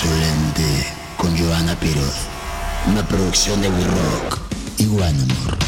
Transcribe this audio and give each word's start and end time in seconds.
Insolente 0.00 0.62
con 1.16 1.36
Joana 1.36 1.74
Piroz. 1.80 2.14
Una 2.88 3.04
producción 3.08 3.60
de 3.60 3.68
We 3.68 3.84
Rock 3.84 4.38
y 4.78 4.86
One 4.86 5.22
Amor. 5.22 5.58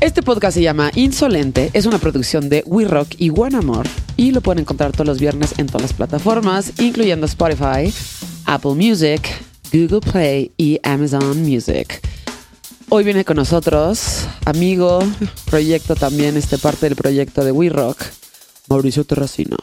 Este 0.00 0.22
podcast 0.22 0.54
se 0.54 0.62
llama 0.62 0.90
Insolente, 0.94 1.68
es 1.74 1.84
una 1.84 1.98
producción 1.98 2.48
de 2.48 2.64
We 2.64 2.86
Rock 2.86 3.08
y 3.18 3.28
One 3.28 3.58
Amor 3.58 3.86
y 4.16 4.30
lo 4.30 4.40
pueden 4.40 4.60
encontrar 4.60 4.92
todos 4.92 5.06
los 5.06 5.18
viernes 5.18 5.52
en 5.58 5.66
todas 5.66 5.82
las 5.82 5.92
plataformas, 5.92 6.72
incluyendo 6.80 7.26
Spotify, 7.26 7.92
Apple 8.46 8.74
Music, 8.74 9.20
Google 9.70 10.00
Play 10.00 10.50
y 10.56 10.80
Amazon 10.84 11.42
Music. 11.42 12.00
Hoy 12.88 13.04
viene 13.04 13.26
con 13.26 13.36
nosotros, 13.36 14.26
amigo, 14.46 15.00
proyecto 15.44 15.94
también, 15.94 16.38
este 16.38 16.56
parte 16.56 16.86
del 16.86 16.96
proyecto 16.96 17.44
de 17.44 17.52
We 17.52 17.68
Rock, 17.68 18.02
Mauricio 18.66 19.04
Terracino. 19.04 19.58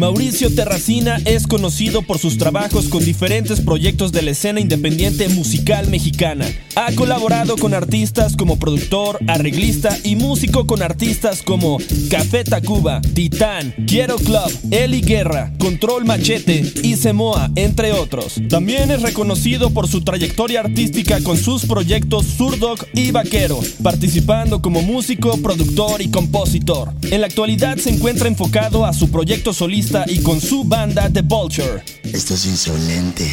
Mauricio 0.00 0.48
Terracina 0.54 1.20
es 1.26 1.46
conocido 1.46 2.00
por 2.00 2.18
sus 2.18 2.38
trabajos 2.38 2.88
con 2.88 3.04
diferentes 3.04 3.60
proyectos 3.60 4.12
de 4.12 4.22
la 4.22 4.30
escena 4.30 4.58
independiente 4.58 5.28
musical 5.28 5.88
mexicana. 5.88 6.46
Ha 6.74 6.90
colaborado 6.94 7.58
con 7.58 7.74
artistas 7.74 8.34
como 8.34 8.58
productor, 8.58 9.18
arreglista 9.26 9.98
y 10.02 10.16
músico 10.16 10.66
con 10.66 10.80
artistas 10.82 11.42
como 11.42 11.76
Café 12.08 12.44
Tacuba, 12.44 13.02
Titán, 13.02 13.74
Quiero 13.86 14.16
Club, 14.16 14.50
Eli 14.70 15.02
Guerra, 15.02 15.52
Control 15.58 16.06
Machete 16.06 16.64
y 16.82 16.96
Semoa, 16.96 17.50
entre 17.54 17.92
otros. 17.92 18.40
También 18.48 18.90
es 18.90 19.02
reconocido 19.02 19.68
por 19.68 19.86
su 19.86 20.00
trayectoria 20.00 20.60
artística 20.60 21.22
con 21.22 21.36
sus 21.36 21.66
proyectos 21.66 22.24
Surdog 22.24 22.86
y 22.94 23.10
Vaquero, 23.10 23.60
participando 23.82 24.62
como 24.62 24.80
músico, 24.80 25.36
productor 25.42 26.00
y 26.00 26.10
compositor. 26.10 26.94
En 27.02 27.20
la 27.20 27.26
actualidad 27.26 27.76
se 27.76 27.90
encuentra 27.90 28.28
enfocado 28.28 28.86
a 28.86 28.94
su 28.94 29.10
proyecto 29.10 29.52
solista 29.52 29.89
y 30.06 30.22
con 30.22 30.40
su 30.40 30.64
banda 30.64 31.08
The 31.12 31.22
Vulture. 31.22 31.82
Esto 32.04 32.34
es 32.34 32.46
insolente. 32.46 33.28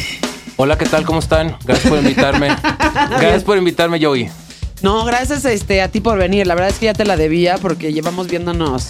Hola, 0.56 0.76
¿qué 0.76 0.86
tal? 0.86 1.04
¿Cómo 1.04 1.20
están? 1.20 1.56
Gracias 1.64 1.88
por 1.88 1.98
invitarme. 1.98 2.48
Gracias 3.10 3.44
por 3.44 3.56
invitarme, 3.58 4.02
Joey. 4.04 4.28
No, 4.82 5.04
gracias 5.04 5.44
este, 5.44 5.82
a 5.82 5.88
ti 5.88 6.00
por 6.00 6.18
venir. 6.18 6.46
La 6.46 6.54
verdad 6.54 6.70
es 6.70 6.78
que 6.78 6.86
ya 6.86 6.94
te 6.94 7.04
la 7.04 7.16
debía 7.16 7.58
porque 7.58 7.92
llevamos 7.92 8.28
viéndonos 8.28 8.86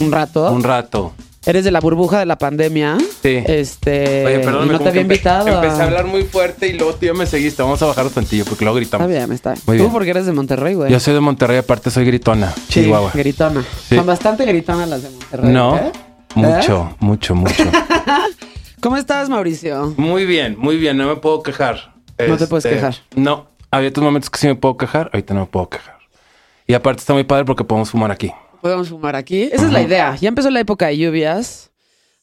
un 0.00 0.10
rato. 0.10 0.50
Un 0.52 0.62
rato. 0.64 1.12
Eres 1.46 1.64
de 1.64 1.70
la 1.70 1.80
burbuja 1.80 2.18
de 2.18 2.26
la 2.26 2.36
pandemia. 2.36 2.98
Sí. 3.22 3.38
Este. 3.46 4.26
Oye, 4.26 4.38
perdón, 4.40 4.68
no 4.70 4.78
te 4.80 4.88
había 4.88 5.02
invitado. 5.02 5.46
a- 5.48 5.64
Empecé 5.64 5.82
a 5.82 5.84
hablar 5.86 6.06
muy 6.06 6.24
fuerte 6.24 6.66
y 6.68 6.72
luego 6.74 6.94
tú 6.94 7.06
ya 7.06 7.14
me 7.14 7.26
seguiste. 7.26 7.62
Vamos 7.62 7.80
a 7.82 7.86
bajar 7.86 8.08
tantillo 8.10 8.44
porque 8.44 8.64
luego 8.64 8.78
Está 8.78 8.98
gritamos. 8.98 9.08
bien, 9.16 9.32
está 9.32 9.52
bien. 9.52 9.62
Muy 9.66 9.76
Tú 9.78 9.82
bien. 9.84 9.92
porque 9.92 10.10
eres 10.10 10.26
de 10.26 10.32
Monterrey, 10.32 10.74
güey. 10.74 10.90
Yo 10.92 10.98
soy 11.00 11.14
de 11.14 11.20
Monterrey, 11.20 11.58
aparte 11.58 11.90
soy 11.90 12.04
gritona. 12.04 12.52
Sí, 12.68 12.82
Chihuahua. 12.82 13.12
Gritona. 13.14 13.64
Sí. 13.88 13.96
Son 13.96 14.06
bastante 14.06 14.44
gritonas 14.46 14.88
las 14.88 15.02
de 15.02 15.10
Monterrey. 15.10 15.52
No, 15.52 15.76
¿eh? 15.76 15.92
Mucho, 16.34 16.96
mucho, 17.00 17.34
mucho. 17.34 17.64
¿Cómo 18.80 18.96
estás, 18.96 19.28
Mauricio? 19.28 19.94
muy 19.96 20.24
bien, 20.24 20.56
muy 20.58 20.76
bien. 20.78 20.96
No 20.96 21.06
me 21.06 21.16
puedo 21.16 21.42
quejar. 21.42 21.94
No 22.26 22.36
te 22.36 22.46
puedes 22.46 22.64
Este, 22.64 22.76
quejar. 22.76 22.94
No. 23.14 23.46
Había 23.70 23.88
otros 23.90 24.04
momentos 24.04 24.30
que 24.30 24.38
sí 24.38 24.46
me 24.46 24.54
puedo 24.54 24.76
quejar. 24.76 25.10
Ahorita 25.12 25.34
no 25.34 25.40
me 25.40 25.46
puedo 25.46 25.68
quejar. 25.68 25.96
Y 26.66 26.74
aparte 26.74 27.00
está 27.00 27.12
muy 27.12 27.24
padre 27.24 27.44
porque 27.44 27.64
podemos 27.64 27.90
fumar 27.90 28.10
aquí. 28.10 28.32
Podemos 28.60 28.88
fumar 28.88 29.16
aquí. 29.16 29.42
Esa 29.52 29.66
es 29.66 29.72
la 29.72 29.82
idea. 29.82 30.16
Ya 30.16 30.28
empezó 30.28 30.50
la 30.50 30.60
época 30.60 30.86
de 30.86 30.98
lluvias. 30.98 31.70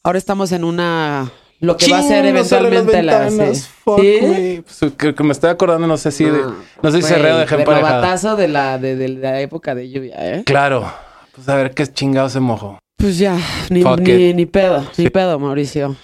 Ahora 0.02 0.18
estamos 0.18 0.52
en 0.52 0.64
una. 0.64 1.30
Lo 1.60 1.76
que 1.76 1.90
va 1.90 1.98
a 1.98 2.02
ser 2.02 2.24
las 2.24 2.52
eventualmente 2.52 3.02
la. 3.02 3.30
sí. 3.30 3.52
¿Sí? 3.54 4.62
Pues, 4.64 4.92
que, 4.96 5.14
que 5.14 5.24
me 5.24 5.32
estoy 5.32 5.50
acordando, 5.50 5.86
no 5.88 5.96
sé 5.96 6.12
si 6.12 6.24
de, 6.24 6.40
Ah, 6.44 6.54
no 6.82 6.90
sé 6.92 7.02
si 7.02 7.12
de 7.14 7.18
emparejada. 7.42 7.64
novatazo 7.80 8.36
de 8.36 8.46
la, 8.48 8.78
de, 8.78 8.94
de 8.94 9.08
la 9.08 9.40
época 9.40 9.74
de 9.74 9.90
lluvia, 9.90 10.14
¿eh? 10.18 10.42
Claro. 10.46 10.92
Pues 11.34 11.48
a 11.48 11.56
ver 11.56 11.72
qué 11.74 11.86
chingado 11.86 12.28
se 12.28 12.38
mojó. 12.40 12.78
Pues 12.98 13.16
ya, 13.16 13.38
ni, 13.70 13.82
ni, 13.82 14.34
ni 14.34 14.44
pedo, 14.46 14.84
ni 14.98 15.08
pedo, 15.08 15.38
Mauricio. 15.38 15.96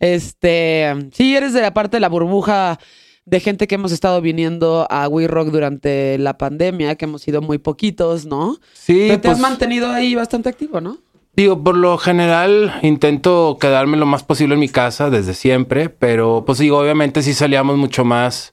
Este, 0.00 0.92
sí, 1.12 1.34
eres 1.36 1.52
de 1.52 1.62
la 1.62 1.72
parte 1.72 1.96
de 1.96 2.00
la 2.00 2.08
burbuja 2.08 2.78
de 3.24 3.40
gente 3.40 3.68
que 3.68 3.76
hemos 3.76 3.92
estado 3.92 4.20
viniendo 4.20 4.86
a 4.90 5.08
We 5.08 5.28
Rock 5.28 5.48
durante 5.48 6.18
la 6.18 6.36
pandemia, 6.36 6.96
que 6.96 7.04
hemos 7.04 7.22
sido 7.22 7.40
muy 7.40 7.58
poquitos, 7.58 8.26
¿no? 8.26 8.56
Sí, 8.72 9.04
Pero 9.08 9.20
te 9.20 9.28
pues, 9.28 9.34
has 9.34 9.40
mantenido 9.40 9.90
ahí 9.90 10.14
bastante 10.14 10.48
activo, 10.48 10.80
¿no? 10.80 10.98
digo, 11.36 11.62
por 11.62 11.76
lo 11.76 11.96
general 11.96 12.80
intento 12.82 13.56
quedarme 13.58 13.96
lo 13.96 14.04
más 14.04 14.22
posible 14.22 14.54
en 14.54 14.60
mi 14.60 14.68
casa 14.68 15.08
desde 15.08 15.32
siempre, 15.32 15.88
pero 15.88 16.42
pues 16.44 16.58
digo, 16.58 16.78
obviamente 16.78 17.22
sí 17.22 17.32
salíamos 17.32 17.78
mucho 17.78 18.04
más. 18.04 18.52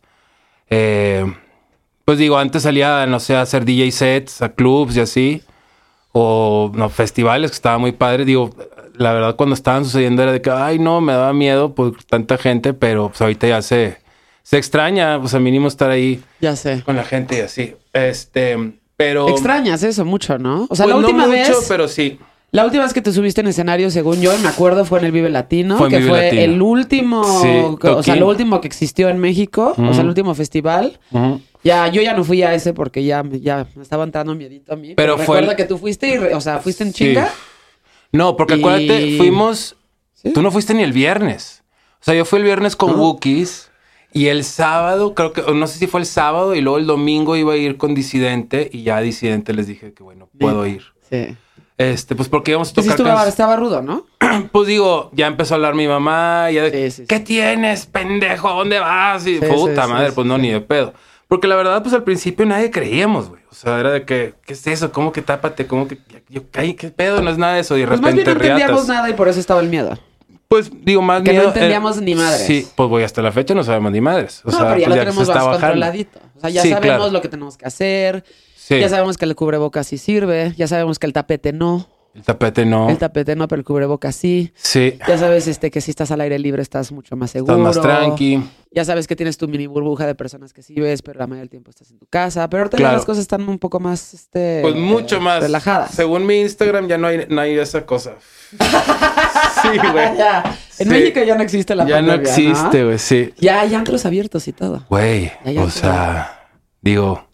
eh, 0.70 1.26
pues 2.06 2.20
digo, 2.20 2.38
antes 2.38 2.64
salía, 2.64 3.06
no 3.08 3.20
sé, 3.20 3.36
a 3.36 3.42
hacer 3.42 3.66
DJ 3.66 3.92
sets, 3.92 4.42
a 4.42 4.54
clubs 4.54 4.96
y 4.96 5.02
así, 5.02 5.42
o 6.12 6.72
no, 6.74 6.90
festivales 6.90 7.52
que 7.52 7.56
estaba 7.56 7.78
muy 7.78 7.92
padre. 7.92 8.26
Digo, 8.26 8.52
la 8.96 9.14
verdad 9.14 9.36
cuando 9.36 9.54
estaban 9.56 9.86
sucediendo 9.86 10.24
era 10.24 10.32
de 10.32 10.42
que, 10.42 10.50
ay, 10.50 10.80
no, 10.80 11.02
me 11.02 11.14
daba 11.14 11.34
miedo 11.34 11.74
por 11.76 12.04
tanta 12.04 12.38
gente, 12.38 12.74
pero 12.74 13.10
pues 13.10 13.22
ahorita 13.22 13.48
ya 13.48 13.62
se, 13.62 13.98
se 14.44 14.58
extraña, 14.58 15.20
pues 15.20 15.34
al 15.34 15.42
mínimo 15.42 15.68
estar 15.68 15.90
ahí 15.90 16.22
Ya 16.42 16.56
sé. 16.56 16.82
con 16.84 16.96
la 16.96 17.04
gente 17.04 17.38
y 17.38 17.42
así. 17.42 17.76
Este, 17.94 18.74
pero... 18.96 19.30
Extrañas 19.30 19.84
eso 19.84 20.06
mucho, 20.06 20.38
¿no? 20.40 20.68
O 20.70 20.76
sea, 20.76 20.86
Pues 20.86 20.96
la 20.96 21.02
no 21.02 21.08
última 21.08 21.28
mucho, 21.28 21.38
vez, 21.60 21.66
pero 21.68 21.88
sí. 21.88 22.20
La 22.52 22.66
última 22.66 22.84
vez 22.84 22.94
que 22.94 23.02
te 23.02 23.12
subiste 23.12 23.42
en 23.42 23.48
escenario, 23.48 23.90
según 23.92 24.22
yo, 24.22 24.38
me 24.40 24.48
acuerdo, 24.48 24.86
fue 24.86 25.00
en 25.00 25.06
el 25.06 25.12
Vive 25.12 25.30
Latino, 25.30 25.78
Fue 25.78 25.90
que 25.90 25.98
Vive 25.98 26.10
fue 26.10 26.24
Latino. 26.26 26.42
el 26.42 26.62
último, 26.62 27.24
Sí, 27.42 27.48
o 27.88 28.04
sea, 28.04 28.16
lo 28.16 28.28
último 28.28 28.62
que 28.62 28.68
existió 28.68 29.10
en 29.10 29.18
México, 29.20 29.74
o 29.78 29.94
sea, 29.94 30.02
el 30.02 30.08
último 30.08 30.34
festival. 30.34 31.00
Ya, 31.64 31.88
yo 31.90 32.02
ya 32.02 32.14
no 32.14 32.24
fui 32.24 32.44
a 32.44 32.54
ese 32.54 32.74
porque 32.74 33.04
ya, 33.04 33.24
me- 33.24 33.42
ya 33.42 33.68
me 33.76 33.82
estaba 33.84 34.04
entrando 34.06 34.34
miedito 34.36 34.74
a 34.74 34.76
mí. 34.78 34.94
Pero, 34.96 35.16
Pero 35.16 35.26
fue 35.26 35.36
recuerda 35.38 35.52
el- 35.52 35.58
que 35.58 35.66
tú 35.66 35.78
fuiste 35.78 36.08
y, 36.16 36.18
o 36.34 36.40
sea, 36.40 36.60
fuiste 36.60 36.84
en 36.84 36.94
Sí. 36.94 37.06
chinga. 37.06 37.30
No, 38.14 38.38
porque 38.38 38.56
Y- 38.56 38.60
acuérdate, 38.60 39.18
fuimos. 39.18 39.76
¿Sí? 40.14 40.32
Tú 40.34 40.42
no 40.42 40.50
fuiste 40.52 40.74
ni 40.74 40.84
el 40.84 40.94
viernes. 40.94 41.64
O 42.00 42.06
sea, 42.06 42.14
yo 42.14 42.24
fui 42.26 42.38
el 42.40 42.46
viernes 42.46 42.76
con. 42.78 42.98
Wookiees. 42.98 43.70
Y 44.14 44.28
el 44.28 44.46
sábado, 44.46 45.14
creo 45.14 45.34
que, 45.34 45.42
no 45.54 45.68
sé 45.68 45.78
si 45.80 45.88
fue 45.88 46.00
el 46.00 46.06
sábado, 46.06 46.56
y 46.56 46.62
luego 46.62 46.78
el 46.78 46.86
domingo 46.88 47.36
iba 47.36 47.54
a 47.54 47.58
ir 47.58 47.76
con 47.78 47.94
Disidente. 47.94 48.70
Y 48.72 48.84
ya 48.84 48.98
a 48.98 49.02
Disidente 49.02 49.54
les 49.54 49.68
dije 49.68 49.94
que, 49.94 50.04
bueno, 50.04 50.30
puedo 50.40 50.66
ir. 50.66 50.84
Sí. 51.10 51.36
Este, 51.78 52.16
pues 52.16 52.28
porque 52.28 52.52
íbamos 52.52 52.72
a 52.72 52.74
Pues 52.74 52.86
sí 52.86 52.92
tocar. 52.92 53.06
estuvo- 53.06 53.20
can- 53.20 53.28
estaba 53.30 53.56
rudo, 53.56 53.82
¿no? 53.82 54.06
Pues 54.52 54.68
digo, 54.68 55.10
ya 55.14 55.28
empezó 55.28 55.54
a 55.54 55.56
hablar 55.58 55.76
mi 55.76 55.88
mamá. 55.88 56.50
Ya 56.52 56.64
de, 56.64 56.72
Sí, 56.72 56.78
sí, 56.92 57.02
sí. 57.04 57.08
¿Qué 57.08 57.20
tienes, 57.20 57.86
pendejo? 57.86 58.48
¿A 58.50 58.54
dónde 58.54 58.80
vas? 58.80 59.26
Y 59.28 59.36
Sí, 59.40 59.46
puta 59.46 59.84
sí, 59.84 59.88
sí, 59.88 59.94
madre, 59.94 60.08
sí, 60.10 60.12
pues 60.16 60.26
no, 60.28 60.36
sí. 60.38 60.42
ni 60.42 60.52
de 60.52 60.62
pedo. 60.62 60.94
Porque 61.28 61.48
la 61.48 61.56
verdad, 61.56 61.82
pues 61.84 61.94
al 61.94 62.04
principio 62.04 62.46
nadie 62.46 62.72
creíamos, 62.72 63.30
güey. 63.30 63.42
O 63.52 63.54
sea, 63.54 63.80
era 63.80 63.92
de 63.92 64.06
que, 64.06 64.34
¿qué 64.46 64.54
es 64.54 64.66
eso? 64.66 64.92
¿Cómo 64.92 65.12
que 65.12 65.22
tápate? 65.22 65.68
¿Cómo 65.68 65.88
que, 65.88 66.00
yo, 66.30 66.44
qué 66.52 66.74
pedo? 66.96 67.22
No 67.22 67.30
es 67.30 67.38
nada 67.38 67.56
de 67.56 67.60
eso. 67.60 67.76
Y 67.78 67.82
de 67.82 67.88
Pues 67.88 68.00
más 68.02 68.14
bien 68.14 68.26
repente 68.26 68.40
no 68.40 68.46
entendíamos 68.56 68.88
riatas. 68.88 68.96
nada 69.04 69.10
y 69.10 69.14
por 69.14 69.28
eso 69.28 69.40
estaba 69.40 69.60
el 69.62 69.70
miedo. 69.70 69.98
Pues 70.48 70.72
digo, 70.84 71.02
más 71.02 71.22
Que 71.24 71.34
no 71.34 71.40
miedo, 71.40 71.48
entendíamos 71.50 72.02
ni 72.02 72.16
madres. 72.16 72.48
Sí, 72.48 72.66
pues 72.76 72.90
voy 72.90 73.04
hasta 73.04 73.22
la 73.22 73.34
fecha 73.34 73.54
no 73.54 73.64
sabemos 73.66 73.92
ni 73.92 74.00
madres. 74.00 74.42
O 74.46 74.52
no, 74.52 74.58
sea, 74.58 74.68
pero 74.70 74.80
ya 74.80 74.86
pues 74.88 74.96
lo 74.98 75.04
tenemos 75.04 75.28
más 75.28 75.44
controladito. 75.44 76.20
O 76.38 76.40
sea, 76.40 76.50
ya 76.50 76.62
Sí, 76.62 76.70
sabemos 76.70 76.96
claro. 76.98 77.12
lo 77.12 77.22
que 77.22 77.28
tenemos 77.28 77.58
que 77.58 77.66
hacer. 77.66 78.24
Sí, 78.68 78.80
Ya 78.82 78.90
sabemos 78.90 79.18
que 79.18 79.24
el 79.26 79.34
cubrebocas 79.36 79.88
sí 79.88 79.98
sirve. 79.98 80.54
Ya 80.58 80.68
sabemos 80.68 81.00
que 81.00 81.06
el 81.08 81.14
tapete 81.14 81.54
no. 81.54 81.88
el 82.14 82.24
tapete 82.24 82.66
no. 82.66 82.90
El 82.90 82.98
tapete 82.98 83.34
no, 83.36 83.48
pero 83.48 83.60
el 83.62 83.64
cubrebocas 83.66 84.14
sí. 84.16 84.52
sí, 84.56 84.98
Ya 85.08 85.18
sabes 85.18 85.48
este, 85.48 85.72
que 85.72 85.80
si 85.80 85.92
estás 85.92 86.12
al 86.12 86.20
aire 86.20 86.38
libre 86.38 86.62
estás 86.62 86.92
mucho 86.92 87.16
más 87.16 87.32
seguro. 87.32 87.56
estás 87.70 87.78
más 87.78 87.82
tranqui. 87.82 88.44
Ya 88.72 88.84
sabes 88.84 89.08
que 89.08 89.16
tienes 89.16 89.38
tu 89.38 89.48
mini 89.48 89.68
burbuja 89.68 90.06
de 90.06 90.16
personas 90.16 90.52
que 90.52 90.62
sí 90.64 90.74
ves, 90.76 91.02
pero 91.02 91.18
la 91.20 91.28
mayoría 91.28 91.44
del 91.44 91.50
tiempo 91.50 91.70
estás 91.70 91.90
en 91.92 91.98
tu 92.00 92.08
casa. 92.08 92.50
Pero 92.50 92.64
ahorita 92.64 92.76
Claro. 92.78 92.98
las 92.98 93.06
cosas 93.06 93.22
están 93.22 93.48
un 93.48 93.58
poco 93.58 93.80
más 93.80 94.14
este, 94.14 94.60
Pues 94.64 94.76
mucho 94.76 95.16
eh, 95.16 95.20
más. 95.22 95.42
relajadas. 95.42 95.92
Según 95.92 96.26
mi 96.26 96.42
Instagram 96.42 96.88
ya 96.90 96.98
no 96.98 97.08
hay, 97.08 97.26
no 97.30 97.40
hay 97.40 97.58
esa 97.58 97.86
cosa. 97.86 98.16
sí, 99.62 99.70
güey. 99.92 100.18
Ya. 100.18 100.58
En 100.80 100.88
Sí. 100.88 100.92
México 100.94 101.22
ya 101.24 101.36
no 101.36 101.44
existe 101.44 101.74
la 101.76 101.88
Ya 101.88 102.02
no 102.02 102.14
existe, 102.14 102.84
güey, 102.84 103.00
sí. 103.00 103.34
Ya 103.38 103.62
hay 103.62 103.74
antros 103.74 104.06
abiertos 104.06 104.48
y 104.48 104.54
todo. 104.54 104.84
Güey, 104.90 105.32
o 105.58 105.70
sea, 105.70 106.50
digo, 106.82 107.27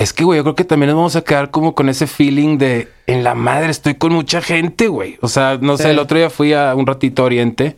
es 0.00 0.12
que, 0.12 0.24
güey, 0.24 0.38
yo 0.38 0.42
creo 0.44 0.54
que 0.56 0.64
también 0.64 0.88
nos 0.88 0.96
vamos 0.96 1.14
a 1.16 1.22
quedar 1.22 1.50
como 1.50 1.74
con 1.74 1.88
ese 1.88 2.06
feeling 2.06 2.58
de 2.58 2.88
en 3.06 3.22
la 3.22 3.34
madre 3.34 3.70
estoy 3.70 3.94
con 3.94 4.12
mucha 4.12 4.40
gente, 4.40 4.88
güey. 4.88 5.18
O 5.20 5.28
sea, 5.28 5.58
no 5.60 5.76
Sí. 5.76 5.84
sé, 5.84 5.90
el 5.90 5.98
otro 5.98 6.16
día 6.18 6.30
fui 6.30 6.52
a 6.52 6.74
un 6.74 6.86
ratito 6.86 7.22
a 7.22 7.26
Oriente. 7.26 7.76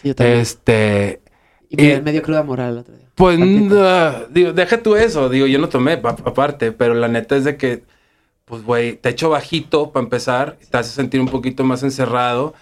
Sí, 0.00 0.08
yo 0.08 0.14
también. 0.14 0.38
Este, 0.40 1.20
y 1.68 1.76
me, 1.76 1.92
eh, 1.94 2.00
me 2.02 2.12
dio 2.12 2.22
cruda 2.22 2.42
moral 2.42 2.72
el 2.72 2.78
otro 2.78 2.94
día. 2.96 3.06
Pues, 3.14 3.38
ah, 3.72 4.24
digo, 4.30 4.52
deja 4.52 4.82
tú 4.82 4.94
eso. 4.96 5.28
Digo, 5.28 5.46
yo 5.46 5.58
no 5.58 5.68
tomé 5.68 5.96
pa- 5.98 6.10
aparte, 6.24 6.70
pero 6.72 6.94
la 6.94 7.08
neta 7.08 7.34
es 7.36 7.44
de 7.44 7.56
que, 7.56 7.82
pues, 8.44 8.62
güey, 8.62 8.96
te 8.96 9.08
echo 9.08 9.30
bajito 9.30 9.90
para 9.90 10.04
empezar, 10.04 10.56
te 10.70 10.76
hace 10.78 10.90
sentir 10.90 11.20
un 11.20 11.28
poquito 11.28 11.64
más 11.64 11.82
encerrado 11.82 12.54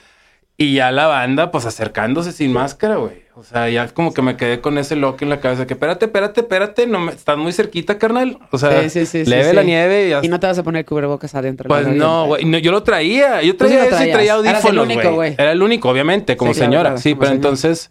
y 0.57 0.75
ya 0.75 0.91
la 0.93 1.07
banda, 1.07 1.51
pues, 1.51 1.67
acercándose 1.67 2.33
sin 2.33 2.53
máscara, 2.53 2.97
güey. 2.97 3.25
O 3.37 3.43
sea, 3.43 3.69
ya 3.69 3.89
como 3.89 4.15
que 4.15 4.23
me 4.23 4.37
quedé 4.37 4.61
con 4.61 4.79
ese 4.79 4.95
loco 4.95 5.19
en 5.23 5.29
la 5.31 5.41
cabeza 5.41 5.67
que, 5.67 5.75
espérate, 5.75 6.05
espérate, 6.05 6.43
espérate, 6.43 6.87
no 6.87 7.01
me, 7.01 7.11
estás 7.13 7.37
muy 7.37 7.53
cerquita, 7.53 7.99
carnal. 7.99 8.39
O 8.53 8.59
sea, 8.59 8.89
Sí, 8.89 9.07
sí, 9.07 9.25
leve 9.25 9.53
la 9.53 9.65
nieve 9.65 10.07
y 10.07 10.11
ya. 10.11 10.21
Y 10.23 10.29
no 10.29 10.39
te 10.39 10.47
vas 10.47 10.57
a 10.59 10.63
poner 10.63 10.85
cubrebocas 10.85 11.35
adentro. 11.35 11.67
Pues 11.69 11.89
no, 11.89 12.27
güey. 12.27 12.45
No, 12.45 12.59
yo 12.59 12.71
lo 12.71 12.85
traía. 12.85 13.43
Yo 13.43 13.51
sí 13.53 13.59
traía 13.59 13.87
eso 13.87 14.05
y 14.05 14.13
traía 14.13 14.35
audífonos, 14.35 14.85
único, 14.87 15.13
güey. 15.15 15.33
Era 15.37 15.51
el 15.51 15.63
único, 15.63 15.89
obviamente, 15.89 16.37
como 16.37 16.53
claro, 16.53 16.65
señora. 16.65 16.83
claro, 16.91 16.99
sí, 16.99 17.11
como 17.11 17.21
pero 17.23 17.31
señora. 17.33 17.49
entonces, 17.49 17.91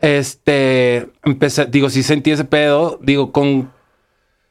este, 0.00 1.08
empecé, 1.24 1.66
digo, 1.66 1.90
sí 1.90 2.02
sentí 2.04 2.30
ese 2.30 2.44
pedo. 2.44 2.98
Digo, 3.02 3.32
con... 3.32 3.72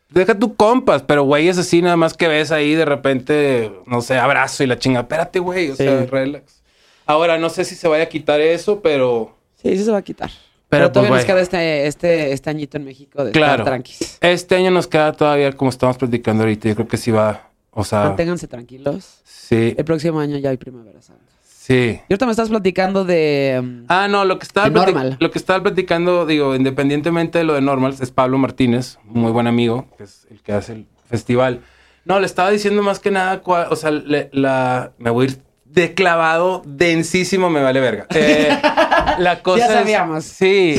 Deja 0.09 0.37
tu 0.37 0.55
compas, 0.55 1.01
pero 1.03 1.23
güey, 1.23 1.47
es 1.47 1.57
así 1.57 1.81
nada 1.81 1.97
más 1.97 2.13
que 2.13 2.27
ves 2.27 2.51
ahí 2.51 2.73
de 2.75 2.85
repente, 2.85 3.71
no 3.85 4.01
sé, 4.01 4.17
abrazo 4.17 4.63
y 4.63 4.67
la 4.67 4.77
chinga. 4.77 5.01
Espérate, 5.01 5.39
güey. 5.39 5.71
O 5.71 5.75
Sí. 5.75 5.83
sea, 5.83 6.05
relax. 6.05 6.61
Ahora, 7.05 7.37
no 7.37 7.49
sé 7.49 7.65
si 7.65 7.75
se 7.75 7.87
vaya 7.87 8.03
a 8.05 8.09
quitar 8.09 8.39
eso, 8.41 8.81
pero... 8.81 9.35
Sí, 9.61 9.77
sí 9.77 9.83
se 9.83 9.91
va 9.91 9.97
a 9.99 10.01
quitar. 10.01 10.29
Pero, 10.69 10.85
Pero, 10.85 10.91
todavía 10.91 11.09
pues, 11.11 11.21
nos 11.21 11.25
queda 11.27 11.41
este, 11.41 11.87
este, 11.87 12.33
este 12.33 12.49
añito 12.49 12.77
en 12.77 12.85
México 12.85 13.23
de 13.23 13.31
Claro. 13.31 13.53
estar 13.63 13.65
tranquis. 13.65 14.17
Este 14.21 14.55
año 14.55 14.71
nos 14.71 14.87
queda 14.87 15.11
todavía, 15.13 15.51
como 15.53 15.69
estamos 15.69 15.97
platicando 15.97 16.43
ahorita, 16.43 16.69
yo 16.69 16.75
creo 16.75 16.87
que 16.87 16.97
sí 16.97 17.11
va... 17.11 17.49
O 17.77 17.83
sea, 17.83 18.05
Manténganse 18.05 18.47
tranquilos. 18.47 19.19
sí, 19.25 19.75
El 19.77 19.83
próximo 19.85 20.19
año 20.19 20.37
ya 20.37 20.49
hay 20.49 20.57
Primavera 20.57 21.01
Santa. 21.01 21.21
sí. 21.43 21.99
Y 22.07 22.13
ahorita 22.13 22.25
me 22.25 22.31
estás 22.31 22.49
platicando 22.49 23.03
de... 23.05 23.57
um, 23.61 23.85
Ah, 23.89 24.07
no, 24.07 24.23
lo 24.25 24.39
que 24.39 24.45
estaba 24.45 24.69
Normal. 24.69 25.17
lo 25.19 25.29
que 25.29 25.37
estaba 25.37 25.61
platicando, 25.61 26.25
digo, 26.25 26.55
independientemente 26.55 27.37
de 27.39 27.43
lo 27.43 27.53
de 27.53 27.61
Normal, 27.61 27.93
es 27.99 28.11
Pablo 28.11 28.37
Martínez, 28.37 28.97
muy 29.03 29.31
buen 29.31 29.47
amigo, 29.47 29.87
que 29.97 30.03
es 30.05 30.25
el 30.31 30.41
que 30.41 30.53
hace 30.53 30.71
el 30.73 30.85
festival. 31.09 31.61
No, 32.05 32.19
le 32.19 32.25
estaba 32.27 32.49
diciendo 32.49 32.81
más 32.81 32.99
que 32.99 33.11
nada, 33.11 33.41
o 33.45 33.75
sea, 33.75 33.91
le- 33.91 34.29
la, 34.31 34.91
me 34.97 35.09
voy 35.09 35.25
a 35.25 35.29
ir 35.31 35.37
de 35.75 35.93
clavado 35.93 36.61
densísimo, 36.65 37.49
me 37.49 37.61
vale 37.61 37.79
verga. 37.81 38.07
Eh, 38.15 38.49
la 39.19 39.41
cosa 39.43 39.65
es- 39.67 39.71
sabíamos. 39.73 40.23
sí, 40.23 40.75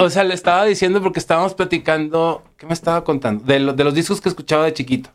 o 0.00 0.08
sea, 0.08 0.24
le 0.24 0.34
estaba 0.34 0.64
diciendo 0.64 1.02
porque 1.02 1.18
estábamos 1.18 1.54
platicando, 1.54 2.42
¿qué 2.56 2.66
me 2.66 2.72
estaba 2.72 3.04
contando? 3.04 3.44
De, 3.44 3.58
lo- 3.60 3.72
de 3.74 3.84
los 3.84 3.94
discos 3.94 4.20
que 4.20 4.28
escuchaba 4.28 4.64
de 4.64 4.72
chiquito. 4.72 5.10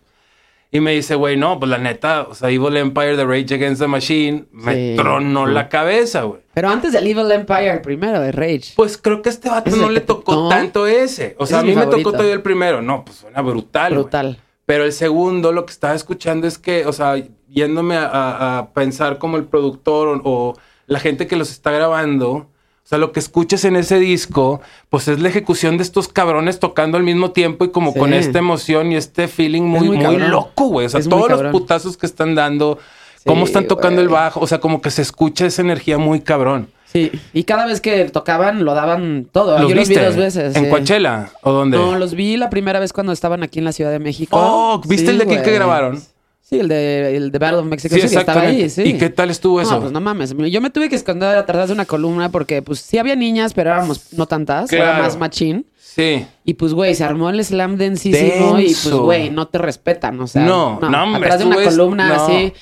Y 0.74 0.80
me 0.80 0.92
dice, 0.94 1.16
güey, 1.16 1.36
no, 1.36 1.60
pues 1.60 1.70
la 1.70 1.78
neta, 1.78 2.22
o 2.30 2.34
sea, 2.34 2.50
Evil 2.50 2.78
Empire 2.78 3.18
de 3.18 3.26
Rage 3.26 3.56
Against 3.56 3.82
the 3.82 3.88
Machine 3.88 4.46
me 4.54 4.74
Sí. 4.74 4.94
tronó 4.96 5.46
la 5.46 5.68
cabeza, 5.68 6.22
güey. 6.22 6.40
Pero 6.54 6.70
antes 6.70 6.94
del 6.94 7.08
Evil 7.08 7.30
Empire, 7.30 7.72
el 7.72 7.82
primero, 7.82 8.22
de 8.22 8.32
Rage. 8.32 8.72
Pues 8.78 8.98
creo 8.98 9.22
que 9.22 9.28
a 9.28 9.34
este 9.34 9.50
vato 9.50 9.76
no 9.76 9.90
le 9.90 10.00
tocó 10.00 10.34
no. 10.34 10.48
tanto 10.50 10.88
ese. 10.88 11.36
O 11.40 11.46
sea, 11.46 11.58
Ese 11.58 11.66
a 11.66 11.70
mí 11.70 11.76
me 11.76 11.82
favorito. 11.84 11.98
tocó 11.98 12.12
todavía 12.14 12.36
el 12.36 12.42
primero. 12.42 12.82
No, 12.82 13.04
pues 13.04 13.18
suena 13.18 13.42
brutal. 13.42 13.94
Brutal. 13.94 14.40
Pero 14.72 14.86
el 14.86 14.94
segundo, 14.94 15.52
lo 15.52 15.66
que 15.66 15.74
estaba 15.74 15.94
escuchando 15.96 16.48
es 16.48 16.58
que, 16.58 16.86
o 16.86 16.94
sea, 16.94 17.16
yéndome 17.50 17.98
a, 17.98 18.06
a- 18.08 18.58
a 18.60 18.70
pensar 18.72 19.18
como 19.18 19.36
el 19.36 19.44
productor 19.44 20.08
o, 20.08 20.22
o 20.24 20.54
la 20.88 21.00
gente 21.02 21.28
que 21.28 21.36
los 21.36 21.52
está 21.52 21.72
grabando, 21.72 22.30
o 22.32 22.48
sea, 22.86 22.98
lo 22.98 23.12
que 23.12 23.20
escuchas 23.20 23.66
en 23.66 23.76
ese 23.76 24.00
disco, 24.00 24.62
pues 24.90 25.10
es 25.10 25.20
la 25.20 25.28
ejecución 25.28 25.76
de 25.76 25.84
estos 25.84 26.08
cabrones 26.08 26.60
tocando 26.62 26.96
al 26.98 27.04
mismo 27.04 27.32
tiempo 27.32 27.66
y 27.66 27.72
como 27.72 27.92
Sí. 27.92 28.00
con 28.00 28.14
esta 28.14 28.40
emoción 28.40 28.94
y 28.94 28.96
este 28.96 29.28
feeling 29.28 29.64
muy, 29.64 29.90
muy 29.90 30.18
loco, 30.30 30.68
güey. 30.68 30.86
O 30.86 30.90
sea, 30.90 31.02
Es 31.02 31.10
todos 31.10 31.30
los 31.30 31.52
putazos 31.52 31.98
que 31.98 32.06
están 32.06 32.34
dando, 32.34 32.78
cómo 33.26 33.44
están 33.44 33.68
tocando 33.68 34.00
el 34.02 34.08
bajo, 34.08 34.40
o 34.40 34.48
sea, 34.48 34.62
como 34.62 34.82
que 34.82 34.90
se 34.90 35.02
escucha 35.02 35.46
esa 35.48 35.62
energía 35.64 35.98
muy 35.98 36.22
cabrón. 36.22 36.70
Sí. 36.92 37.12
Y 37.34 37.44
cada 37.44 37.66
vez 37.66 37.80
que 37.82 38.06
tocaban, 38.10 38.66
lo 38.66 38.74
daban 38.74 39.28
todo. 39.32 39.58
¿Los 39.60 39.70
Yo 39.70 39.76
los 39.76 39.88
vi 39.88 39.96
dos 39.96 40.16
veces. 40.16 40.56
¿En 40.56 40.66
sí. 40.66 40.70
Coachella? 40.70 41.30
¿O 41.42 41.52
dónde? 41.52 41.78
No, 41.78 41.98
los 41.98 42.14
vi 42.16 42.36
la 42.38 42.50
primera 42.50 42.80
vez 42.80 42.92
cuando 42.94 43.14
estaban 43.14 43.44
aquí 43.44 43.60
en 43.60 43.66
la 43.66 43.72
Ciudad 43.72 43.92
de 43.92 44.00
México. 44.00 44.38
Oh, 44.40 44.82
¿viste 44.86 45.06
Sí, 45.08 45.12
el 45.12 45.18
de 45.20 45.24
aquí 45.36 45.44
que 45.44 45.52
grabaron? 45.52 46.02
Sí, 46.42 46.60
el 46.60 46.68
de, 46.68 47.16
el 47.16 47.32
de 47.32 47.40
Battle 47.40 47.60
of 47.60 47.66
Mexico. 47.66 47.96
Sí, 47.96 48.02
Sí, 48.10 48.16
estaba 48.18 48.42
ahí, 48.42 48.70
sí. 48.70 48.82
¿Y 48.84 48.98
qué 48.98 49.10
tal 49.10 49.30
estuvo 49.30 49.62
eso? 49.62 49.72
No, 49.76 49.80
pues 49.80 49.92
no 49.94 50.02
mames. 50.02 50.36
Yo 50.52 50.60
me 50.60 50.70
tuve 50.70 50.90
que 50.90 50.98
esconder 50.98 51.38
atrás 51.38 51.70
de 51.70 51.74
una 51.74 51.86
columna 51.86 52.30
porque, 52.30 52.62
pues, 52.62 52.80
sí 52.82 52.98
había 52.98 53.16
niñas, 53.16 53.54
pero 53.54 53.70
éramos 53.70 54.12
no 54.14 54.26
tantas. 54.26 54.72
Era 54.74 54.84
Claro. 54.84 55.04
más 55.04 55.18
machín. 55.18 55.66
Sí. 55.78 56.26
Y 56.44 56.56
pues, 56.56 56.74
güey, 56.74 56.94
se 56.96 57.06
armó 57.06 57.30
el 57.30 57.42
slam 57.46 57.78
densísimo 57.78 58.60
y 58.60 58.64
pues, 58.66 58.84
Denso. 58.84 59.04
güey, 59.04 59.30
no 59.30 59.48
te 59.48 59.60
respetan, 59.60 60.20
o 60.20 60.28
sea. 60.28 60.44
No, 60.44 60.78
no, 60.82 61.04
hombre, 61.04 61.24
Atrás 61.30 61.40
de 61.40 61.46
una 61.46 61.64
columna 61.64 62.08
no. 62.10 62.14
así. 62.26 62.54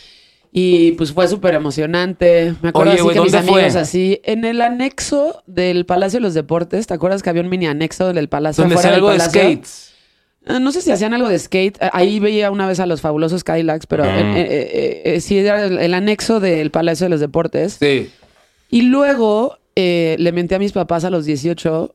Y 0.51 0.93
pues 0.93 1.11
fue 1.13 1.27
súper 1.27 1.53
emocionante. 1.53 2.55
Me 2.61 2.69
acuerdo 2.69 2.91
Oye, 2.91 3.01
así 3.01 3.09
que 3.13 3.21
mis 3.21 3.33
amigos 3.35 3.75
así. 3.75 4.19
En 4.23 4.45
el 4.45 4.61
anexo 4.61 5.43
del 5.45 5.85
Palacio 5.85 6.17
de 6.17 6.21
los 6.23 6.33
Deportes, 6.33 6.87
¿te 6.87 6.93
acuerdas 6.95 7.21
que 7.21 7.29
había 7.29 7.43
un 7.43 7.49
mini 7.49 7.67
anexo 7.67 8.13
del 8.13 8.29
Palacio? 8.29 8.63
Donde 8.63 8.75
del 8.81 8.93
algo 8.95 9.09
de 9.11 9.17
palacio? 9.19 9.41
skates. 9.41 9.93
Ah, 10.47 10.57
No 10.59 10.71
sé 10.71 10.81
si 10.81 10.91
hacían 10.91 11.13
algo 11.13 11.29
de 11.29 11.37
skate. 11.37 11.77
Ah, 11.81 11.91
Ahí 11.93 12.19
veía 12.19 12.49
una 12.49 12.65
vez 12.67 12.79
a 12.79 12.87
los 12.87 12.99
fabulosos 13.01 13.43
Cadillacs, 13.43 13.85
pero 13.85 14.05
Ah. 14.05 14.19
eh, 14.19 14.21
eh, 14.37 14.71
eh, 14.73 15.01
eh, 15.15 15.21
sí 15.21 15.37
era 15.37 15.65
el, 15.65 15.77
el 15.77 15.93
anexo 15.93 16.39
del 16.39 16.71
Palacio 16.71 17.05
de 17.05 17.09
los 17.09 17.19
Deportes. 17.19 17.77
Sí. 17.79 18.09
Y 18.71 18.83
luego 18.83 19.57
eh, 19.75 20.15
le 20.17 20.31
menté 20.31 20.55
a 20.55 20.59
mis 20.59 20.71
papás 20.71 21.03
a 21.05 21.09
los 21.11 21.25
18 21.25 21.93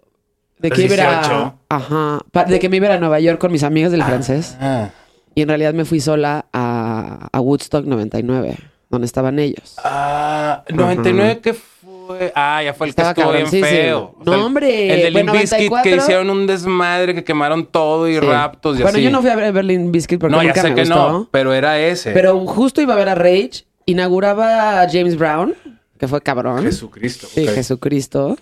de 0.60 0.68
¿Los 0.68 0.78
que 0.78 0.84
iba 0.84 0.94
a 0.94 1.20
18? 1.20 1.58
ajá, 1.68 2.20
pa- 2.30 2.44
de 2.44 2.58
que 2.60 2.68
me 2.68 2.76
iba 2.76 2.92
a 2.94 2.98
Nueva 2.98 3.18
York 3.18 3.38
con 3.40 3.50
mis 3.50 3.64
amigas 3.64 3.90
del 3.90 4.04
francés. 4.04 4.56
Ah. 4.60 4.90
Y 5.34 5.42
en 5.42 5.48
realidad 5.48 5.74
me 5.74 5.84
fui 5.84 6.00
sola 6.00 6.46
a, 6.52 7.28
a 7.32 7.40
Woodstock 7.40 7.84
99, 7.86 8.56
donde 8.90 9.06
estaban 9.06 9.38
ellos. 9.38 9.76
Ah, 9.82 10.62
99 10.72 11.40
que 11.40 11.54
fue. 11.54 12.32
Ah, 12.34 12.62
ya 12.62 12.74
fue 12.74 12.86
el 12.86 12.90
Estaba 12.90 13.14
que 13.14 13.20
estuvo 13.22 13.32
bien 13.32 13.46
cabroncísimo. 13.46 13.80
feo. 13.80 14.14
No, 14.26 14.46
hombre, 14.46 14.94
El 14.94 15.02
de 15.04 15.10
bueno, 15.10 15.32
Limp 15.32 15.42
Bizkit 15.42 15.58
que 15.60 15.68
94. 15.70 15.96
hicieron 16.02 16.30
un 16.30 16.46
desmadre, 16.46 17.14
que 17.14 17.24
quemaron 17.24 17.66
todo 17.66 18.08
y 18.08 18.14
Sí. 18.14 18.20
raptos 18.20 18.78
y 18.78 18.82
bueno, 18.82 18.96
así. 18.96 19.02
yo 19.04 19.10
no 19.10 19.20
fui 19.22 19.30
a 19.30 19.36
ver 19.36 19.52
Berlin 19.52 19.90
Biscuit 19.90 20.20
porque 20.20 20.36
No, 20.36 20.42
ya 20.42 20.48
nunca 20.48 20.60
sé 20.62 20.68
me 20.68 20.74
que 20.74 20.80
gustó. 20.82 20.94
no, 21.12 21.28
pero 21.30 21.52
era 21.54 21.78
ese. 21.80 22.12
Pero 22.12 22.38
justo 22.46 22.80
iba 22.82 22.92
a 22.94 22.96
ver 22.96 23.08
a 23.08 23.14
Rage, 23.14 23.64
inauguraba 23.86 24.82
a 24.82 24.88
James 24.90 25.16
Brown, 25.16 25.54
que 25.98 26.06
fue 26.06 26.20
cabrón. 26.20 26.62
Jesucristo. 26.62 27.26
Sí, 27.26 27.48
ok. 27.48 27.54
Jesucristo. 27.54 28.36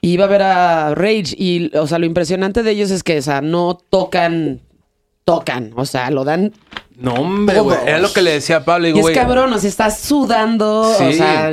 Y 0.00 0.14
iba 0.14 0.24
a 0.24 0.28
ver 0.28 0.42
a 0.42 0.94
Rage. 0.96 1.34
Y, 1.38 1.70
o 1.76 1.86
sea, 1.86 1.98
lo 2.00 2.06
impresionante 2.06 2.64
de 2.64 2.72
ellos 2.72 2.90
es 2.90 3.04
que, 3.04 3.18
o 3.18 3.22
sea, 3.22 3.40
no 3.40 3.78
tocan, 3.90 4.60
tocan. 5.24 5.72
O 5.76 5.84
sea, 5.84 6.10
lo 6.10 6.24
dan. 6.24 6.52
No, 6.96 7.14
hombre, 7.14 7.58
güey. 7.60 7.78
Era 7.86 7.98
lo 7.98 8.12
que 8.12 8.22
le 8.22 8.32
decía 8.32 8.58
a 8.58 8.64
Pablo. 8.64 8.86
Y 8.86 8.92
Digo, 8.92 8.98
es 9.08 9.14
güey. 9.14 9.14
cabrón, 9.14 9.52
o 9.52 9.58
sea, 9.58 9.68
estás 9.68 9.98
sudando. 10.00 10.92
Sí. 10.98 11.04
O 11.04 11.12
sea, 11.12 11.50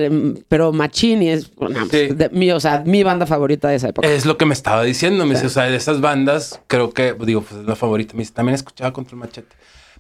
pero 0.47 0.71
machín 0.73 1.23
y 1.23 1.29
es, 1.29 1.51
no, 1.59 1.69
Sí. 1.89 2.07
de- 2.07 2.29
mi, 2.31 2.51
o 2.51 2.59
sea, 2.59 2.83
mi 2.85 3.03
banda 3.03 3.25
favorita 3.25 3.67
de 3.69 3.75
esa 3.75 3.89
época. 3.89 4.07
Es 4.07 4.25
lo 4.25 4.37
que 4.37 4.45
me 4.45 4.53
estaba 4.53 4.83
diciendo. 4.83 5.25
Me 5.25 5.35
dice, 5.35 5.47
o 5.47 5.49
sea, 5.49 5.63
de 5.63 5.75
esas 5.75 6.01
bandas, 6.01 6.59
creo 6.67 6.91
que, 6.91 7.15
digo, 7.25 7.41
pues 7.41 7.61
es 7.61 7.67
la 7.67 7.75
favorita. 7.75 8.13
Me 8.13 8.19
dice, 8.19 8.33
también 8.33 8.55
escuchaba 8.55 8.91
contra 8.93 9.13
el 9.13 9.19
machete. 9.19 9.55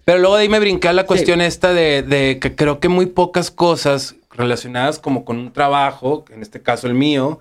Pero 0.05 0.19
luego 0.19 0.35
de 0.35 0.43
ahí 0.43 0.49
me 0.49 0.59
brinqué 0.59 0.87
a 0.87 0.93
la 0.93 1.05
cuestión 1.05 1.39
esta 1.39 1.71
de, 1.73 2.01
de 2.03 2.39
que 2.39 2.55
creo 2.55 2.79
que 2.79 2.89
muy 2.89 3.05
pocas 3.05 3.51
cosas 3.51 4.15
relacionadas 4.31 4.97
como 4.99 5.23
con 5.25 5.37
un 5.37 5.51
trabajo, 5.53 6.25
en 6.33 6.41
este 6.41 6.61
caso 6.61 6.87
el 6.87 6.93
mío, 6.95 7.39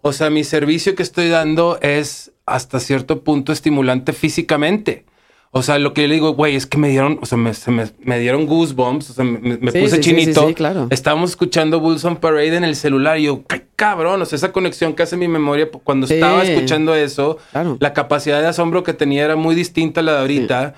o 0.00 0.12
sea, 0.14 0.30
mi 0.30 0.44
servicio 0.44 0.94
que 0.94 1.02
estoy 1.02 1.28
dando 1.28 1.78
es 1.82 2.30
hasta 2.46 2.80
cierto 2.80 3.22
punto 3.22 3.52
estimulante 3.52 4.12
físicamente. 4.14 5.04
O 5.50 5.62
sea, 5.62 5.78
lo 5.78 5.94
que 5.94 6.02
yo 6.02 6.08
le 6.08 6.14
digo, 6.14 6.34
güey, 6.34 6.56
es 6.56 6.66
que 6.66 6.76
me 6.76 6.90
dieron, 6.90 7.18
o 7.22 7.26
sea, 7.26 7.38
me, 7.38 7.54
se 7.54 7.70
me, 7.70 7.86
me 8.00 8.18
dieron 8.18 8.44
goosebumps, 8.46 9.10
o 9.10 9.12
sea, 9.14 9.24
me, 9.24 9.38
me 9.56 9.70
Sí, 9.72 9.78
puse 9.80 9.96
sí, 9.96 10.00
chinito. 10.02 10.42
sí, 10.42 10.48
sí, 10.48 10.54
claro. 10.54 10.88
Estábamos 10.90 11.30
escuchando 11.30 11.80
Bulls 11.80 12.04
on 12.04 12.16
Parade 12.16 12.54
en 12.54 12.64
el 12.64 12.76
celular 12.76 13.18
y 13.18 13.24
yo, 13.24 13.44
qué 13.46 13.64
cabrón, 13.74 14.20
o 14.20 14.26
sea, 14.26 14.36
esa 14.36 14.52
conexión 14.52 14.92
que 14.94 15.02
hace 15.04 15.16
mi 15.16 15.26
memoria 15.26 15.70
cuando 15.84 16.06
estaba 16.06 16.42
escuchando 16.44 16.94
eso, 16.94 17.38
Claro. 17.52 17.78
la 17.80 17.94
capacidad 17.94 18.40
de 18.42 18.46
asombro 18.48 18.82
que 18.82 18.92
tenía 18.92 19.24
era 19.24 19.36
muy 19.36 19.54
distinta 19.54 20.00
a 20.00 20.04
la 20.04 20.12
de 20.12 20.18
ahorita. 20.20 20.74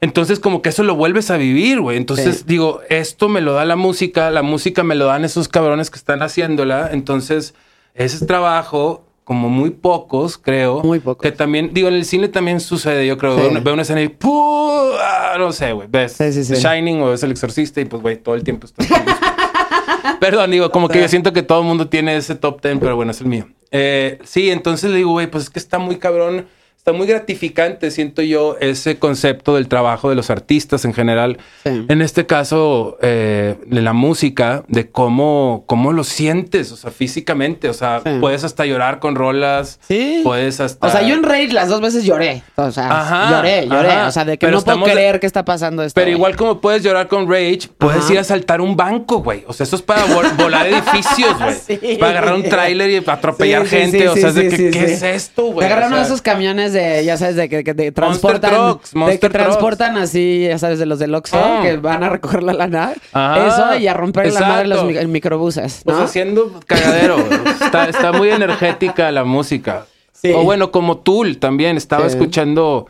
Entonces, 0.00 0.40
como 0.40 0.60
que 0.62 0.68
eso 0.70 0.82
lo 0.82 0.94
vuelves 0.94 1.30
a 1.30 1.36
vivir, 1.38 1.80
güey. 1.80 1.96
Entonces, 1.96 2.38
Sí. 2.38 2.44
digo, 2.46 2.80
esto 2.90 3.28
me 3.30 3.40
lo 3.40 3.52
da 3.54 3.64
la 3.64 3.76
música, 3.76 4.30
la 4.30 4.42
música 4.42 4.82
me 4.82 4.94
lo 4.94 5.06
dan 5.06 5.24
esos 5.24 5.48
cabrones 5.48 5.90
que 5.90 5.96
están 5.98 6.22
haciéndola. 6.22 6.90
Entonces, 6.92 7.54
ese 7.94 8.16
es 8.16 8.26
trabajo, 8.26 9.05
como 9.26 9.48
muy 9.48 9.70
pocos, 9.70 10.38
creo. 10.38 10.84
Muy 10.84 11.00
pocos. 11.00 11.20
Que 11.20 11.32
también, 11.32 11.74
digo, 11.74 11.88
en 11.88 11.94
el 11.94 12.04
cine 12.04 12.28
también 12.28 12.60
sucede, 12.60 13.04
yo 13.08 13.18
creo. 13.18 13.34
Sí. 13.34 13.40
Veo, 13.40 13.50
una, 13.50 13.58
veo 13.58 13.72
una 13.72 13.82
escena 13.82 14.00
y 14.00 14.08
¡pum! 14.08 14.92
Ah, 15.00 15.34
no 15.36 15.50
sé, 15.50 15.72
güey. 15.72 15.88
Ves 15.90 16.12
Sí, 16.12 16.44
sí, 16.44 16.54
Shining 16.54 17.02
o 17.02 17.12
es 17.12 17.24
El 17.24 17.32
Exorcista 17.32 17.80
y 17.80 17.86
pues, 17.86 18.00
güey, 18.00 18.18
todo 18.18 18.36
el 18.36 18.44
tiempo 18.44 18.68
está. 18.68 18.86
Perdón, 20.20 20.52
digo, 20.52 20.70
como 20.70 20.88
que 20.88 21.00
yo 21.00 21.08
siento 21.08 21.32
que 21.32 21.42
todo 21.42 21.58
el 21.62 21.66
mundo 21.66 21.88
tiene 21.88 22.16
ese 22.16 22.36
top 22.36 22.60
ten, 22.60 22.78
pero 22.78 22.94
bueno, 22.94 23.10
es 23.10 23.20
el 23.20 23.26
mío. 23.26 23.48
Eh, 23.72 24.20
sí, 24.22 24.48
entonces 24.48 24.92
le 24.92 24.98
digo, 24.98 25.10
güey, 25.10 25.26
pues 25.26 25.42
es 25.42 25.50
que 25.50 25.58
está 25.58 25.80
muy 25.80 25.96
cabrón, 25.96 26.46
está 26.88 26.96
muy 26.96 27.08
gratificante, 27.08 27.90
siento 27.90 28.22
yo, 28.22 28.56
ese 28.60 28.96
concepto 29.00 29.56
del 29.56 29.66
trabajo 29.66 30.08
de 30.08 30.14
los 30.14 30.30
artistas 30.30 30.84
en 30.84 30.94
general. 30.94 31.36
Sí. 31.64 31.84
En 31.88 32.00
este 32.00 32.26
caso, 32.26 32.96
eh, 33.02 33.56
de 33.66 33.82
la 33.82 33.92
música, 33.92 34.62
de 34.68 34.88
cómo, 34.88 35.64
cómo 35.66 35.92
lo 35.92 36.04
sientes, 36.04 36.70
o 36.70 36.76
sea, 36.76 36.92
físicamente. 36.92 37.68
O 37.68 37.74
sea, 37.74 38.02
Sí. 38.04 38.10
puedes 38.20 38.44
hasta 38.44 38.66
llorar 38.66 39.00
con 39.00 39.16
rolas. 39.16 39.80
Sí. 39.88 40.20
Puedes 40.22 40.60
hasta. 40.60 40.86
O 40.86 40.88
sea, 40.88 41.02
yo 41.02 41.16
en 41.16 41.24
Rage 41.24 41.48
las 41.48 41.68
dos 41.70 41.80
veces 41.80 42.04
lloré. 42.04 42.44
O 42.54 42.70
sea, 42.70 42.86
Ajá, 43.00 43.30
lloré, 43.32 43.66
lloré. 43.66 43.88
ajá. 43.90 44.06
O 44.06 44.12
sea, 44.12 44.24
de 44.24 44.38
que 44.38 44.46
Pero 44.46 44.58
no 44.58 44.64
puedo 44.64 44.84
creer 44.84 45.18
que 45.18 45.26
está 45.26 45.44
pasando 45.44 45.82
esto. 45.82 45.92
Pero 45.96 46.04
güey. 46.06 46.14
igual 46.14 46.36
como 46.36 46.60
puedes 46.60 46.84
llorar 46.84 47.08
con 47.08 47.28
Rage, 47.28 47.62
puedes 47.78 48.04
Ajá. 48.04 48.12
ir 48.12 48.18
a 48.20 48.22
saltar 48.24 48.60
un 48.60 48.76
banco, 48.76 49.24
güey. 49.24 49.42
O 49.48 49.52
sea, 49.52 49.64
eso 49.64 49.74
es 49.74 49.82
para 49.82 50.06
vol- 50.06 50.36
volar 50.36 50.64
edificios, 50.68 51.36
güey. 51.36 51.56
Sí. 51.66 51.96
Para 51.98 52.12
agarrar 52.12 52.34
un 52.34 52.44
tráiler 52.44 52.90
y 52.90 52.96
atropellar 52.98 53.66
gente. 53.66 54.08
o 54.08 54.14
sea, 54.14 54.28
es 54.28 54.34
de 54.36 54.48
que, 54.50 54.70
¿qué 54.70 54.84
es 54.84 55.02
esto, 55.02 55.46
güey? 55.46 55.68
O 55.68 55.86
uno 55.88 55.96
de 55.96 56.02
esos 56.02 56.22
camiones 56.22 56.75
de, 56.76 57.04
ya 57.04 57.16
sabes, 57.16 57.34
de 57.36 57.48
que, 57.48 57.64
que 57.64 57.74
te 57.74 57.90
transportan. 57.92 58.52
trucks, 58.54 58.92
de 58.94 59.00
que 59.12 59.18
trucks. 59.18 59.32
transportan 59.32 59.96
así, 59.96 60.46
ya 60.48 60.58
sabes, 60.58 60.78
de 60.78 60.86
los 60.86 60.98
del 60.98 61.14
Oxxo, 61.14 61.36
Ah. 61.36 61.60
que 61.62 61.76
van 61.78 62.04
a 62.04 62.08
recoger 62.08 62.42
la 62.42 62.52
lana. 62.52 62.92
Ajá. 63.12 63.46
Eso 63.48 63.76
y 63.78 63.88
a 63.88 63.94
romper 63.94 64.32
la 64.32 64.40
madre 64.40 64.68
los 64.68 64.78
Exacto. 64.84 65.00
mi- 65.06 65.12
microbuses, 65.12 65.80
Pues 65.84 65.96
¿no? 65.96 66.04
haciendo 66.04 66.60
cagadero. 66.66 67.16
está, 67.64 67.88
está 67.88 68.12
muy 68.12 68.28
energética 68.30 69.10
la 69.10 69.24
música. 69.24 69.86
Sí. 70.12 70.32
O 70.32 70.44
bueno, 70.44 70.70
como 70.70 70.98
Tool 70.98 71.38
también. 71.38 71.76
Estaba 71.76 72.08
Sí. 72.08 72.16
escuchando 72.16 72.86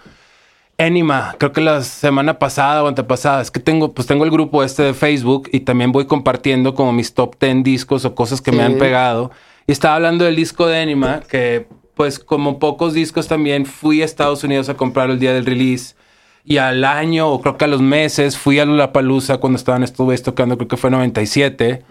Enima, 0.79 1.35
creo 1.39 1.53
que 1.53 1.63
la 1.63 1.83
semana 1.83 2.39
pasada 2.39 2.85
o 2.85 2.89
antepasada. 2.89 3.41
Es 3.41 3.51
que 3.51 3.61
tengo, 3.61 3.95
pues 3.95 4.07
tengo 4.07 4.25
el 4.25 4.31
grupo 4.31 4.63
este 4.63 4.83
de 4.83 4.93
Facebook 4.95 5.49
y 5.51 5.61
también 5.61 5.91
voy 5.91 6.05
compartiendo 6.07 6.75
como 6.75 6.93
mis 6.93 7.15
top 7.15 7.35
10 7.41 7.65
discos 7.65 8.05
o 8.05 8.15
cosas 8.15 8.43
que 8.43 8.53
me 8.53 8.63
han 8.63 8.75
pegado. 8.75 9.31
Y 9.67 9.73
estaba 9.73 9.95
hablando 9.95 10.27
del 10.27 10.37
disco 10.37 10.67
de 10.67 10.83
Enima, 10.83 11.21
que 11.29 11.67
pues 11.97 12.19
como 12.19 12.59
pocos 12.59 12.93
discos 12.93 13.27
también 13.27 13.65
fui 13.65 14.03
a 14.03 14.05
Estados 14.05 14.45
Unidos 14.45 14.69
a 14.69 14.75
comprar 14.75 15.09
el 15.11 15.19
día 15.19 15.33
del 15.33 15.47
release. 15.47 15.97
Y 16.45 16.59
al 16.59 16.85
año, 16.85 17.29
o 17.29 17.41
creo 17.41 17.57
que 17.57 17.65
a 17.65 17.69
los 17.69 17.81
meses, 17.81 18.37
fui 18.37 18.61
a 18.61 18.67
Lollapalooza 18.67 19.39
cuando 19.39 19.57
estaban 19.57 19.85
güeyes 19.97 20.23
tocando, 20.23 20.57
creo 20.59 20.69
que 20.69 20.77
fue 20.77 20.91
97. 20.91 21.83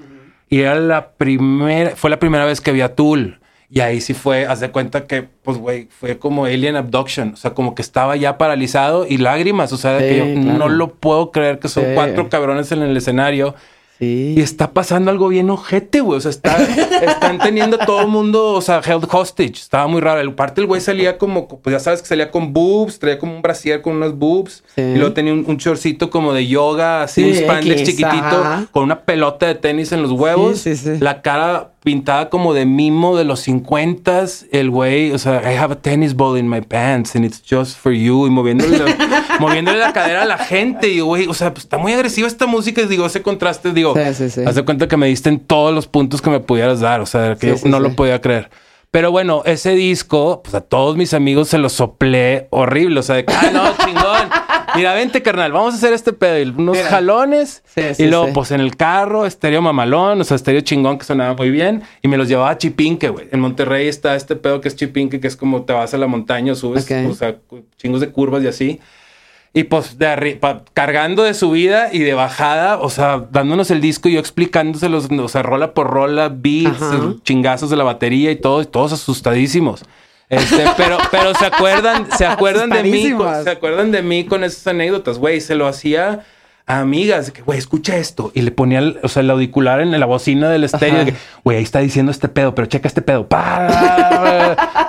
Y 0.48 0.60
era 0.60 0.76
la 0.80 1.10
primera, 1.14 1.96
fue 1.96 2.10
la 2.12 2.20
primera 2.20 2.46
vez 2.46 2.62
que 2.62 2.72
vi 2.72 2.82
a 2.82 2.96
Tool. 2.96 3.40
Y 3.70 3.80
ahí 3.80 4.00
sí 4.00 4.14
fue, 4.14 4.46
haz 4.46 4.60
de 4.60 4.70
cuenta 4.70 5.06
que, 5.08 5.24
pues, 5.44 5.58
güey, 5.58 5.88
fue 5.90 6.20
como 6.20 6.46
Alien 6.46 6.76
Abduction. 6.76 7.34
O 7.34 7.36
sea, 7.36 7.56
como 7.56 7.74
que 7.74 7.82
estaba 7.82 8.16
ya 8.16 8.38
paralizado 8.38 9.08
y 9.10 9.18
lágrimas. 9.18 9.74
O 9.74 9.78
sea, 9.78 9.98
que 9.98 10.12
Sí, 10.12 10.18
yo 10.36 10.42
claro. 10.44 10.58
no 10.60 10.70
lo 10.70 10.94
puedo 10.94 11.32
creer 11.32 11.58
que 11.60 11.68
son 11.68 11.84
Sí. 11.84 11.90
cuatro 11.96 12.30
cabrones 12.30 12.72
en 12.72 12.84
el 12.84 12.96
escenario. 12.96 13.56
Sí. 14.00 14.36
Y 14.38 14.42
está 14.42 14.72
pasando 14.72 15.12
algo 15.12 15.30
bien 15.30 15.50
ojete, 15.50 16.02
güey. 16.02 16.18
O 16.18 16.22
sea, 16.22 16.32
está, 16.32 16.58
están 17.02 17.40
teniendo 17.40 17.78
todo 17.78 18.02
el 18.02 18.08
mundo, 18.08 18.54
o 18.54 18.62
sea, 18.62 18.82
held 18.86 19.08
hostage. 19.12 19.54
Estaba 19.54 19.88
muy 19.88 20.02
raro. 20.02 20.20
El 20.20 20.34
parte 20.34 20.62
el 20.62 20.68
güey 20.68 20.82
salía 20.82 21.18
como, 21.18 21.48
pues 21.48 21.74
ya 21.74 21.80
sabes 21.80 22.02
que 22.02 22.08
salía 22.08 22.32
con 22.32 22.54
boobs, 22.54 23.00
traía 23.00 23.18
como 23.18 23.36
un 23.36 23.42
brasier 23.42 23.82
con 23.82 23.96
unas 23.96 24.14
boobs. 24.14 24.64
Sí. 24.75 24.82
Y 24.82 24.96
luego 24.96 25.14
tenía 25.14 25.34
un, 25.34 25.46
un 25.48 25.58
shortcito 25.58 26.10
como 26.10 26.34
de 26.34 26.48
yoga, 26.48 27.04
así, 27.04 27.24
Sí, 27.24 27.30
un 27.30 27.36
spandex 27.44 27.84
chiquitito, 27.84 28.68
con 28.72 28.84
una 28.84 29.02
pelota 29.02 29.46
de 29.48 29.56
tenis 29.56 29.92
en 29.92 30.02
los 30.02 30.12
huevos. 30.12 30.60
Sí, 30.60 30.75
sí, 30.75 30.96
sí. 30.96 31.00
La 31.00 31.22
cara 31.22 31.75
pintada 31.86 32.30
como 32.30 32.54
de 32.54 32.65
mimo 32.65 33.15
de 33.15 33.24
los 33.24 33.39
50 33.39 34.25
El 34.51 34.70
güey, 34.70 35.12
o 35.13 35.18
sea, 35.18 35.42
I 35.50 35.56
have 35.56 35.72
a 35.74 35.77
tennis 35.77 36.13
ball 36.15 36.38
in 36.38 36.50
my 36.50 36.60
pants 36.60 37.15
and 37.15 37.24
it's 37.24 37.42
just 37.50 37.77
for 37.77 37.94
you. 37.94 38.27
Y 38.27 38.30
moviéndole, 38.30 38.77
la- 38.80 39.38
moviéndole 39.39 39.77
la 39.80 39.94
cadera 39.94 40.24
a 40.24 40.25
la 40.25 40.38
gente. 40.38 40.89
Y 40.89 41.00
güey, 41.00 41.27
o 41.27 41.34
sea, 41.34 41.54
pues 41.54 41.63
está 41.65 41.77
muy 41.77 41.94
agresiva 41.94 42.27
esta 42.27 42.46
música. 42.48 42.82
Y 42.82 42.88
digo, 42.88 43.06
ese 43.06 43.22
contraste, 43.22 43.72
digo, 43.72 43.94
Sí, 43.96 44.13
sí, 44.13 44.30
sí. 44.30 44.42
haz 44.46 44.56
de 44.56 44.63
cuenta 44.65 44.88
que 44.89 44.98
me 44.98 45.08
diste 45.08 45.30
en 45.30 45.39
todos 45.39 45.74
los 45.74 45.88
puntos 45.88 46.22
que 46.22 46.30
me 46.30 46.42
pudieras 46.42 46.82
dar. 46.82 47.00
O 47.00 47.06
sea, 47.06 47.36
que 47.36 47.48
yo 47.48 47.56
no 47.70 47.80
lo 47.80 47.96
podía 47.96 48.20
creer. 48.20 48.50
Pero 48.96 49.12
bueno, 49.12 49.42
ese 49.44 49.72
disco, 49.72 50.42
pues 50.42 50.56
a 50.56 50.62
todos 50.62 50.96
mis 50.96 51.14
amigos 51.14 51.50
se 51.50 51.58
lo 51.58 51.68
soplé 51.68 52.48
horrible. 52.50 53.02
O 53.02 53.04
sea, 53.04 53.18
de 53.18 53.25
que, 53.25 53.34
ah, 53.34 53.50
no, 53.52 53.66
chingón. 53.86 54.30
Mira, 54.74 54.94
vente, 54.94 55.22
carnal, 55.22 55.52
vamos 55.52 55.74
a 55.74 55.78
hacer 55.78 55.92
este 55.92 56.14
pedo. 56.14 56.40
Y 56.40 56.44
unos 56.44 56.78
Mira. 56.78 56.88
jalones. 56.88 57.62
Sí, 57.66 57.82
sí, 57.94 58.04
y 58.04 58.08
luego, 58.08 58.28
sí. 58.28 58.32
pues 58.34 58.52
en 58.52 58.62
el 58.62 58.78
carro, 58.78 59.25
estéreo 59.25 59.62
mamalón, 59.62 60.22
o 60.22 60.24
sea, 60.24 60.36
estéreo 60.36 60.62
chingón 60.62 60.98
que 60.98 61.04
sonaba 61.04 61.34
muy 61.34 61.50
bien. 61.50 61.84
Y 62.04 62.08
me 62.08 62.16
los 62.16 62.30
llevaba 62.30 62.52
a 62.52 62.58
Chipinque, 62.58 63.10
güey. 63.10 63.28
En 63.34 63.42
Monterrey 63.42 63.90
está 63.90 64.16
este 64.16 64.38
pedo 64.38 64.62
que 64.62 64.70
es 64.70 64.78
Chipinque, 64.78 65.20
que 65.20 65.28
es 65.28 65.36
como 65.36 65.64
te 65.64 65.74
vas 65.74 65.94
a 65.94 65.98
la 65.98 66.08
montaña, 66.08 66.56
subes, 66.56 66.90
o 66.90 67.16
sea, 67.16 67.36
chingos 67.75 68.00
de 68.00 68.12
curvas 68.12 68.44
y 68.44 68.48
así. 68.48 68.80
Y 69.58 69.64
pues 69.64 69.98
de 69.98 70.06
arriba, 70.06 70.64
cargando 70.74 71.24
de 71.24 71.34
subida 71.34 71.88
y 71.94 72.00
de 72.00 72.14
bajada, 72.14 72.78
o 72.78 72.90
sea, 72.90 73.26
dándonos 73.32 73.72
el 73.72 73.80
disco 73.80 74.10
y 74.10 74.16
yo 74.16 74.20
explicándoselos, 74.20 75.08
o 75.10 75.28
sea, 75.30 75.44
rola 75.44 75.74
por 75.74 75.88
rola, 75.88 76.28
beats, 76.30 76.82
Ajá. 76.82 77.14
chingazos 77.24 77.70
de 77.70 77.78
la 77.78 77.86
batería 77.86 78.32
y 78.32 78.36
todo, 78.36 78.62
y 78.62 78.66
todos 78.66 78.92
asustadísimos. 78.92 79.86
Este, 80.28 80.66
pero, 80.78 80.98
pero 81.10 81.34
se 81.36 81.46
acuerdan, 81.46 82.06
se 82.18 82.26
acuerdan 82.26 82.70
de 82.70 82.84
mí, 82.84 83.16
se 83.46 83.50
acuerdan 83.50 83.92
de 83.92 84.02
mí 84.02 84.26
con 84.26 84.44
esas 84.44 84.68
anécdotas, 84.68 85.20
güey. 85.20 85.40
Se 85.40 85.56
lo 85.56 85.68
hacía 85.68 86.26
a 86.68 86.80
amigas, 86.82 87.32
que, 87.32 87.42
güey, 87.42 87.58
escucha 87.58 87.96
esto. 87.96 88.34
Y 88.34 88.42
le 88.42 88.52
ponía, 88.52 88.80
el, 88.80 89.00
o 89.04 89.08
sea, 89.08 89.22
el 89.22 89.30
auricular 89.30 89.80
en 89.80 89.98
la 89.98 90.06
bocina 90.06 90.50
del 90.50 90.66
estéreo, 90.66 90.96
Ajá. 90.96 91.06
de 91.06 91.12
que, 91.14 91.18
güey, 91.46 91.58
ahí 91.60 91.64
está 91.64 91.80
diciendo 91.80 92.12
este 92.12 92.28
pedo, 92.28 92.54
pero 92.56 92.68
checa 92.68 92.90
este 92.90 93.02
pedo. 93.02 93.26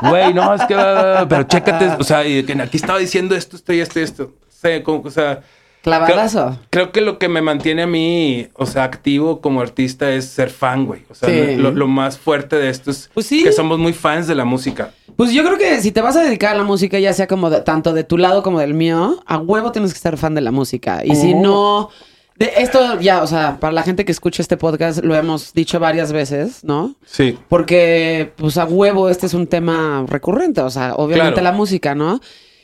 Güey, 0.02 0.34
no, 0.34 0.52
es 0.54 0.60
que, 0.66 0.74
pero 0.74 1.44
chécate, 1.44 1.92
o 1.98 2.04
sea, 2.04 2.26
y 2.26 2.40
aquí 2.60 2.76
estaba 2.76 2.98
diciendo 2.98 3.34
esto, 3.34 3.56
esto 3.56 3.72
y 3.72 3.80
esto 3.80 4.00
y 4.00 4.02
esto. 4.02 4.32
Sí, 4.66 4.82
como, 4.82 5.02
o 5.04 5.10
sea, 5.10 5.42
Clavadazo. 5.82 6.58
Creo 6.70 6.90
que 6.90 7.00
lo 7.00 7.16
que 7.18 7.28
me 7.28 7.42
mantiene 7.42 7.82
a 7.82 7.86
mí, 7.86 8.48
o 8.54 8.66
sea, 8.66 8.82
activo 8.82 9.40
como 9.40 9.60
artista 9.60 10.10
es 10.10 10.24
ser 10.24 10.50
fan, 10.50 10.84
güey. 10.84 11.02
O 11.08 11.14
sea, 11.14 11.28
Sí. 11.28 11.54
lo, 11.54 11.70
lo 11.70 11.86
más 11.86 12.18
fuerte 12.18 12.56
de 12.56 12.70
esto 12.70 12.90
es 12.90 13.08
Pues 13.14 13.26
sí. 13.26 13.44
que 13.44 13.52
somos 13.52 13.78
muy 13.78 13.92
fans 13.92 14.26
de 14.26 14.34
la 14.34 14.44
música. 14.44 14.90
Pues 15.14 15.30
yo 15.32 15.44
creo 15.44 15.56
que 15.58 15.80
si 15.80 15.92
te 15.92 16.00
vas 16.00 16.16
a 16.16 16.24
dedicar 16.24 16.54
a 16.54 16.58
la 16.58 16.64
música, 16.64 16.98
ya 16.98 17.12
sea 17.12 17.28
como 17.28 17.50
de- 17.50 17.60
tanto 17.60 17.92
de 17.92 18.02
tu 18.02 18.18
lado 18.18 18.42
como 18.42 18.58
del 18.58 18.74
mío, 18.74 19.22
a 19.26 19.38
huevo 19.38 19.70
tienes 19.70 19.94
que 19.94 20.00
ser 20.00 20.16
fan 20.16 20.34
de 20.34 20.40
la 20.40 20.50
música. 20.50 21.02
Y 21.04 21.14
si 21.14 21.32
Oh. 21.34 21.40
no. 21.40 21.90
De 22.36 22.52
esto 22.58 22.98
ya, 23.00 23.22
o 23.22 23.26
sea, 23.28 23.58
para 23.60 23.72
la 23.72 23.82
gente 23.84 24.04
que 24.04 24.12
escucha 24.12 24.42
este 24.42 24.56
podcast, 24.58 25.02
lo 25.04 25.14
hemos 25.14 25.54
dicho 25.54 25.78
varias 25.80 26.12
veces, 26.12 26.64
¿no? 26.64 26.96
Sí. 27.06 27.38
Porque, 27.48 28.32
pues 28.36 28.58
a 28.58 28.64
huevo, 28.66 29.08
este 29.08 29.24
es 29.26 29.32
un 29.34 29.46
tema 29.46 30.04
recurrente, 30.08 30.60
o 30.60 30.68
sea, 30.68 30.94
obviamente 30.96 31.40
Claro. 31.40 31.44
la 31.44 31.52
música, 31.52 31.94
¿no? 31.94 32.20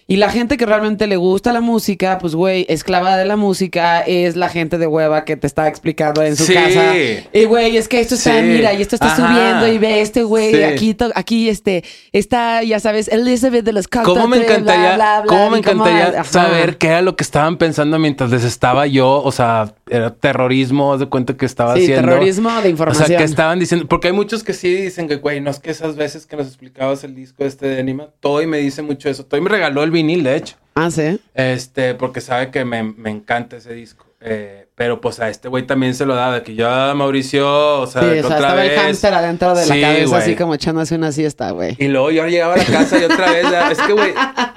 Y 0.06 0.16
la 0.16 0.30
gente 0.30 0.56
que 0.56 0.66
realmente 0.66 1.06
le 1.06 1.16
gusta 1.16 1.52
la 1.52 1.60
música, 1.60 2.18
pues 2.18 2.34
güey, 2.34 2.66
esclava 2.68 3.16
de 3.16 3.24
la 3.24 3.36
música 3.36 4.00
es 4.00 4.36
la 4.36 4.48
gente 4.48 4.76
de 4.78 4.86
hueva 4.86 5.24
que 5.24 5.36
te 5.36 5.46
está 5.46 5.68
explicando 5.68 6.22
en 6.22 6.36
su 6.36 6.44
Sí. 6.44 6.54
casa. 6.54 6.94
Y 7.32 7.44
güey, 7.44 7.76
es 7.76 7.88
que 7.88 8.00
esto 8.00 8.16
está, 8.16 8.36
Sí. 8.40 8.42
mira, 8.42 8.72
y 8.74 8.82
esto 8.82 8.96
está 8.96 9.12
Ajá. 9.12 9.28
subiendo 9.28 9.68
y 9.68 9.78
ve 9.78 10.00
este 10.00 10.22
güey, 10.24 10.54
Sí. 10.54 10.62
aquí, 10.64 10.96
aquí 11.14 11.48
este, 11.48 11.84
está, 12.12 12.62
ya 12.62 12.80
sabes, 12.80 13.08
Elizabeth 13.08 13.64
de 13.64 13.72
los 13.72 13.88
¿Cómo 13.88 14.26
me 14.26 14.38
Cocktails, 14.38 14.46
bla, 14.46 14.54
encantaría, 14.74 14.94
bla, 14.96 15.20
bla, 15.22 15.26
cómo 15.28 15.50
me 15.50 15.62
cómo- 15.62 15.86
encantaría 15.86 16.20
ajá. 16.20 16.24
saber 16.24 16.78
qué 16.78 16.88
era 16.88 17.02
lo 17.02 17.16
que 17.16 17.22
estaban 17.24 17.56
pensando 17.56 17.98
mientras 17.98 18.30
les 18.30 18.44
estaba 18.44 18.86
yo? 18.86 19.22
O 19.22 19.30
sea, 19.32 19.74
era 19.92 20.14
terrorismo, 20.14 20.92
haz 20.92 21.00
de 21.00 21.06
cuenta 21.06 21.36
que 21.36 21.46
estaba 21.46 21.74
Sí, 21.76 21.82
haciendo. 21.82 22.08
terrorismo 22.08 22.48
de 22.50 22.56
O 22.56 22.60
sea, 22.62 22.70
información. 22.70 23.18
que 23.18 23.24
estaban 23.24 23.58
diciendo, 23.58 23.86
porque 23.88 24.08
hay 24.08 24.12
muchos 24.14 24.42
que 24.42 24.52
sí 24.52 24.74
dicen 24.74 25.08
que, 25.08 25.16
güey, 25.16 25.40
no 25.40 25.50
es 25.50 25.58
que 25.58 25.70
esas 25.70 25.96
veces 25.96 26.26
que 26.26 26.36
nos 26.36 26.46
explicabas 26.46 27.04
el 27.04 27.14
disco 27.14 27.44
este 27.44 27.66
de 27.66 27.80
Anima, 27.80 28.08
Toy 28.20 28.46
me 28.46 28.58
dice 28.58 28.82
mucho 28.82 29.08
eso. 29.08 29.24
Toy 29.26 29.40
me 29.40 29.48
regaló 29.50 29.82
el 29.82 29.90
vinil, 29.90 30.22
de 30.24 30.36
hecho. 30.36 30.56
Ah, 30.74 30.90
sí. 30.90 31.20
Este, 31.34 31.94
porque 31.94 32.20
sabe 32.20 32.50
que 32.50 32.64
me, 32.64 32.82
me 32.82 33.10
encanta 33.10 33.56
ese 33.58 33.74
disco. 33.74 34.06
Eh, 34.20 34.61
pero 34.74 35.00
pues 35.00 35.20
a 35.20 35.28
este 35.28 35.48
güey 35.48 35.66
también 35.66 35.94
se 35.94 36.06
lo 36.06 36.14
da, 36.14 36.32
de 36.32 36.42
que 36.42 36.54
yo 36.54 36.68
a 36.68 36.94
Mauricio, 36.94 37.80
o 37.82 37.86
sea, 37.86 38.00
Sí, 38.02 38.08
o 38.08 38.12
sea, 38.12 38.24
otra 38.24 38.36
estaba 38.38 38.62
el 38.64 38.70
vez. 38.70 38.78
hámster 38.80 39.14
adentro 39.14 39.54
de 39.54 39.66
la 39.66 39.74
Sí, 39.74 39.80
cabeza, 39.80 40.06
güey. 40.08 40.22
así 40.22 40.34
como 40.34 40.54
echándose 40.54 40.94
una 40.94 41.12
siesta, 41.12 41.50
güey. 41.50 41.76
Y 41.78 41.88
luego 41.88 42.10
yo 42.10 42.26
llegaba 42.26 42.54
a 42.54 42.56
la 42.56 42.64
casa 42.64 42.98
y 42.98 43.04
otra 43.04 43.30
vez, 43.32 43.46
es 43.72 43.78
que, 43.82 43.92
güey, 43.92 44.14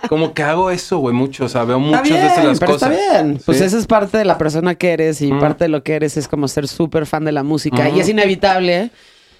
como 0.07 0.34
que 0.34 0.41
hago 0.43 0.72
eso, 0.72 0.98
güey, 1.00 1.13
mucho. 1.13 1.45
O 1.45 1.50
sea, 1.50 1.63
veo 1.65 1.79
muchas 1.79 2.03
bien, 2.03 2.22
veces 2.24 2.43
las 2.45 2.60
pero 2.60 2.72
cosas. 2.74 2.91
está 2.93 3.22
bien. 3.24 3.41
Pues 3.45 3.60
esa 3.62 3.77
es 3.77 3.88
parte 3.88 4.17
de 4.17 4.25
la 4.25 4.38
persona 4.38 4.75
que 4.75 4.91
eres 4.93 5.22
y 5.22 5.31
Mm. 5.31 5.39
parte 5.39 5.65
de 5.65 5.69
lo 5.69 5.84
que 5.84 5.95
eres 5.95 6.15
es 6.17 6.27
como 6.27 6.48
ser 6.48 6.67
súper 6.67 7.05
fan 7.05 7.25
de 7.25 7.31
la 7.34 7.43
música. 7.43 7.89
Y 7.89 8.00
es 8.00 8.07
inevitable 8.10 8.91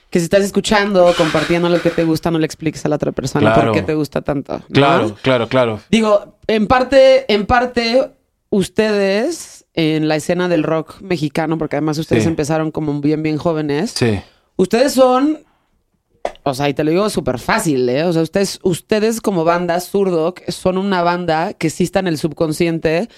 que 0.10 0.20
si 0.20 0.26
estás 0.26 0.44
escuchando, 0.44 1.14
compartiendo 1.18 1.68
lo 1.70 1.82
que 1.82 1.90
te 1.90 2.04
gusta, 2.04 2.32
no 2.32 2.38
le 2.40 2.46
expliques 2.46 2.86
a 2.86 2.90
la 2.90 2.98
otra 2.98 3.12
persona 3.12 3.54
Claro. 3.54 3.72
por 3.72 3.80
qué 3.80 3.86
te 3.86 3.94
gusta 3.96 4.22
tanto. 4.22 4.54
¿no? 4.60 4.66
Claro, 4.74 5.16
claro, 5.22 5.48
claro. 5.48 5.80
Digo, 5.90 6.38
en 6.48 6.68
parte, 6.68 7.26
en 7.34 7.46
parte, 7.46 8.12
ustedes 8.50 9.55
en 9.76 10.08
la 10.08 10.16
escena 10.16 10.48
del 10.48 10.64
rock 10.64 11.02
mexicano, 11.02 11.58
porque 11.58 11.76
además 11.76 11.98
ustedes 11.98 12.24
Sí. 12.24 12.30
empezaron 12.30 12.72
como 12.72 13.00
bien, 13.02 13.22
bien 13.24 13.38
jóvenes. 13.38 13.92
Sí. 13.92 14.20
Ustedes 14.56 14.94
son, 14.94 15.40
o 16.44 16.54
sea, 16.54 16.70
y 16.70 16.74
te 16.74 16.84
lo 16.84 16.92
digo 16.92 17.10
súper 17.10 17.40
fácil, 17.40 17.88
¿eh? 17.90 18.04
O 18.06 18.14
sea, 18.14 18.22
ustedes, 18.22 18.60
ustedes 18.64 19.20
como 19.22 19.44
banda 19.44 19.80
Surdoc 19.82 20.42
son 20.50 20.78
una 20.78 21.02
banda 21.04 21.54
que 21.54 21.70
sí 21.70 21.84
está 21.84 22.00
en 22.00 22.08
el 22.08 22.18
subconsciente 22.18 23.10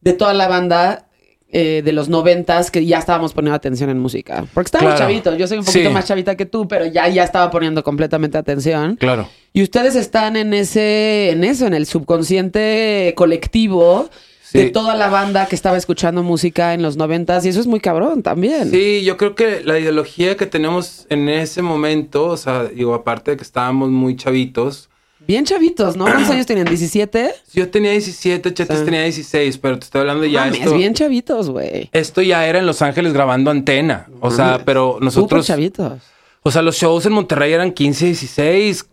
de 0.00 0.12
toda 0.12 0.34
la 0.34 0.48
banda 0.48 1.08
eh, 1.56 1.82
de 1.84 1.92
los 1.92 2.08
noventas 2.08 2.72
que 2.72 2.84
ya 2.84 2.98
estábamos 2.98 3.32
poniendo 3.32 3.54
atención 3.54 3.88
en 3.88 4.00
música. 4.00 4.44
Porque 4.54 4.66
estábamos 4.68 4.94
Claro. 4.94 5.04
chavitos, 5.08 5.38
yo 5.38 5.46
soy 5.46 5.58
un 5.58 5.64
poquito 5.64 5.88
Sí. 5.88 5.94
más 5.94 6.04
chavita 6.04 6.36
que 6.36 6.46
tú, 6.46 6.66
pero 6.66 6.84
ya, 6.86 7.06
ya 7.08 7.22
estaba 7.22 7.48
poniendo 7.50 7.84
completamente 7.84 8.36
atención. 8.36 8.96
Claro. 8.96 9.28
Y 9.52 9.62
ustedes 9.62 9.94
están 9.94 10.34
en 10.34 10.52
ese, 10.52 11.30
en 11.30 11.44
eso, 11.44 11.66
en 11.68 11.74
el 11.74 11.86
subconsciente 11.86 13.12
colectivo 13.16 14.10
Sí. 14.46 14.58
de 14.58 14.70
toda 14.70 14.94
la 14.94 15.08
banda 15.08 15.46
que 15.46 15.54
estaba 15.56 15.76
escuchando 15.78 16.22
música 16.22 16.74
en 16.74 16.82
los 16.82 16.96
noventas, 16.98 17.46
y 17.46 17.48
eso 17.48 17.60
es 17.60 17.66
muy 17.66 17.80
cabrón 17.80 18.22
también. 18.22 18.70
Sí, 18.70 19.02
yo 19.02 19.16
creo 19.16 19.34
que 19.34 19.62
la 19.64 19.78
ideología 19.78 20.36
que 20.36 20.44
tenemos 20.46 21.06
en 21.08 21.28
ese 21.30 21.62
momento, 21.62 22.26
o 22.26 22.36
sea, 22.36 22.64
digo, 22.64 22.92
aparte 22.94 23.30
de 23.32 23.36
que 23.38 23.42
estábamos 23.42 23.90
muy 23.90 24.16
chavitos, 24.16 24.90
Bien 25.26 25.46
chavitos, 25.46 25.96
¿no? 25.96 26.04
¿Cuántos 26.04 26.28
años 26.34 26.44
tenían? 26.44 26.66
¿17? 26.66 27.30
yo 27.54 27.70
tenía 27.70 27.92
17, 27.92 28.52
Chetes 28.52 28.78
Sí. 28.80 28.84
tenía 28.84 29.04
16, 29.04 29.56
pero 29.56 29.78
te 29.78 29.84
estoy 29.86 30.00
hablando 30.02 30.26
ya 30.26 30.40
Mames, 30.44 30.60
esto. 30.60 30.74
bien 30.76 30.92
chavitos, 30.92 31.48
güey. 31.48 31.88
Esto 31.92 32.20
ya 32.20 32.46
era 32.46 32.58
en 32.58 32.66
Los 32.66 32.82
Ángeles 32.82 33.14
grabando 33.14 33.50
antena. 33.50 34.06
O 34.20 34.30
sea, 34.30 34.60
pero 34.66 34.92
Súper 34.92 35.04
nosotros. 35.04 35.46
chavitos. 35.46 36.02
O 36.42 36.50
sea, 36.50 36.60
los 36.60 36.76
shows 36.76 37.06
en 37.06 37.12
Monterrey 37.14 37.54
eran 37.54 37.72
15, 37.72 38.04
16 38.04 38.86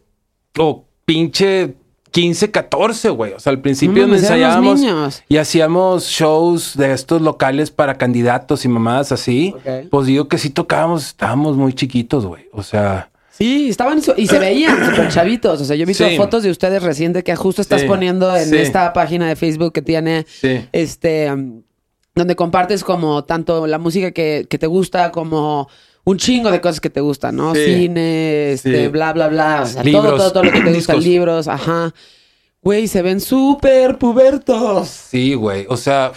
o 0.58 0.86
pinche 1.04 1.74
15, 2.12 2.52
14, 2.52 3.10
güey. 3.10 3.34
O 3.34 3.40
sea, 3.40 3.52
al 3.52 3.60
principio 3.62 4.04
No 4.04 4.10
mames, 4.10 4.24
eran 4.24 4.38
unos 4.38 4.42
ensayábamos 4.50 4.80
niños. 4.82 5.24
y 5.30 5.38
hacíamos 5.38 6.06
shows 6.08 6.76
de 6.78 6.92
estos 6.94 7.22
locales 7.22 7.72
para 7.72 7.98
candidatos 7.98 8.66
y 8.66 8.68
mamadas 8.68 9.12
así. 9.12 9.54
Ok. 9.58 9.88
Pues 9.90 10.08
digo 10.08 10.28
que 10.28 10.38
sí 10.38 10.50
tocábamos, 10.50 11.08
estábamos 11.08 11.56
muy 11.58 11.74
chiquitos, 11.74 12.26
güey. 12.26 12.48
O 12.52 12.64
sea, 12.64 13.08
Sí, 13.32 13.70
estaban 13.70 14.00
y 14.18 14.28
se 14.28 14.38
veían 14.38 14.86
súper 14.90 15.08
chavitos. 15.10 15.62
O 15.62 15.66
sea, 15.66 15.76
yo 15.76 15.84
he 15.84 15.86
visto 15.86 16.08
Sí. 16.08 16.16
fotos 16.18 16.44
de 16.44 16.52
ustedes 16.52 16.84
reciente 16.84 17.24
que 17.24 17.36
justo 17.36 17.62
estás 17.62 17.82
Sí, 17.82 17.88
poniendo 17.88 18.36
en 18.36 18.50
sí. 18.50 18.58
esta 18.58 18.94
página 18.94 19.28
de 19.28 19.36
Facebook 19.36 19.72
que 19.74 19.82
tiene 19.82 20.26
sí. 20.30 20.64
este 20.74 21.32
um, 21.32 21.64
donde 22.14 22.36
compartes 22.36 22.84
como 22.84 23.24
tanto 23.24 23.66
la 23.68 23.80
música 23.80 24.12
que, 24.12 24.46
que 24.50 24.58
te 24.60 24.68
gusta 24.68 25.12
como 25.12 25.70
un 26.04 26.18
chingo 26.18 26.50
de 26.52 26.62
cosas 26.62 26.80
que 26.80 26.90
te 26.90 27.02
gustan, 27.02 27.36
¿no? 27.36 27.54
Sí. 27.54 27.64
Cine, 27.66 28.52
este, 28.54 28.84
Sí. 28.84 28.88
bla, 28.88 29.14
bla, 29.14 29.28
bla. 29.28 29.62
O 29.64 29.66
sea, 29.68 29.84
Libros. 29.84 30.06
todo, 30.06 30.18
todo, 30.18 30.32
todo 30.34 30.44
lo 30.46 30.52
que 30.52 30.62
te 30.62 30.72
gusta, 30.74 30.94
libros, 30.96 31.48
ajá. 31.48 31.94
Güey, 32.62 32.88
se 32.88 33.02
ven 33.02 33.20
súper 33.20 33.98
pubertos. 33.98 34.88
Sí, 34.88 35.34
güey. 35.34 35.66
O 35.70 35.78
sea, 35.78 36.12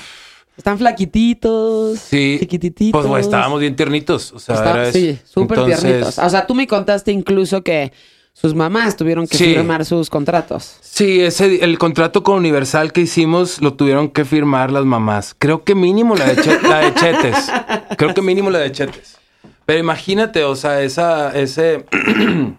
Están 0.57 0.79
flaquititos, 0.79 1.99
sí. 1.99 2.37
chiquitititos. 2.41 2.93
Pues, 3.01 3.07
güey, 3.09 3.23
estábamos 3.23 3.61
bien 3.61 3.75
tiernitos. 3.77 4.33
O 4.33 4.39
sea, 4.39 4.55
Está- 4.57 4.93
sí, 4.93 5.19
súper 5.25 5.59
Entonces, 5.59 5.81
tiernitos. 5.81 6.19
O 6.19 6.29
sea, 6.31 6.47
tú 6.47 6.55
me 6.55 6.67
contaste 6.67 7.13
incluso 7.13 7.63
que 7.63 7.93
sus 8.33 8.55
mamás 8.55 8.97
tuvieron 8.97 9.27
que 9.27 9.37
Sí. 9.39 9.45
firmar 9.55 9.85
sus 9.85 10.11
contratos. 10.11 10.77
Sí, 10.81 11.21
ese, 11.21 11.65
el 11.65 11.79
contrato 11.79 12.23
con 12.23 12.37
Universal 12.37 12.93
que 12.93 13.01
hicimos 13.03 13.61
lo 13.63 13.75
tuvieron 13.75 14.09
que 14.09 14.25
firmar 14.25 14.71
las 14.73 14.85
mamás. 14.85 15.35
Creo 15.39 15.65
que 15.65 15.75
mínimo 15.75 16.15
la 16.15 16.27
de, 16.27 16.43
Che- 16.43 16.63
la 16.63 16.79
de 16.81 16.95
Chetes. 16.95 17.37
Creo 17.99 18.13
que 18.15 18.23
mínimo 18.23 18.51
la 18.51 18.59
de 18.61 18.73
Chetes. 18.73 19.17
Pero 19.67 19.79
imagínate, 19.81 20.45
o 20.45 20.57
sea, 20.57 20.83
esa, 20.83 21.31
ese, 21.37 21.85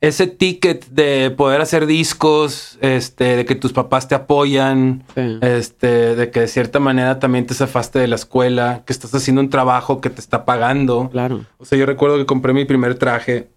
ese 0.00 0.26
ticket 0.26 0.86
de 0.88 1.30
poder 1.30 1.60
hacer 1.60 1.86
discos, 1.86 2.78
este, 2.82 3.36
de 3.36 3.44
que 3.46 3.54
tus 3.54 3.72
papás 3.72 4.06
te 4.08 4.14
apoyan, 4.14 5.02
Sí. 5.14 5.38
este, 5.42 6.14
de 6.14 6.30
que 6.30 6.40
de 6.40 6.48
cierta 6.48 6.78
manera 6.80 7.18
también 7.18 7.46
te 7.46 7.54
zafaste 7.54 7.98
de 7.98 8.06
la 8.06 8.16
escuela, 8.16 8.82
que 8.86 8.92
estás 8.92 9.14
haciendo 9.14 9.40
un 9.40 9.50
trabajo 9.50 10.00
que 10.00 10.10
te 10.10 10.20
está 10.20 10.44
pagando. 10.44 11.08
Claro. 11.10 11.44
O 11.58 11.64
sea, 11.64 11.78
yo 11.78 11.86
recuerdo 11.86 12.18
que 12.18 12.26
compré 12.26 12.52
mi 12.52 12.64
primer 12.66 12.96
traje 12.96 13.48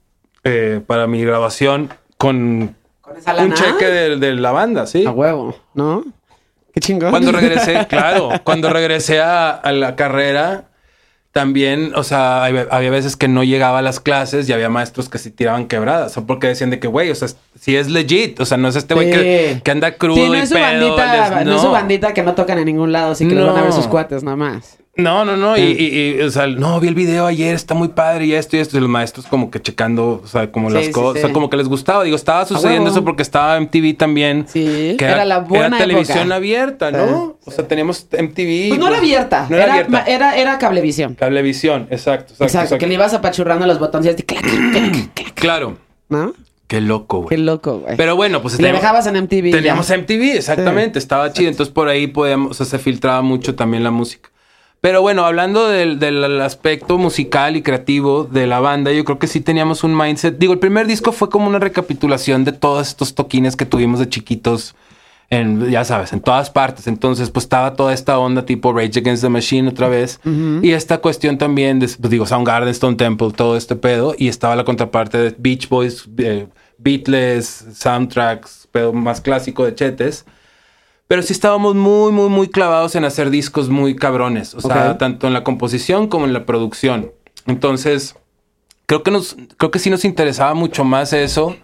eh, 0.45 0.81
para 0.87 1.05
mi 1.07 1.21
grabación 1.23 1.89
con 2.17 2.75
Con 3.01 3.17
esa 3.17 3.35
un 3.43 3.53
cheque 3.53 3.85
de, 3.85 4.15
de 4.17 4.33
la 4.35 4.51
banda, 4.51 4.87
¿sí? 4.87 5.05
A 5.05 5.11
huevo, 5.11 5.55
¿no? 5.73 6.05
Qué 6.73 6.79
chingón. 6.79 7.09
Cuando 7.09 7.31
regresé, 7.33 7.85
claro, 7.89 8.29
cuando 8.45 8.69
regresé 8.69 9.19
a, 9.19 9.49
a 9.51 9.71
la 9.73 9.95
carrera, 9.97 10.68
también, 11.39 11.93
o 11.95 12.03
sea, 12.03 12.43
había, 12.43 12.67
había 12.69 12.89
veces 12.91 13.15
que 13.15 13.27
no 13.27 13.43
llegaba 13.43 13.79
a 13.79 13.81
las 13.81 13.99
clases 13.99 14.49
y 14.49 14.53
había 14.53 14.69
maestros 14.69 15.07
que 15.09 15.17
se 15.17 15.31
tiraban 15.31 15.67
quebradas, 15.67 16.17
o 16.17 16.25
porque 16.25 16.47
decían 16.47 16.69
de 16.69 16.79
que, 16.79 16.87
güey, 16.87 17.09
o 17.11 17.15
sea, 17.15 17.29
si 17.59 17.75
es 17.77 17.89
legit, 17.89 18.39
o 18.39 18.45
sea, 18.45 18.57
no 18.57 18.67
es 18.67 18.75
este 18.75 18.93
güey 18.93 19.09
que, 19.11 19.53
Sí. 19.55 19.61
que 19.61 19.71
anda 19.71 19.93
crudo 19.95 20.15
Sí, 20.15 20.27
no 20.27 20.35
y 20.35 20.39
es 20.39 20.49
su 20.49 20.55
pedo, 20.55 20.63
bandita, 20.65 21.29
les- 21.37 21.45
no. 21.47 21.55
es 21.55 21.61
su 21.61 21.71
bandita 21.71 22.13
que 22.13 22.23
no 22.23 22.35
tocan 22.35 22.57
en 22.59 22.65
ningún 22.65 22.91
lado, 22.91 23.11
así 23.13 23.27
que 23.27 23.35
los 23.35 23.45
van 23.47 23.57
a 23.57 23.61
ver 23.61 23.69
No. 23.69 23.75
sus 23.75 23.87
cuates 23.87 24.23
nada 24.23 24.35
más. 24.37 24.77
No, 24.99 25.25
no, 25.25 25.37
no. 25.37 25.57
Y, 25.57 25.61
y- 25.61 26.17
y, 26.17 26.21
o 26.21 26.29
sea, 26.29 26.47
no, 26.47 26.79
vi 26.79 26.87
el 26.89 26.95
video 26.95 27.25
ayer, 27.25 27.55
está 27.55 27.73
muy 27.73 27.87
padre 27.89 28.25
y 28.25 28.33
esto 28.33 28.57
y 28.57 28.59
esto. 28.59 28.77
Y 28.77 28.81
los 28.81 28.89
maestros 28.89 29.25
como 29.27 29.49
que 29.49 29.61
checando, 29.61 30.21
o 30.23 30.27
sea, 30.27 30.51
como 30.51 30.69
Sí, 30.69 30.75
las 30.75 30.85
sí, 30.87 30.91
cosas, 30.91 31.13
sí. 31.13 31.19
o 31.19 31.21
sea, 31.27 31.33
como 31.33 31.49
que 31.49 31.57
les 31.57 31.67
gustaba. 31.67 32.03
Digo, 32.03 32.15
estaba 32.15 32.45
sucediendo 32.45 32.89
eso 32.89 33.03
porque 33.03 33.21
estaba 33.23 33.57
MTV 33.59 33.93
también. 33.97 34.45
Sí, 34.47 34.95
que 34.97 35.05
era 35.05 35.25
la 35.25 35.39
buena 35.39 35.67
Era 35.67 35.77
televisión 35.77 36.19
época. 36.19 36.35
abierta, 36.35 36.91
¿no? 36.91 37.37
Sí, 37.39 37.49
O 37.49 37.51
sea, 37.51 37.67
teníamos 37.67 38.07
MTV. 38.11 38.67
Pues 38.69 38.79
no 38.79 38.87
era 38.87 38.97
abierta, 38.97 39.47
No 39.49 39.55
era, 39.55 39.65
era, 39.65 39.73
abierta. 39.73 40.03
era, 40.07 40.37
era 40.37 40.57
cablevisión. 40.59 41.15
Cablevisión, 41.15 41.87
exacto. 41.89 42.33
Exacto, 42.33 42.43
Exacto, 42.45 42.77
que 42.77 42.87
le 42.87 42.93
ibas 42.95 43.13
apachurrando 43.13 43.65
los 43.65 43.79
botones 43.79 44.07
y 44.07 44.09
así, 44.09 44.23
clac, 44.23 44.41
clac, 44.43 45.13
clac, 45.13 45.33
Claro. 45.35 45.77
¿no? 46.09 46.33
Qué 46.67 46.81
loco, 46.81 47.21
Qué 47.27 47.35
güey. 47.37 47.45
loco, 47.45 47.79
güey. 47.79 47.97
Pero 47.97 48.15
bueno, 48.15 48.43
pues 48.43 48.53
le 48.53 48.57
teníamos- 48.57 48.81
dejabas 48.81 49.07
en 49.07 49.15
MTV. 49.15 49.49
Teníamos 49.51 49.87
ya. 49.87 49.95
MTV, 49.97 50.35
exactamente. 50.37 50.99
Estaba 50.99 51.33
chido. 51.33 51.49
Entonces 51.49 51.73
por 51.73 51.87
ahí 51.87 52.05
podíamos, 52.05 52.51
o 52.51 52.53
sea, 52.53 52.65
se 52.67 52.77
filtraba 52.77 53.23
mucho 53.23 53.55
también 53.55 53.83
la 53.83 53.89
música. 53.89 54.29
Pero 54.81 55.01
bueno, 55.01 55.25
hablando 55.25 55.67
del, 55.67 55.99
del 55.99 56.39
aspecto 56.41 56.97
musical 56.97 57.57
y 57.57 57.61
creativo 57.61 58.23
de 58.23 58.47
la 58.47 58.61
banda, 58.61 58.93
yo 58.93 59.03
creo 59.03 59.19
que 59.19 59.27
sí 59.27 59.41
teníamos 59.41 59.83
un 59.83 59.95
mindset. 59.97 60.37
Digo, 60.37 60.53
el 60.53 60.59
primer 60.59 60.87
disco 60.87 61.11
fue 61.11 61.29
como 61.29 61.47
una 61.47 61.59
recapitulación 61.59 62.45
de 62.45 62.53
todos 62.53 62.87
estos 62.87 63.13
toquines 63.13 63.57
que 63.57 63.65
tuvimos 63.65 63.99
de 63.99 64.07
chiquitos. 64.07 64.75
En, 65.31 65.69
ya 65.69 65.85
sabes, 65.85 66.11
en 66.13 66.21
todas 66.21 66.49
partes. 66.49 66.87
Entonces, 66.87 67.29
pues 67.29 67.43
estaba 67.43 67.75
toda 67.75 67.93
esta 67.93 68.17
onda 68.17 68.45
tipo 68.45 68.73
Rage 68.73 68.99
Against 68.99 69.21
the 69.21 69.29
Machine 69.29 69.69
otra 69.69 69.87
vez. 69.87 70.19
Y 70.63 70.71
esta 70.71 70.99
cuestión 70.99 71.37
también 71.37 71.79
de, 71.79 71.87
pues, 71.87 72.09
digo, 72.09 72.25
Soundgarden, 72.25 72.69
Stone 72.69 72.95
Temple, 72.95 73.31
todo 73.35 73.55
este 73.55 73.75
pedo. 73.75 74.15
Y 74.17 74.27
estaba 74.27 74.55
la 74.55 74.63
contraparte 74.63 75.17
de 75.19 75.35
Beach 75.37 75.69
Boys, 75.69 76.09
eh, 76.17 76.47
Beatles, 76.79 77.65
soundtracks, 77.75 78.67
pedo 78.71 78.91
más 78.91 79.21
clásico 79.21 79.65
de 79.65 79.75
Chetes. 79.75 80.25
Pero 81.09 81.23
sí 81.23 81.33
estábamos 81.33 81.73
muy, 81.73 82.11
muy, 82.11 82.29
muy 82.29 82.49
clavados 82.49 82.93
en 82.93 83.03
hacer 83.03 83.31
discos 83.31 83.67
muy 83.67 83.95
cabrones. 83.95 84.53
O 84.53 84.61
sea, 84.61 84.99
tanto 84.99 85.25
en 85.25 85.33
la 85.33 85.43
composición 85.43 86.07
como 86.07 86.25
en 86.25 86.33
la 86.33 86.45
producción. 86.45 87.11
Entonces, 87.47 88.15
creo 88.85 89.01
que 89.01 89.09
nos, 89.09 89.35
creo 89.57 89.71
que 89.71 89.79
sí 89.79 89.89
nos 89.89 90.05
interesaba 90.05 90.53
mucho 90.53 90.83
más 90.83 91.11
eso. 91.11 91.55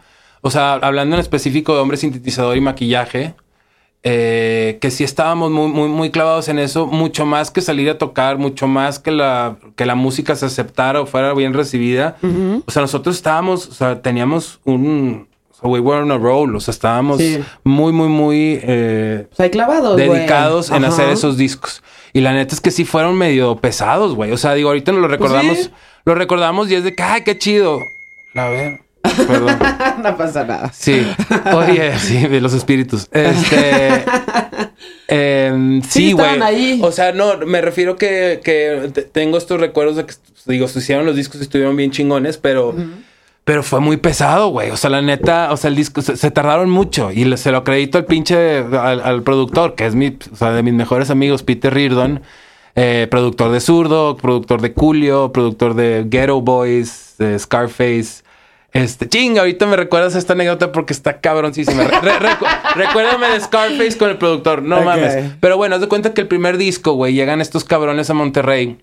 O 0.42 0.50
sea, 0.50 0.74
hablando 0.74 1.16
en 1.16 1.20
específico 1.20 1.76
de 1.76 1.82
hombre 1.82 1.98
sintetizador 1.98 2.58
y 2.58 2.62
maquillaje, 2.62 3.36
eh, 4.02 4.80
que 4.82 4.90
sí 4.90 5.04
estábamos 5.04 5.52
muy, 5.52 5.68
muy, 5.68 5.90
muy 5.90 6.10
clavados 6.10 6.48
en 6.48 6.58
eso, 6.58 6.88
mucho 6.88 7.28
más 7.28 7.52
que 7.52 7.62
salir 7.62 7.88
a 7.92 8.00
tocar, 8.00 8.40
mucho 8.40 8.66
más 8.66 8.98
que 8.98 9.12
la, 9.12 9.58
que 9.76 9.86
la 9.86 9.94
música 9.94 10.36
se 10.36 10.48
aceptara 10.48 11.02
o 11.02 11.06
fuera 11.06 11.36
bien 11.36 11.54
recibida. 11.54 12.18
O 12.66 12.72
sea, 12.72 12.82
nosotros 12.82 13.16
estábamos, 13.16 13.68
o 13.68 13.74
sea, 13.74 14.02
teníamos 14.02 14.60
un, 14.64 15.28
we 15.64 15.80
were 15.80 16.02
on 16.02 16.12
a 16.12 16.18
roll, 16.18 16.56
o 16.56 16.60
sea, 16.60 16.72
estábamos 16.72 17.18
Sí. 17.20 17.40
muy, 17.64 17.92
muy, 17.92 18.08
muy 18.08 18.60
eh, 18.64 19.28
Pues 19.36 19.50
clavados, 19.50 19.98
dedicados 19.98 20.70
en 20.72 20.86
hacer 20.86 21.10
esos 21.10 21.38
discos. 21.38 21.82
Y 22.14 22.22
la 22.22 22.34
neta 22.34 22.54
es 22.56 22.62
que 22.62 22.72
sí 22.72 22.86
fueron 22.86 23.18
medio 23.18 23.56
pesados, 23.58 24.16
güey. 24.16 24.32
O 24.32 24.38
sea, 24.38 24.54
digo, 24.54 24.70
ahorita 24.70 24.92
nos 24.92 25.02
lo 25.02 25.08
recordamos, 25.08 25.58
sí. 25.58 25.70
lo 26.06 26.16
recordamos 26.16 26.70
y 26.72 26.76
es 26.76 26.84
de 26.84 26.96
que, 26.96 27.04
ay, 27.04 27.24
qué 27.24 27.38
chido. 27.38 27.80
A 28.36 28.48
ver, 28.50 28.80
perdón. 29.28 29.58
no 30.04 30.18
pasa 30.18 30.44
nada. 30.46 30.72
Sí. 30.74 31.06
Oye, 31.56 31.98
sí, 32.00 32.28
de 32.28 32.42
los 32.42 32.54
espíritus. 32.54 33.08
Este. 33.12 34.04
em, 35.08 35.82
Sí, 35.84 36.12
güey. 36.14 36.82
O 36.82 36.92
sea, 36.92 37.12
no, 37.12 37.38
me 37.46 37.62
refiero 37.62 37.96
que, 37.98 38.40
que 38.44 38.90
te- 38.94 39.04
tengo 39.04 39.38
estos 39.38 39.60
recuerdos 39.60 39.96
de 39.98 40.06
que, 40.06 40.14
digo, 40.46 40.68
se 40.68 40.80
hicieron 40.80 41.06
los 41.06 41.16
discos 41.16 41.40
y 41.42 41.44
estuvieron 41.44 41.76
bien 41.76 41.92
chingones, 41.92 42.38
pero. 42.38 42.76
Pero 43.46 43.62
fue 43.62 43.80
muy 43.80 43.98
pesado, 43.98 44.50
güey. 44.50 44.72
O 44.72 44.78
sea, 44.78 44.90
la 44.90 45.02
neta, 45.04 45.52
o 45.52 45.58
sea, 45.58 45.70
el 45.70 45.76
disco 45.76 46.02
se, 46.02 46.18
se 46.18 46.32
tardaron 46.32 46.70
mucho 46.70 47.12
y 47.12 47.26
le- 47.26 47.38
se 47.38 47.52
lo 47.52 47.58
acredito 47.60 47.98
al 48.00 48.06
pinche, 48.06 48.58
al, 48.60 49.00
al 49.02 49.22
productor, 49.22 49.76
que 49.76 49.86
es 49.86 49.94
mi, 49.96 50.18
o 50.32 50.36
sea, 50.36 50.52
de 50.52 50.64
mis 50.64 50.74
mejores 50.74 51.12
amigos, 51.12 51.44
Peter 51.44 51.72
Reardon, 51.72 52.22
eh, 52.76 53.08
productor 53.12 53.52
de 53.52 53.60
Zurdo, 53.62 54.18
productor 54.18 54.62
de 54.62 54.74
Julio, 54.76 55.32
productor 55.32 55.76
de 55.76 56.06
Ghetto 56.10 56.42
Boys, 56.42 57.14
de 57.20 57.38
Scarface. 57.38 58.24
Este, 58.74 59.08
chinga, 59.08 59.42
ahorita 59.42 59.68
me 59.68 59.78
recuerdas 59.78 60.16
esta 60.16 60.34
anécdota 60.34 60.72
porque 60.72 60.92
está 60.92 61.22
cabroncísima. 61.22 61.84
Re- 61.84 62.02
re- 62.02 62.20
recu- 62.20 62.48
recuérdame 62.76 63.28
de 63.30 63.40
Scarface 63.42 63.96
con 63.98 64.10
el 64.10 64.18
productor, 64.18 64.64
no 64.64 64.78
mames. 64.82 65.14
Pero 65.40 65.56
bueno, 65.56 65.76
haz 65.76 65.82
de 65.82 65.88
cuenta 65.88 66.14
que 66.16 66.22
el 66.22 66.28
primer 66.28 66.58
disco, 66.58 66.94
güey, 66.94 67.14
llegan 67.14 67.42
estos 67.42 67.64
cabrones 67.64 68.10
a 68.10 68.16
Monterrey. 68.16 68.78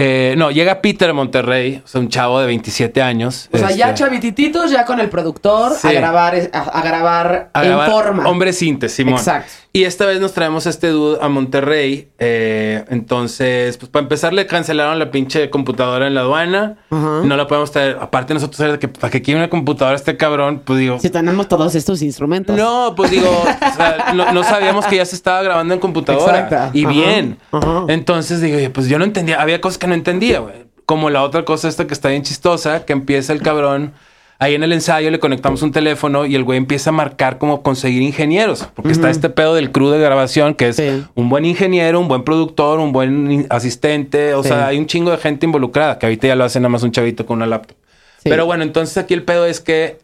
Eh, 0.00 0.34
no, 0.38 0.52
llega 0.52 0.80
Peter 0.80 1.12
Monterrey, 1.12 1.82
o 1.84 1.88
sea, 1.88 2.00
un 2.00 2.08
chavo 2.08 2.38
de 2.38 2.46
27 2.46 3.02
años. 3.02 3.48
O 3.52 3.58
sea, 3.58 3.72
ya 3.72 3.86
este, 3.88 3.98
chavitititos, 4.04 4.70
ya 4.70 4.84
con 4.84 5.00
el 5.00 5.08
productor 5.08 5.74
Sí. 5.74 5.88
a 5.88 5.92
grabar, 5.92 6.36
a, 6.52 6.58
a 6.58 6.82
grabar 6.82 7.50
a 7.52 7.62
en 7.64 7.68
grabar 7.68 7.90
forma. 7.90 8.28
Hombre 8.28 8.52
Sintes, 8.52 8.92
Simón. 8.94 9.14
Exacto. 9.14 9.50
Y 9.72 9.84
esta 9.84 10.06
vez 10.06 10.18
nos 10.18 10.32
traemos 10.32 10.66
a 10.66 10.70
este 10.70 10.88
dude 10.88 11.18
a 11.20 11.28
Monterrey. 11.28 12.08
eh, 12.18 12.84
entonces, 12.88 13.76
pues 13.76 13.90
para 13.90 14.02
empezar, 14.02 14.32
le 14.32 14.46
cancelaron 14.46 14.98
la 14.98 15.10
pinche 15.10 15.50
computadora 15.50 16.06
en 16.06 16.14
la 16.14 16.22
aduana. 16.22 16.78
Ajá. 16.90 17.20
No 17.24 17.36
la 17.36 17.46
podemos 17.46 17.70
traer. 17.70 17.98
Aparte, 18.00 18.32
nosotros 18.32 18.78
que 18.78 18.88
para 18.88 19.10
que 19.10 19.20
quiera 19.20 19.40
una 19.40 19.50
computadora 19.50 19.94
este 19.94 20.16
cabrón, 20.16 20.62
pues 20.64 20.78
digo. 20.78 20.98
Si 20.98 21.10
tenemos 21.10 21.48
todos 21.48 21.74
estos 21.74 22.00
instrumentos. 22.02 22.56
No, 22.56 22.94
pues 22.96 23.10
digo, 23.10 23.28
o 23.28 23.76
sea, 23.76 24.12
no, 24.14 24.32
no 24.32 24.42
sabíamos 24.42 24.86
que 24.86 24.96
ya 24.96 25.04
se 25.04 25.14
estaba 25.14 25.42
grabando 25.42 25.74
en 25.74 25.80
computadora. 25.80 26.40
Exacto. 26.40 26.78
Y 26.78 26.86
bien. 26.86 27.38
Ajá. 27.52 27.84
Entonces 27.88 28.40
digo, 28.40 28.56
oye, 28.56 28.70
pues 28.70 28.88
yo 28.88 28.98
no 28.98 29.04
entendía, 29.04 29.40
había 29.40 29.60
cosas 29.60 29.78
que 29.78 29.86
no 29.86 29.94
entendía, 29.94 30.40
güey. 30.40 30.66
Como 30.86 31.10
la 31.10 31.22
otra 31.22 31.44
cosa 31.44 31.68
esta 31.68 31.86
que 31.86 31.92
está 31.92 32.08
bien 32.08 32.22
chistosa, 32.22 32.86
que 32.86 32.94
empieza 32.94 33.34
el 33.34 33.42
cabrón. 33.42 33.92
Ahí 34.40 34.54
en 34.54 34.62
el 34.62 34.72
ensayo 34.72 35.10
le 35.10 35.18
conectamos 35.18 35.62
un 35.62 35.72
teléfono 35.72 36.24
y 36.24 36.36
el 36.36 36.44
güey 36.44 36.58
empieza 36.58 36.90
a 36.90 36.92
marcar 36.92 37.38
como 37.38 37.62
conseguir 37.62 38.02
ingenieros. 38.02 38.68
Porque 38.74 38.92
está 38.92 39.10
este 39.10 39.30
pedo 39.30 39.54
del 39.54 39.72
crew 39.72 39.88
de 39.90 39.98
grabación, 39.98 40.54
que 40.54 40.68
es 40.68 40.76
Sí. 40.76 41.04
un 41.16 41.28
buen 41.28 41.44
ingeniero, 41.44 41.98
un 41.98 42.06
buen 42.06 42.22
productor, 42.22 42.78
un 42.78 42.92
buen 42.92 43.46
asistente. 43.50 44.34
O 44.34 44.42
Sí. 44.44 44.50
sea, 44.50 44.68
hay 44.68 44.78
un 44.78 44.86
chingo 44.86 45.10
de 45.10 45.16
gente 45.18 45.44
involucrada, 45.44 45.98
que 45.98 46.06
ahorita 46.06 46.28
ya 46.28 46.36
lo 46.36 46.44
hace 46.44 46.60
nada 46.60 46.68
más 46.68 46.84
un 46.84 46.92
chavito 46.92 47.26
con 47.26 47.38
una 47.38 47.46
laptop. 47.46 47.76
Sí. 48.22 48.28
Pero 48.30 48.46
bueno, 48.46 48.62
entonces 48.62 48.96
aquí 48.96 49.12
el 49.14 49.24
pedo 49.24 49.44
es 49.44 49.60
que 49.60 49.98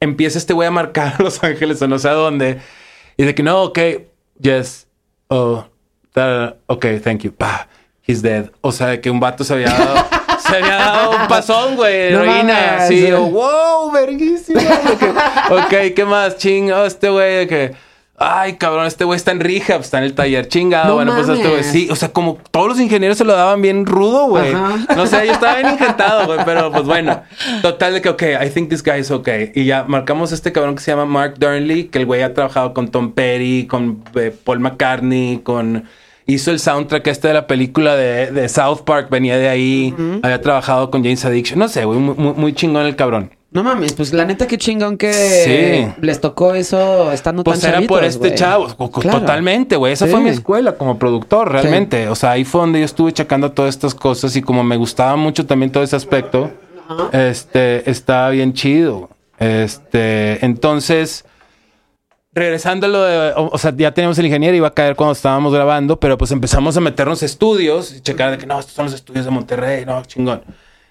empieza 0.00 0.36
este 0.36 0.52
güey 0.52 0.68
a 0.68 0.70
marcar 0.70 1.14
a 1.18 1.22
Los 1.22 1.42
Ángeles 1.42 1.80
o 1.80 1.88
no 1.88 1.98
sé 1.98 2.08
a 2.10 2.12
dónde. 2.12 2.58
Y 3.16 3.22
de 3.24 3.34
que 3.34 3.42
no, 3.42 3.62
ok, 3.62 3.78
yes, 4.38 4.86
oh, 5.28 5.64
ok, 6.66 6.86
thank 7.02 7.20
you, 7.22 7.32
he's 8.06 8.20
dead. 8.20 8.50
O 8.60 8.70
sea, 8.70 8.88
de 8.88 9.00
que 9.00 9.08
un 9.10 9.18
vato 9.20 9.44
se 9.44 9.54
había 9.54 9.70
dado, 9.70 9.94
se 10.58 10.62
había 10.64 10.76
dado 10.76 11.10
un 11.10 11.28
pasón, 11.28 11.76
güey, 11.76 12.12
No 12.12 12.22
heroína. 12.22 12.88
yo, 12.88 13.24
wow, 13.30 13.90
verguísima. 13.92 14.60
Que, 14.60 15.08
ok, 15.54 15.94
¿qué 15.94 16.04
más? 16.04 16.36
Chingo, 16.36 16.84
este 16.84 17.08
güey, 17.08 17.46
que. 17.46 17.72
Ay, 18.16 18.56
cabrón, 18.58 18.86
este 18.86 19.02
güey 19.02 19.16
está 19.16 19.32
en 19.32 19.40
rehab, 19.40 19.80
está 19.80 19.98
en 19.98 20.04
el 20.04 20.14
taller 20.14 20.46
chingado. 20.46 20.90
No 20.90 20.94
bueno, 20.94 21.14
pues 21.16 21.28
este 21.28 21.48
güey, 21.48 21.64
sí, 21.64 21.88
o 21.90 21.96
sea, 21.96 22.10
como 22.10 22.38
todos 22.52 22.68
los 22.68 22.80
ingenieros 22.80 23.18
se 23.18 23.24
lo 23.24 23.34
daban 23.34 23.60
bien 23.60 23.86
rudo, 23.86 24.26
güey. 24.26 24.52
No 24.52 25.06
sé, 25.08 25.26
yo 25.26 25.32
estaba 25.32 25.56
bien 25.56 25.72
ingentado, 25.72 26.26
güey, 26.26 26.38
pero 26.44 26.70
pues 26.70 26.84
bueno. 26.84 27.22
Total 27.60 27.92
de 27.92 28.00
que, 28.00 28.08
ok, 28.10 28.22
I 28.40 28.50
think 28.50 28.68
this 28.68 28.84
guy 28.84 29.00
is 29.00 29.10
okay. 29.10 29.50
Y 29.56 29.64
ya 29.64 29.82
marcamos 29.88 30.30
a 30.30 30.36
este 30.36 30.52
cabrón 30.52 30.76
que 30.76 30.82
se 30.82 30.92
llama 30.92 31.06
Mark 31.06 31.34
Durnley, 31.38 31.88
que 31.88 31.98
el 31.98 32.06
güey 32.06 32.22
ha 32.22 32.32
trabajado 32.32 32.72
con 32.72 32.88
Tom 32.88 33.12
Petty, 33.12 33.66
con 33.66 34.04
eh, 34.14 34.32
Paul 34.44 34.60
McCartney, 34.60 35.40
con... 35.42 35.88
Hizo 36.26 36.50
el 36.50 36.58
soundtrack 36.58 37.06
este 37.08 37.28
de 37.28 37.34
la 37.34 37.46
película 37.46 37.96
de, 37.96 38.30
de 38.30 38.48
South 38.48 38.80
Park, 38.84 39.08
venía 39.10 39.36
de 39.36 39.48
ahí. 39.48 39.94
Había 40.22 40.40
trabajado 40.40 40.90
con 40.90 41.02
James 41.02 41.24
Addiction. 41.24 41.58
No 41.58 41.68
sé, 41.68 41.84
güey, 41.84 41.98
muy, 41.98 42.54
chingón 42.54 42.86
el 42.86 42.96
cabrón. 42.96 43.30
No 43.50 43.62
mames, 43.62 43.92
pues 43.92 44.12
la 44.12 44.24
neta 44.24 44.46
qué 44.48 44.58
chingón 44.58 44.96
que 44.96 45.12
Sí. 45.12 45.92
les 46.00 46.20
tocó 46.20 46.54
eso 46.54 47.12
estando 47.12 47.44
Pues 47.44 47.60
tan 47.60 47.70
era 47.74 47.80
por 47.86 48.02
este 48.02 48.34
chavo. 48.34 48.66
Co- 48.76 48.90
Claro. 48.90 49.20
Totalmente, 49.20 49.76
güey. 49.76 49.92
Esa 49.92 50.06
Sí. 50.06 50.10
fue 50.10 50.20
mi 50.20 50.30
escuela 50.30 50.72
como 50.76 50.98
productor, 50.98 51.52
realmente. 51.52 52.08
O 52.08 52.16
sea, 52.16 52.32
ahí 52.32 52.44
fue 52.44 52.62
donde 52.62 52.80
yo 52.80 52.84
estuve 52.84 53.12
checando 53.12 53.52
todas 53.52 53.74
estas 53.74 53.94
cosas 53.94 54.34
y 54.34 54.42
como 54.42 54.64
me 54.64 54.76
gustaba 54.76 55.14
mucho 55.16 55.46
también 55.46 55.70
todo 55.70 55.84
ese 55.84 55.94
aspecto, 55.94 56.50
este, 57.12 57.88
estaba 57.88 58.30
bien 58.30 58.54
chido. 58.54 59.10
Este, 59.38 60.44
entonces, 60.44 61.24
regresando 62.34 62.86
a 62.86 62.90
lo 62.90 63.02
de, 63.02 63.32
o, 63.36 63.48
o 63.52 63.58
sea, 63.58 63.72
ya 63.76 63.92
teníamos 63.92 64.18
el 64.18 64.26
ingeniero, 64.26 64.56
iba 64.56 64.68
a 64.68 64.74
caer 64.74 64.96
cuando 64.96 65.12
estábamos 65.12 65.52
grabando, 65.54 66.00
pero 66.00 66.18
pues 66.18 66.30
empezamos 66.32 66.76
a 66.76 66.80
meternos 66.80 67.22
estudios 67.22 67.94
y 67.94 68.00
checar 68.00 68.30
de 68.32 68.38
que 68.38 68.46
no, 68.46 68.58
estos 68.58 68.74
son 68.74 68.86
los 68.86 68.94
estudios 68.94 69.24
de 69.24 69.30
Monterrey, 69.30 69.84
no, 69.86 70.02
chingón. 70.04 70.42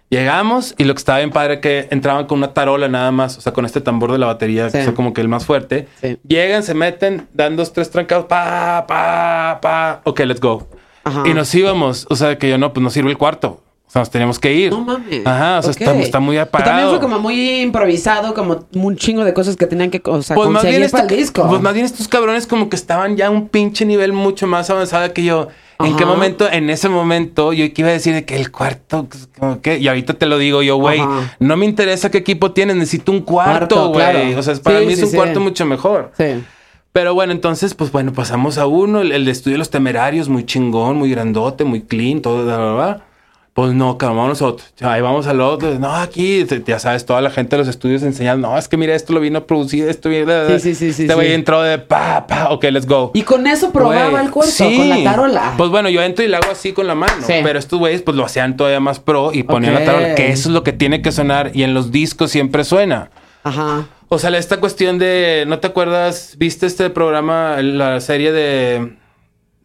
Llegamos 0.10 0.76
y 0.78 0.84
lo 0.84 0.94
que 0.94 1.00
estaba 1.00 1.18
bien 1.20 1.32
padre 1.32 1.60
que 1.60 1.88
entraban 1.90 2.28
con 2.28 2.38
una 2.38 2.54
tarola 2.54 2.88
nada 2.88 3.12
más, 3.12 3.36
o 3.38 3.42
sea, 3.42 3.52
con 3.52 3.66
este 3.66 3.82
tambor 3.82 4.12
de 4.12 4.20
la 4.20 4.28
batería, 4.28 4.70
Sí. 4.70 4.78
que 4.78 4.84
es 4.84 4.92
como 4.92 5.12
que 5.12 5.22
el 5.22 5.28
más 5.28 5.44
fuerte. 5.46 5.88
Sí. 6.02 6.20
Llegan, 6.28 6.62
se 6.62 6.76
meten, 6.76 7.28
dan 7.34 7.56
dos, 7.56 7.74
tres 7.74 7.90
trancados, 7.90 8.26
pa, 8.26 8.86
pa, 8.88 9.58
pa. 9.60 10.02
Ok, 10.04 10.20
let's 10.20 10.40
go. 10.40 10.68
Ajá. 11.04 11.24
Y 11.26 11.34
nos 11.34 11.54
íbamos, 11.56 12.06
o 12.10 12.16
sea, 12.16 12.38
que 12.38 12.48
yo 12.48 12.60
no, 12.60 12.74
pues 12.74 12.84
no 12.84 12.92
sirve 12.92 13.10
el 13.10 13.18
cuarto. 13.18 13.63
Sea, 13.94 14.00
nos 14.02 14.10
teníamos 14.10 14.40
que 14.40 14.52
ir. 14.52 14.72
No 14.72 14.82
mames. 14.82 15.24
Ajá, 15.24 15.60
o 15.60 15.62
sea, 15.62 15.72
Ok. 15.72 15.82
está, 15.82 15.96
está 16.00 16.20
muy 16.20 16.34
Pero 16.36 16.44
apagado. 16.44 16.72
También 16.72 16.90
fue 16.90 17.00
como 17.00 17.20
muy 17.20 17.62
improvisado, 17.62 18.34
como 18.34 18.66
un 18.74 18.96
chingo 18.98 19.24
de 19.24 19.34
cosas 19.36 19.56
que 19.56 19.68
tenían 19.68 19.92
que 19.92 20.02
o 20.04 20.22
sea, 20.24 20.36
Pues 20.36 20.50
más, 20.50 20.64
bien 20.64 20.76
para 20.90 21.04
este- 21.04 21.14
el 21.14 21.20
disco. 21.20 21.48
pues 21.48 21.62
más 21.62 21.74
bien 21.76 21.86
estos 21.86 22.08
cabrones 22.08 22.48
como 22.48 22.70
que 22.70 22.76
estaban 22.76 23.16
ya 23.18 23.28
a 23.28 23.30
un 23.30 23.50
pinche 23.50 23.86
nivel 23.86 24.12
mucho 24.12 24.48
más 24.48 24.70
avanzado 24.72 25.14
que 25.14 25.24
yo. 25.24 25.50
¿En 25.80 25.88
Ajá. 25.90 25.98
qué 25.98 26.06
momento? 26.06 26.50
En 26.52 26.70
ese 26.72 26.90
momento 26.90 27.54
yo 27.54 27.72
que 27.72 27.82
iba 27.82 27.90
a 27.90 27.94
decir 27.94 28.14
de 28.16 28.26
que 28.26 28.36
el 28.36 28.52
cuarto, 28.52 29.06
pues, 29.10 29.28
como 29.38 29.62
que, 29.62 29.78
y 29.78 29.88
ahorita 29.88 30.14
te 30.16 30.26
lo 30.26 30.38
digo 30.40 30.62
yo, 30.64 30.78
güey, 30.78 31.00
no 31.40 31.56
me 31.58 31.66
interesa 31.66 32.10
qué 32.10 32.18
equipo 32.20 32.52
tienes, 32.52 32.76
necesito 32.76 33.12
un 33.12 33.22
cuarto, 33.22 33.90
güey. 33.90 34.12
claro. 34.12 34.40
O 34.40 34.44
sea, 34.44 34.56
para 34.56 34.80
Sí, 34.80 34.86
mí 34.88 34.94
es 34.94 35.04
un 35.04 35.10
sí. 35.10 35.16
cuarto 35.16 35.40
mucho 35.40 35.66
mejor. 35.68 36.12
Sí. 36.18 36.44
Pero 36.94 37.14
bueno, 37.14 37.32
entonces, 37.32 37.74
pues 37.76 37.92
bueno, 37.92 38.14
pasamos 38.14 38.58
a 38.58 38.66
uno, 38.66 39.02
el, 39.02 39.12
el 39.12 39.26
de 39.26 39.32
estudio 39.32 39.56
de 39.56 39.60
los 39.60 39.70
temerarios, 39.72 40.30
muy 40.30 40.46
chingón, 40.46 40.96
muy 40.98 41.10
grandote, 41.12 41.64
muy 41.64 41.82
clean, 41.82 42.22
todo, 42.22 42.44
bla, 42.46 42.58
bla, 42.58 42.74
bla. 42.74 43.02
Pues 43.54 43.72
no, 43.74 44.00
cabrón, 44.00 44.18
vamos 44.18 44.42
nosotros. 44.42 44.74
Ahí 44.82 45.00
vamos 45.02 45.28
al 45.28 45.40
otro. 45.40 45.78
No, 45.78 45.94
aquí, 45.96 46.44
ya 46.66 46.80
sabes, 46.80 47.06
toda 47.06 47.22
la 47.22 47.30
gente 47.30 47.52
de 47.56 47.60
los 47.60 47.68
estudios 47.68 48.02
enseñando. 48.02 48.50
No, 48.50 48.58
es 48.58 48.68
que 48.68 48.78
mira, 48.78 48.96
esto 48.96 49.14
lo 49.14 49.20
vino 49.20 49.38
a 49.38 49.46
producir, 49.46 49.88
esto 49.88 50.10
viene. 50.10 50.60
Sí, 50.60 50.74
sí, 50.74 50.76
sí, 50.76 50.92
sí, 50.94 51.02
Este 51.04 51.14
güey 51.14 51.28
sí. 51.28 51.34
entró 51.34 51.62
de 51.62 51.78
pa, 51.78 52.26
pa, 52.26 52.50
ok, 52.50 52.64
let's 52.72 52.88
go. 52.88 53.12
Y 53.14 53.22
con 53.22 53.46
eso 53.46 53.72
probaba 53.72 54.10
Güey, 54.10 54.26
el 54.26 54.32
cuarto, 54.32 54.52
sí. 54.52 54.76
con 54.78 54.90
la 54.90 55.04
tarola. 55.04 55.54
Pues 55.56 55.70
bueno, 55.70 55.90
yo 55.90 56.02
entro 56.02 56.26
y 56.26 56.30
le 56.30 56.38
hago 56.38 56.52
así 56.52 56.74
con 56.74 56.88
la 56.88 56.96
mano. 56.96 57.14
Sí. 57.28 57.34
Pero 57.44 57.60
estos 57.60 57.78
güeyes, 57.78 58.02
pues 58.02 58.18
lo 58.18 58.26
hacían 58.26 58.58
todavía 58.58 58.80
más 58.80 59.00
pro 59.00 59.32
y 59.32 59.44
ponían 59.44 59.74
Ok. 59.76 59.80
la 59.82 59.86
tarola, 59.86 60.16
que 60.16 60.32
eso 60.32 60.50
es 60.50 60.54
lo 60.54 60.64
que 60.64 60.74
tiene 60.74 61.04
que 61.04 61.12
sonar. 61.12 61.52
Y 61.54 61.62
en 61.62 61.76
los 61.76 61.92
discos 61.92 62.32
siempre 62.32 62.64
suena. 62.64 63.12
Ajá. 63.44 63.86
O 64.10 64.18
sea, 64.18 64.36
esta 64.36 64.58
cuestión 64.60 64.98
de, 64.98 65.44
¿no 65.48 65.60
te 65.60 65.68
acuerdas? 65.68 66.36
¿Viste 66.40 66.66
este 66.66 66.90
programa, 66.90 67.58
la 67.62 68.00
serie 68.00 68.32
de 68.32 68.96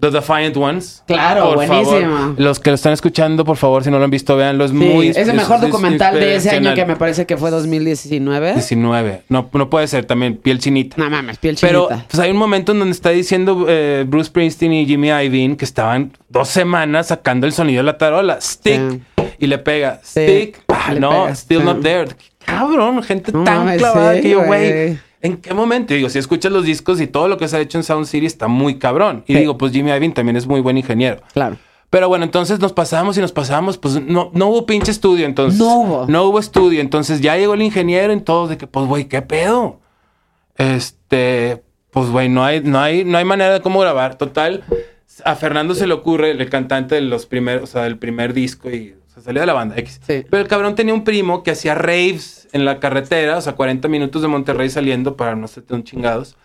The 0.00 0.10
Defiant 0.12 0.56
Ones? 0.56 1.02
Claro, 1.06 1.54
buenísima. 1.54 1.82
favor, 1.84 2.34
los 2.38 2.60
que 2.60 2.70
lo 2.70 2.74
están 2.74 2.92
escuchando, 2.92 3.44
por 3.44 3.56
favor, 3.56 3.82
si 3.82 3.90
no 3.90 3.98
lo 3.98 4.04
han 4.04 4.10
visto, 4.10 4.36
véanlo. 4.36 4.64
Es 4.64 4.70
Sí, 4.70 4.76
muy... 4.76 5.08
es 5.08 5.16
el 5.16 5.34
mejor 5.34 5.60
documental 5.60 6.14
de 6.14 6.36
ese 6.36 6.50
año 6.50 6.74
que 6.74 6.84
me 6.84 6.96
parece 6.96 7.26
que 7.26 7.36
fue 7.36 7.50
2019. 7.50 8.54
19. 8.54 9.22
No, 9.28 9.50
no 9.52 9.70
puede 9.70 9.88
ser 9.88 10.04
también, 10.04 10.36
piel 10.36 10.58
chinita. 10.60 10.96
No 10.98 11.10
mames, 11.10 11.38
piel 11.38 11.56
Pero 11.60 11.88
chinita. 11.88 12.06
pues 12.08 12.20
hay 12.20 12.30
un 12.30 12.36
momento 12.36 12.72
en 12.72 12.78
donde 12.78 12.92
está 12.92 13.10
diciendo 13.10 13.66
eh, 13.68 14.04
Bruce 14.06 14.28
Springsteen 14.28 14.72
y 14.72 14.86
Jimmy 14.86 15.08
Iovine 15.08 15.56
que 15.56 15.64
estaban 15.64 16.12
dos 16.28 16.48
semanas 16.48 17.08
sacando 17.08 17.46
el 17.46 17.52
sonido 17.52 17.78
de 17.80 17.84
la 17.84 17.98
tarola. 17.98 18.40
Stick. 18.40 19.00
Y 19.40 19.46
le 19.46 19.58
pega. 19.58 20.00
Sí, 20.02 20.20
Stick. 20.24 20.62
Ah, 20.68 20.92
le 20.94 21.00
no, 21.00 21.10
pega, 21.10 21.34
still 21.34 21.58
sí. 21.60 21.64
not 21.64 21.82
there. 21.82 22.08
Cabrón, 22.44 23.02
gente 23.02 23.30
No 23.32 23.44
tan 23.44 23.58
mames, 23.66 23.78
clavada 23.78 24.14
sí, 24.14 24.20
que 24.22 24.30
yo, 24.30 24.44
güey. 24.44 24.98
¿En 25.20 25.36
qué 25.38 25.52
momento? 25.54 25.94
Digo, 25.94 26.08
si 26.08 26.18
escuchas 26.18 26.52
los 26.52 26.64
discos 26.64 27.00
y 27.00 27.06
todo 27.06 27.26
lo 27.28 27.36
que 27.38 27.48
se 27.48 27.56
ha 27.56 27.60
hecho 27.60 27.78
en 27.78 27.84
Sound 27.84 28.06
City 28.06 28.26
está 28.26 28.46
muy 28.48 28.78
cabrón. 28.78 29.24
Y 29.26 29.32
Sí. 29.34 29.38
digo, 29.40 29.58
pues 29.58 29.72
Jimmy 29.72 29.90
Iovine 29.90 30.14
también 30.14 30.36
es 30.36 30.46
muy 30.46 30.60
buen 30.60 30.76
ingeniero. 30.78 31.20
Claro. 31.32 31.56
Pero 31.90 32.08
bueno, 32.08 32.24
entonces 32.24 32.60
nos 32.60 32.72
pasamos 32.74 33.16
y 33.16 33.20
nos 33.22 33.32
pasamos, 33.32 33.78
pues 33.78 34.00
no, 34.00 34.30
no 34.34 34.48
hubo 34.48 34.66
pinche 34.66 34.90
estudio 34.90 35.24
entonces. 35.26 35.58
No 35.58 35.80
hubo. 35.80 36.06
No 36.06 36.24
hubo 36.24 36.38
estudio. 36.38 36.80
Entonces 36.80 37.20
ya 37.20 37.36
llegó 37.36 37.54
el 37.54 37.62
ingeniero 37.62 38.12
y 38.12 38.20
todos 38.20 38.50
de 38.50 38.58
que, 38.58 38.66
pues, 38.66 38.86
güey, 38.86 39.06
¿qué 39.06 39.22
pedo? 39.22 39.80
Este, 40.56 41.62
pues, 41.90 42.10
güey, 42.10 42.28
no 42.28 42.44
hay, 42.44 42.60
no 42.60 42.78
hay, 42.78 43.04
no 43.04 43.16
hay 43.18 43.24
manera 43.24 43.54
de 43.54 43.60
cómo 43.60 43.80
grabar. 43.80 44.18
Total, 44.18 44.64
a 45.24 45.34
Fernando 45.34 45.74
se 45.74 45.86
le 45.86 45.94
ocurre, 45.94 46.30
el 46.32 46.50
cantante 46.50 46.94
de 46.96 47.00
los 47.00 47.26
primeros, 47.26 47.62
o 47.64 47.66
sea, 47.72 47.82
del 47.84 47.98
primer 47.98 48.34
disco 48.34 48.70
y 48.70 48.94
o 49.06 49.10
sea, 49.14 49.22
salió 49.22 49.40
de 49.40 49.46
la 49.46 49.54
banda 49.54 49.76
X. 49.78 50.00
Sí. 50.06 50.24
Pero 50.28 50.42
el 50.42 50.48
cabrón 50.48 50.74
tenía 50.74 50.92
un 50.94 51.04
primo 51.04 51.42
que 51.42 51.52
hacía 51.52 51.74
raves 51.74 52.37
en 52.52 52.64
la 52.64 52.80
carretera, 52.80 53.38
o 53.38 53.40
sea, 53.40 53.54
40 53.54 53.88
minutos 53.88 54.22
de 54.22 54.28
Monterrey 54.28 54.70
saliendo 54.70 55.16
para 55.16 55.34
no 55.34 55.48
ser 55.48 55.64
tan 55.64 55.84
chingados. 55.84 56.36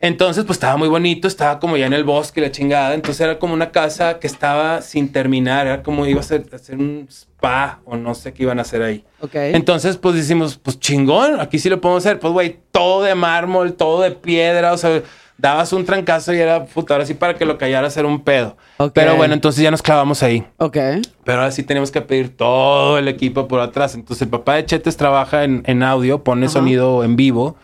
Entonces, 0.00 0.44
pues 0.44 0.56
estaba 0.56 0.76
muy 0.76 0.88
bonito, 0.88 1.26
estaba 1.26 1.58
como 1.58 1.78
ya 1.78 1.86
en 1.86 1.94
el 1.94 2.04
bosque, 2.04 2.42
la 2.42 2.50
chingada. 2.50 2.92
Entonces 2.92 3.22
era 3.22 3.38
como 3.38 3.54
una 3.54 3.70
casa 3.70 4.18
que 4.18 4.26
estaba 4.26 4.82
sin 4.82 5.10
terminar, 5.10 5.66
era 5.66 5.82
como 5.82 6.04
iba 6.06 6.20
a 6.20 6.22
ser, 6.22 6.44
a 6.52 6.58
ser 6.58 6.76
un 6.76 7.06
spa 7.08 7.80
o 7.86 7.96
no 7.96 8.14
sé 8.14 8.34
qué 8.34 8.42
iban 8.42 8.58
a 8.58 8.62
hacer 8.62 8.82
ahí. 8.82 9.02
Entonces, 9.32 9.96
pues 9.96 10.14
decimos, 10.14 10.58
pues 10.58 10.78
chingón, 10.78 11.40
aquí 11.40 11.58
sí 11.58 11.70
lo 11.70 11.80
podemos 11.80 12.04
hacer. 12.04 12.18
Pues, 12.18 12.32
güey, 12.34 12.58
todo 12.70 13.02
de 13.02 13.14
mármol, 13.14 13.72
todo 13.74 14.02
de 14.02 14.10
piedra, 14.10 14.74
o 14.74 14.76
sea, 14.76 15.02
dabas 15.38 15.72
un 15.72 15.84
trancazo 15.84 16.32
y 16.32 16.38
era, 16.38 16.64
puta, 16.66 16.94
ahora 16.94 17.06
sí 17.06 17.14
para 17.14 17.34
que 17.34 17.44
lo 17.44 17.58
callara 17.58 17.86
hacer 17.86 18.06
un 18.06 18.22
pedo. 18.22 18.56
Pero 18.92 19.16
bueno, 19.16 19.34
entonces 19.34 19.62
ya 19.62 19.70
nos 19.70 19.82
clavamos 19.82 20.22
ahí. 20.22 20.46
ok. 20.58 20.76
Pero 21.24 21.38
ahora 21.38 21.50
sí 21.50 21.62
tenemos 21.62 21.90
que 21.90 22.00
pedir 22.02 22.36
todo 22.36 22.98
el 22.98 23.08
equipo 23.08 23.48
por 23.48 23.60
atrás. 23.60 23.94
Entonces 23.94 24.22
el 24.22 24.28
papá 24.28 24.54
de 24.56 24.66
Chetes 24.66 24.96
trabaja 24.96 25.44
en, 25.44 25.62
en 25.66 25.82
audio, 25.82 26.22
pone 26.22 26.46
Ajá. 26.46 26.52
sonido 26.52 27.02
en 27.04 27.16
vivo. 27.16 27.56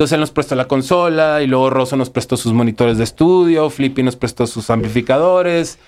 Entonces 0.00 0.14
él 0.14 0.20
nos 0.20 0.30
prestó 0.30 0.54
la 0.54 0.64
consola 0.66 1.42
y 1.42 1.46
luego 1.46 1.68
Rosso 1.68 1.94
nos 1.94 2.08
prestó 2.08 2.38
sus 2.38 2.54
monitores 2.54 2.96
de 2.96 3.04
estudio, 3.04 3.68
Flippy 3.68 4.02
nos 4.02 4.16
prestó 4.16 4.46
sus 4.46 4.70
amplificadores. 4.70 5.78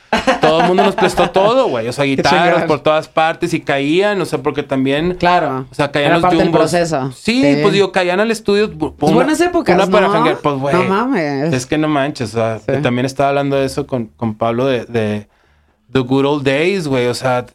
Todo 0.43 0.61
el 0.61 0.67
mundo 0.67 0.83
nos 0.83 0.95
prestó 0.95 1.31
todo, 1.31 1.69
güey. 1.69 1.89
O 1.89 1.95
sea, 1.95 2.05
guitarras 2.05 2.65
por 2.65 2.81
todas 2.81 3.09
partes 3.09 3.55
y 3.55 3.61
caían, 3.63 4.21
o 4.21 4.27
sea, 4.27 4.43
porque 4.43 4.65
también... 4.65 5.15
Claro. 5.15 5.67
O 5.71 5.75
sea, 5.75 5.91
caían 5.91 6.09
Era 6.11 6.17
los 6.17 6.23
parte 6.25 6.37
del 6.37 6.51
proceso. 6.51 7.11
Sí, 7.13 7.57
pues 7.63 7.73
digo, 7.73 7.91
caían 7.91 8.21
al 8.21 8.31
estudio. 8.31 8.71
Pues 8.77 9.15
buenas 9.15 9.41
épocas, 9.41 9.77
Una 9.77 9.87
para 9.87 10.09
¿no? 10.09 10.13
janguear, 10.13 10.37
pues 10.43 10.57
güey. 10.57 10.75
No 10.75 10.85
mames. 10.85 11.55
Es 11.55 11.65
que 11.65 11.79
no 11.79 11.89
manches, 11.89 12.35
o 12.35 12.37
sea, 12.37 12.59
Sí. 12.59 12.83
también 12.83 13.07
estaba 13.07 13.31
hablando 13.31 13.57
de 13.57 13.65
eso 13.65 13.87
con, 13.87 14.09
con 14.09 14.35
Pablo 14.35 14.67
de, 14.67 14.85
de 14.85 15.27
The 15.91 16.01
Good 16.01 16.27
Old 16.27 16.45
Days, 16.45 16.87
güey. 16.87 17.07
O 17.07 17.15
sea, 17.15 17.47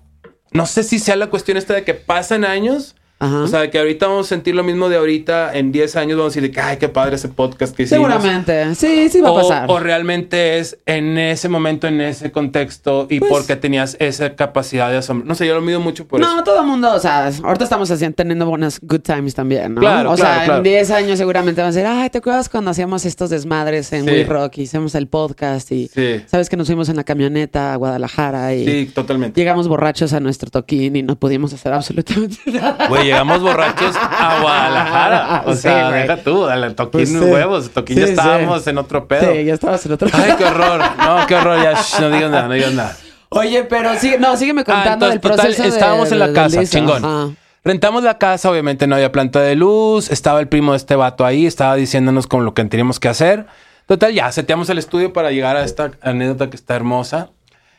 no 0.53 0.65
sé 0.65 0.81
si 0.81 0.97
sea 0.97 1.17
la 1.17 1.27
cuestión 1.27 1.55
esta 1.55 1.75
de 1.75 1.83
que 1.83 1.93
pasan 1.93 2.43
años. 2.45 2.95
Ajá. 3.19 3.39
O 3.41 3.47
sea, 3.47 3.61
de 3.61 3.69
que 3.71 3.79
ahorita 3.79 4.07
vamos 4.07 4.27
a 4.27 4.29
sentir 4.29 4.53
lo 4.53 4.63
mismo 4.63 4.89
de 4.89 4.97
ahorita. 4.97 5.55
En 5.57 5.71
10 5.71 5.95
años 5.95 6.17
vamos 6.17 6.31
a 6.33 6.35
decir 6.35 6.43
de 6.43 6.51
que, 6.51 6.61
ay, 6.61 6.77
qué 6.77 6.87
padre 6.87 7.15
ese 7.15 7.29
podcast 7.29 7.75
que 7.75 7.83
hicimos. 7.83 8.11
Seguramente. 8.11 8.75
Sí, 8.75 9.09
sí 9.09 9.21
va 9.21 9.29
a 9.29 9.31
O, 9.31 9.35
pasar. 9.41 9.65
o 9.69 9.79
realmente 9.79 10.59
es 10.59 10.77
en 10.85 11.17
ese 11.17 11.49
momento, 11.49 11.87
en 11.87 11.99
ese 12.01 12.31
contexto 12.31 13.07
y 13.09 13.19
Pues- 13.19 13.31
porque 13.31 13.55
tenías 13.55 13.97
esa 13.99 14.35
capacidad 14.35 14.89
de 14.91 14.97
asombro. 14.97 15.27
No 15.27 15.33
sé, 15.35 15.47
yo 15.47 15.55
lo 15.55 15.61
mido 15.61 15.79
mucho 15.79 16.05
por 16.07 16.19
no, 16.19 16.27
eso. 16.35 16.43
todo 16.43 16.61
el 16.61 16.67
mundo, 16.67 16.93
o 16.93 16.99
sea, 16.99 17.27
ahorita 17.43 17.63
estamos 17.63 17.89
así, 17.89 18.07
teniendo 18.11 18.45
buenas 18.45 18.79
good 18.81 18.99
times 19.01 19.33
también, 19.33 19.73
¿no? 19.75 19.81
Claro, 19.81 20.11
o 20.11 20.15
claro, 20.15 20.35
sea, 20.35 20.45
claro. 20.45 20.57
en 20.59 20.63
10 20.63 20.91
años 20.91 21.17
seguramente 21.17 21.61
van 21.61 21.69
a 21.71 21.73
decir, 21.73 21.87
ay, 21.87 22.09
¿te 22.09 22.19
acuerdas 22.19 22.49
cuando 22.49 22.71
hacíamos 22.71 23.03
estos 23.05 23.29
desmadres 23.31 23.91
en 23.93 24.05
Sí. 24.05 24.11
We 24.11 24.23
Rock 24.25 24.59
y 24.59 24.61
hicimos 24.63 24.93
el 24.95 25.07
podcast 25.07 25.71
y 25.71 25.87
Sí. 25.87 26.21
sabes 26.27 26.49
que 26.49 26.57
nos 26.57 26.67
fuimos 26.67 26.87
en 26.89 26.95
la 26.95 27.03
camioneta 27.03 27.73
a 27.73 27.75
Guadalajara 27.77 28.53
y 28.53 28.65
Sí, 28.65 28.91
totalmente. 28.93 29.39
llegamos 29.41 29.67
borrachos 29.67 30.13
a 30.13 30.19
nuestro 30.19 30.49
toquín 30.51 30.95
y 30.95 31.01
no 31.03 31.15
pudimos 31.15 31.51
hacer 31.53 31.73
absolutamente 31.73 32.37
nada? 32.45 32.87
Güey, 32.87 33.06
llegamos 33.07 33.41
borrachos 33.41 33.95
a 33.95 34.39
Guadalajara. 34.41 35.43
O 35.45 35.53
Sí, 35.53 35.61
sea, 35.63 35.89
güey. 35.89 36.01
deja 36.03 36.17
tú, 36.17 36.45
al 36.45 36.75
toquín 36.75 36.91
Pues 36.91 37.09
sí. 37.09 37.17
huevos. 37.17 37.69
Toquín 37.71 37.97
ya 37.97 38.03
Sí, 38.03 38.07
sí. 38.07 38.13
estábamos 38.13 38.67
en 38.67 38.77
otro 38.77 39.07
pedo. 39.07 39.33
Sí, 39.33 39.43
ya 39.45 39.53
estabas 39.53 39.85
en 39.85 39.91
otro. 39.93 40.07
Ay, 40.13 40.33
qué 40.37 40.45
horror. 40.45 40.81
No, 40.97 41.27
qué 41.27 41.35
horror. 41.35 41.61
Ya, 41.63 41.73
shh, 41.73 41.99
no 42.01 42.09
digas 42.11 42.29
nada, 42.31 42.47
no 42.47 42.53
digas 42.53 42.73
nada. 42.73 42.95
Oye, 43.29 43.63
pero 43.63 43.93
sigue, 43.99 44.17
no, 44.19 44.37
sígueme 44.37 44.63
contando 44.63 45.05
Ah, 45.05 45.09
del 45.09 45.15
entonces, 45.17 45.21
total, 45.21 45.45
proceso. 45.47 45.63
de- 45.63 45.69
estábamos 45.69 46.11
en 46.11 46.19
la 46.19 46.31
casa, 46.33 46.65
chingón. 46.65 47.03
Ajá. 47.03 47.29
Rentamos 47.63 48.03
la 48.03 48.17
casa, 48.17 48.49
obviamente 48.49 48.87
no 48.87 48.95
había 48.95 49.11
planta 49.11 49.41
de 49.41 49.55
luz. 49.55 50.09
Estaba 50.09 50.39
el 50.39 50.47
primo 50.47 50.71
de 50.71 50.77
este 50.77 50.95
vato 50.95 51.25
ahí, 51.25 51.45
estaba 51.45 51.75
diciéndonos 51.75 52.25
con 52.27 52.45
lo 52.45 52.53
que 52.53 52.63
teníamos 52.63 52.99
que 53.01 53.09
hacer. 53.09 53.45
Total, 53.85 54.13
ya 54.13 54.31
seteamos 54.31 54.69
el 54.69 54.77
estudio 54.77 55.11
para 55.11 55.31
llegar 55.31 55.57
a 55.57 55.63
esta 55.63 55.91
anécdota 56.01 56.49
que 56.49 56.55
está 56.55 56.75
hermosa. 56.75 57.29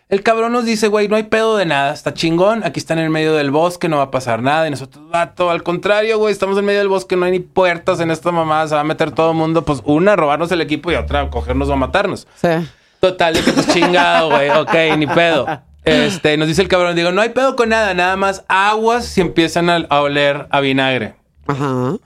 El 0.09 0.23
cabrón 0.23 0.53
nos 0.53 0.65
dice, 0.65 0.89
güey, 0.89 1.07
no 1.07 1.17
hay 1.17 1.25
pedo 1.25 1.59
de 1.59 1.67
nada, 1.67 1.93
está 1.93 2.15
chingón, 2.15 2.65
aquí 2.65 2.81
está 2.81 2.95
en 2.95 3.01
el 3.01 3.11
medio 3.11 3.35
del 3.35 3.51
bosque, 3.51 3.91
no 3.91 3.99
va 3.99 4.05
a 4.05 4.11
pasar 4.11 4.41
nada. 4.43 4.67
Y 4.67 4.71
nosotros, 4.71 5.07
vato, 5.11 5.51
al 5.51 5.63
contrario, 5.63 6.17
güey, 6.17 6.33
estamos 6.33 6.57
en 6.57 6.65
medio 6.65 6.79
del 6.79 6.89
bosque, 6.89 7.15
no 7.15 7.27
hay 7.27 7.33
ni 7.33 7.41
puertas 7.41 8.01
en 8.01 8.11
esta 8.11 8.33
mamada, 8.33 8.69
se 8.69 8.75
va 8.75 8.81
a 8.81 8.85
meter 8.85 9.11
todo 9.11 9.33
el 9.33 9.37
mundo. 9.37 9.67
Pues 9.67 9.83
una, 9.85 10.17
robarnos 10.17 10.51
el 10.51 10.63
equipo 10.63 10.91
y 10.91 10.95
otra, 10.95 11.29
cogernos 11.29 11.69
o 11.69 11.77
matarnos. 11.77 12.27
Sí. 12.37 12.49
Total, 13.01 13.35
de 13.35 13.43
que 13.43 13.53
pues 13.53 13.69
chingado, 13.69 14.31
güey. 14.31 14.49
Ok, 14.59 14.75
ni 14.97 15.07
pedo. 15.07 15.47
Este, 15.85 16.39
nos 16.39 16.49
dice 16.49 16.63
el 16.63 16.69
cabrón, 16.69 16.97
digo, 16.97 17.13
no 17.13 17.21
hay 17.21 17.29
pedo 17.29 17.55
con 17.55 17.69
nada, 17.69 17.93
nada 17.93 18.17
más 18.17 18.45
aguas 18.49 19.05
si 19.05 19.21
empiezan 19.21 19.69
a, 19.69 19.77
a 19.91 20.01
oler 20.01 20.47
a 20.51 20.61
vinagre. 20.61 21.17
Ajá. 21.47 21.97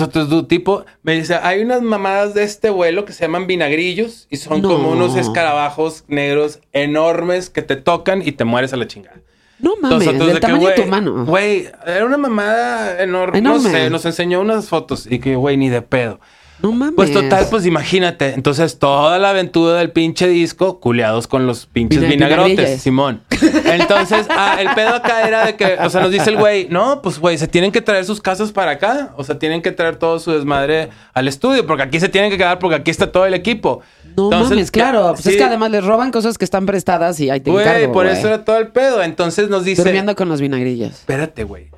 Nosotros, 0.00 0.28
du- 0.28 0.44
tipo, 0.44 0.84
me 1.02 1.14
dice, 1.14 1.34
hay 1.42 1.62
unas 1.62 1.82
mamadas 1.82 2.34
de 2.34 2.42
este 2.42 2.70
vuelo 2.70 3.04
que 3.04 3.12
se 3.12 3.22
llaman 3.24 3.46
vinagrillos 3.46 4.26
y 4.30 4.36
son 4.36 4.60
No. 4.62 4.68
como 4.68 4.90
unos 4.90 5.16
escarabajos 5.16 6.04
negros 6.08 6.60
enormes 6.72 7.50
que 7.50 7.62
te 7.62 7.76
tocan 7.76 8.22
y 8.26 8.32
te 8.32 8.44
mueres 8.44 8.72
a 8.72 8.76
la 8.76 8.86
chingada. 8.86 9.16
No 9.60 9.76
mames, 9.80 9.98
Nosotros 10.00 10.18
del 10.26 10.28
de 10.28 10.34
que, 10.34 10.40
tamaño 10.40 10.66
de 10.68 10.74
tu 10.74 10.80
güey, 10.82 10.90
mano. 10.90 11.24
Güey, 11.24 11.68
era 11.86 12.04
una 12.04 12.16
mamada 12.18 13.00
enorme. 13.02 13.38
Enorme. 13.38 13.62
No 13.70 13.70
sé, 13.70 13.88
nos 13.90 14.04
enseñó 14.04 14.40
unas 14.40 14.68
fotos 14.68 15.06
y 15.08 15.20
que, 15.20 15.36
güey, 15.36 15.56
ni 15.56 15.68
de 15.70 15.80
pedo. 15.80 16.18
No 16.62 16.72
mames. 16.72 16.94
Pues 16.94 17.12
total, 17.12 17.46
pues 17.50 17.66
imagínate. 17.66 18.32
Entonces, 18.34 18.78
toda 18.78 19.18
la 19.18 19.30
aventura 19.30 19.74
del 19.74 19.90
pinche 19.90 20.28
disco, 20.28 20.80
culeados 20.80 21.26
con 21.26 21.46
los 21.46 21.66
pinches 21.66 22.00
Vina- 22.00 22.26
vinagrotes. 22.26 22.80
Simón. 22.80 23.22
Entonces, 23.64 24.26
ah, 24.30 24.56
el 24.60 24.68
pedo 24.74 24.94
acá 24.94 25.26
era 25.26 25.46
de 25.46 25.56
que, 25.56 25.76
o 25.80 25.90
sea, 25.90 26.00
nos 26.00 26.10
dice 26.10 26.30
el 26.30 26.36
güey, 26.36 26.68
no, 26.70 27.02
pues 27.02 27.18
güey, 27.18 27.36
se 27.38 27.48
tienen 27.48 27.72
que 27.72 27.80
traer 27.80 28.04
sus 28.04 28.20
casas 28.20 28.52
para 28.52 28.72
acá. 28.72 29.12
O 29.16 29.24
sea, 29.24 29.38
tienen 29.38 29.62
que 29.62 29.72
traer 29.72 29.96
todo 29.96 30.18
su 30.18 30.32
desmadre 30.32 30.90
al 31.12 31.28
estudio, 31.28 31.66
porque 31.66 31.82
aquí 31.82 32.00
se 32.00 32.08
tienen 32.08 32.30
que 32.30 32.38
quedar, 32.38 32.58
porque 32.58 32.76
aquí 32.76 32.90
está 32.90 33.10
todo 33.12 33.26
el 33.26 33.34
equipo. 33.34 33.82
No 34.16 34.26
Entonces, 34.26 34.50
mames, 34.50 34.70
claro. 34.70 35.12
Pues 35.12 35.26
es 35.26 35.36
que 35.36 35.44
además 35.44 35.70
les 35.70 35.84
roban 35.84 36.12
cosas 36.12 36.38
que 36.38 36.44
están 36.44 36.66
prestadas 36.66 37.18
y 37.20 37.30
ahí 37.30 37.40
te 37.40 37.50
Güey, 37.50 37.92
por 37.92 38.06
eso 38.06 38.28
era 38.28 38.44
todo 38.44 38.58
el 38.58 38.68
pedo. 38.68 39.02
Entonces 39.02 39.48
nos 39.48 39.64
dice. 39.64 39.82
Durmiendo 39.82 40.14
con 40.14 40.28
los 40.28 40.40
vinagrillos. 40.40 40.92
Espérate, 40.92 41.44
güey. 41.44 41.68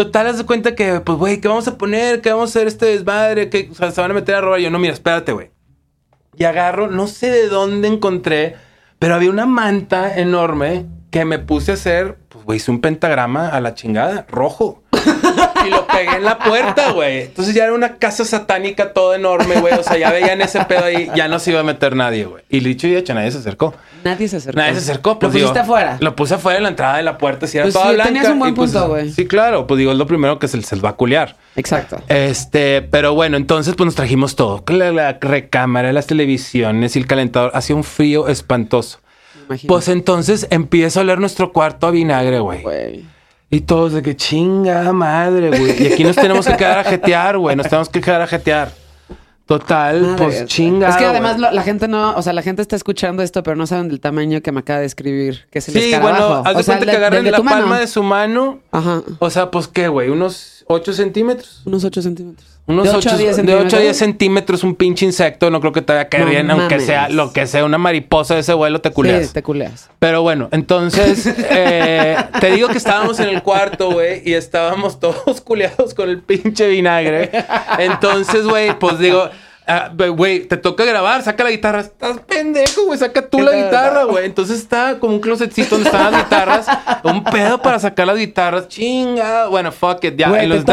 Total, 0.00 0.28
haz 0.28 0.38
de 0.38 0.46
cuenta 0.46 0.74
que, 0.74 1.00
pues, 1.00 1.18
güey, 1.18 1.42
¿qué 1.42 1.48
vamos 1.48 1.68
a 1.68 1.76
poner? 1.76 2.22
¿Qué 2.22 2.32
vamos 2.32 2.48
a 2.48 2.52
hacer 2.52 2.66
este 2.68 2.86
desmadre? 2.86 3.50
¿Qué? 3.50 3.68
Se 3.74 4.00
van 4.00 4.10
a 4.10 4.14
meter 4.14 4.34
a 4.34 4.40
robar. 4.40 4.58
Yo, 4.58 4.70
no, 4.70 4.78
mira, 4.78 4.94
espérate, 4.94 5.32
güey. 5.32 5.50
Y 6.38 6.44
agarro, 6.44 6.86
no 6.86 7.06
sé 7.06 7.30
de 7.30 7.48
dónde 7.48 7.86
encontré, 7.86 8.56
pero 8.98 9.14
había 9.14 9.28
una 9.28 9.44
manta 9.44 10.16
enorme 10.18 10.86
que 11.10 11.26
me 11.26 11.38
puse 11.38 11.72
a 11.72 11.74
hacer, 11.74 12.16
pues, 12.30 12.46
güey, 12.46 12.56
hice 12.56 12.70
un 12.70 12.80
pentagrama 12.80 13.50
a 13.50 13.60
la 13.60 13.74
chingada, 13.74 14.24
rojo. 14.30 14.79
y 15.66 15.70
lo 15.70 15.86
pegué 15.86 16.16
en 16.16 16.24
la 16.24 16.38
puerta, 16.38 16.92
güey. 16.92 17.22
Entonces 17.22 17.54
ya 17.54 17.64
era 17.64 17.72
una 17.74 17.96
casa 17.96 18.24
satánica 18.24 18.92
toda 18.92 19.16
enorme, 19.16 19.60
güey. 19.60 19.74
O 19.74 19.82
sea, 19.82 19.96
ya 19.98 20.10
veían 20.10 20.40
ese 20.40 20.64
pedo 20.64 20.84
ahí, 20.84 21.10
ya 21.14 21.28
no 21.28 21.38
se 21.38 21.50
iba 21.50 21.60
a 21.60 21.64
meter 21.64 21.94
nadie, 21.96 22.24
güey. 22.24 22.42
Y 22.48 22.60
dicho 22.60 22.86
y 22.86 22.96
hecho, 22.96 23.14
nadie 23.14 23.30
se 23.30 23.38
acercó. 23.38 23.74
Nadie 24.04 24.28
se 24.28 24.36
acercó. 24.38 24.58
Nadie 24.58 24.72
se 24.74 24.78
acercó. 24.78 25.10
Lo 25.10 25.18
Pues, 25.18 25.32
digo, 25.34 25.46
pusiste 25.48 25.60
afuera. 25.60 25.96
Lo 26.00 26.16
puse 26.16 26.34
afuera 26.34 26.56
en 26.56 26.62
la 26.62 26.68
entrada 26.70 26.96
de 26.96 27.02
la 27.02 27.18
puerta. 27.18 27.46
Si 27.46 27.58
era 27.58 27.64
Pues 27.66 27.74
toda 27.74 27.88
sí, 27.88 27.94
blanca. 27.94 28.12
tenías 28.12 28.28
un 28.32 28.38
buen 28.38 28.54
pues, 28.54 28.70
punto, 28.72 28.88
güey. 28.88 29.10
Sí, 29.12 29.26
claro. 29.26 29.66
Pues 29.66 29.78
digo, 29.78 29.92
es 29.92 29.98
lo 29.98 30.06
primero 30.06 30.38
que 30.38 30.48
se, 30.48 30.60
se 30.62 30.76
les 30.76 30.84
va 30.84 30.90
a 30.90 30.92
culear. 30.94 31.36
Exacto. 31.56 32.02
Este, 32.08 32.80
pero 32.82 33.14
bueno, 33.14 33.36
entonces 33.36 33.74
pues 33.74 33.84
nos 33.84 33.94
trajimos 33.94 34.36
todo. 34.36 34.64
La, 34.68 34.92
la 34.92 35.18
recámara, 35.20 35.92
las 35.92 36.06
televisiones 36.06 36.96
y 36.96 36.98
el 36.98 37.06
calentador. 37.06 37.50
Hacía 37.54 37.76
un 37.76 37.84
frío 37.84 38.28
espantoso. 38.28 39.00
Imagino. 39.46 39.68
Pues 39.74 39.88
entonces 39.88 40.46
empieza 40.50 41.00
a 41.00 41.02
oler 41.02 41.18
nuestro 41.18 41.52
cuarto 41.52 41.86
a 41.86 41.90
vinagre, 41.90 42.38
güey. 42.38 42.62
Y 43.50 43.62
todos 43.62 43.92
de 43.92 44.02
que 44.02 44.14
chinga 44.16 44.92
madre, 44.92 45.48
güey. 45.48 45.82
Y 45.82 45.92
aquí 45.92 46.04
nos 46.04 46.16
tenemos 46.16 46.46
que 46.46 46.56
quedar 46.56 46.78
a 46.78 46.84
jetear, 46.84 47.36
güey. 47.38 47.56
Nos 47.56 47.68
tenemos 47.68 47.88
que 47.88 48.00
quedar 48.00 48.22
a 48.22 48.26
jetear. 48.26 48.70
Total, 49.46 50.00
Madre, 50.00 50.16
pues 50.24 50.44
chinga. 50.46 50.90
Es 50.90 50.96
que 50.96 51.04
además 51.04 51.36
lo- 51.40 51.50
la 51.50 51.62
gente 51.64 51.88
no, 51.88 52.14
o 52.14 52.22
sea, 52.22 52.32
la 52.32 52.42
gente 52.42 52.62
está 52.62 52.76
escuchando 52.76 53.20
esto, 53.24 53.42
pero 53.42 53.56
no 53.56 53.66
saben 53.66 53.88
del 53.88 53.98
tamaño 53.98 54.40
que 54.42 54.52
me 54.52 54.60
acaba 54.60 54.78
de 54.78 54.86
escribir, 54.86 55.48
que 55.50 55.58
es 55.58 55.66
el 55.68 55.74
Sí, 55.74 55.92
escarabajo. 55.92 56.26
bueno, 56.28 56.42
haz 56.48 56.56
de 56.58 56.64
cuenta 56.64 56.86
que 56.86 56.96
agarren 56.96 57.28
la 57.32 57.38
mano. 57.40 57.50
palma 57.50 57.80
de 57.80 57.88
su 57.88 58.04
mano. 58.04 58.60
Ajá. 58.70 59.02
O 59.18 59.28
sea, 59.28 59.50
pues 59.50 59.66
qué, 59.66 59.88
güey, 59.88 60.08
unos 60.10 60.59
8 60.72 60.92
centímetros. 60.92 61.62
Unos 61.64 61.82
8 61.82 62.00
centímetros. 62.00 62.48
Unos 62.66 62.84
de 62.84 62.90
8 62.90 62.98
8 62.98 63.10
a 63.10 63.18
10 63.18 63.28
de 63.28 63.34
centímetros. 63.34 63.66
8 63.66 63.76
a 63.76 63.80
10 63.80 63.96
centímetros, 63.96 64.62
un 64.62 64.76
pinche 64.76 65.04
insecto. 65.04 65.50
No 65.50 65.60
creo 65.60 65.72
que 65.72 65.82
te 65.82 65.92
vaya 65.92 66.02
a 66.02 66.08
caer 66.08 66.24
No 66.24 66.30
bien, 66.30 66.50
aunque 66.50 66.78
sea 66.78 67.08
lo 67.08 67.32
que 67.32 67.48
sea 67.48 67.64
una 67.64 67.78
mariposa 67.78 68.34
de 68.34 68.40
ese 68.40 68.52
vuelo, 68.52 68.80
te 68.80 68.92
culeas. 68.92 69.26
Sí, 69.26 69.32
te 69.32 69.42
culeas. 69.42 69.90
Pero 69.98 70.22
bueno, 70.22 70.48
entonces 70.52 71.26
eh, 71.50 72.16
te 72.40 72.52
digo 72.52 72.68
que 72.68 72.78
estábamos 72.78 73.18
en 73.18 73.30
el 73.30 73.42
cuarto, 73.42 73.90
güey, 73.90 74.22
y 74.24 74.34
estábamos 74.34 75.00
todos 75.00 75.40
culeados 75.44 75.92
con 75.92 76.08
el 76.08 76.20
pinche 76.20 76.68
vinagre. 76.68 77.32
Entonces, 77.80 78.44
güey, 78.44 78.78
pues 78.78 79.00
digo, 79.00 79.28
ah, 79.66 79.90
güey, 80.14 80.46
te 80.46 80.56
toca 80.56 80.84
grabar, 80.84 81.22
saca 81.22 81.44
la 81.44 81.50
guitarra. 81.50 81.80
Estás 81.80 82.18
pendejo, 82.20 82.86
güey, 82.86 82.98
saca 82.98 83.28
tú 83.28 83.40
la 83.40 83.52
guitarra, 83.52 84.04
güey. 84.04 84.26
Entonces 84.26 84.58
está 84.58 84.98
como 84.98 85.14
un 85.14 85.20
closetcito 85.20 85.76
donde 85.76 85.88
están 85.88 86.10
las 86.10 86.24
guitarras, 86.24 86.66
un 87.04 87.24
pedo 87.24 87.60
para 87.60 87.78
sacar 87.78 88.06
las 88.06 88.16
guitarras, 88.16 88.68
chinga. 88.68 89.46
Bueno, 89.48 89.72
fuck 89.72 90.04
it, 90.04 90.16
ya. 90.16 90.42
Y, 90.42 90.46
los 90.46 90.64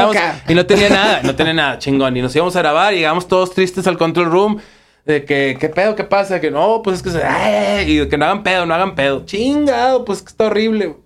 y 0.47 0.53
no 0.55 0.65
tenía 0.65 0.89
nada, 0.89 1.21
no 1.23 1.35
tenía 1.35 1.53
nada, 1.53 1.79
chingón. 1.79 2.15
Y 2.17 2.21
nos 2.21 2.35
íbamos 2.35 2.55
a 2.55 2.59
grabar 2.59 2.93
y 2.93 2.97
llegamos 2.97 3.27
todos 3.27 3.53
tristes 3.53 3.87
al 3.87 3.97
control 3.97 4.31
room. 4.31 4.61
De 5.05 5.23
que, 5.23 5.55
¿qué 5.57 5.69
pedo? 5.69 5.95
¿Qué 5.95 6.03
pasa? 6.03 6.41
Que 6.41 6.51
no, 6.51 6.81
pues 6.83 6.97
es 6.97 7.03
que 7.03 7.11
se... 7.11 7.23
ay, 7.23 7.89
y 7.89 7.97
de 7.97 8.09
que 8.09 8.17
no 8.17 8.25
hagan 8.25 8.43
pedo, 8.43 8.65
no 8.65 8.73
hagan 8.73 8.93
pedo. 8.93 9.25
Chingado, 9.25 10.03
pues 10.03 10.21
que 10.21 10.27
está 10.27 10.47
horrible. 10.47 10.97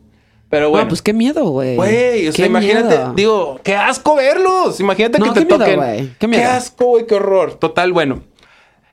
Pero 0.51 0.69
bueno. 0.69 0.83
No, 0.83 0.89
pues 0.89 1.01
qué 1.01 1.13
miedo, 1.13 1.45
güey. 1.45 1.75
Güey, 1.77 2.27
o 2.27 2.31
sea, 2.31 2.43
Qué 2.43 2.49
imagínate, 2.49 2.87
miedo. 2.97 3.13
digo, 3.15 3.59
qué 3.63 3.75
asco 3.75 4.15
verlos. 4.15 4.79
Imagínate 4.79 5.17
No, 5.17 5.25
que 5.27 5.31
te 5.31 5.39
qué 5.39 5.45
miedo, 5.45 5.57
toquen. 5.57 5.75
güey, 5.77 6.09
qué 6.19 6.27
miedo. 6.27 6.49
asco, 6.51 6.85
güey, 6.85 7.07
qué 7.07 7.15
horror. 7.15 7.53
Total, 7.55 7.91
bueno. 7.93 8.21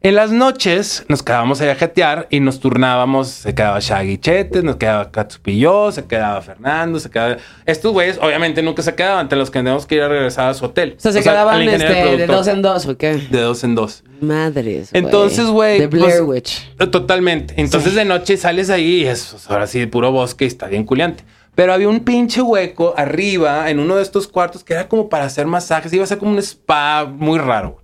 En 0.01 0.15
las 0.15 0.31
noches 0.31 1.05
nos 1.09 1.25
quedábamos 1.25 1.61
ahí 1.61 1.71
a 1.71 1.75
jetear 1.75 2.29
y 2.31 2.39
nos 2.39 2.61
turnábamos. 2.61 3.27
Se 3.27 3.53
quedaba 3.53 3.81
Shaggy 3.81 4.19
Chetes, 4.19 4.63
nos 4.63 4.77
quedaba 4.77 5.11
yo, 5.45 5.91
se 5.91 6.05
quedaba 6.05 6.41
Fernando, 6.41 7.01
se 7.01 7.11
quedaba. 7.11 7.39
Estos 7.67 7.93
güeyes, 7.93 8.17
obviamente, 8.23 8.63
nunca 8.63 8.81
se 8.83 8.95
quedaban. 8.95 9.23
Entre 9.23 9.37
los 9.37 9.51
que 9.51 9.59
tenemos 9.59 9.87
que 9.87 9.97
ir 9.97 10.03
a 10.03 10.09
regresar 10.09 10.51
a 10.51 10.55
su 10.55 10.67
hotel. 10.67 10.95
O 10.97 11.01
sea, 11.01 11.11
se 11.11 11.21
quedaban 11.21 11.61
este, 11.63 12.17
de 12.17 12.27
dos 12.29 12.47
en 12.47 12.63
dos, 12.63 12.87
¿o 12.87 12.97
qué? 12.97 13.15
De 13.17 13.41
dos 13.41 13.65
en 13.65 13.75
dos. 13.75 14.05
Madres. 14.21 14.91
Entonces, 14.93 15.47
güey. 15.47 15.81
De 15.81 15.89
Blair 15.89 16.23
pues, 16.25 16.45
Witch. 16.47 16.77
Totalmente. 16.93 17.55
Entonces 17.57 17.97
de 17.97 18.05
noche 18.05 18.37
sales 18.37 18.71
ahí 18.71 19.03
y 19.03 19.07
es 19.07 19.31
pues, 19.33 19.51
ahora 19.51 19.67
sí 19.67 19.85
puro 19.87 20.13
bosque 20.13 20.45
y 20.45 20.49
está 20.49 20.69
bien 20.69 20.85
culiante. 20.85 21.25
Pero 21.59 21.73
había 21.73 21.89
un 21.89 21.99
pinche 22.05 22.41
hueco 22.41 22.95
arriba 22.97 23.69
en 23.69 23.81
uno 23.81 23.97
de 23.97 24.03
estos 24.03 24.29
cuartos 24.29 24.63
que 24.63 24.75
era 24.75 24.87
como 24.89 25.09
para 25.09 25.25
hacer 25.25 25.45
masajes. 25.49 25.93
Iba 25.93 26.05
a 26.05 26.07
ser 26.07 26.19
como 26.19 26.31
un 26.31 26.39
spa 26.39 27.05
muy 27.05 27.37
raro. 27.41 27.81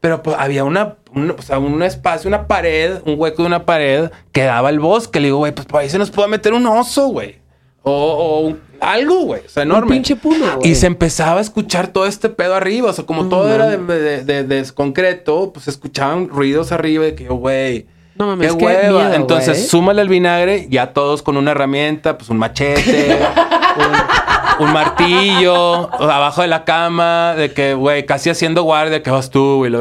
Pero 0.00 0.22
pues, 0.22 0.34
había 0.38 0.64
una, 0.64 0.96
una- 1.14 1.34
o 1.34 1.42
sea, 1.42 1.58
un 1.58 1.82
espacio, 1.82 2.26
una 2.28 2.46
pared, 2.46 3.02
un 3.04 3.16
hueco 3.18 3.42
de 3.42 3.48
una 3.48 3.66
pared 3.66 4.10
que 4.32 4.44
daba 4.44 4.70
al 4.70 4.80
bosque. 4.80 5.20
Le 5.20 5.26
digo, 5.26 5.36
güey, 5.36 5.52
pues 5.54 5.66
por 5.66 5.80
ahí 5.82 5.90
se 5.90 5.98
nos 5.98 6.10
puede 6.10 6.28
meter 6.30 6.54
un 6.54 6.64
oso, 6.66 7.08
güey. 7.08 7.36
O, 7.82 7.92
o 7.92 8.40
un- 8.48 8.60
algo, 8.80 9.20
güey. 9.24 9.42
O 9.44 9.48
sea, 9.50 9.62
enorme. 9.64 9.90
pinche 9.92 10.16
puma, 10.16 10.54
güey. 10.54 10.70
Y 10.70 10.74
se 10.74 10.86
empezaba 10.86 11.36
a 11.36 11.42
escuchar 11.42 11.88
todo 11.88 12.06
este 12.06 12.30
pedo 12.30 12.54
arriba. 12.54 12.88
O 12.88 12.92
sea, 12.94 13.04
como 13.04 13.28
todo 13.28 13.52
era 13.54 13.66
de, 13.68 13.76
de- 13.76 14.24
de- 14.24 14.44
de 14.44 14.72
concreto, 14.72 15.50
pues 15.52 15.68
escuchaban 15.68 16.30
ruidos 16.30 16.72
arriba 16.72 17.04
de 17.04 17.14
que 17.14 17.28
güey. 17.28 17.86
No 18.18 18.26
mames, 18.26 18.52
qué 18.54 18.58
qué 18.58 18.66
miedo, 18.66 19.14
Entonces, 19.14 19.56
güey. 19.56 19.68
súmale 19.68 20.02
el 20.02 20.08
vinagre, 20.08 20.66
ya 20.70 20.92
todos 20.92 21.22
con 21.22 21.36
una 21.36 21.52
herramienta, 21.52 22.18
pues 22.18 22.30
un 22.30 22.38
machete, 22.38 23.18
un, 24.58 24.66
un 24.66 24.72
martillo, 24.72 25.92
abajo 26.02 26.42
de 26.42 26.48
la 26.48 26.64
cama, 26.64 27.34
de 27.36 27.52
que, 27.52 27.74
güey, 27.74 28.06
casi 28.06 28.30
haciendo 28.30 28.64
guardia, 28.64 29.02
que 29.02 29.10
vas 29.10 29.30
tú, 29.30 29.58
güey, 29.58 29.72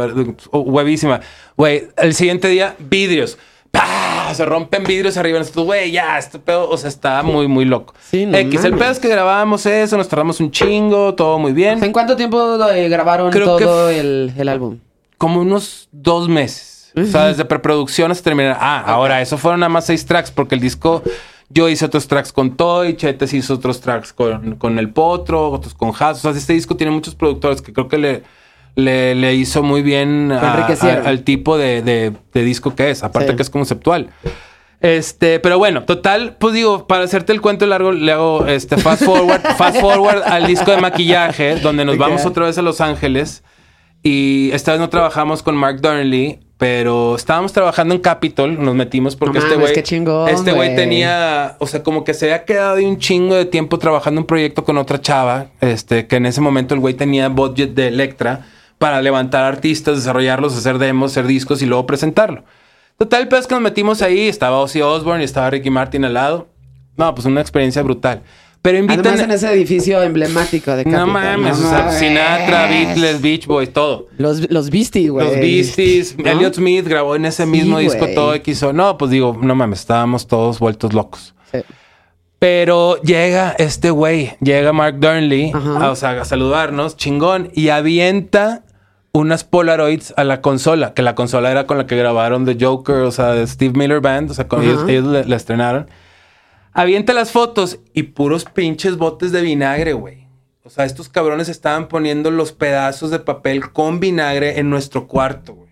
oh, 0.51 0.59
huevísima. 0.59 1.19
Güey, 1.55 1.87
el 1.97 2.13
siguiente 2.13 2.47
día, 2.47 2.75
vidrios. 2.77 3.37
¡Pah! 3.71 4.33
Se 4.33 4.45
rompen 4.45 4.83
vidrios 4.83 5.17
arriba. 5.17 5.39
Nosotros, 5.39 5.65
güey, 5.65 5.91
ya, 5.91 6.17
este 6.17 6.37
pedo, 6.39 6.69
o 6.69 6.77
sea, 6.77 6.89
está 6.89 7.23
muy, 7.23 7.47
muy 7.47 7.65
loco. 7.65 7.93
Sí, 7.99 8.25
no 8.25 8.37
X, 8.37 8.63
el 8.65 8.75
pedo 8.75 8.91
es 8.91 8.99
que 8.99 9.07
grabábamos 9.07 9.65
eso, 9.65 9.97
nos 9.97 10.07
tardamos 10.07 10.39
un 10.39 10.51
chingo, 10.51 11.15
todo 11.15 11.39
muy 11.39 11.53
bien. 11.53 11.83
¿En 11.83 11.91
cuánto 11.91 12.15
tiempo 12.15 12.55
eh, 12.69 12.87
grabaron 12.89 13.31
Creo 13.31 13.57
que 13.57 13.63
todo 13.63 13.89
el, 13.89 14.33
el 14.37 14.49
álbum? 14.49 14.77
como 15.17 15.41
unos 15.41 15.89
dos 15.91 16.29
meses. 16.29 16.76
O 16.97 17.05
sea, 17.05 17.27
desde 17.27 17.45
preproducción 17.45 18.11
hasta 18.11 18.23
terminar. 18.23 18.57
Ah, 18.59 18.83
ahora, 18.85 19.21
eso 19.21 19.37
fueron 19.37 19.59
nada 19.59 19.69
más 19.69 19.85
seis 19.85 20.05
tracks, 20.05 20.31
porque 20.31 20.55
el 20.55 20.61
disco, 20.61 21.03
yo 21.49 21.69
hice 21.69 21.85
otros 21.85 22.07
tracks 22.07 22.33
con 22.33 22.57
Toy, 22.57 22.95
Chetes 22.95 23.33
hizo 23.33 23.53
otros 23.53 23.79
tracks 23.81 24.13
con, 24.13 24.55
con 24.55 24.79
El 24.79 24.89
Potro, 24.89 25.49
otros 25.51 25.73
con 25.73 25.89
Haas. 25.97 26.17
O 26.17 26.21
sea, 26.21 26.31
este 26.31 26.53
disco 26.53 26.75
tiene 26.75 26.91
muchos 26.91 27.15
productores 27.15 27.61
que 27.61 27.71
creo 27.71 27.87
que 27.87 27.97
le, 27.97 28.23
le, 28.75 29.15
le 29.15 29.33
hizo 29.35 29.63
muy 29.63 29.81
bien 29.81 30.31
a- 30.31 30.65
a- 30.65 31.01
al 31.05 31.23
tipo 31.23 31.57
de, 31.57 31.81
de- 31.81 32.13
de 32.33 32.43
disco 32.43 32.75
que 32.75 32.89
es, 32.91 33.03
aparte 33.03 33.29
Sí. 33.31 33.35
que 33.35 33.41
es 33.43 33.49
conceptual. 33.49 34.09
Este, 34.79 35.39
pero 35.39 35.57
bueno, 35.57 35.83
total, 35.85 36.35
pues 36.39 36.53
digo, 36.53 36.85
para 36.85 37.03
hacerte 37.03 37.33
el 37.33 37.41
cuento 37.41 37.65
largo, 37.65 37.91
le 37.91 38.11
hago 38.11 38.45
este 38.45 38.77
fast 38.77 39.03
forward, 39.03 39.41
fast 39.57 39.79
forward 39.79 40.21
al 40.23 40.45
disco 40.45 40.69
de 40.71 40.77
maquillaje, 40.81 41.59
donde 41.59 41.83
nos 41.83 41.97
vamos 41.97 42.25
otra 42.27 42.45
vez 42.45 42.57
a 42.59 42.61
Los 42.61 42.79
Ángeles. 42.79 43.43
Y 44.03 44.51
esta 44.53 44.71
vez 44.73 44.79
no 44.79 44.89
trabajamos 44.89 45.41
con 45.41 45.55
Mark 45.57 45.81
Darnley, 45.81 46.41
pero 46.57 47.15
estábamos 47.15 47.53
trabajando 47.53 47.93
en 47.93 48.01
Capitol, 48.01 48.63
nos 48.63 48.73
metimos 48.73 49.15
porque 49.15 49.39
No 49.39 49.45
este 49.45 49.57
mames, 49.57 49.71
güey 49.71 50.33
este 50.33 50.51
güey 50.53 50.75
tenía, 50.75 51.55
o 51.59 51.67
sea, 51.67 51.83
como 51.83 52.03
que 52.03 52.13
se 52.13 52.25
había 52.25 52.45
quedado 52.45 52.77
de 52.77 52.85
un 52.85 52.97
chingo 52.97 53.35
de 53.35 53.45
tiempo 53.45 53.77
trabajando 53.77 54.21
un 54.21 54.27
proyecto 54.27 54.63
con 54.63 54.77
otra 54.77 54.99
chava, 54.99 55.47
este 55.61 56.07
que 56.07 56.15
en 56.15 56.25
ese 56.25 56.41
momento 56.41 56.73
el 56.73 56.79
güey 56.79 56.95
tenía 56.95 57.29
budget 57.29 57.75
de 57.75 57.89
Electra 57.89 58.47
para 58.79 59.01
levantar 59.01 59.43
artistas, 59.43 59.97
desarrollarlos, 59.97 60.57
hacer 60.57 60.79
demos, 60.79 61.11
hacer 61.11 61.27
discos 61.27 61.61
y 61.61 61.65
luego 61.65 61.85
presentarlo. 61.85 62.43
Total, 62.97 63.21
el 63.21 63.27
pedo 63.27 63.39
es 63.39 63.47
que 63.47 63.53
nos 63.53 63.61
metimos 63.61 64.01
ahí, 64.01 64.27
estaba 64.27 64.57
Ozzy 64.59 64.81
Osbourne 64.81 65.21
y 65.21 65.25
estaba 65.25 65.51
Ricky 65.51 65.69
Martin 65.69 66.05
al 66.05 66.15
lado. 66.15 66.47
No, 66.95 67.13
pues 67.13 67.25
una 67.25 67.41
experiencia 67.41 67.83
brutal. 67.83 68.23
Pero 68.61 68.77
invitan 68.79 68.99
Además 69.07 69.21
en 69.21 69.31
ese 69.31 69.51
edificio 69.53 70.01
emblemático 70.03 70.71
de 70.75 70.83
Capitol. 70.83 70.99
no 71.07 71.13
mames, 71.13 71.57
no 71.59 71.65
o 71.67 71.69
sea, 71.69 71.79
mames. 71.83 71.99
Sinatra, 71.99 72.67
Beatles, 72.67 73.21
Beach 73.21 73.45
Boys, 73.47 73.71
todo. 73.71 74.07
Los, 74.17 74.49
los 74.51 74.69
Beastie, 74.69 75.09
güey. 75.09 75.25
Los 75.25 75.35
Beasties, 75.35 76.17
¿No? 76.17 76.29
Elliot 76.29 76.55
Smith 76.55 76.85
grabó 76.87 77.15
en 77.15 77.25
ese 77.25 77.43
Sí, 77.45 77.49
mismo 77.49 77.79
disco 77.79 78.05
todo 78.13 78.33
X. 78.33 78.63
No, 78.73 78.97
pues 78.97 79.11
digo, 79.11 79.37
no 79.41 79.55
mames, 79.55 79.79
estábamos 79.81 80.27
todos 80.27 80.59
vueltos 80.59 80.93
locos. 80.93 81.33
Sí. 81.51 81.59
Pero 82.39 83.01
llega 83.01 83.55
este 83.57 83.89
güey, 83.89 84.33
llega 84.41 84.71
Mark 84.73 84.99
Darnley, 84.99 85.51
Ajá. 85.53 85.85
a, 85.85 85.91
o 85.91 85.95
sea, 85.95 86.21
a 86.21 86.25
saludarnos, 86.25 86.95
chingón, 86.97 87.49
y 87.53 87.69
avienta 87.69 88.63
unas 89.11 89.43
Polaroids 89.43 90.13
a 90.17 90.23
la 90.23 90.41
consola, 90.41 90.93
que 90.93 91.01
la 91.01 91.15
consola 91.15 91.49
era 91.49 91.65
con 91.65 91.77
la 91.79 91.87
que 91.87 91.95
grabaron 91.95 92.45
The 92.45 92.57
Joker, 92.63 92.97
o 92.97 93.11
sea, 93.11 93.31
de 93.31 93.47
Steve 93.47 93.73
Miller 93.75 94.01
Band, 94.01 94.29
o 94.29 94.33
sea, 94.35 94.47
con 94.47 94.61
ellos, 94.61 94.83
ellos 94.87 95.25
la 95.25 95.35
estrenaron. 95.35 95.89
Avienta 96.77 97.11
las 97.13 97.31
fotos 97.31 97.79
y 97.93 98.03
puros 98.03 98.45
pinches 98.45 98.97
botes 98.97 99.31
de 99.31 99.41
vinagre, 99.41 99.93
güey. 99.93 100.27
O 100.63 100.69
sea, 100.69 100.85
estos 100.85 101.09
cabrones 101.09 101.49
estaban 101.49 101.87
poniendo 101.87 102.29
los 102.29 102.51
pedazos 102.51 103.09
de 103.09 103.17
papel 103.17 103.71
con 103.71 103.99
vinagre 103.99 104.59
en 104.59 104.69
nuestro 104.69 105.07
cuarto, 105.07 105.55
güey. 105.55 105.69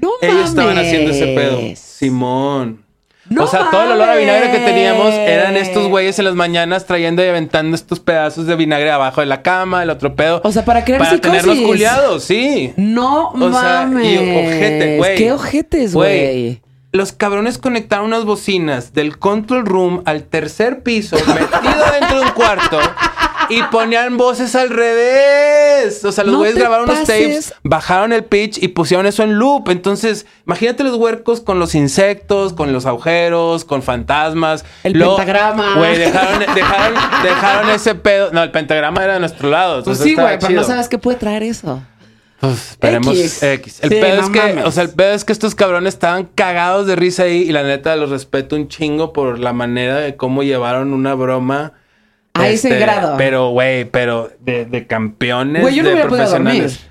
No 0.00 0.08
Ellos 0.22 0.48
estaban 0.48 0.78
haciendo 0.78 1.10
ese 1.10 1.26
pedo. 1.34 1.60
Simón. 1.76 2.84
¡No 3.28 3.44
o 3.44 3.46
sea, 3.46 3.68
todo 3.70 3.84
el 3.84 3.92
olor 3.92 4.08
a 4.08 4.16
vinagre 4.16 4.50
que 4.50 4.58
teníamos 4.60 5.12
eran 5.12 5.56
estos 5.56 5.88
güeyes 5.88 6.18
en 6.18 6.24
las 6.26 6.34
mañanas 6.34 6.86
trayendo 6.86 7.22
y 7.22 7.28
aventando 7.28 7.74
estos 7.74 8.00
pedazos 8.00 8.46
de 8.46 8.56
vinagre 8.56 8.90
abajo 8.90 9.20
de 9.20 9.26
la 9.26 9.42
cama, 9.42 9.82
el 9.82 9.90
otro 9.90 10.14
pedo. 10.16 10.40
O 10.42 10.52
sea, 10.52 10.64
para 10.64 10.84
crear 10.84 11.00
Para 11.00 11.10
psicosis. 11.12 11.42
tenerlos 11.42 11.66
culiados, 11.66 12.24
sí. 12.24 12.72
No 12.76 13.28
O 13.30 13.38
sea, 13.52 13.86
mames. 13.86 14.06
y 14.06 14.16
ojete, 14.16 14.96
güey. 14.98 15.16
¿Qué 15.18 15.32
ojetes, 15.32 15.92
güey? 15.94 16.60
Los 16.94 17.10
cabrones 17.10 17.58
conectaron 17.58 18.06
unas 18.06 18.24
bocinas 18.24 18.92
del 18.92 19.18
control 19.18 19.66
room 19.66 20.02
al 20.04 20.22
tercer 20.22 20.84
piso, 20.84 21.16
metido 21.26 21.84
dentro 21.92 22.20
de 22.20 22.26
un 22.26 22.30
cuarto, 22.30 22.78
y 23.48 23.64
ponían 23.64 24.16
voces 24.16 24.54
al 24.54 24.70
revés. 24.70 26.04
O 26.04 26.12
sea, 26.12 26.22
los 26.22 26.36
güeyes 26.36 26.54
grabaron 26.54 26.88
unos 26.88 27.00
tapes, 27.00 27.52
bajaron 27.64 28.12
el 28.12 28.24
pitch 28.24 28.62
y 28.62 28.68
pusieron 28.68 29.06
eso 29.06 29.24
en 29.24 29.40
loop. 29.40 29.70
Entonces, 29.70 30.24
imagínate 30.46 30.84
los 30.84 30.94
huercos 30.94 31.40
con 31.40 31.58
los 31.58 31.74
insectos, 31.74 32.52
con 32.52 32.72
los 32.72 32.86
agujeros, 32.86 33.64
con 33.64 33.82
fantasmas. 33.82 34.64
El 34.84 34.92
pentagrama. 34.92 35.74
Güey, 35.74 35.98
dejaron, 35.98 36.54
dejaron, 36.54 36.94
dejaron 37.24 37.70
ese 37.70 37.96
pedo. 37.96 38.30
No, 38.30 38.40
el 38.40 38.52
pentagrama 38.52 39.02
era 39.02 39.14
de 39.14 39.18
nuestro 39.18 39.50
lado. 39.50 39.82
Pues 39.82 39.98
sí, 39.98 40.14
güey, 40.14 40.38
pero 40.38 40.54
no 40.54 40.62
sabes 40.62 40.88
qué 40.88 40.98
puede 40.98 41.16
traer 41.16 41.42
eso. 41.42 41.82
Esperemos 42.52 43.16
X. 43.18 43.42
X. 43.42 43.78
El 43.82 43.90
Sí, 43.90 43.96
pedo 44.00 44.16
no 44.16 44.22
es 44.24 44.30
que, 44.30 44.38
mames. 44.40 44.64
o 44.66 44.70
sea, 44.70 44.82
el 44.82 44.90
pedo 44.90 45.12
es 45.12 45.24
que 45.24 45.32
estos 45.32 45.54
cabrones 45.54 45.94
estaban 45.94 46.24
cagados 46.34 46.86
de 46.86 46.96
risa 46.96 47.24
ahí 47.24 47.42
y 47.42 47.52
la 47.52 47.62
neta 47.62 47.96
los 47.96 48.10
respeto 48.10 48.56
un 48.56 48.68
chingo 48.68 49.12
por 49.12 49.38
la 49.38 49.52
manera 49.52 49.96
de 49.96 50.16
cómo 50.16 50.42
llevaron 50.42 50.92
una 50.92 51.14
broma. 51.14 51.72
A 52.36 52.48
ese 52.48 52.78
grado. 52.78 53.14
Pero, 53.16 53.50
güey, 53.50 53.84
pero 53.84 54.30
de, 54.40 54.64
de 54.64 54.86
campeones, 54.88 55.62
Güey, 55.62 55.74
yo 55.76 55.82
no 55.84 55.88
de 55.90 55.94
hubiera 55.94 56.08
podido 56.08 56.28
dormir. 56.28 56.44
profesionales. 56.62 56.90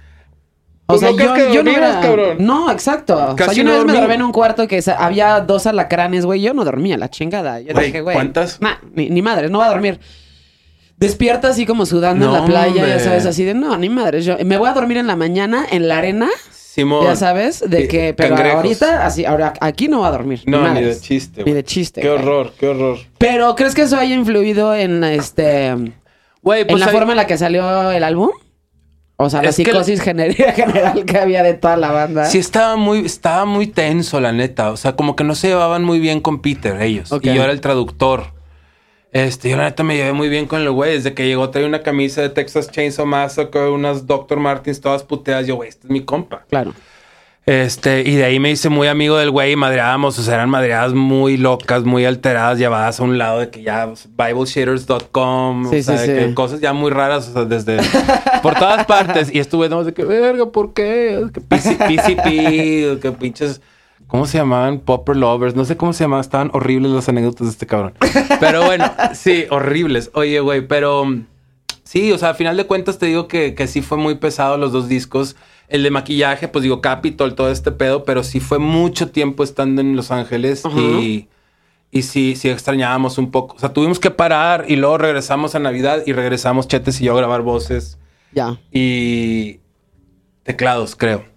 O 0.85 0.97
Pues 0.97 0.99
sea, 1.01 1.09
yo, 1.11 1.33
que 1.33 1.41
yo 1.53 1.63
no 1.63 1.71
dormieras, 1.71 1.89
hubiera... 1.97 2.01
cabrón. 2.01 2.37
No, 2.39 2.71
exacto. 2.71 3.15
o 3.33 3.37
sea, 3.37 3.51
yo 3.53 3.63
una 3.63 3.71
no 3.71 3.77
vez 3.79 3.85
me 3.93 3.99
dormí. 3.99 4.13
en 4.15 4.21
un 4.21 4.31
cuarto 4.31 4.67
que 4.67 4.81
había 4.97 5.39
dos 5.41 5.65
alacranes, 5.67 6.25
güey. 6.25 6.41
Yo 6.41 6.53
no 6.53 6.63
dormía, 6.63 6.97
la 6.97 7.09
chingada. 7.09 7.59
Yo 7.61 7.73
Güey, 7.73 7.87
dije, 7.87 8.01
güey. 8.01 8.13
¿cuántas? 8.15 8.61
Nah, 8.61 8.75
ni, 8.93 9.09
ni 9.09 9.21
madres, 9.21 9.49
no 9.51 9.59
va 9.59 9.65
a 9.65 9.69
dormir. 9.69 9.99
Despierta 11.07 11.49
así 11.49 11.65
como 11.65 11.85
sudando 11.85 12.25
en 12.27 12.33
la 12.33 12.45
playa, 12.45 12.81
hombre. 12.83 12.89
ya 12.89 12.99
sabes, 12.99 13.25
así 13.25 13.43
de 13.43 13.53
no, 13.53 13.77
ni 13.77 13.89
madres. 13.89 14.25
Yo 14.25 14.37
me 14.45 14.57
voy 14.57 14.69
a 14.69 14.73
dormir 14.73 14.97
en 14.97 15.07
la 15.07 15.15
mañana 15.15 15.65
en 15.69 15.87
la 15.87 15.97
arena, 15.97 16.29
Simón. 16.51 17.05
ya 17.05 17.15
sabes, 17.15 17.63
de 17.67 17.83
Eh, 17.83 17.87
que, 17.87 18.13
pero 18.13 18.35
cangrejos. 18.35 18.63
ahorita, 18.63 19.05
así, 19.05 19.25
ahora 19.25 19.53
aquí 19.61 19.87
no 19.87 19.99
va 20.01 20.07
a 20.07 20.11
dormir. 20.11 20.41
No, 20.45 20.67
ni 20.73 20.81
de 20.81 20.99
chiste. 20.99 21.43
Ni 21.43 21.51
de 21.51 21.63
chiste. 21.63 22.01
Qué 22.01 22.09
horror, 22.09 22.53
qué 22.59 22.67
horror. 22.69 22.97
Pero, 23.17 23.55
¿crees 23.55 23.75
que 23.75 23.81
eso 23.83 23.97
haya 23.97 24.15
influido 24.15 24.73
en 24.75 25.03
este 25.03 25.67
en 25.67 25.93
pues 26.41 26.79
la 26.79 26.85
hay- 26.87 26.91
forma 26.91 27.11
en 27.13 27.17
la 27.17 27.27
que 27.27 27.37
salió 27.37 27.91
el 27.91 28.03
álbum? 28.03 28.29
O 29.17 29.29
sea, 29.29 29.43
la 29.43 29.49
Es 29.49 29.57
que- 29.57 29.63
psicosis 29.65 30.01
gener- 30.01 30.35
general 30.55 31.05
que 31.05 31.17
había 31.17 31.43
de 31.43 31.53
toda 31.53 31.77
la 31.77 31.91
banda. 31.91 32.25
Sí, 32.25 32.39
estaba 32.39 32.75
muy, 32.75 33.05
estaba 33.05 33.45
muy 33.45 33.67
tenso, 33.67 34.19
la 34.19 34.31
neta. 34.31 34.71
O 34.71 34.77
sea, 34.77 34.95
como 34.95 35.15
que 35.15 35.23
no 35.23 35.35
se 35.35 35.49
llevaban 35.49 35.83
muy 35.83 35.99
bien 35.99 36.19
con 36.19 36.41
Peter, 36.41 36.81
ellos. 36.81 37.09
Y 37.21 37.27
yo 37.33 37.43
era 37.43 37.51
el 37.51 37.61
traductor. 37.61 38.33
Este, 39.13 39.47
yo 39.51 39.57
la 39.57 39.65
neta 39.65 39.83
me 39.83 39.95
llevé 39.95 40.11
muy 40.11 40.27
bien 40.27 40.47
con 40.47 40.59
el 40.61 40.71
güey. 40.71 40.93
Desde 40.93 41.13
que 41.13 41.27
llegó 41.27 41.49
traía 41.51 41.67
una 41.67 41.83
camisa 41.83 42.21
de 42.21 42.29
Texas 42.29 42.71
Chainsaw 42.71 43.05
Massacre, 43.05 43.69
unas 43.69 44.07
Dr. 44.07 44.39
Martins 44.39 44.81
todas 44.81 45.03
puteadas. 45.03 45.45
Yo, 45.45 45.55
güey, 45.55 45.69
este 45.69 45.85
es 45.87 45.91
mi 45.91 46.01
compa. 46.01 46.45
Claro. 46.49 46.73
Este, 47.45 48.09
y 48.09 48.15
de 48.15 48.23
ahí 48.23 48.39
me 48.39 48.49
hice 48.51 48.69
muy 48.69 48.87
amigo 48.87 49.17
del 49.17 49.29
güey 49.29 49.51
y 49.51 49.55
madreábamos. 49.55 50.17
O 50.17 50.23
sea, 50.23 50.33
eran 50.33 50.49
madreadas 50.49 50.93
muy 50.93 51.37
locas, 51.37 51.83
muy 51.83 52.05
alteradas, 52.05 52.57
llevadas 52.57 52.99
a 52.99 53.03
un 53.03 53.19
lado 53.19 53.39
de 53.41 53.49
que 53.51 53.61
ya 53.61 53.93
BibleShitters.com, 54.17 55.69
Sí, 55.69 55.77
o 55.77 55.83
sea, 55.83 55.97
sí, 55.99 56.07
de 56.07 56.19
sí. 56.21 56.27
que 56.29 56.33
cosas 56.33 56.59
ya 56.59 56.73
muy 56.73 56.89
raras, 56.89 57.29
o 57.29 57.33
sea, 57.33 57.45
desde 57.45 57.77
por 58.41 58.55
todas 58.55 58.85
partes. 58.87 59.29
Y 59.31 59.37
estuve 59.37 59.69
no, 59.69 59.83
de 59.83 59.93
que, 59.93 60.05
verga, 60.05 60.47
¿por 60.47 60.73
qué? 60.73 61.27
Que 61.31 61.39
PC, 61.41 61.75
PCP, 61.75 62.99
que 62.99 63.11
pinches. 63.19 63.61
¿Cómo 64.13 64.27
se 64.27 64.37
llamaban? 64.37 64.77
Popper 64.79 65.15
Lovers. 65.15 65.55
No 65.55 65.65
sé 65.65 65.75
cómo 65.75 65.91
se 65.91 66.03
llamaban. 66.03 66.21
Estaban 66.21 66.51
horribles 66.53 66.91
las 66.91 67.09
anécdotas 67.09 67.47
de 67.47 67.51
este 67.51 67.65
cabrón. 67.65 67.95
Pero 68.39 68.63
bueno, 68.63 68.85
sí, 69.15 69.45
horribles. 69.49 70.11
Oye, 70.13 70.39
güey, 70.39 70.67
pero 70.67 71.03
sí, 71.83 72.11
o 72.11 72.17
sea, 72.19 72.29
a 72.29 72.33
final 72.35 72.55
de 72.55 72.67
cuentas 72.67 72.99
te 72.99 73.07
digo 73.07 73.27
que, 73.27 73.55
que 73.55 73.65
sí 73.65 73.81
fue 73.81 73.97
muy 73.97 74.13
pesado 74.13 74.57
los 74.57 74.71
dos 74.71 74.87
discos. 74.87 75.35
El 75.67 75.81
de 75.81 75.89
maquillaje, 75.89 76.47
pues 76.47 76.61
digo, 76.61 76.79
Capitol, 76.79 77.33
todo 77.33 77.49
este 77.49 77.71
pedo, 77.71 78.03
pero 78.03 78.23
sí 78.23 78.39
fue 78.39 78.59
mucho 78.59 79.09
tiempo 79.09 79.43
estando 79.43 79.81
en 79.81 79.95
Los 79.95 80.11
Ángeles 80.11 80.63
Ajá. 80.63 80.79
y, 80.79 81.27
y 81.89 82.03
sí, 82.03 82.35
sí 82.35 82.49
extrañábamos 82.49 83.17
un 83.17 83.31
poco. 83.31 83.55
O 83.55 83.59
sea, 83.59 83.73
tuvimos 83.73 83.99
que 83.99 84.11
parar 84.11 84.65
y 84.67 84.75
luego 84.75 84.99
regresamos 84.99 85.55
a 85.55 85.59
Navidad 85.59 86.03
y 86.05 86.13
regresamos 86.13 86.67
Chetes 86.67 87.01
y 87.01 87.05
yo 87.05 87.13
a 87.13 87.17
grabar 87.17 87.41
voces 87.41 87.97
Ya. 88.31 88.59
y 88.71 89.59
teclados, 90.43 90.95
creo. 90.95 91.32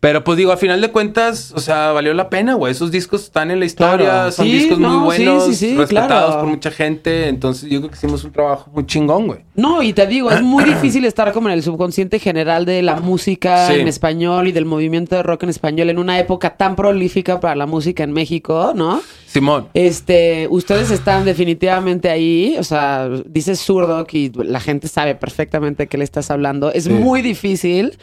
Pero 0.00 0.24
pues 0.24 0.38
digo, 0.38 0.50
a 0.50 0.56
final 0.56 0.80
de 0.80 0.90
cuentas, 0.90 1.52
o 1.54 1.60
sea, 1.60 1.92
valió 1.92 2.14
la 2.14 2.30
pena, 2.30 2.54
güey. 2.54 2.72
Esos 2.72 2.90
discos 2.90 3.24
están 3.24 3.50
en 3.50 3.58
la 3.60 3.66
historia, 3.66 4.06
Claro. 4.06 4.32
son 4.32 4.46
Sí, 4.46 4.52
discos 4.52 4.78
no, 4.78 4.88
muy 5.00 5.04
buenos, 5.04 5.44
sí, 5.44 5.54
sí, 5.54 5.76
respetados 5.76 6.26
claro. 6.26 6.40
por 6.40 6.48
mucha 6.48 6.70
gente. 6.70 7.28
Entonces 7.28 7.68
yo 7.68 7.80
creo 7.80 7.90
que 7.90 7.96
hicimos 7.96 8.24
un 8.24 8.32
trabajo 8.32 8.70
muy 8.72 8.86
chingón, 8.86 9.26
güey. 9.26 9.40
No, 9.54 9.82
y 9.82 9.92
te 9.92 10.06
digo, 10.06 10.30
es 10.30 10.40
muy 10.40 10.64
difícil 10.74 11.04
estar 11.04 11.32
como 11.34 11.48
en 11.48 11.54
el 11.54 11.62
subconsciente 11.62 12.18
general 12.18 12.64
de 12.64 12.80
la 12.80 12.96
música 12.96 13.74
en 13.74 13.88
español 13.88 14.48
y 14.48 14.52
del 14.52 14.64
movimiento 14.64 15.16
de 15.16 15.22
rock 15.22 15.42
en 15.42 15.50
español 15.50 15.90
en 15.90 15.98
una 15.98 16.18
época 16.18 16.56
tan 16.56 16.76
prolífica 16.76 17.38
para 17.38 17.54
la 17.54 17.66
música 17.66 18.02
en 18.02 18.12
México, 18.12 18.72
¿no? 18.74 19.02
Simón. 19.26 19.68
Este, 19.74 20.48
ustedes 20.50 20.90
están 20.90 21.26
definitivamente 21.26 22.08
ahí, 22.08 22.56
o 22.58 22.64
sea, 22.64 23.06
dices 23.26 23.60
zurdo 23.60 24.06
y 24.10 24.32
la 24.44 24.60
gente 24.60 24.88
sabe 24.88 25.14
perfectamente 25.14 25.82
de 25.82 25.88
qué 25.88 25.98
le 25.98 26.04
estás 26.04 26.30
hablando. 26.30 26.72
Es 26.72 26.88
muy 26.88 27.20
difícil, 27.20 27.98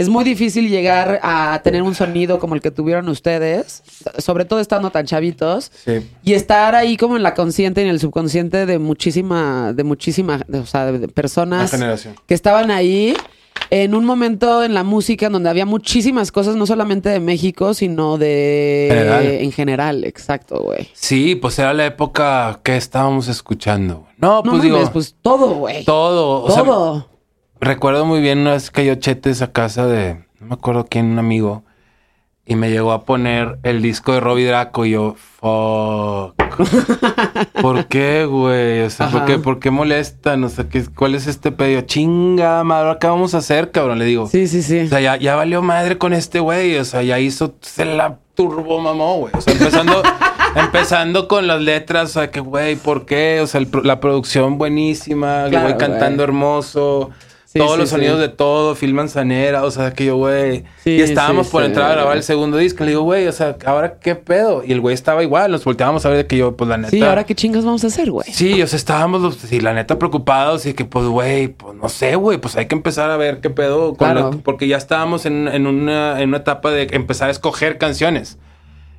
es 0.00 0.08
muy 0.08 0.24
difícil 0.24 0.68
llegar 0.68 1.20
a 1.22 1.60
tener 1.62 1.82
un 1.82 1.94
sonido 1.94 2.38
como 2.38 2.54
el 2.54 2.60
que 2.60 2.70
tuvieron 2.70 3.08
ustedes, 3.08 3.82
sobre 4.18 4.44
todo 4.44 4.60
estando 4.60 4.90
tan 4.90 5.06
chavitos. 5.06 5.70
Sí. 5.84 6.08
Y 6.24 6.32
estar 6.32 6.74
ahí 6.74 6.96
como 6.96 7.16
en 7.16 7.22
la 7.22 7.34
consciente 7.34 7.80
y 7.80 7.84
en 7.84 7.90
el 7.90 8.00
subconsciente 8.00 8.66
de 8.66 8.78
muchísima, 8.78 9.72
de 9.72 9.84
muchísima, 9.84 10.40
de- 10.48 10.58
o 10.60 10.66
sea, 10.66 10.90
de, 10.90 11.08
personas 11.08 11.70
generación. 11.70 12.14
que 12.26 12.34
estaban 12.34 12.70
ahí 12.70 13.14
en 13.72 13.94
un 13.94 14.04
momento 14.04 14.64
en 14.64 14.74
la 14.74 14.82
música 14.82 15.26
en 15.26 15.32
donde 15.32 15.48
había 15.50 15.64
muchísimas 15.66 16.32
cosas, 16.32 16.56
no 16.56 16.66
solamente 16.66 17.08
de 17.08 17.20
México, 17.20 17.72
sino 17.74 18.18
de 18.18 18.86
General. 18.90 19.26
en 19.26 19.52
general, 19.52 20.04
exacto, 20.04 20.60
güey. 20.62 20.88
Sí, 20.92 21.36
pues 21.36 21.56
era 21.58 21.72
la 21.72 21.86
época 21.86 22.58
que 22.64 22.76
estábamos 22.76 23.28
escuchando. 23.28 23.98
güey. 24.00 24.12
No, 24.18 24.36
No 24.36 24.42
pues 24.42 24.52
mames, 24.56 24.62
digo, 24.64 24.90
pues 24.92 25.14
todo, 25.22 25.54
güey. 25.54 25.84
todo. 25.84 26.42
o 26.42 26.50
sea, 26.50 26.64
Todo. 26.64 27.09
Recuerdo 27.60 28.04
muy 28.04 28.20
bien 28.20 28.40
una 28.40 28.52
vez 28.52 28.70
que 28.70 28.84
yo 28.84 28.94
chetes 28.94 29.42
a 29.42 29.52
casa 29.52 29.86
de, 29.86 30.14
no 30.40 30.46
me 30.48 30.54
acuerdo 30.54 30.86
quién, 30.88 31.06
un 31.06 31.18
amigo, 31.18 31.64
y 32.46 32.56
me 32.56 32.70
llegó 32.70 32.90
a 32.92 33.04
poner 33.04 33.58
el 33.62 33.80
disco 33.80 34.12
de 34.12 34.20
Robbie 34.20 34.46
Draco 34.46 34.84
y 34.84 34.90
yo, 34.90 35.14
fuck. 35.16 36.34
¿Por 37.62 37.86
qué, 37.86 38.24
güey? 38.24 38.80
O 38.82 38.90
sea, 38.90 39.08
¿por 39.08 39.24
qué, 39.24 39.38
¿por 39.38 39.60
qué 39.60 39.70
molestan? 39.70 40.42
O 40.42 40.48
sea, 40.48 40.68
¿qué, 40.68 40.84
¿cuál 40.86 41.14
es 41.14 41.28
este 41.28 41.52
pedo? 41.52 41.80
Chinga, 41.82 42.64
madre, 42.64 42.96
¿qué 43.00 43.06
vamos 43.06 43.34
a 43.34 43.38
hacer, 43.38 43.70
cabrón? 43.70 44.00
Le 44.00 44.04
digo. 44.04 44.26
Sí, 44.26 44.48
sí, 44.48 44.62
sí. 44.62 44.80
O 44.80 44.88
sea, 44.88 45.00
ya, 45.00 45.16
ya 45.16 45.36
valió 45.36 45.62
madre 45.62 45.96
con 45.96 46.12
este 46.12 46.40
güey. 46.40 46.76
O 46.76 46.84
sea, 46.84 47.02
ya 47.02 47.20
hizo, 47.20 47.54
se 47.60 47.84
la 47.84 48.18
turbo 48.34 48.80
mamó, 48.80 49.18
güey. 49.18 49.32
O 49.36 49.40
sea, 49.40 49.52
empezando, 49.52 50.02
empezando 50.56 51.28
con 51.28 51.46
las 51.46 51.60
letras, 51.60 52.10
o 52.10 52.12
sea, 52.20 52.30
que 52.32 52.40
güey, 52.40 52.74
¿por 52.74 53.06
qué? 53.06 53.40
O 53.42 53.46
sea, 53.46 53.60
el 53.60 53.68
la 53.84 54.00
producción 54.00 54.58
buenísima, 54.58 55.44
el 55.44 55.50
Claro, 55.50 55.66
güey 55.66 55.78
cantando 55.78 56.16
güey. 56.16 56.24
hermoso. 56.24 57.10
Sí, 57.52 57.58
todos 57.58 57.72
sí, 57.72 57.78
los 57.80 57.88
sí. 57.88 57.96
sonidos 57.96 58.20
de 58.20 58.28
todo, 58.28 58.76
Phil 58.76 58.94
Manzanera, 58.94 59.64
o 59.64 59.72
sea, 59.72 59.92
que 59.92 60.04
yo, 60.04 60.14
güey. 60.14 60.62
Sí, 60.84 60.90
y 60.90 61.00
estábamos 61.00 61.48
por 61.48 61.64
entrar 61.64 61.90
a 61.90 61.94
grabar 61.94 62.16
el 62.16 62.22
segundo 62.22 62.56
disco. 62.58 62.84
Le 62.84 62.90
digo, 62.90 63.02
güey, 63.02 63.26
o 63.26 63.32
sea, 63.32 63.56
¿ahora 63.66 63.98
qué 63.98 64.14
pedo? 64.14 64.62
Y 64.64 64.70
el 64.70 64.80
güey 64.80 64.94
estaba 64.94 65.24
igual, 65.24 65.50
nos 65.50 65.64
volteábamos 65.64 66.06
a 66.06 66.10
ver 66.10 66.18
de 66.18 66.26
que 66.28 66.36
yo, 66.36 66.56
pues 66.56 66.68
la 66.70 66.76
neta. 66.76 66.90
Sí, 66.90 67.02
ahora 67.02 67.24
qué 67.24 67.34
chingas 67.34 67.64
vamos 67.64 67.82
a 67.82 67.88
hacer, 67.88 68.08
güey. 68.08 68.30
Sí, 68.32 68.62
o 68.62 68.66
sea, 68.68 68.76
estábamos, 68.76 69.20
los- 69.20 69.34
sí, 69.38 69.58
la 69.58 69.74
neta, 69.74 69.98
preocupados 69.98 70.64
y 70.66 70.74
que, 70.74 70.84
pues, 70.84 71.06
güey, 71.06 71.48
pues 71.48 71.74
no 71.74 71.88
sé, 71.88 72.14
güey, 72.14 72.38
pues 72.38 72.54
hay 72.54 72.66
que 72.66 72.76
empezar 72.76 73.10
a 73.10 73.16
ver 73.16 73.40
qué 73.40 73.50
pedo. 73.50 73.94
Con 73.96 73.96
Claro. 73.96 74.30
la- 74.30 74.36
porque 74.44 74.68
ya 74.68 74.76
estábamos 74.76 75.26
en, 75.26 75.48
en 75.48 75.66
una, 75.66 76.20
en 76.22 76.28
una 76.28 76.38
etapa 76.38 76.70
de 76.70 76.86
empezar 76.92 77.26
a 77.28 77.32
escoger 77.32 77.78
canciones. 77.78 78.38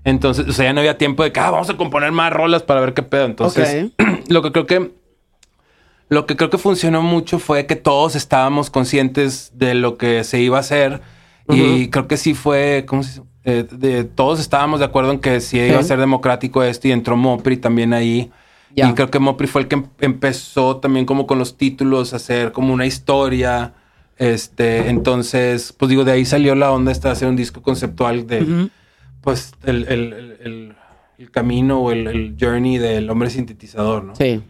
Entonces, 0.03 0.45
o 0.49 0.51
sea, 0.51 0.65
ya 0.65 0.73
no 0.73 0.81
había 0.81 0.97
tiempo 0.97 1.23
de 1.23 1.31
que, 1.31 1.39
ah, 1.39 1.51
vamos 1.51 1.69
a 1.69 1.77
componer 1.77 2.11
más 2.11 2.33
rolas 2.33 2.63
para 2.63 2.81
ver 2.81 2.93
qué 2.93 3.03
pedo. 3.03 3.23
Entonces, 3.25 3.91
lo 4.27 4.41
que 4.41 4.51
creo 4.51 4.65
que. 4.65 4.91
Lo 6.11 6.25
que 6.25 6.35
creo 6.35 6.49
que 6.49 6.57
funcionó 6.57 7.01
mucho 7.01 7.39
fue 7.39 7.65
que 7.65 7.77
todos 7.77 8.15
estábamos 8.17 8.69
conscientes 8.69 9.53
de 9.55 9.73
lo 9.75 9.97
que 9.97 10.23
se 10.25 10.41
iba 10.41 10.57
a 10.57 10.59
hacer. 10.59 10.99
Y 11.49 11.87
creo 11.87 12.07
que 12.07 12.17
sí 12.17 12.33
fue, 12.33 12.83
¿cómo 12.85 13.01
se? 13.03 13.21
Eh, 13.45 13.65
de, 13.71 14.03
todos 14.03 14.39
estábamos 14.41 14.79
de 14.79 14.85
acuerdo 14.85 15.11
en 15.13 15.19
que 15.19 15.39
sí, 15.41 15.57
iba 15.57 15.79
a 15.79 15.83
ser 15.83 15.99
democrático 15.99 16.61
esto 16.63 16.87
y 16.87 16.91
entró 16.91 17.15
Mopri 17.15 17.55
también 17.57 17.93
ahí. 17.93 18.29
Y 18.91 18.93
creo 18.93 19.09
que 19.09 19.19
Mopri 19.19 19.47
fue 19.47 19.61
el 19.61 19.67
que 19.69 19.75
em- 19.75 19.85
empezó 20.01 20.77
también 20.77 21.05
como 21.05 21.25
con 21.25 21.39
los 21.39 21.55
títulos 21.57 22.11
a 22.13 22.17
hacer 22.17 22.51
como 22.51 22.73
una 22.73 22.85
historia. 22.85 23.73
Este, 24.17 24.89
entonces, 24.89 25.73
pues 25.73 25.89
digo, 25.89 26.03
de 26.03 26.11
ahí 26.11 26.25
salió 26.25 26.55
la 26.55 26.71
onda 26.71 26.91
esta 26.91 27.07
de 27.07 27.13
hacer 27.13 27.27
un 27.29 27.35
disco 27.37 27.61
conceptual 27.61 28.27
de, 28.27 28.69
pues, 29.21 29.53
el, 29.63 29.85
el- 29.87 30.13
el- 30.13 30.37
el- 30.43 30.75
el 31.17 31.31
camino 31.31 31.79
o 31.81 31.91
el, 31.91 32.05
el 32.07 32.35
journey 32.39 32.77
del 32.77 33.09
hombre 33.09 33.29
sintetizador, 33.29 34.03
¿no? 34.03 34.15
Sí. 34.15 34.41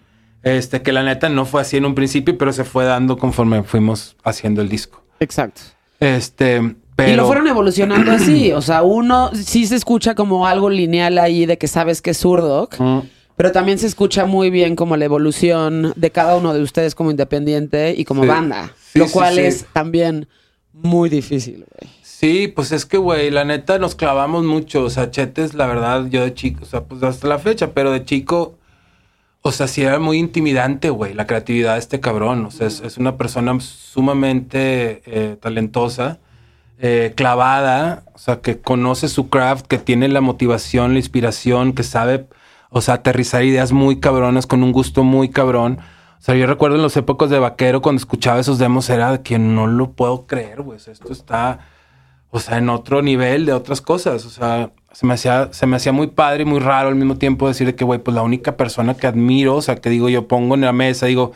Este, 0.44 0.82
que 0.82 0.92
la 0.92 1.04
neta 1.04 1.30
no 1.30 1.46
fue 1.46 1.62
así 1.62 1.78
en 1.78 1.86
un 1.86 1.96
principio, 1.96 2.38
pero 2.38 2.52
se 2.52 2.64
fue 2.64 2.86
dando 2.86 3.18
conforme 3.18 3.64
fuimos 3.64 4.16
haciendo 4.24 4.62
el 4.62 4.70
disco. 4.70 5.04
Exacto. 5.20 5.62
Este, 6.00 6.76
Y 7.08 7.16
lo 7.16 7.28
fueron 7.28 7.48
evolucionando 7.48 8.12
así. 8.12 8.52
O 8.52 8.62
sea, 8.62 8.82
uno 8.82 9.32
sí 9.36 9.68
se 9.68 9.76
escucha 9.76 10.16
como 10.16 10.48
algo 10.48 10.70
lineal 10.70 11.20
ahí 11.20 11.46
de 11.46 11.58
que 11.58 11.68
sabes 11.68 12.02
que 12.02 12.12
es. 12.12 12.26
Pero 13.38 13.52
también 13.52 13.78
se 13.80 13.88
escucha 13.88 14.26
muy 14.26 14.50
bien 14.50 14.76
como 14.76 14.98
la 14.98 15.06
evolución 15.06 15.94
de 15.96 16.12
cada 16.12 16.36
uno 16.36 16.54
de 16.54 16.62
ustedes 16.62 16.96
como 16.96 17.12
independiente 17.12 17.94
y 17.96 18.06
como 18.06 18.26
banda. 18.26 18.74
lo 18.94 19.08
cual 19.08 19.40
es 19.40 19.66
también 19.74 20.28
muy 20.74 21.10
difícil, 21.10 21.66
güey. 21.70 21.92
Sí, 22.04 22.48
pues 22.48 22.72
es 22.72 22.86
que, 22.86 22.98
güey, 22.98 23.32
la 23.32 23.46
neta 23.46 23.80
nos 23.80 23.96
clavamos 23.96 24.44
mucho. 24.44 24.84
O 24.84 24.90
sea, 24.92 25.10
Chetes, 25.10 25.56
la 25.56 25.66
verdad, 25.66 26.06
yo 26.08 26.22
de 26.22 26.36
chico, 26.36 26.60
o 26.62 26.68
sea, 26.68 26.84
pues 26.84 27.02
hasta 27.02 27.28
la 27.28 27.40
fecha, 27.40 27.72
pero 27.74 27.92
de 27.92 28.06
chico, 28.06 28.60
o 29.42 29.52
sea, 29.52 29.68
sí 29.68 29.82
era 29.82 30.00
muy 30.00 30.18
intimidante, 30.18 30.90
güey, 30.90 31.14
la 31.14 31.28
creatividad 31.28 31.74
de 31.74 31.80
este 31.80 32.00
cabrón. 32.00 32.46
O 32.46 32.52
sea, 32.52 32.68
es, 32.68 32.98
una 32.98 33.18
persona 33.18 33.60
sumamente 33.60 35.02
eh, 35.06 35.38
talentosa, 35.42 36.20
eh, 36.80 37.14
clavada, 37.16 38.04
o 38.14 38.18
sea, 38.18 38.42
que 38.42 38.60
conoce 38.60 39.08
su 39.08 39.30
craft, 39.30 39.66
que 39.68 39.78
tiene 39.78 40.08
la 40.10 40.22
motivación, 40.22 40.94
la 40.94 41.00
inspiración, 41.00 41.74
que 41.74 41.84
sabe, 41.84 42.28
o 42.70 42.82
sea, 42.82 42.96
aterrizar 42.96 43.44
ideas 43.44 43.72
muy 43.72 44.00
cabronas 44.00 44.48
con 44.48 44.64
un 44.64 44.72
gusto 44.72 45.04
muy 45.04 45.30
cabrón. 45.30 45.80
O 46.20 46.24
sea, 46.24 46.36
yo 46.36 46.46
recuerdo 46.46 46.76
en 46.76 46.84
los 46.84 46.96
épocas 46.98 47.32
de 47.32 47.40
vaquero 47.40 47.82
cuando 47.82 48.00
escuchaba 48.00 48.40
esos 48.40 48.60
demos 48.60 48.90
era 48.90 49.12
de 49.12 49.22
que 49.24 49.40
no 49.40 49.66
lo 49.66 49.94
puedo 49.94 50.28
creer, 50.28 50.62
güey. 50.62 50.78
esto 50.78 51.12
está 51.12 51.60
o 52.32 52.40
sea, 52.40 52.58
en 52.58 52.70
otro 52.70 53.02
nivel 53.02 53.46
de 53.46 53.54
otras 53.54 53.82
cosas. 53.82 54.26
O 54.26 54.30
sea, 54.30 54.72
se 54.92 55.06
me 55.06 55.14
hacía, 55.14 55.50
se 55.52 55.66
me 55.68 55.78
hacía 55.78 55.92
muy 55.92 56.08
padre 56.08 56.44
y 56.44 56.46
muy 56.46 56.60
raro 56.60 56.90
al 56.90 56.96
mismo 56.96 57.18
tiempo 57.18 57.48
decir 57.48 57.76
que, 57.76 57.84
güey, 57.84 58.00
pues 58.00 58.14
la 58.14 58.24
única 58.24 58.58
persona 58.58 58.96
que 58.96 59.08
admiro, 59.08 59.56
o 59.56 59.62
sea, 59.62 59.76
que 59.76 59.90
digo, 59.90 60.10
yo 60.10 60.28
pongo 60.28 60.56
en 60.56 60.62
la 60.62 60.74
mesa, 60.74 61.06
digo, 61.06 61.32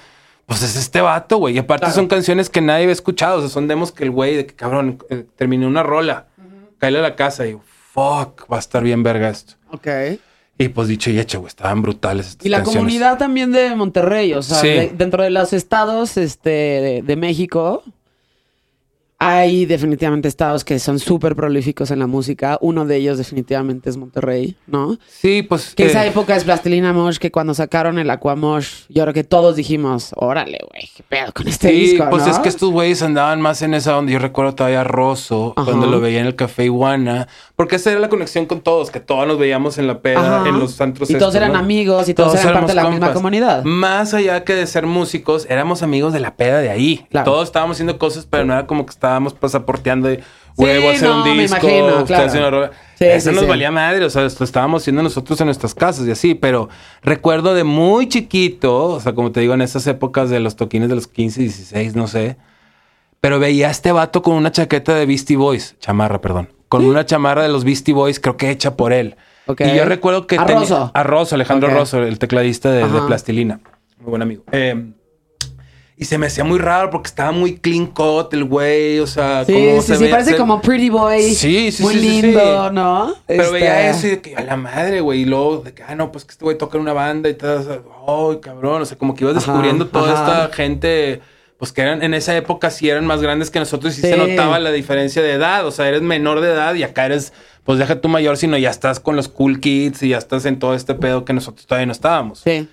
pues 0.45 0.62
es 0.62 0.76
este 0.76 1.01
vato, 1.01 1.38
güey. 1.38 1.56
Y 1.56 1.58
aparte 1.58 1.91
son 1.91 2.08
canciones 2.08 2.49
que 2.49 2.62
nadie 2.62 2.84
había 2.84 2.93
escuchado. 2.93 3.38
O 3.38 3.41
sea, 3.41 3.49
son 3.49 3.68
demos 3.68 3.91
que 3.91 4.03
el 4.03 4.12
güey, 4.12 4.36
de 4.36 4.45
que 4.45 4.53
cabrón, 4.53 4.99
eh, 5.10 5.26
terminé 5.36 5.66
una 5.66 5.84
rola, 5.84 6.28
uh 6.38 6.86
a 6.86 6.91
la 6.91 7.16
casa 7.16 7.47
y 7.47 7.58
fuck, 7.93 8.51
va 8.51 8.58
a 8.58 8.60
estar 8.60 8.84
bien 8.84 9.01
verga 9.01 9.30
esto. 9.30 9.56
Ok. 9.72 9.88
Y 10.58 10.68
pues 10.70 10.88
dicho 10.88 11.10
y 11.10 11.20
hecho, 11.20 11.39
güey, 11.39 11.47
estaban 11.47 11.82
brutales. 11.82 12.28
Estas 12.28 12.45
y 12.45 12.49
la 12.49 12.62
comunidad 12.62 13.18
también 13.18 13.51
de 13.51 13.74
Monterrey, 13.76 14.34
o 14.34 14.43
sea, 14.43 14.62
dentro 14.93 15.24
de 15.24 15.32
los 15.32 15.51
estados 15.51 16.16
este, 16.18 17.01
de 17.03 17.16
México, 17.16 17.84
hay 19.28 19.65
definitivamente 19.65 20.28
estados 20.28 20.63
que 20.63 20.78
son 20.80 20.99
súper 20.99 21.36
prolíficos 21.36 21.91
en 21.91 21.99
la 21.99 22.07
música. 22.07 22.57
Uno 22.61 22.86
de 22.86 22.97
ellos 22.97 23.17
definitivamente 23.17 23.89
es 23.89 23.97
Monterrey, 23.97 24.55
¿no? 24.67 24.97
Sí, 25.07 25.41
pues... 25.41 25.73
Que 25.73 25.88
esa 25.88 26.05
época 26.05 26.36
es 26.36 26.43
Plastilina 26.43 26.93
Mosh, 26.93 27.17
que 27.17 27.32
cuando 27.32 27.53
sacaron 27.53 27.97
el 27.97 28.09
Aquamosh, 28.09 28.86
yo 28.89 29.01
creo 29.03 29.13
que 29.13 29.23
todos 29.23 29.55
dijimos, 29.55 30.11
órale, 30.15 30.59
güey, 30.69 30.89
qué 30.95 31.03
pedo 31.03 31.32
con 31.34 31.47
este 31.47 31.69
sí, 31.69 31.99
pues 32.09 32.28
es 32.28 32.38
que 32.39 32.49
estos 32.49 32.69
güeyes 32.69 33.01
andaban 33.01 33.41
más 33.41 33.61
en 33.63 33.73
esa 33.73 33.97
onda. 33.97 34.11
Yo 34.11 34.19
recuerdo 34.19 34.53
todavía 34.53 34.82
a 34.82 34.84
Rosso, 34.84 35.53
cuando 35.55 35.88
lo 35.88 35.99
veía 35.99 36.21
en 36.21 36.28
el 36.28 36.36
Café 36.36 36.65
Iguana, 36.65 37.28
porque 37.55 37.78
esa 37.78 37.91
era 37.91 37.99
la 37.99 38.09
conexión 38.09 38.45
con 38.45 38.61
todos, 38.61 38.91
que 38.91 38.99
todos 38.99 39.28
nos 39.28 39.39
veíamos 39.39 39.80
en 39.80 39.88
la 39.88 39.99
peda, 40.01 40.47
en 40.47 40.59
los 40.59 40.73
santos. 40.73 41.09
Y 41.09 41.15
todos 41.15 41.34
eran 41.34 41.55
amigos 41.55 42.07
y 42.09 42.13
todos, 42.13 42.36
eran 42.36 42.53
parte 42.53 42.73
de 42.73 42.76
la 42.76 42.89
misma 42.89 43.13
comunidad. 43.13 43.63
Más 43.63 44.13
allá 44.13 44.43
que 44.43 44.53
de 44.53 44.67
ser 44.67 44.86
músicos, 44.86 45.47
éramos 45.49 45.82
amigos 45.82 46.13
de 46.13 46.19
la 46.19 46.36
peda 46.36 46.59
de 46.59 46.69
ahí. 46.69 47.07
Todos 47.23 47.47
estábamos 47.47 47.76
haciendo 47.76 47.97
cosas, 47.97 48.28
pero 48.30 48.45
no 48.45 48.53
era 48.53 48.67
como 48.67 48.86
que 48.86 48.91
estábamos 48.91 49.14
pasaporteando 49.34 50.07
de 50.07 50.24
huevo, 50.57 50.89
hacer 50.89 51.09
un 51.09 51.24
disco, 51.24 51.68
me 51.68 51.78
imagino, 51.78 52.05
claro. 52.05 52.72
Eso 52.99 53.32
nos 53.32 53.47
valía 53.47 53.72
madre, 53.72 54.05
o 54.05 54.09
sea, 54.09 54.26
esto 54.26 54.43
estábamos 54.43 54.84
haciendo 54.84 55.03
nosotros 55.03 55.39
en 55.41 55.47
nuestras 55.47 55.74
casas 55.74 56.07
y 56.07 56.11
así, 56.11 56.36
pero 56.36 56.70
recuerdo 57.01 57.53
de 57.53 57.63
muy 57.63 58.07
chiquito, 58.07 58.86
o 58.86 58.99
sea, 58.99 59.13
como 59.13 59.32
te 59.32 59.41
digo, 59.41 59.53
en 59.53 59.61
esas 59.61 59.86
épocas 59.88 60.30
de 60.30 60.39
los 60.39 60.55
toquines 60.55 60.89
de 60.89 60.95
los 60.95 61.07
15, 61.07 61.41
16, 61.41 61.95
no 61.95 62.07
sé, 62.07 62.38
pero 63.20 63.39
veía 63.39 63.68
a 63.68 63.72
este 63.72 63.91
vato 63.91 64.22
con 64.22 64.36
una 64.36 64.51
chaqueta 64.51 64.93
de 64.95 65.05
Beastie 65.05 65.38
Boys, 65.38 65.76
chamarra, 65.80 66.22
perdón, 66.22 66.49
con 66.70 66.86
una 66.86 67.05
chamarra 67.05 67.43
de 67.43 67.49
los 67.49 67.63
Beastie 67.63 67.93
Boys, 67.93 68.20
creo 68.20 68.38
que 68.38 68.49
hecha 68.49 68.76
por 68.76 68.93
él. 68.93 69.16
Y 69.59 69.76
yo 69.76 69.86
recuerdo 69.86 70.26
que... 70.26 70.39
A 70.39 70.45
tenía, 70.45 70.91
A 70.93 71.03
Rosso, 71.03 71.36
Alejandro 71.36 71.70
Rosso, 71.70 72.01
el 72.01 72.18
tecladista 72.18 72.72
de, 72.72 72.88
de 72.88 73.01
Plastilina. 73.01 73.59
Muy 73.99 74.09
buen 74.09 74.22
amigo. 74.22 74.43
Eh, 74.51 74.91
y 75.98 76.06
se 76.06 76.18
me 76.18 76.28
hacía 76.28 76.43
muy 76.43 76.60
raro 76.60 76.89
porque 76.89 77.08
estaba 77.08 77.32
muy 77.32 77.58
clean 77.58 77.88
cut 77.88 78.34
el 78.34 78.43
güey, 78.43 79.00
o 79.00 79.08
sea, 79.08 79.46
sí, 79.46 79.54
como 79.54 79.82
sí, 79.82 79.88
se 79.88 79.96
sí, 79.96 80.08
parece 80.10 80.36
como 80.36 80.62
pretty 80.62 80.89
boy. 80.89 81.34
Sí, 81.34 81.72
sí, 81.72 81.82
muy 81.82 81.93
sí. 81.93 82.22
lindo, 82.22 82.70
¿no? 82.72 83.16
Pero 83.26 83.43
este... 83.43 83.54
veía 83.54 83.89
eso 83.89 84.08
y 84.08 84.10
de 84.10 84.22
que 84.22 84.36
a 84.36 84.41
la 84.41 84.58
madre, 84.58 85.00
güey, 85.00 85.22
y 85.22 85.26
luego 85.26 85.60
de 85.60 85.74
que, 85.74 85.84
ah, 85.84 85.96
no, 85.96 86.12
pues 86.12 86.26
que 86.26 86.32
este 86.32 86.43
güey 86.43 86.58
toca 86.58 86.78
en 86.78 86.82
una 86.82 86.91
banda 86.91 87.30
y 87.30 87.36
tal, 87.36 87.82
ay, 88.08 88.38
cabrón, 88.41 88.82
o 88.82 88.86
sea, 88.86 88.98
como 88.98 89.16
que 89.16 89.24
ibas 89.24 89.36
descubriendo 89.36 89.88
toda 89.88 90.14
esta 90.14 90.54
gente, 90.54 91.22
pues 91.58 91.72
que 91.72 91.82
eran, 91.82 92.04
en 92.04 92.14
esa 92.14 92.36
época 92.36 92.72
sí 92.72 92.89
eran 92.89 93.06
más 93.06 93.22
grandes 93.22 93.50
que 93.50 93.60
nosotros 93.60 93.98
y 93.98 94.02
sí. 94.02 94.10
se 94.10 94.18
notaba 94.18 94.60
la 94.60 94.74
diferencia 94.74 95.22
de 95.22 95.32
edad, 95.32 95.66
o 95.66 95.72
sea, 95.72 95.88
eres 95.88 96.02
menor 96.02 96.41
de 96.41 96.52
edad 96.52 96.76
y 96.76 96.84
acá 96.84 97.06
eres, 97.06 97.32
pues 97.64 97.80
deja 97.80 98.02
tu 98.02 98.10
mayor, 98.10 98.36
sino 98.36 98.58
ya 98.58 98.70
estás 98.70 99.00
con 99.00 99.16
los 99.16 99.30
cool 99.30 99.62
kids 99.62 100.04
y 100.04 100.10
ya 100.10 100.18
estás 100.18 100.46
en 100.46 100.60
todo 100.60 100.76
este 100.76 100.93
pedo 100.93 101.24
que 101.24 101.32
nosotros 101.32 101.66
todavía 101.66 101.86
no 101.86 101.93
estábamos. 101.93 102.39
Sí. 102.39 102.68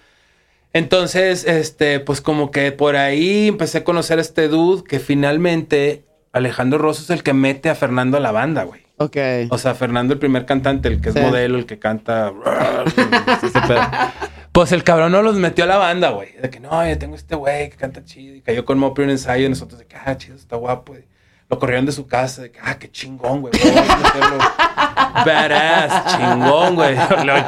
Entonces, 0.72 1.44
este, 1.44 2.00
pues 2.00 2.20
como 2.20 2.50
que 2.50 2.72
por 2.72 2.96
ahí 2.96 3.48
empecé 3.48 3.78
a 3.78 3.84
conocer 3.84 4.18
a 4.18 4.22
este 4.22 4.48
dude 4.48 4.84
que 4.84 4.98
finalmente 5.00 6.04
Alejandro 6.32 6.78
Rosso 6.78 7.02
es 7.02 7.10
el 7.10 7.22
que 7.22 7.34
mete 7.34 7.68
a 7.68 7.74
Fernando 7.74 8.16
a 8.16 8.20
la 8.20 8.32
banda, 8.32 8.64
güey. 8.64 8.82
Ok. 8.96 9.16
O 9.50 9.58
sea, 9.58 9.74
Fernando 9.74 10.14
el 10.14 10.20
primer 10.20 10.46
cantante, 10.46 10.88
el 10.88 11.00
que 11.00 11.10
es 11.10 11.14
modelo, 11.14 11.58
el 11.58 11.66
que 11.66 11.78
canta... 11.78 12.32
pues 14.52 14.72
el 14.72 14.84
cabrón 14.84 15.12
no 15.12 15.22
los 15.22 15.36
metió 15.36 15.64
a 15.64 15.66
la 15.66 15.76
banda, 15.76 16.10
güey. 16.10 16.32
De 16.40 16.48
que 16.48 16.60
no, 16.60 16.88
yo 16.88 16.96
tengo 16.98 17.16
este 17.16 17.34
güey 17.34 17.68
que 17.70 17.76
canta 17.76 18.04
chido 18.04 18.36
y 18.36 18.40
cayó 18.40 18.64
con 18.64 18.78
Mopi 18.78 19.02
un 19.02 19.10
ensayo 19.10 19.46
y 19.46 19.48
nosotros 19.48 19.78
de 19.78 19.86
que, 19.86 19.96
ah, 19.96 20.16
chido, 20.16 20.36
está 20.36 20.56
guapo. 20.56 20.94
Y 20.94 21.04
lo 21.52 21.58
corrieron 21.58 21.84
de 21.84 21.92
su 21.92 22.06
casa, 22.06 22.40
de 22.40 22.50
que, 22.50 22.58
ah, 22.64 22.78
qué 22.78 22.90
chingón, 22.90 23.42
güey. 23.42 23.52
Badass, 25.26 26.16
chingón, 26.16 26.74
güey. 26.76 26.96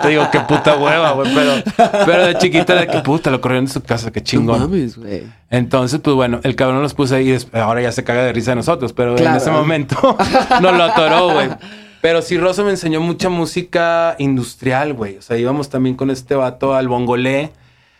te 0.02 0.08
digo, 0.08 0.28
qué 0.30 0.40
puta 0.40 0.76
hueva, 0.76 1.12
güey. 1.12 1.34
Pero, 1.34 1.52
pero 2.04 2.26
de 2.26 2.36
chiquita, 2.36 2.74
de 2.74 2.86
que 2.86 2.98
puta, 2.98 3.30
lo 3.30 3.40
corrieron 3.40 3.64
de 3.64 3.72
su 3.72 3.82
casa, 3.82 4.12
qué 4.12 4.22
chingón. 4.22 4.60
No 4.60 4.68
mames, 4.68 4.98
güey. 4.98 5.22
Entonces, 5.48 6.00
pues 6.00 6.14
bueno, 6.14 6.38
el 6.42 6.54
cabrón 6.54 6.82
los 6.82 6.92
puse 6.92 7.16
ahí. 7.16 7.30
Y 7.32 7.56
ahora 7.56 7.80
ya 7.80 7.92
se 7.92 8.04
caga 8.04 8.22
de 8.24 8.34
risa 8.34 8.50
de 8.50 8.56
nosotros, 8.56 8.92
pero 8.92 9.16
en 9.16 9.34
ese 9.34 9.50
momento 9.50 9.96
nos 10.60 10.76
lo 10.76 10.84
atoró, 10.84 11.32
güey. 11.32 11.48
Pero 12.02 12.20
sí, 12.20 12.36
Rosa 12.36 12.62
me 12.62 12.72
enseñó 12.72 13.00
mucha 13.00 13.30
música 13.30 14.16
industrial, 14.18 14.92
güey. 14.92 15.16
O 15.16 15.22
sea, 15.22 15.38
íbamos 15.38 15.70
también 15.70 15.96
con 15.96 16.10
este 16.10 16.34
vato 16.34 16.74
al 16.74 16.88
bongolé. 16.88 17.52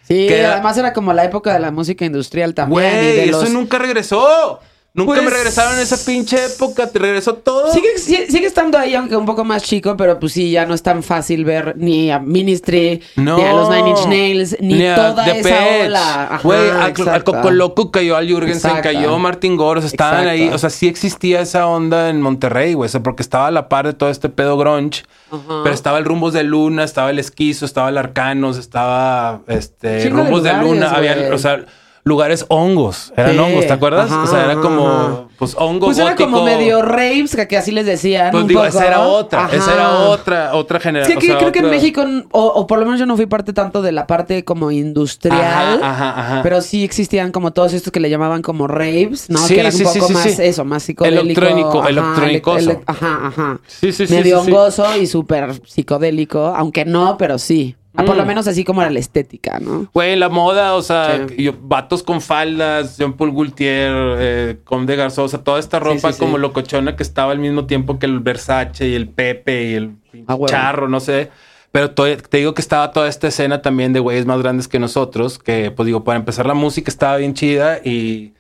Sí, 0.02 0.28
además 0.28 0.76
era 0.76 0.92
como 0.92 1.14
la 1.14 1.24
época 1.24 1.54
de 1.54 1.60
la 1.60 1.70
música 1.70 2.04
industrial 2.04 2.52
también. 2.52 2.82
Güey, 2.82 3.30
eso 3.30 3.48
nunca 3.48 3.78
regresó. 3.78 4.60
Nunca 4.96 5.14
me 5.14 5.22
pues, 5.22 5.34
regresaron 5.34 5.74
en 5.74 5.80
esa 5.80 5.96
pinche 6.06 6.36
época, 6.46 6.86
te 6.88 7.00
regresó 7.00 7.34
todo. 7.34 7.72
Sigue, 7.72 7.98
sigue, 7.98 8.46
estando 8.46 8.78
ahí, 8.78 8.94
aunque 8.94 9.16
un 9.16 9.26
poco 9.26 9.42
más 9.42 9.64
chico, 9.64 9.96
pero 9.96 10.20
pues 10.20 10.34
sí, 10.34 10.52
ya 10.52 10.66
no 10.66 10.74
es 10.74 10.84
tan 10.84 11.02
fácil 11.02 11.44
ver 11.44 11.74
ni 11.76 12.12
a 12.12 12.20
Ministry, 12.20 13.02
ni 13.16 13.42
a 13.42 13.52
los 13.54 13.68
Nine 13.70 13.90
Inch 13.90 14.06
Nails, 14.06 14.56
ni, 14.60 14.78
toda 14.94 15.26
esa 15.26 15.84
ola. 15.84 16.40
Güey, 16.44 16.70
al, 16.70 17.24
Coco 17.24 17.50
Loco 17.50 17.90
cayó, 17.90 18.16
al 18.16 18.28
Jürgensen 18.28 18.82
cayó, 18.82 19.18
Martin 19.18 19.56
Gore, 19.56 19.84
estaban 19.84 20.28
ahí. 20.28 20.48
O 20.50 20.58
sea, 20.58 20.70
sí 20.70 20.86
existía 20.86 21.40
esa 21.40 21.66
onda 21.66 22.08
en 22.08 22.22
Monterrey, 22.22 22.74
güey, 22.74 22.86
o 22.86 22.90
sea, 22.90 23.02
porque 23.02 23.22
estaba 23.22 23.48
a 23.48 23.50
la 23.50 23.68
par 23.68 23.86
de 23.86 23.94
todo 23.94 24.10
este 24.10 24.28
pedo 24.28 24.56
grunge. 24.56 25.02
Pero 25.28 25.74
estaba 25.74 25.98
el 25.98 26.04
Rumbos 26.04 26.34
de 26.34 26.44
Luna, 26.44 26.84
estaba 26.84 27.10
el 27.10 27.18
Esquizo, 27.18 27.66
estaba 27.66 27.88
el 27.88 27.98
Arcanos, 27.98 28.58
estaba 28.58 29.40
este 29.48 30.08
Rumbos 30.08 30.44
de, 30.44 30.52
Luna, 30.52 30.92
había, 30.92 31.34
o 31.34 31.38
sea 31.38 31.64
lugares 32.04 32.44
hongos. 32.48 33.12
Eran 33.16 33.38
hongos, 33.38 33.66
¿te 33.66 33.72
acuerdas? 33.72 34.10
o 34.12 34.26
sea, 34.26 34.44
era 34.44 34.56
como, 34.56 35.28
pues 35.38 35.56
hongo 35.58 35.86
Pues 35.86 35.98
era 35.98 36.14
como 36.14 36.44
medio 36.44 36.82
raves, 36.82 37.36
que, 37.48 37.56
así 37.56 37.72
les 37.72 37.86
decían. 37.86 38.30
Pues 38.30 38.46
digo, 38.46 38.64
esa 38.64 38.86
era 38.86 39.00
otra. 39.00 39.48
Esa 39.50 39.72
era 39.72 39.98
otra, 40.00 40.54
otra 40.54 40.78
generación. 40.78 41.18
Es 41.18 41.24
que 41.24 41.36
creo 41.36 41.50
que 41.50 41.60
en 41.60 41.70
México, 41.70 42.04
o, 42.30 42.66
por 42.66 42.78
lo 42.78 42.84
menos 42.84 43.00
yo 43.00 43.06
no 43.06 43.16
fui 43.16 43.26
parte 43.26 43.52
tanto 43.52 43.82
de 43.82 43.92
la 43.92 44.06
parte 44.06 44.44
como 44.44 44.70
industrial. 44.70 45.82
Ajá, 45.82 46.20
ajá, 46.20 46.42
Pero 46.42 46.60
sí 46.60 46.84
existían 46.84 47.32
como 47.32 47.52
todos 47.52 47.72
estos 47.72 47.90
que 47.92 48.00
le 48.00 48.10
llamaban 48.10 48.42
como 48.42 48.66
raves, 48.66 49.30
¿no? 49.30 49.38
Sí, 49.38 49.54
que 49.54 49.60
eran 49.60 49.72
sí, 49.72 49.84
un 49.84 49.92
poco 49.94 50.08
más 50.10 50.38
eso, 50.38 50.64
más 50.64 50.82
psicodélico. 50.82 51.22
Electrónico, 51.22 51.88
electrónicoso. 51.88 52.82
ajá, 52.86 53.20
ajá. 53.28 53.60
Sí, 53.66 53.92
sí, 53.92 54.06
sí. 54.06 54.14
Medio 54.14 54.40
hongoso 54.40 54.84
y 54.96 55.06
súper 55.06 55.60
psicodélico, 55.66 56.52
aunque 56.54 56.84
no, 56.84 57.16
pero 57.16 57.38
sí. 57.38 57.76
Ah, 57.96 58.04
por 58.04 58.16
lo 58.16 58.24
mm. 58.24 58.26
menos 58.26 58.48
así 58.48 58.64
como 58.64 58.82
era 58.82 58.90
la 58.90 58.98
estética, 58.98 59.60
¿no? 59.60 59.88
Güey, 59.94 60.16
la 60.16 60.28
moda, 60.28 60.74
o 60.74 60.82
sea, 60.82 61.26
vatos 61.60 62.02
con 62.02 62.20
faldas, 62.20 62.98
Jean 62.98 63.12
Paul 63.12 63.32
Gaultier, 63.32 63.92
eh, 64.18 64.56
Comme 64.64 64.86
de 64.86 64.96
Garçon, 64.96 65.26
o 65.26 65.28
sea, 65.28 65.44
toda 65.44 65.60
esta 65.60 65.78
ropa 65.78 66.12
como 66.14 66.38
locochona 66.38 66.96
que 66.96 67.04
estaba 67.04 67.30
al 67.30 67.38
mismo 67.38 67.66
tiempo 67.66 68.00
que 68.00 68.06
el 68.06 68.18
Versace 68.18 68.88
y 68.88 68.94
el 68.94 69.08
Pepe 69.08 69.70
y 69.70 69.74
el 69.74 69.96
ah, 70.26 70.36
charro, 70.46 70.88
no 70.88 70.98
sé. 70.98 71.30
Pero 71.70 71.90
te 71.92 72.38
digo 72.38 72.54
que 72.54 72.62
estaba 72.62 72.90
toda 72.92 73.08
esta 73.08 73.28
escena 73.28 73.62
también 73.62 73.92
de 73.92 74.00
güeyes 74.00 74.26
más 74.26 74.40
grandes 74.40 74.68
que 74.68 74.78
nosotros, 74.78 75.38
que 75.38 75.70
pues 75.70 75.86
digo, 75.86 76.04
para 76.04 76.18
empezar 76.18 76.46
la 76.46 76.54
música 76.54 76.90
estaba 76.90 77.16
bien 77.16 77.34
chida 77.34 77.78
y 77.78 78.34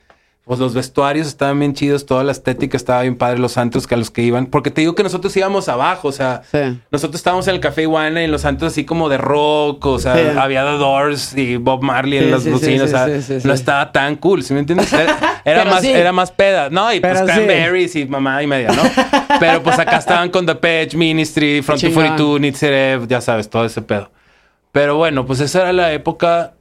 pues 0.44 0.60
los 0.60 0.74
vestuarios 0.74 1.26
estaban 1.26 1.58
bien 1.58 1.72
chidos, 1.72 2.04
toda 2.04 2.22
la 2.22 2.32
estética 2.32 2.76
estaba 2.76 3.00
bien 3.00 3.16
padre, 3.16 3.38
los 3.38 3.56
antros 3.56 3.86
que 3.86 3.94
a 3.94 3.98
los 3.98 4.10
que 4.10 4.20
iban. 4.22 4.44
Porque 4.44 4.70
te 4.70 4.82
digo 4.82 4.94
que 4.94 5.02
nosotros 5.02 5.34
íbamos 5.38 5.70
abajo, 5.70 6.08
o 6.08 6.12
sea, 6.12 6.42
Sí. 6.50 6.78
nosotros 6.90 7.16
estábamos 7.20 7.48
en 7.48 7.54
el 7.54 7.60
Café 7.60 7.82
Iguana 7.82 8.20
y 8.20 8.24
en 8.26 8.30
los 8.30 8.44
antros 8.44 8.72
así 8.72 8.84
como 8.84 9.08
de 9.08 9.16
rock, 9.16 9.86
o 9.86 9.98
sea, 9.98 10.14
Sí. 10.14 10.38
había 10.38 10.62
The 10.64 10.72
Doors 10.76 11.34
y 11.38 11.56
Bob 11.56 11.82
Marley 11.82 12.18
en 12.18 12.30
las 12.30 12.46
bocinas, 12.46 12.92
o 12.92 13.20
sea, 13.20 13.40
no 13.44 13.54
estaba 13.54 13.90
tan 13.90 14.16
cool, 14.16 14.42
¿sí 14.42 14.52
me 14.52 14.60
entiendes? 14.60 14.92
Era, 14.92 15.16
era 15.46 15.64
más, 15.64 15.82
era 15.82 16.12
más 16.12 16.30
peda, 16.30 16.68
¿no? 16.68 16.92
Y 16.92 17.00
pues 17.00 17.12
Pero 17.14 17.26
sí. 17.26 17.32
Cranberries 17.32 17.96
y 17.96 18.04
mamá 18.04 18.42
y 18.42 18.46
media, 18.46 18.68
¿no? 18.72 18.82
Pero 19.40 19.62
pues 19.62 19.78
acá 19.78 19.96
estaban 19.96 20.28
con 20.28 20.44
The 20.44 20.56
Page, 20.56 20.90
Ministry, 20.94 21.62
Front 21.62 21.80
Chingón. 21.80 22.04
242, 22.04 22.40
Nitzerev, 22.40 23.08
ya 23.08 23.22
sabes, 23.22 23.48
todo 23.48 23.64
ese 23.64 23.80
pedo. 23.80 24.10
Pero 24.72 24.96
bueno, 24.96 25.24
pues 25.24 25.40
esa 25.40 25.62
era 25.62 25.72
la 25.72 25.92
época 25.94 26.52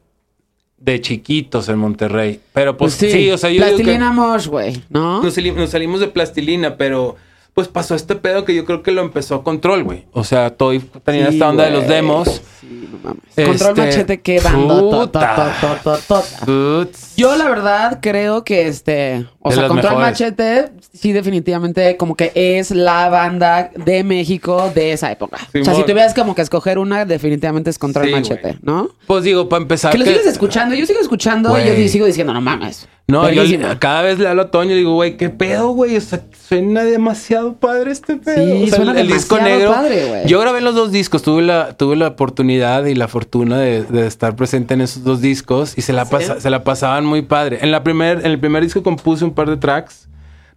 de 0.84 1.00
chiquitos 1.00 1.70
en 1.70 1.78
Monterrey. 1.78 2.40
Pero 2.52 2.76
pues, 2.76 2.94
sí. 2.94 3.32
o 3.32 3.38
sea, 3.38 3.50
yo 3.50 3.62
Plastilina 3.62 4.12
Mosh, 4.12 4.48
güey, 4.48 4.82
¿no? 4.90 5.24
nos, 5.24 5.38
nos 5.38 5.70
salimos 5.70 6.00
de 6.02 6.08
plastilina, 6.08 6.76
pero 6.76 7.16
pues 7.54 7.68
pasó 7.68 7.93
este 7.95 8.16
pedo 8.16 8.45
que 8.45 8.56
yo 8.56 8.66
creo 8.66 8.82
que 8.82 8.91
lo 8.91 9.01
empezó 9.01 9.43
Control, 9.43 9.84
güey. 9.84 10.06
O 10.12 10.24
sea, 10.24 10.49
Toy 10.56 10.80
tenía 11.06 11.28
Sí, 11.28 11.34
esta 11.36 11.49
onda 11.49 11.66
de 11.66 11.72
los 11.72 11.88
demos. 11.88 12.41
Sí, 12.60 12.89
no 12.91 12.97
mames. 13.04 13.24
Este, 13.30 13.45
Control 13.45 13.76
machete, 13.78 14.22
qué 14.22 14.39
bando. 14.39 14.80
to- 14.80 14.89
to- 14.89 15.01
puta. 15.01 15.54
to- 15.62 15.68
to- 15.68 15.97
to- 15.97 15.99
to- 16.08 16.45
Boots. 16.51 17.16
Yo 17.16 17.36
la 17.36 17.49
verdad 17.49 17.99
creo 18.01 18.43
que 18.43 18.68
este, 18.68 19.26
o 19.39 19.49
De 19.49 19.56
sea, 19.56 19.68
Control 19.68 19.93
mejores. 19.95 20.12
Machete 20.20 20.72
sí 20.93 21.12
definitivamente 21.12 21.97
como 21.97 22.16
que 22.16 22.32
es 22.36 22.72
la 22.72 23.10
banda 23.10 23.70
de 23.76 24.04
México 24.04 24.72
de 24.74 24.93
esa 24.93 25.12
época. 25.12 25.38
o 25.60 25.64
sea, 25.64 25.76
si 25.76 25.84
tuvieras 25.84 26.14
como 26.14 26.34
que 26.36 26.41
escoger 26.41 26.78
una, 26.80 27.06
definitivamente 27.06 27.70
es 27.70 27.78
Control 27.78 28.06
Sí, 28.08 28.12
Machete. 28.14 28.58
¿no? 28.62 28.89
Pues 29.08 29.24
digo, 29.26 29.47
para 29.49 29.62
empezar. 29.62 29.91
Que 29.91 29.97
lo 29.99 30.06
que- 30.06 30.12
sigues 30.12 30.26
escuchando, 30.28 30.74
yo 30.76 30.86
sigo 30.86 30.99
escuchando 30.99 31.58
y 31.60 31.66
yo 31.84 31.88
sigo 31.88 32.06
diciendo, 32.06 32.34
no 32.34 32.41
mames. 32.41 32.88
No, 33.06 33.30
yo 33.30 33.43
cada 33.80 34.01
vez 34.01 34.18
le 34.18 34.30
hablo 34.30 34.43
a 34.43 34.51
Toño 34.51 34.72
y 34.72 34.76
digo, 34.78 34.93
güey, 34.93 35.18
¿qué 35.18 35.30
pedo, 35.30 35.70
güey? 35.72 35.97
O 35.97 36.01
sea, 36.01 36.24
suena 36.47 36.84
demasiado 36.86 37.58
padre 37.58 37.91
este 37.91 38.16
pedo. 38.16 38.58
Sí, 38.58 38.64
o 38.64 38.68
sea, 38.68 38.76
suena 38.78 38.99
el, 38.99 39.08
disco 39.08 39.38
negro. 39.39 39.72
padre, 39.72 40.08
güey. 40.08 40.26
yo 40.28 40.39
grabé 40.39 40.62
los 40.62 40.74
dos 40.74 40.91
discos, 40.91 41.22
tuve 41.22 41.41
la, 41.41 41.74
tuve 41.76 41.97
la 41.97 42.08
oportunidad 42.08 42.86
y 42.86 42.95
la 42.95 43.10
fortuna 43.10 43.60
de, 43.60 43.84
de 43.84 44.08
estar 44.08 44.38
presente 44.38 44.74
en 44.74 44.82
esos 44.82 45.04
dos 45.04 45.20
discos 45.20 45.78
y 45.78 45.82
se 45.82 45.91
la, 45.91 46.06
pasa- 46.06 46.39
se 46.39 46.49
la 46.49 46.64
pasaban 46.64 47.06
muy 47.06 47.24
padre. 47.24 47.60
En, 47.62 47.72
la 47.72 47.84
primer, 47.84 48.20
en 48.20 48.32
el 48.32 48.39
primer 48.39 48.64
disco 48.64 48.82
compuse 48.84 49.26
un 49.26 49.34
par 49.34 49.49
de 49.49 49.58
tracks, 49.58 50.08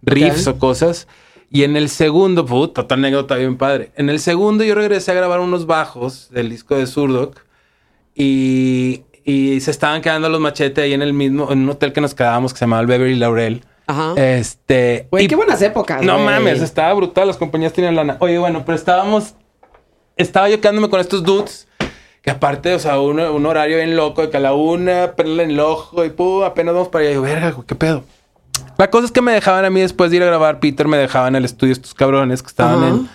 riffs 0.01 0.47
o 0.47 0.57
cosas. 0.57 1.07
Y 1.49 1.63
en 1.63 1.75
el 1.77 1.89
segundo, 1.89 2.45
puta, 2.45 2.81
otra 2.81 2.97
anécdota 2.97 3.35
bien 3.35 3.57
padre. 3.57 3.91
En 3.97 4.09
el 4.09 4.19
segundo 4.19 4.63
yo 4.63 4.73
regresé 4.73 5.11
a 5.11 5.15
grabar 5.15 5.41
unos 5.41 5.65
bajos 5.65 6.29
del 6.31 6.49
disco 6.49 6.75
de 6.75 6.87
Surdoc. 6.87 7.41
Y, 8.15 9.03
y 9.29 9.59
se 9.59 9.71
estaban 9.71 10.01
quedando 10.01 10.29
los 10.29 10.39
machetes 10.39 10.81
ahí 10.85 10.93
en 10.93 11.01
el 11.01 11.11
mismo, 11.11 11.51
en 11.51 11.59
un 11.59 11.69
hotel 11.69 11.91
que 11.91 11.99
nos 11.99 12.15
quedábamos 12.15 12.53
que 12.53 12.59
se 12.59 12.63
llamaba 12.65 12.81
el 12.81 12.87
Beverly 12.87 13.15
Laurel. 13.15 13.65
Ajá. 13.85 14.13
Este. 14.15 15.07
Güey, 15.11 15.25
y- 15.25 15.27
qué 15.27 15.35
buenas 15.35 15.61
épocas. 15.61 16.01
No 16.01 16.17
mames, 16.17 16.61
estaba 16.61 16.93
brutal, 16.93 17.27
las 17.27 17.35
compañías 17.35 17.73
tenían 17.73 17.95
lana. 17.95 18.15
Oye, 18.21 18.37
bueno, 18.39 18.63
pero 18.65 18.77
estábamos. 18.77 19.35
Estaba 20.15 20.49
yo 20.49 20.59
quedándome 20.61 20.89
con 20.89 21.01
estos 21.01 21.23
dudes. 21.23 21.67
Que 22.21 22.31
aparte, 22.31 22.73
o 22.73 22.79
sea, 22.79 22.99
un, 22.99 23.19
un 23.19 23.45
horario 23.45 23.77
bien 23.77 23.95
loco, 23.95 24.21
de 24.21 24.29
que 24.29 24.37
a 24.37 24.39
la 24.39 24.53
una, 24.53 25.13
perla 25.15 25.43
en 25.43 25.51
el 25.51 25.59
ojo 25.59 26.03
y 26.05 26.09
pum, 26.09 26.43
apenas 26.43 26.73
vamos 26.73 26.87
para 26.89 27.03
allá. 27.03 27.11
Y 27.11 27.15
yo, 27.15 27.21
verga, 27.21 27.51
güey, 27.51 27.67
qué 27.67 27.75
pedo. 27.75 28.03
La 28.77 28.89
cosa 28.89 29.05
es 29.07 29.11
que 29.11 29.21
me 29.21 29.31
dejaban 29.33 29.65
a 29.65 29.69
mí 29.69 29.81
después 29.81 30.09
de 30.11 30.17
ir 30.17 30.23
a 30.23 30.27
grabar, 30.27 30.59
Peter 30.59 30.87
me 30.87 30.97
dejaban 30.97 31.33
en 31.33 31.37
el 31.37 31.45
estudio 31.45 31.73
estos 31.73 31.93
cabrones 31.93 32.41
que 32.41 32.47
estaban 32.47 32.77
Ajá. 32.83 32.87
en 32.89 33.09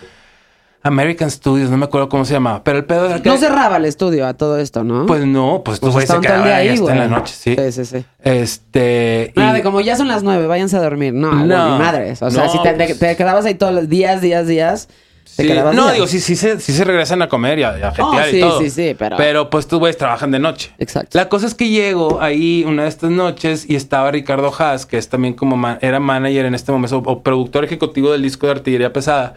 American 0.84 1.30
Studios, 1.30 1.70
no 1.70 1.76
me 1.76 1.84
acuerdo 1.84 2.08
cómo 2.08 2.24
se 2.24 2.32
llamaba. 2.32 2.64
Pero 2.64 2.78
el 2.78 2.84
pedo 2.84 3.06
era 3.06 3.22
que. 3.22 3.28
No 3.28 3.36
cerraba 3.36 3.76
el 3.76 3.84
estudio 3.84 4.26
a 4.26 4.34
todo 4.34 4.58
esto, 4.58 4.82
¿no? 4.84 5.06
Pues 5.06 5.24
no, 5.26 5.62
pues 5.64 5.76
estos 5.76 5.92
Pues 5.92 6.08
se 6.08 6.18
día 6.18 6.56
ahí 6.56 6.68
hasta 6.70 6.92
en 6.92 6.98
la 6.98 7.08
noche, 7.08 7.34
sí. 7.36 7.54
Sí, 7.56 7.72
sí, 7.72 7.84
sí. 7.84 8.04
Este. 8.22 9.32
Nada 9.36 9.52
y- 9.52 9.56
de 9.58 9.62
como 9.62 9.80
ya 9.80 9.96
son 9.96 10.08
las 10.08 10.22
nueve, 10.22 10.46
váyanse 10.46 10.76
a 10.76 10.80
dormir. 10.82 11.12
No, 11.14 11.32
No. 11.32 11.44
no. 11.46 11.72
ni 11.72 11.78
madres. 11.78 12.20
O 12.22 12.30
sea, 12.30 12.44
No, 12.46 12.50
si 12.52 12.62
te, 12.62 12.72
pues- 12.72 12.98
te 12.98 13.16
quedabas 13.16 13.44
ahí 13.44 13.54
todos 13.54 13.72
los 13.74 13.88
días, 13.88 14.20
días, 14.20 14.46
días, 14.46 14.88
te 15.36 15.44
Sí. 15.44 15.48
No, 15.48 15.70
días. 15.72 15.94
digo, 15.94 16.06
sí, 16.08 16.20
sí, 16.20 16.36
se, 16.36 16.60
sí 16.60 16.72
se 16.72 16.84
regresan 16.84 17.22
a 17.22 17.28
comer 17.28 17.58
y 17.60 17.62
a, 17.62 17.70
a 17.70 17.90
jetear 17.92 18.28
sí, 18.30 18.36
y 18.36 18.40
todo. 18.40 18.60
sí, 18.60 18.70
sí, 18.70 18.96
pero- 18.98 19.16
Pero 19.16 19.50
pues 19.50 19.66
tus 19.66 19.78
güeyes 19.78 19.96
trabajan 19.96 20.30
de 20.30 20.38
noche. 20.40 20.72
Exacto. 20.78 21.16
La 21.16 21.28
cosa 21.28 21.46
es 21.46 21.54
que 21.54 21.68
llego 21.68 22.20
ahí 22.20 22.64
una 22.66 22.82
de 22.82 22.88
estas 22.88 23.10
noches 23.10 23.64
y 23.68 23.76
estaba 23.76 24.10
Ricardo 24.10 24.52
Haas, 24.58 24.84
que 24.84 24.98
es 24.98 25.08
también 25.08 25.34
como 25.34 25.56
ma- 25.56 25.78
era 25.80 26.00
manager 26.00 26.44
en 26.46 26.54
este 26.54 26.72
momento 26.72 26.98
o, 26.98 27.10
o 27.12 27.22
productor 27.22 27.64
ejecutivo 27.64 28.10
del 28.10 28.22
disco 28.22 28.46
de 28.46 28.52
Artillería 28.52 28.92
Pesada. 28.92 29.34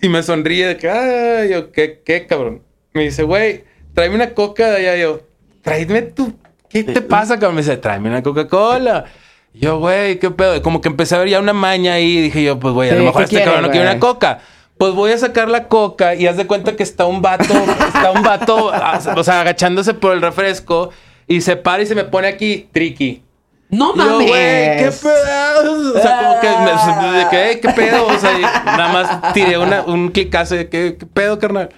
Y 0.00 0.08
me 0.08 0.22
sonríe 0.22 0.66
de 0.66 0.76
que, 0.76 0.90
ay, 0.90 1.50
yo, 1.50 1.72
¿qué, 1.72 2.02
qué, 2.04 2.26
cabrón? 2.26 2.62
Me 2.92 3.04
dice, 3.04 3.22
güey, 3.22 3.64
tráeme 3.94 4.16
una 4.16 4.34
coca 4.34 4.70
de 4.70 4.76
allá. 4.76 4.96
Yo, 4.96 5.20
tráeme 5.62 6.02
tu, 6.02 6.34
¿qué 6.68 6.84
te 6.84 7.00
pasa, 7.00 7.34
cabrón? 7.34 7.56
Me 7.56 7.62
dice, 7.62 7.76
tráeme 7.76 8.08
una 8.08 8.22
Coca-Cola. 8.22 9.06
Yo, 9.54 9.78
güey, 9.78 10.18
qué 10.18 10.30
pedo. 10.30 10.60
Como 10.62 10.80
que 10.80 10.88
empecé 10.88 11.14
a 11.14 11.18
ver 11.18 11.28
ya 11.28 11.40
una 11.40 11.54
maña 11.54 11.94
ahí 11.94 12.18
y 12.18 12.22
dije 12.22 12.42
yo, 12.42 12.58
pues, 12.58 12.74
güey, 12.74 12.90
a 12.90 12.92
Sí, 12.92 12.98
lo 12.98 13.04
mejor 13.06 13.20
¿qué 13.20 13.24
este 13.24 13.36
quiere, 13.36 13.44
cabrón 13.46 13.62
no 13.62 13.70
quiere 13.70 13.90
una 13.90 13.98
coca. 13.98 14.40
Pues 14.76 14.92
voy 14.92 15.12
a 15.12 15.18
sacar 15.18 15.48
la 15.48 15.68
coca 15.68 16.14
y 16.14 16.26
haz 16.26 16.36
de 16.36 16.46
cuenta 16.46 16.76
que 16.76 16.82
está 16.82 17.06
un 17.06 17.22
vato, 17.22 17.54
está 17.54 18.10
un 18.12 18.22
vato, 18.22 18.66
o 19.16 19.24
sea, 19.24 19.40
agachándose 19.40 19.94
por 19.94 20.12
el 20.12 20.20
refresco 20.20 20.90
y 21.26 21.40
se 21.40 21.56
para 21.56 21.82
y 21.82 21.86
se 21.86 21.94
me 21.94 22.04
pone 22.04 22.28
aquí, 22.28 22.68
tricky. 22.72 23.22
No 23.70 23.94
mames. 23.94 24.28
güey, 24.28 24.76
qué 24.78 24.90
pedo. 25.02 25.92
O 25.94 26.00
sea, 26.00 26.18
como 26.18 26.40
que, 26.40 26.48
me, 26.48 27.18
de 27.18 27.28
que, 27.28 27.48
"Ey, 27.50 27.60
qué 27.60 27.68
pedo. 27.70 28.06
O 28.06 28.18
sea, 28.18 28.38
y 28.38 28.42
nada 28.42 28.92
más 28.92 29.32
tiré 29.32 29.58
una, 29.58 29.82
un 29.82 30.08
clicazo 30.10 30.54
de 30.54 30.68
que, 30.68 30.96
qué 30.98 31.06
pedo, 31.06 31.38
carnal. 31.38 31.68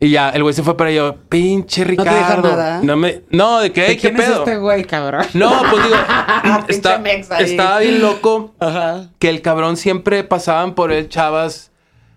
Y 0.00 0.10
ya, 0.10 0.30
el 0.30 0.42
güey 0.42 0.54
se 0.54 0.62
fue 0.62 0.76
para 0.76 0.90
yo, 0.90 1.16
pinche 1.28 1.84
te 1.84 1.92
dijo 1.92 2.02
Ricardo. 2.04 2.48
nada? 2.50 2.80
No, 2.82 2.96
me, 2.96 3.22
no, 3.30 3.60
de 3.60 3.72
que, 3.72 3.82
¿De 3.82 3.86
"Ey, 3.88 3.96
qué 3.96 4.00
¿Quién 4.10 4.16
es 4.20 4.24
pedo. 4.26 4.38
este 4.40 4.56
güey, 4.58 4.84
cabrón? 4.84 5.24
No, 5.34 5.62
pues 5.70 5.84
digo, 5.84 5.96
Pinche 6.66 6.72
está- 7.20 7.38
estaba 7.40 7.78
bien 7.78 8.02
loco 8.02 8.54
Ajá. 8.58 9.08
que 9.18 9.28
el 9.30 9.40
cabrón 9.40 9.76
siempre 9.76 10.22
pasaban 10.24 10.74
por 10.74 10.92
él 10.92 11.08
chavas, 11.08 11.70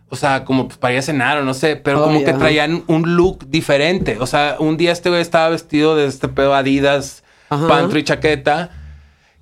o 0.10 0.16
sea, 0.16 0.44
como 0.44 0.68
pues, 0.68 0.78
para 0.78 0.94
ir 0.96 1.00
a 1.00 1.04
cenar 1.04 1.38
o 1.38 1.44
no 1.44 1.54
sé, 1.54 1.76
pero 1.78 2.02
como 2.02 2.24
que 2.26 2.34
traían 2.34 2.84
un 2.88 3.16
look 3.16 3.46
diferente. 3.48 4.18
O 4.20 4.26
sea, 4.26 4.56
un 4.60 4.76
día 4.78 4.92
este 4.92 5.10
güey 5.10 5.22
estaba 5.22 5.48
vestido 5.50 5.96
de 5.96 6.08
este 6.08 6.28
pedo 6.28 6.56
Adidas, 6.56 7.24
Ajá. 7.50 7.68
pantro 7.68 8.00
y 8.00 8.04
chaqueta. 8.04 8.72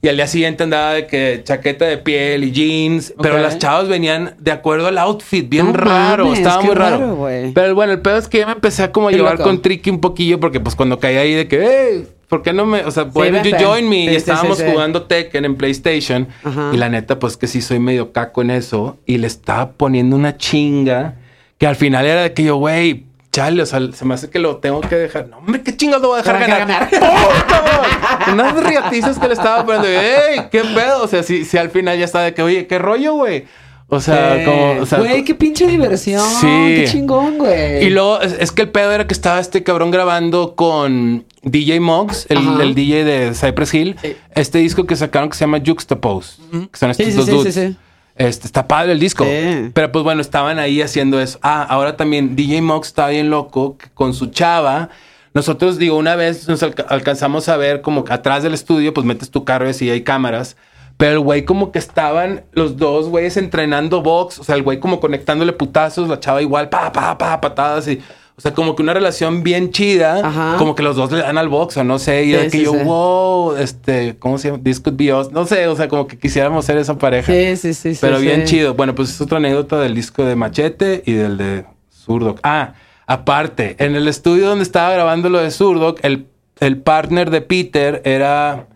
Y 0.05 0.07
al 0.07 0.17
día 0.17 0.27
siguiente 0.27 0.61
andaba 0.61 0.93
de 0.93 1.07
que 1.07 1.41
chaqueta 1.43 1.85
de 1.85 1.97
piel 1.97 2.43
y 2.43 2.51
jeans. 2.51 3.11
Pero 3.19 3.39
las 3.39 3.57
chavas 3.57 3.87
venían 3.87 4.35
de 4.37 4.51
acuerdo 4.51 4.85
al 4.85 4.99
outfit, 4.99 5.49
bien 5.49 5.65
No 5.65 5.73
raro. 5.73 6.25
mames, 6.25 6.37
estaba 6.41 6.61
muy 6.61 6.75
raro. 6.75 7.27
pero 7.55 7.73
bueno, 7.73 7.91
el 7.93 8.01
pedo 8.01 8.17
es 8.17 8.27
que 8.27 8.37
ya 8.37 8.45
me 8.45 8.51
empecé 8.51 8.83
a 8.83 8.91
como 8.91 9.07
Qué 9.09 9.15
llevar 9.15 9.39
loco. 9.39 9.45
con 9.45 9.63
Tricky 9.63 9.89
un 9.89 10.01
poquillo, 10.01 10.39
porque 10.39 10.59
pues 10.59 10.75
cuando 10.75 10.99
caía 10.99 11.21
ahí 11.21 11.33
de 11.33 11.47
que, 11.47 11.65
hey, 11.67 12.07
¿por 12.29 12.43
qué 12.43 12.53
no 12.53 12.67
me, 12.67 12.85
o 12.85 12.91
sea, 12.91 13.05
why 13.05 13.31
don't 13.31 13.43
you 13.45 13.51
vente. 13.51 13.65
join 13.65 13.89
me? 13.89 13.95
Sí, 13.95 14.03
y 14.03 14.09
sí, 14.09 14.15
estábamos 14.17 14.59
sí, 14.59 14.63
sí. 14.65 14.71
jugando 14.71 15.01
Tekken 15.05 15.43
en 15.43 15.55
PlayStation. 15.55 16.27
Ajá. 16.43 16.69
Y 16.71 16.77
la 16.77 16.89
neta, 16.89 17.17
pues 17.17 17.35
que 17.35 17.47
sí 17.47 17.63
soy 17.63 17.79
medio 17.79 18.11
caco 18.11 18.43
en 18.43 18.51
eso. 18.51 18.99
Y 19.07 19.17
le 19.17 19.25
estaba 19.25 19.71
poniendo 19.71 20.15
una 20.15 20.37
chinga 20.37 21.15
que 21.57 21.65
al 21.65 21.75
final 21.75 22.05
era 22.05 22.21
de 22.21 22.33
que 22.33 22.43
yo, 22.43 22.57
güey, 22.57 23.05
chale, 23.31 23.63
o 23.63 23.65
sea, 23.65 23.79
se 23.91 24.05
me 24.05 24.13
hace 24.13 24.29
que 24.29 24.37
lo 24.39 24.57
tengo 24.57 24.81
que 24.81 24.95
dejar. 24.95 25.27
No, 25.29 25.37
hombre, 25.39 25.61
qué 25.63 25.75
chingados 25.75 26.03
lo 26.03 26.09
voy 26.09 26.19
a 26.19 26.21
dejar 26.21 26.39
ganar. 26.47 26.89
ganar. 26.89 26.89
Unas 28.31 28.55
riatizas 28.63 29.19
que 29.19 29.27
le 29.27 29.33
estaba 29.33 29.65
poniendo. 29.65 29.87
¡Ey! 29.87 30.41
¿Qué 30.51 30.61
pedo? 30.61 31.03
O 31.03 31.07
sea, 31.07 31.23
si, 31.23 31.45
si 31.45 31.57
al 31.57 31.69
final 31.69 31.97
ya 31.97 32.05
está 32.05 32.21
de 32.21 32.33
que, 32.33 32.41
oye, 32.41 32.67
¿qué 32.67 32.79
rollo, 32.79 33.13
güey? 33.13 33.45
O 33.87 33.99
sea, 33.99 34.41
Eh, 34.41 34.45
como. 34.45 34.81
O 34.81 34.85
sea, 34.85 34.97
güey, 34.99 35.23
qué 35.23 35.35
pinche 35.35 35.67
diversión. 35.67 36.27
Sí. 36.41 36.47
Qué 36.47 36.87
chingón, 36.91 37.37
güey. 37.37 37.83
y 37.85 37.89
luego, 37.91 38.19
es, 38.21 38.33
es 38.39 38.51
que 38.51 38.63
el 38.63 38.69
pedo 38.69 38.91
era 38.91 39.05
que 39.05 39.13
estaba 39.13 39.39
este 39.39 39.61
cabrón 39.63 39.91
grabando 39.91 40.55
con 40.55 41.23
DJ 41.43 41.79
Moggs, 41.81 42.25
el, 42.29 42.73
DJ 42.73 43.03
de 43.03 43.33
Cypress 43.35 43.73
Hill, 43.75 43.95
Sí. 44.01 44.15
este 44.33 44.57
disco 44.57 44.85
que 44.85 44.95
sacaron 44.95 45.29
que 45.29 45.35
se 45.37 45.41
llama 45.45 45.61
Juxtapose, 45.63 46.37
que 46.71 46.79
son 46.79 46.89
estos 46.91 47.05
Sí, 47.05 47.11
dos 47.11 47.25
sí, 47.25 47.31
dudes. 47.31 47.53
sí, 47.53 47.67
sí. 47.67 47.77
Este, 48.17 48.47
está 48.47 48.65
padre 48.67 48.93
el 48.93 48.99
disco. 48.99 49.25
Pero 49.73 49.91
pues 49.91 50.03
bueno, 50.03 50.21
estaban 50.21 50.57
ahí 50.57 50.81
haciendo 50.81 51.19
eso. 51.21 51.37
Ah, 51.43 51.63
ahora 51.69 51.95
también 51.97 52.35
DJ 52.35 52.61
Moggs 52.61 52.87
estaba 52.87 53.09
bien 53.09 53.29
loco 53.29 53.77
con 53.93 54.13
su 54.13 54.27
chava. 54.27 54.89
Nosotros, 55.35 55.77
digo, 55.77 55.97
una 55.97 56.15
vez 56.15 56.47
nos 56.47 56.63
alca- 56.63 56.85
alcanzamos 56.89 57.47
a 57.49 57.57
ver 57.57 57.81
como 57.81 58.03
que 58.03 58.13
atrás 58.13 58.41
del 58.41 58.53
estudio, 58.55 58.93
pues 58.93 59.05
metes 59.05 59.29
tu 59.29 59.43
carro 59.45 59.67
y 59.67 59.69
así 59.71 59.89
hay 59.89 60.01
cámaras. 60.01 60.55
Pero 60.97 61.11
el 61.11 61.19
güey 61.19 61.43
como 61.45 61.71
que 61.73 61.77
estaban 61.79 62.45
los 62.53 62.77
dos 62.77 63.09
güeyes 63.09 63.35
entrenando 63.37 64.01
box. 64.01 64.39
O 64.39 64.43
sea, 64.45 64.55
el 64.55 64.63
güey 64.63 64.79
como 64.79 64.99
conectándole 65.01 65.51
putazos, 65.51 66.07
la 66.09 66.19
chava 66.19 66.41
igual, 66.41 66.69
pa, 66.69 66.91
pa, 66.91 67.17
pa, 67.17 67.39
patadas 67.41 67.87
y... 67.89 68.01
O 68.37 68.41
sea, 68.41 68.53
como 68.53 68.75
que 68.75 68.81
una 68.83 68.93
relación 68.93 69.43
bien 69.43 69.71
chida. 69.71 70.19
Ajá. 70.27 70.55
Como 70.57 70.75
que 70.75 70.83
los 70.83 70.97
dos 70.97 71.09
le 71.09 71.19
dan 71.19 71.37
al 71.37 71.47
box 71.47 71.77
o 71.77 71.85
no 71.85 71.99
sé. 71.99 72.23
Y 72.25 72.31
Sí, 72.31 72.37
de 72.37 72.43
que 72.43 72.49
sí, 72.49 72.63
yo, 72.65 72.71
sí. 72.73 72.79
wow, 72.83 73.55
este, 73.55 74.17
¿cómo 74.19 74.37
se 74.37 74.49
llama? 74.51 74.61
This 74.61 74.81
could 74.81 74.97
be 74.97 75.13
us. 75.13 75.31
No 75.31 75.45
sé, 75.45 75.67
o 75.67 75.75
sea, 75.77 75.87
como 75.87 76.05
que 76.05 76.17
quisiéramos 76.17 76.65
ser 76.65 76.77
esa 76.77 76.97
pareja. 76.97 77.31
Sí, 77.31 77.55
sí, 77.55 77.73
sí. 77.73 77.93
sí, 77.95 77.99
Pero 78.01 78.19
bien 78.19 78.43
chido. 78.43 78.73
Bueno, 78.73 78.93
pues 78.93 79.09
es 79.09 79.21
otra 79.21 79.37
anécdota 79.37 79.79
del 79.79 79.95
disco 79.95 80.25
de 80.25 80.35
Machete 80.35 81.01
y 81.05 81.13
del 81.13 81.37
de 81.37 81.65
Surdoc. 81.89 82.39
Ah, 82.43 82.73
aparte, 83.07 83.75
en 83.79 83.95
el 83.95 84.07
estudio 84.07 84.47
donde 84.47 84.63
estaba 84.63 84.91
grabando 84.93 85.29
lo 85.29 85.39
de 85.39 85.51
Surdoc, 85.51 85.99
el, 86.03 86.27
el 86.59 86.77
partner 86.77 87.29
de 87.29 87.41
Peter 87.41 88.01
era. 88.05 88.67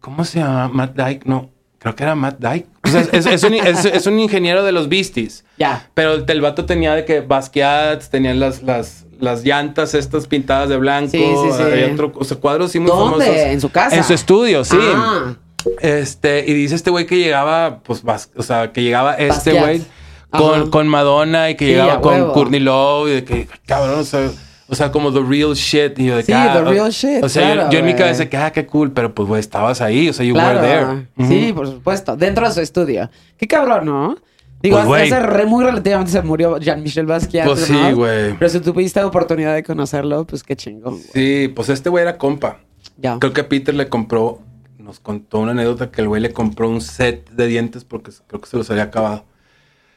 ¿Cómo 0.00 0.24
se 0.24 0.40
llama? 0.40 0.68
Matt 0.68 0.96
Dyke. 0.96 1.26
No, 1.26 1.50
creo 1.78 1.94
que 1.94 2.02
era 2.02 2.14
Matt 2.14 2.38
Dyke. 2.40 2.66
O 2.84 2.88
sea, 2.88 3.02
es, 3.12 3.26
es 3.26 3.42
un, 3.44 3.54
es- 3.54 3.84
es 3.84 4.06
un 4.06 4.18
ingeniero 4.18 4.64
de 4.64 4.72
los 4.72 4.88
Beasties. 4.88 5.44
Ya. 5.62 5.88
Pero 5.94 6.14
el, 6.14 6.24
el 6.26 6.40
vato 6.40 6.64
tenía 6.64 6.92
de 6.92 7.04
que 7.04 7.20
Basquiat, 7.20 8.02
tenían 8.08 8.40
las, 8.40 8.64
las, 8.64 9.04
las 9.20 9.44
llantas 9.44 9.94
estas 9.94 10.26
pintadas 10.26 10.68
de 10.68 10.76
blanco. 10.76 11.12
Sí, 11.12 11.18
sí, 11.24 11.56
sí. 11.56 11.62
había 11.62 11.92
otro- 11.92 12.10
o 12.16 12.24
sea, 12.24 12.36
cuadros 12.38 12.72
sí 12.72 12.80
muy 12.80 12.88
¿Dónde? 12.90 13.24
famosos. 13.26 13.46
¿En 13.46 13.60
su 13.60 13.70
casa? 13.70 13.94
En 13.94 14.02
su 14.02 14.12
estudio, 14.12 14.64
sí. 14.64 14.76
Ah. 14.80 15.34
Este, 15.80 16.42
y 16.44 16.52
dice 16.54 16.74
este 16.74 16.90
güey 16.90 17.06
que 17.06 17.16
llegaba, 17.16 17.78
pues, 17.84 18.02
vas- 18.02 18.30
o 18.34 18.42
sea, 18.42 18.72
que 18.72 18.82
llegaba 18.82 19.14
este 19.14 19.52
güey 19.52 19.84
con, 20.38 20.70
con 20.70 20.88
Madonna 20.88 21.50
y 21.50 21.54
que 21.56 21.66
Sí, 21.66 21.70
llegaba 21.72 22.00
con. 22.00 22.32
Courtney 22.32 22.60
Love 22.60 23.08
y 23.08 23.10
de 23.12 23.24
que, 23.24 23.48
cabrón, 23.66 24.00
o 24.00 24.04
sea, 24.04 24.30
o 24.68 24.74
sea, 24.74 24.90
como 24.90 25.12
the 25.12 25.20
real 25.20 25.54
shit. 25.54 25.98
Y 25.98 26.06
yo 26.06 26.16
de 26.16 26.22
Sí, 26.22 26.32
ah, 26.32 26.52
the 26.54 26.64
real 26.70 26.90
shit, 26.90 27.22
O 27.22 27.28
sea, 27.28 27.48
yo- 27.48 27.54
claro, 27.54 27.70
yo, 27.70 27.78
en 27.80 27.86
mi 27.86 27.94
cabeza 27.94 28.28
que, 28.28 28.36
ah, 28.36 28.50
qué 28.52 28.66
cool, 28.66 28.92
pero 28.92 29.14
pues, 29.14 29.28
güey, 29.28 29.40
estabas 29.40 29.80
ahí, 29.80 30.08
o 30.08 30.12
sea, 30.12 30.24
you 30.24 30.34
Claro. 30.34 30.60
were 30.60 31.06
there. 31.16 31.28
Sí, 31.28 31.52
por 31.52 31.66
supuesto. 31.68 32.16
Dentro 32.16 32.46
de 32.48 32.52
su 32.54 32.60
estudio. 32.60 33.10
Qué 33.36 33.46
cabrón, 33.46 33.84
¿no? 33.86 34.16
Digo, 34.62 34.80
Pues, 34.84 35.12
hace 35.12 35.20
re- 35.20 35.44
muy 35.44 35.64
relativamente 35.64 36.12
se 36.12 36.22
murió 36.22 36.56
Jean-Michel 36.58 37.04
Basquiat. 37.04 37.46
Pues 37.46 37.62
sí, 37.62 37.92
güey. 37.94 38.34
Pero 38.38 38.48
si 38.48 38.60
tuviste 38.60 39.02
oportunidad 39.02 39.54
de 39.54 39.64
conocerlo, 39.64 40.24
pues 40.24 40.44
qué 40.44 40.54
chingón. 40.54 40.94
güey. 40.94 41.04
Sí, 41.12 41.48
pues 41.48 41.68
este 41.68 41.88
güey 41.90 42.02
era 42.02 42.16
compa. 42.16 42.58
Ya. 42.96 43.18
Creo 43.18 43.32
que 43.32 43.42
Peter 43.42 43.74
le 43.74 43.88
compró, 43.88 44.40
nos 44.78 45.00
contó 45.00 45.40
una 45.40 45.50
anécdota 45.50 45.90
que 45.90 46.00
el 46.00 46.06
güey 46.08 46.22
le 46.22 46.32
compró 46.32 46.68
un 46.68 46.80
set 46.80 47.28
de 47.30 47.46
dientes 47.48 47.84
porque 47.84 48.12
creo 48.28 48.40
que 48.40 48.48
se 48.48 48.56
los 48.56 48.70
había 48.70 48.84
acabado. 48.84 49.24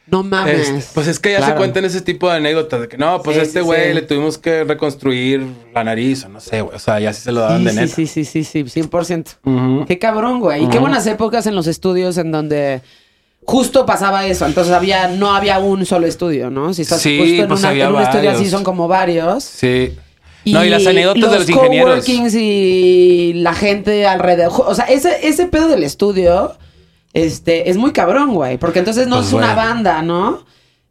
No 0.07 0.21
mames. 0.23 0.69
Este, 0.69 0.91
pues 0.93 1.07
es 1.07 1.19
que 1.19 1.31
ya 1.31 1.45
se 1.45 1.55
cuentan 1.55 1.83
ese 1.85 1.99
tipo 2.01 2.29
de 2.29 2.35
anécdotas 2.37 2.81
de 2.81 2.87
que 2.87 2.97
no, 2.97 3.21
pues 3.23 3.37
Sí, 3.37 3.41
este 3.43 3.59
sí, 3.59 3.65
güey 3.65 3.87
sí. 3.87 3.93
le 3.95 4.01
tuvimos 4.03 4.37
que 4.37 4.63
reconstruir 4.63 5.43
la 5.73 5.83
nariz 5.83 6.23
o 6.25 6.29
no 6.29 6.39
sé, 6.39 6.61
güey. 6.61 6.75
O 6.75 6.79
sea, 6.79 6.99
ya 6.99 7.11
sí 7.11 7.21
se 7.23 7.31
lo 7.31 7.41
daban 7.41 7.59
Sí, 7.59 7.63
de 7.65 7.71
sí, 7.71 7.75
neta. 7.77 7.95
sí, 7.95 8.05
sí, 8.07 8.23
sí, 8.25 8.43
sí, 8.43 8.63
100%. 8.81 9.37
Ujú. 9.45 9.85
Qué 9.87 9.97
cabrón, 9.97 10.39
güey. 10.41 10.63
Y 10.65 10.67
qué 10.69 10.77
buenas 10.77 11.07
épocas 11.07 11.47
en 11.47 11.55
los 11.55 11.65
estudios 11.65 12.17
en 12.19 12.31
donde 12.31 12.81
justo 13.45 13.85
pasaba 13.87 14.27
eso. 14.27 14.45
Entonces 14.45 14.73
había, 14.73 15.07
no 15.07 15.35
había 15.35 15.57
un 15.59 15.85
solo 15.87 16.05
estudio, 16.05 16.51
¿no? 16.51 16.73
Si 16.75 16.83
estás 16.83 17.01
Sí, 17.01 17.17
justo 17.17 17.41
en, 17.41 17.47
pues 17.47 17.59
una- 17.61 17.69
había 17.69 17.85
en 17.87 17.95
un 17.95 18.01
estudio 18.03 18.29
así 18.29 18.37
varios. 18.37 18.51
son 18.51 18.63
como 18.63 18.87
varios. 18.87 19.43
Sí. 19.43 19.93
no, 20.45 20.63
y 20.63 20.69
las 20.69 20.85
anécdotas 20.85 21.31
de 21.31 21.39
los 21.39 21.49
ingenieros. 21.49 22.07
y 22.07 23.33
la 23.37 23.53
gente 23.55 24.05
alrededor. 24.05 24.51
O 24.67 24.75
sea, 24.75 24.85
ese, 24.85 25.27
ese 25.27 25.47
pedo 25.47 25.67
del 25.67 25.83
estudio 25.83 26.53
este, 27.15 27.69
es 27.71 27.77
muy 27.77 27.91
cabrón, 27.93 28.33
güey. 28.35 28.57
Porque 28.57 28.79
entonces 28.79 29.07
no 29.07 29.15
Pues, 29.15 29.27
es 29.29 29.33
una 29.33 29.55
banda, 29.55 30.03
¿no? 30.03 30.45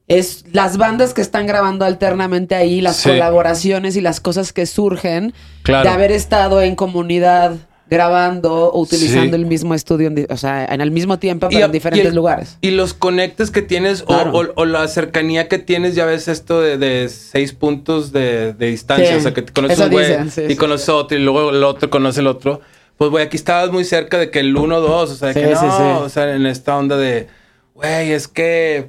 Es 0.09 0.45
las 0.53 0.77
bandas 0.77 1.14
que 1.14 1.20
están 1.22 1.47
grabando 1.47 1.85
alternamente 1.85 2.55
ahí, 2.57 2.81
las 2.81 2.97
Sí. 2.97 3.09
colaboraciones 3.11 3.95
y 3.97 4.01
las 4.01 4.20
cosas 4.20 4.53
que 4.53 4.66
surgen 4.66 5.33
Claro. 5.62 5.85
de 5.89 5.95
haber 5.95 6.11
estado 6.12 6.61
en 6.62 6.75
comunidad 6.77 7.57
grabando 7.91 8.70
o 8.72 8.81
utilizando 8.81 9.37
Sí. 9.37 9.43
el 9.43 9.47
mismo 9.47 9.75
estudio, 9.75 10.09
en 10.09 10.27
o 10.31 10.37
sea, 10.39 10.64
en 10.64 10.81
el 10.81 10.91
mismo 10.91 11.18
tiempo, 11.18 11.47
Y- 11.51 11.55
pero 11.55 11.66
en 11.66 11.70
y 11.70 11.72
diferentes 11.75 12.09
el- 12.09 12.14
lugares. 12.14 12.57
Y 12.62 12.70
los 12.70 12.95
conectes 12.95 13.51
que 13.51 13.62
tienes 13.62 14.03
o- 14.03 14.07
Claro. 14.07 14.33
o, 14.33 14.45
o 14.57 14.64
la 14.64 14.89
cercanía 14.89 15.49
que 15.49 15.59
tienes, 15.59 15.95
ya 15.95 16.05
ves 16.07 16.27
esto 16.29 16.61
de, 16.61 16.77
de 16.79 17.09
seis 17.11 17.53
puntos 17.53 18.11
de, 18.12 18.53
de 18.55 18.66
distancia. 18.66 19.11
Sí. 19.11 19.14
O 19.16 19.20
sea, 19.20 19.35
que 19.35 19.43
te 19.43 19.53
conoces 19.53 19.79
Eso 19.79 19.87
un 19.87 19.93
güey 19.93 20.07
sí, 20.31 20.41
y 20.45 20.49
sí. 20.51 20.57
conoces 20.57 20.89
otro 20.89 21.16
y 21.16 21.20
luego 21.22 21.51
el 21.51 21.62
otro 21.62 21.89
conoce 21.91 22.20
el 22.20 22.27
otro. 22.27 22.61
Pues, 22.97 23.11
güey, 23.11 23.24
aquí 23.24 23.36
estabas 23.36 23.70
muy 23.70 23.84
cerca 23.84 24.18
de 24.18 24.30
que 24.30 24.40
el 24.40 24.57
uno 24.57 24.76
o 24.76 24.80
dos. 24.80 25.11
O 25.11 25.14
sea, 25.16 25.32
Sí, 25.32 25.40
que 25.40 25.47
no, 25.49 25.61
sí, 25.61 25.66
sí. 25.66 25.82
o 25.82 26.09
sea, 26.09 26.34
en 26.34 26.47
esta 26.47 26.76
onda 26.76 26.97
de, 26.97 27.28
güey, 27.74 28.12
es 28.12 28.28
que... 28.28 28.86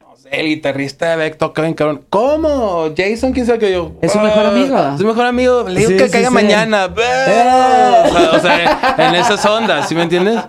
no 0.00 0.16
sé, 0.16 0.28
El 0.30 0.46
guitarrista 0.46 1.10
de 1.10 1.16
Beck 1.16 1.38
toca 1.38 1.62
bien 1.62 1.74
cabrón. 1.74 2.04
¿Cómo? 2.08 2.92
Jason, 2.96 3.32
quién 3.32 3.46
sabe 3.46 3.58
que 3.58 3.72
yo. 3.72 3.92
Es 4.00 4.12
su 4.12 4.20
mejor 4.20 4.46
"Ah, 4.46 4.48
amigo". 4.50 4.78
Es 4.94 5.00
su 5.00 5.06
mejor 5.06 5.26
amigo. 5.26 5.64
Le 5.68 5.80
digo 5.86 5.90
que 6.04 6.08
caiga 6.10 6.30
mañana. 6.30 6.84
Eh. 6.96 8.02
O 8.04 8.10
sea, 8.10 8.30
o 8.32 8.40
sea, 8.40 8.94
en 9.08 9.14
esas 9.16 9.44
ondas, 9.44 9.88
¿sí 9.88 9.94
me 9.94 10.02
entiendes? 10.02 10.40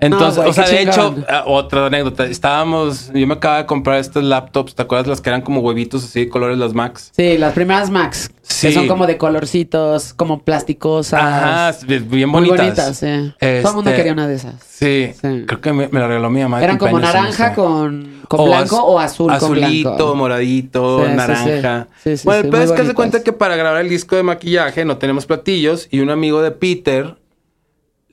Entonces, 0.00 0.36
güey, 0.38 0.48
o 0.48 0.52
sea, 0.52 0.66
de 0.66 0.82
hecho. 0.82 1.14
Ah, 1.28 1.44
otra 1.46 1.86
anécdota. 1.86 2.24
Estábamos, 2.26 3.10
yo 3.14 3.26
me 3.26 3.34
acababa 3.34 3.60
de 3.60 3.66
comprar 3.66 3.98
estos 3.98 4.24
laptops, 4.24 4.74
¿te 4.74 4.82
acuerdas 4.82 5.06
las 5.06 5.20
que 5.20 5.28
eran 5.30 5.42
como 5.42 5.60
huevitos 5.60 6.04
así 6.04 6.20
de 6.20 6.28
colores 6.28 6.58
las 6.58 6.72
Macs? 6.74 7.10
Sí, 7.14 7.36
las 7.38 7.52
primeras 7.52 7.90
Macs. 7.90 8.30
Sí. 8.42 8.68
Que 8.68 8.72
son 8.74 8.88
como 8.88 9.06
de 9.06 9.16
colorcitos, 9.16 10.12
como 10.14 10.42
plásticosas. 10.42 11.20
Ajá, 11.22 11.72
bien 11.86 12.28
Muy 12.28 12.48
bonitas. 12.48 12.58
bonitas, 12.58 12.96
sí. 12.96 13.32
Todo 13.38 13.70
el 13.70 13.74
mundo 13.76 13.90
Este, 13.90 13.96
quería 13.96 14.12
una 14.12 14.26
de 14.26 14.34
esas. 14.34 14.54
Sí, 14.68 15.12
Sí. 15.20 15.44
creo 15.46 15.60
que 15.60 15.72
me, 15.72 15.88
me 15.88 16.00
la 16.00 16.08
regaló 16.08 16.30
mi 16.30 16.40
mamá. 16.42 16.62
Eran 16.62 16.78
como 16.78 16.98
naranja 16.98 17.54
con, 17.54 18.22
con 18.26 18.40
O 18.40 18.46
blanco 18.46 18.76
az- 18.76 18.82
o 18.84 18.98
azul 18.98 19.30
Azulito, 19.30 19.90
con 19.90 19.96
blanco. 19.98 20.14
moradito, 20.16 20.98
Sí, 20.98 21.04
sí, 21.04 21.10
sí. 21.10 21.16
naranja. 21.16 21.86
Sí, 22.02 22.16
sí, 22.16 22.22
bueno, 22.24 22.48
muy 22.50 22.58
es 22.58 22.62
que 22.62 22.66
se 22.66 22.72
bonitas. 22.82 22.94
cuenta 22.94 23.22
que 23.22 23.32
para 23.32 23.54
grabar 23.56 23.80
el 23.82 23.88
disco 23.88 24.16
de 24.16 24.22
maquillaje 24.24 24.84
no 24.84 24.96
tenemos 24.96 25.26
platillos 25.26 25.86
y 25.90 26.00
un 26.00 26.10
amigo 26.10 26.42
de 26.42 26.50
Peter 26.50 27.16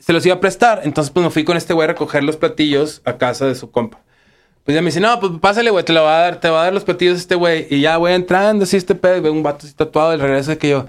se 0.07 0.13
los 0.13 0.25
iba 0.25 0.35
a 0.35 0.39
prestar. 0.39 0.81
Entonces, 0.85 1.11
pues 1.11 1.23
me 1.23 1.29
fui 1.29 1.43
con 1.43 1.55
este 1.57 1.73
güey 1.75 1.83
a 1.83 1.87
recoger 1.89 2.23
los 2.23 2.37
platillos 2.37 3.01
a 3.05 3.17
casa 3.17 3.45
de 3.45 3.53
su 3.55 3.69
compa. 3.69 3.99
Pues 4.63 4.73
ya 4.73 4.81
me 4.81 4.87
dice, 4.87 4.99
no, 5.01 5.19
pues 5.19 5.33
pásale, 5.39 5.69
güey, 5.69 5.85
te 5.85 5.93
lo 5.93 6.01
va 6.03 6.17
a 6.17 6.21
dar, 6.21 6.39
te 6.39 6.49
va 6.49 6.61
a 6.61 6.63
dar 6.63 6.73
los 6.73 6.83
platillos 6.85 7.17
este 7.19 7.35
güey. 7.35 7.67
Y 7.69 7.81
ya 7.81 7.97
voy 7.97 8.13
entrando 8.13 8.63
así 8.63 8.77
este 8.77 8.95
pedo 8.95 9.17
y 9.17 9.19
veo 9.19 9.31
un 9.33 9.43
vato 9.43 9.65
así 9.67 9.75
tatuado 9.75 10.13
y 10.13 10.17
regreso 10.17 10.49
de 10.51 10.57
que 10.57 10.69
yo, 10.69 10.85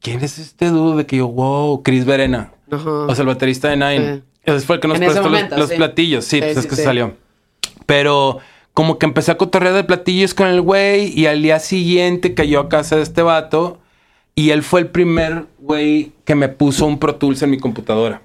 ¿quién 0.00 0.22
es 0.22 0.38
este 0.38 0.66
dude? 0.68 0.98
De 0.98 1.06
que 1.06 1.16
yo, 1.16 1.26
wow, 1.28 1.82
Chris 1.82 2.04
Verena. 2.04 2.52
Ajá. 2.70 2.88
O 2.90 3.14
sea, 3.14 3.22
el 3.22 3.28
baterista 3.28 3.68
de 3.70 3.76
Nine. 3.76 4.14
Sí. 4.16 4.22
Ese 4.44 4.60
fue 4.66 4.76
el 4.76 4.80
que 4.82 4.88
nos 4.88 4.96
En 4.98 5.04
prestó 5.04 5.22
los- 5.22 5.30
momento, 5.30 5.56
los, 5.56 5.70
sí. 5.70 5.76
platillos. 5.76 6.24
Sí, 6.24 6.36
Sí, 6.36 6.42
pues 6.42 6.56
es 6.58 6.64
que 6.66 6.70
sí. 6.70 6.76
se 6.76 6.84
salió. 6.84 7.14
Pero 7.86 8.38
como 8.72 8.98
que 8.98 9.06
empecé 9.06 9.32
a 9.32 9.36
cotorrear 9.36 9.74
de 9.74 9.84
platillos 9.84 10.32
con 10.34 10.46
el 10.46 10.60
güey 10.60 11.12
y 11.18 11.26
al 11.26 11.42
día 11.42 11.58
siguiente 11.58 12.34
cayó 12.34 12.60
a 12.60 12.68
casa 12.68 12.96
de 12.96 13.02
este 13.02 13.22
vato 13.22 13.78
y 14.34 14.50
él 14.50 14.62
fue 14.62 14.80
el 14.80 14.86
primer 14.86 15.46
güey 15.58 16.12
que 16.24 16.34
me 16.34 16.48
puso 16.48 16.86
un 16.86 16.98
Pro 16.98 17.16
Tools 17.16 17.42
en 17.42 17.50
mi 17.50 17.58
computadora. 17.58 18.22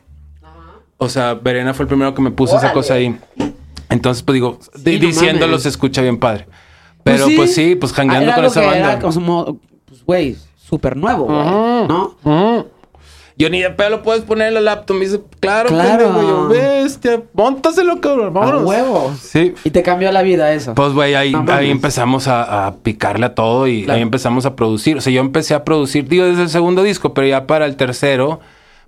O 0.97 1.09
sea, 1.09 1.33
Verena 1.33 1.73
fue 1.73 1.83
el 1.83 1.87
primero 1.87 2.13
que 2.13 2.21
me 2.21 2.31
puso 2.31 2.57
esa 2.57 2.71
cosa 2.73 2.93
ahí. 2.95 3.17
Entonces, 3.89 4.23
pues 4.23 4.33
digo, 4.33 4.59
di- 4.83 4.99
no 4.99 5.07
diciéndolo 5.07 5.59
se 5.59 5.69
escucha 5.69 6.01
bien 6.01 6.17
padre. 6.17 6.47
Pero 7.03 7.27
pues 7.35 7.53
sí, 7.53 7.75
pues 7.75 7.93
jangueando 7.93 8.27
Era 8.29 8.35
con 8.35 8.45
esa 8.45 8.61
banda. 8.61 8.77
Era 8.93 8.99
como, 8.99 9.59
pues, 9.85 10.03
güey, 10.05 10.35
súper 10.57 10.97
nuevo, 10.97 11.25
güey. 11.25 11.37
¿no? 11.87 12.65
Yo 13.37 13.49
ni 13.49 13.61
de 13.61 13.69
pedo 13.69 13.89
lo 13.89 14.01
puedes 14.01 14.23
poner 14.23 14.47
en 14.47 14.53
la 14.53 14.61
laptop. 14.61 14.95
Me 14.95 15.05
dice, 15.05 15.19
claro, 15.41 15.67
Claro. 15.67 16.05
pendejo. 16.05 16.21
Yo, 16.27 16.47
bestia, 16.47 17.21
montaselo, 17.33 17.99
cabrón. 17.99 18.33
Vámonos. 18.33 18.61
A 18.61 18.65
huevo. 18.65 19.13
Sí. 19.21 19.53
Y 19.65 19.71
te 19.71 19.83
cambió 19.83 20.09
la 20.13 20.21
vida 20.21 20.53
eso. 20.53 20.73
Pues, 20.73 20.93
güey, 20.93 21.15
ahí, 21.15 21.33
No 21.33 21.43
ahí 21.51 21.69
empezamos 21.69 22.29
a, 22.29 22.67
a 22.67 22.75
picarle 22.77 23.25
a 23.25 23.35
todo 23.35 23.67
y 23.67 23.83
Claro. 23.83 23.97
ahí 23.97 24.01
empezamos 24.01 24.45
a 24.45 24.55
producir. 24.55 24.97
O 24.97 25.01
sea, 25.01 25.11
yo 25.11 25.19
empecé 25.19 25.53
a 25.53 25.65
producir, 25.65 26.07
digo, 26.07 26.23
desde 26.23 26.43
el 26.43 26.49
segundo 26.49 26.81
disco, 26.81 27.13
pero 27.13 27.27
ya 27.27 27.45
para 27.45 27.65
el 27.65 27.75
tercero, 27.75 28.39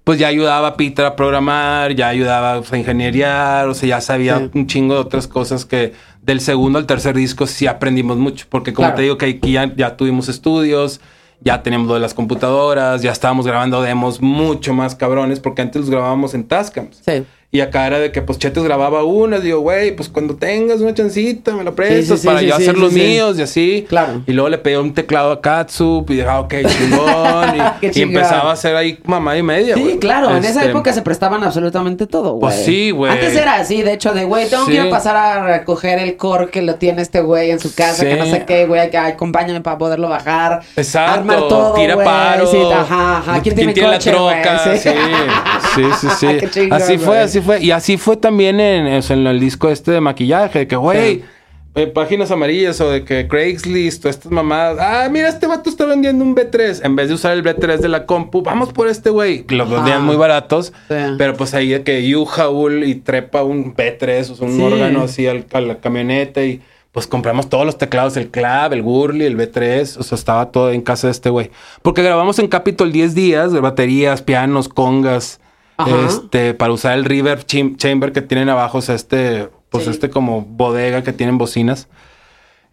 pues 0.08 0.20
ya 0.20 0.30
ayudaba 0.30 0.70
a 0.70 0.78
Peter 0.78 1.03
a 1.05 1.18
programar, 1.18 1.93
ya 1.93 2.08
ayudaba 2.08 2.64
a 2.72 2.78
ingenieriar, 2.78 3.68
o 3.68 3.74
sea, 3.74 3.89
ya 3.89 3.99
sabía 3.99 4.38
Sí. 4.38 4.49
un 4.53 4.66
chingo 4.66 4.93
de 4.93 5.01
otras 5.01 5.28
cosas 5.28 5.66
que 5.66 5.91
del 6.22 6.39
segundo 6.39 6.80
al 6.80 6.86
tercer 6.86 7.14
disco 7.14 7.45
sí 7.45 7.68
aprendimos 7.68 8.16
mucho, 8.16 8.45
porque 8.47 8.72
como 8.72 8.86
Claro. 8.86 8.95
te 8.95 9.01
digo 9.01 9.18
que 9.18 9.26
aquí 9.26 9.51
ya, 9.51 9.70
ya 9.76 9.97
tuvimos 9.97 10.30
estudios, 10.30 11.01
ya 11.41 11.62
tenemos 11.62 11.89
lo 11.89 11.95
de 11.95 11.99
las 11.99 12.14
computadoras, 12.14 13.01
ya 13.01 13.12
estábamos 13.12 13.45
grabando 13.45 13.82
demos 13.82 14.22
mucho 14.22 14.74
más 14.74 14.95
cabrones, 14.95 15.41
porque 15.41 15.62
antes 15.62 15.82
los 15.82 15.89
grabábamos 15.89 16.34
en 16.34 16.45
Tascam. 16.47 16.88
Sí. 16.91 17.26
Y 17.49 17.61
acá 17.61 17.87
era 17.87 17.97
de 17.97 18.11
que, 18.11 18.21
pues, 18.21 18.37
Chetes 18.39 18.61
grababa 18.61 19.05
unas. 19.05 19.41
Digo, 19.41 19.61
güey, 19.61 19.95
pues, 19.95 20.09
cuando 20.09 20.35
tengas 20.35 20.81
una 20.81 20.93
chancita, 20.93 21.53
me 21.55 21.63
la 21.63 21.71
prestas 21.71 22.17
Sí, 22.19 22.21
sí, 22.23 22.27
para 22.27 22.39
sí, 22.39 22.47
yo 22.47 22.57
sí, 22.57 22.63
hacer 22.63 22.77
los 22.77 22.91
míos 22.91 23.39
y 23.39 23.41
así. 23.41 23.85
Claro. 23.87 24.21
Y 24.27 24.33
luego 24.33 24.49
le 24.49 24.57
pedí 24.57 24.75
un 24.75 24.93
teclado 24.93 25.31
a 25.31 25.39
Katsup 25.41 26.09
y 26.11 26.15
dije, 26.15 26.27
ah, 26.27 26.41
ok, 26.41 26.53
chingón. 26.67 27.55
y, 27.81 27.87
y 27.99 28.01
empezaba 28.01 28.49
a 28.49 28.53
hacer 28.53 28.75
ahí 28.75 28.99
mamá 29.05 29.37
y 29.37 29.43
media, 29.43 29.75
Sí, 29.75 29.81
güey. 29.81 29.97
claro, 29.97 30.31
en 30.31 30.43
esa 30.43 30.59
Este, 30.59 30.71
época 30.71 30.91
se 30.91 31.01
prestaban 31.01 31.41
absolutamente 31.43 32.05
todo, 32.05 32.31
güey. 32.33 32.41
Pues 32.41 32.65
sí, 32.65 32.91
güey. 32.91 33.13
Antes 33.13 33.33
era 33.35 33.55
así, 33.55 33.81
de 33.81 33.93
hecho, 33.93 34.13
de 34.13 34.25
güey, 34.25 34.49
tengo 34.49 34.65
que 34.65 34.73
ir 34.73 34.81
a 34.81 34.89
pasar 34.89 35.15
a 35.15 35.43
recoger 35.57 35.99
el 35.99 36.17
core 36.17 36.49
que 36.49 36.61
lo 36.61 36.75
tiene 36.75 37.01
este 37.01 37.21
güey 37.21 37.51
en 37.51 37.61
su 37.61 37.73
casa, 37.73 38.03
que 38.03 38.17
no 38.17 38.25
sé 38.25 38.43
qué, 38.45 38.65
güey, 38.65 38.89
que 38.89 38.97
acompáñame 38.97 39.61
para 39.61 39.77
poderlo 39.77 40.09
bajar. 40.09 40.63
Exacto. 40.75 41.13
Armar 41.13 41.39
todo, 41.47 41.73
Tira 41.75 41.95
güey. 41.95 42.05
paro. 42.05 42.73
Ajá, 42.73 43.17
ajá. 43.19 43.41
¿Quién, 43.41 43.55
tiene, 43.55 43.73
coche, 43.73 44.11
la 44.11 44.17
troca? 44.17 44.59
Sí, 45.75 45.83
sí, 46.01 46.07
sí. 46.19 46.69
así 46.71 46.97
fue, 46.97 47.05
güey. 47.17 47.36
Así 47.38 47.45
fue. 47.45 47.63
Y 47.63 47.71
así 47.71 47.97
fue 47.97 48.17
también 48.17 48.59
en, 48.59 48.88
el 48.88 49.39
disco 49.39 49.69
este 49.69 49.91
de 49.91 50.01
maquillaje, 50.01 50.59
de 50.59 50.67
que, 50.67 50.75
güey, 50.75 51.15
Sí. 51.17 51.23
eh, 51.75 51.88
páginas 51.88 52.31
amarillas 52.31 52.81
o 52.81 52.89
de 52.89 53.03
que 53.03 53.27
Craigslist 53.27 54.03
o 54.05 54.09
estas 54.09 54.31
mamadas. 54.31 54.77
Ah, 54.79 55.07
mira, 55.11 55.29
este 55.29 55.45
vato 55.47 55.69
está 55.69 55.85
vendiendo 55.85 56.23
un 56.23 56.35
B3. 56.35 56.81
En 56.83 56.95
vez 56.95 57.07
de 57.09 57.13
usar 57.13 57.33
el 57.33 57.43
B3 57.43 57.77
de 57.79 57.88
la 57.88 58.05
compu, 58.05 58.41
vamos 58.41 58.73
por 58.73 58.88
este 58.88 59.09
güey. 59.11 59.45
Los 59.49 59.69
vendían 59.69 60.03
muy 60.03 60.15
baratos. 60.15 60.73
Sí. 60.88 60.95
Pero 61.17 61.35
pues 61.35 61.53
ahí 61.53 61.69
de 61.69 61.83
que 61.83 62.15
U-Haul 62.15 62.83
y 62.83 62.95
trepa 62.95 63.43
un 63.43 63.75
B3, 63.75 64.31
o 64.31 64.35
sea, 64.35 64.47
un 64.47 64.57
Sí. 64.57 64.61
órgano 64.63 65.03
así 65.03 65.27
al- 65.27 65.45
a 65.53 65.61
la 65.61 65.75
camioneta 65.79 66.43
y 66.43 66.61
pues 66.93 67.05
compramos 67.05 67.47
todos 67.47 67.63
los 67.63 67.77
teclados, 67.77 68.17
el 68.17 68.29
clav, 68.31 68.73
el 68.73 68.81
Gurley, 68.81 69.27
el 69.27 69.38
B3, 69.38 69.97
o 69.99 70.03
sea, 70.03 70.15
estaba 70.15 70.49
todo 70.51 70.71
en 70.71 70.81
casa 70.81 71.05
de 71.05 71.11
este 71.11 71.29
güey. 71.29 71.51
Porque 71.83 72.01
grabamos 72.01 72.39
en 72.39 72.47
Capitol 72.47 72.91
10 72.91 73.13
días 73.13 73.51
de 73.51 73.59
baterías, 73.59 74.23
pianos, 74.23 74.67
congas, 74.67 75.39
Ajá. 75.78 76.05
este, 76.07 76.53
para 76.53 76.73
usar 76.73 76.97
el 76.97 77.05
reverb 77.05 77.45
chamber 77.45 78.11
que 78.11 78.21
tienen 78.21 78.49
abajo, 78.49 78.80
o 78.80 78.82
sea, 78.82 78.95
este, 78.95 79.49
pues 79.69 79.84
Sí. 79.86 79.91
este 79.91 80.09
como 80.09 80.41
bodega 80.41 81.03
que 81.03 81.13
tienen 81.13 81.38
bocinas. 81.38 81.88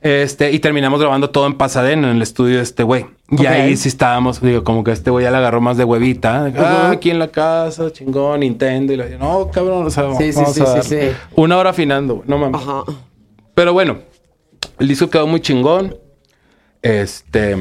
Este, 0.01 0.53
y 0.53 0.59
terminamos 0.59 1.01
grabando 1.01 1.31
todo 1.31 1.47
en 1.47 1.55
Pasadena, 1.55 2.11
en 2.11 2.17
el 2.17 2.23
estudio 2.23 2.57
de 2.59 2.63
este 2.63 2.83
güey. 2.83 3.07
Y 3.31 3.37
Ok. 3.41 3.47
ahí 3.47 3.77
sí 3.77 3.89
estábamos, 3.89 4.41
digo, 4.43 4.63
como 4.63 4.85
que 4.85 4.93
este 4.93 5.11
güey 5.11 5.25
ya 5.25 5.31
le 5.31 5.39
agarró 5.39 5.63
más 5.63 5.79
de 5.79 5.85
huevita. 5.85 6.45
de. 6.45 6.59
Ah, 6.61 6.91
aquí 6.91 7.11
en 7.11 7.19
la 7.19 7.29
casa, 7.29 7.91
chingón, 7.91 8.41
Nintendo. 8.41 8.93
Y 8.93 8.97
le 8.99 9.05
dije, 9.07 9.19
no, 9.19 9.51
cabrón, 9.51 9.87
o 9.87 9.91
sea, 9.91 10.15
Sí, 10.17 10.31
vamos 10.35 10.55
sí, 10.55 10.61
a 10.63 10.83
sí, 10.83 10.97
dar. 10.97 11.15
Una 11.37 11.57
hora 11.57 11.71
afinando, 11.71 12.23
no 12.27 12.37
mames. 12.37 12.61
Ajá. 12.61 12.83
Pero 13.55 13.73
bueno, 13.73 13.99
el 14.79 14.89
disco 14.89 15.09
quedó 15.09 15.27
muy 15.27 15.41
chingón. 15.41 15.97
Este. 16.83 17.57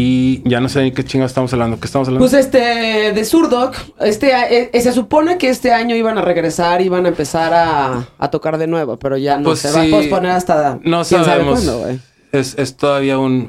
Y 0.00 0.48
ya 0.48 0.60
no 0.60 0.68
sé 0.68 0.80
ni 0.84 0.92
qué 0.92 1.04
chingados 1.04 1.30
estamos 1.32 1.52
hablando. 1.52 1.80
¿Qué 1.80 1.86
estamos 1.86 2.06
hablando? 2.06 2.24
Pues 2.24 2.32
este, 2.32 3.12
de 3.12 3.24
Surdoc, 3.24 3.74
este, 3.98 4.30
eh, 4.30 4.70
eh, 4.72 4.80
se 4.80 4.92
supone 4.92 5.38
que 5.38 5.48
este 5.48 5.72
año 5.72 5.96
iban 5.96 6.16
a 6.16 6.20
regresar, 6.22 6.80
iban 6.82 7.04
a 7.04 7.08
empezar 7.08 7.52
a, 7.52 8.06
a 8.16 8.30
tocar 8.30 8.58
de 8.58 8.68
nuevo, 8.68 8.96
pero 8.96 9.16
ya 9.16 9.38
no 9.38 9.44
Pues 9.46 9.58
se 9.58 9.72
va 9.72 9.82
a 9.82 9.86
posponer 9.90 10.30
hasta 10.30 10.74
no 10.84 11.02
quién 11.02 11.04
sabe 11.04 11.24
sabemos. 11.24 11.64
cuándo, 11.64 11.88
es, 12.30 12.54
es 12.56 12.76
todavía 12.76 13.18
un, 13.18 13.48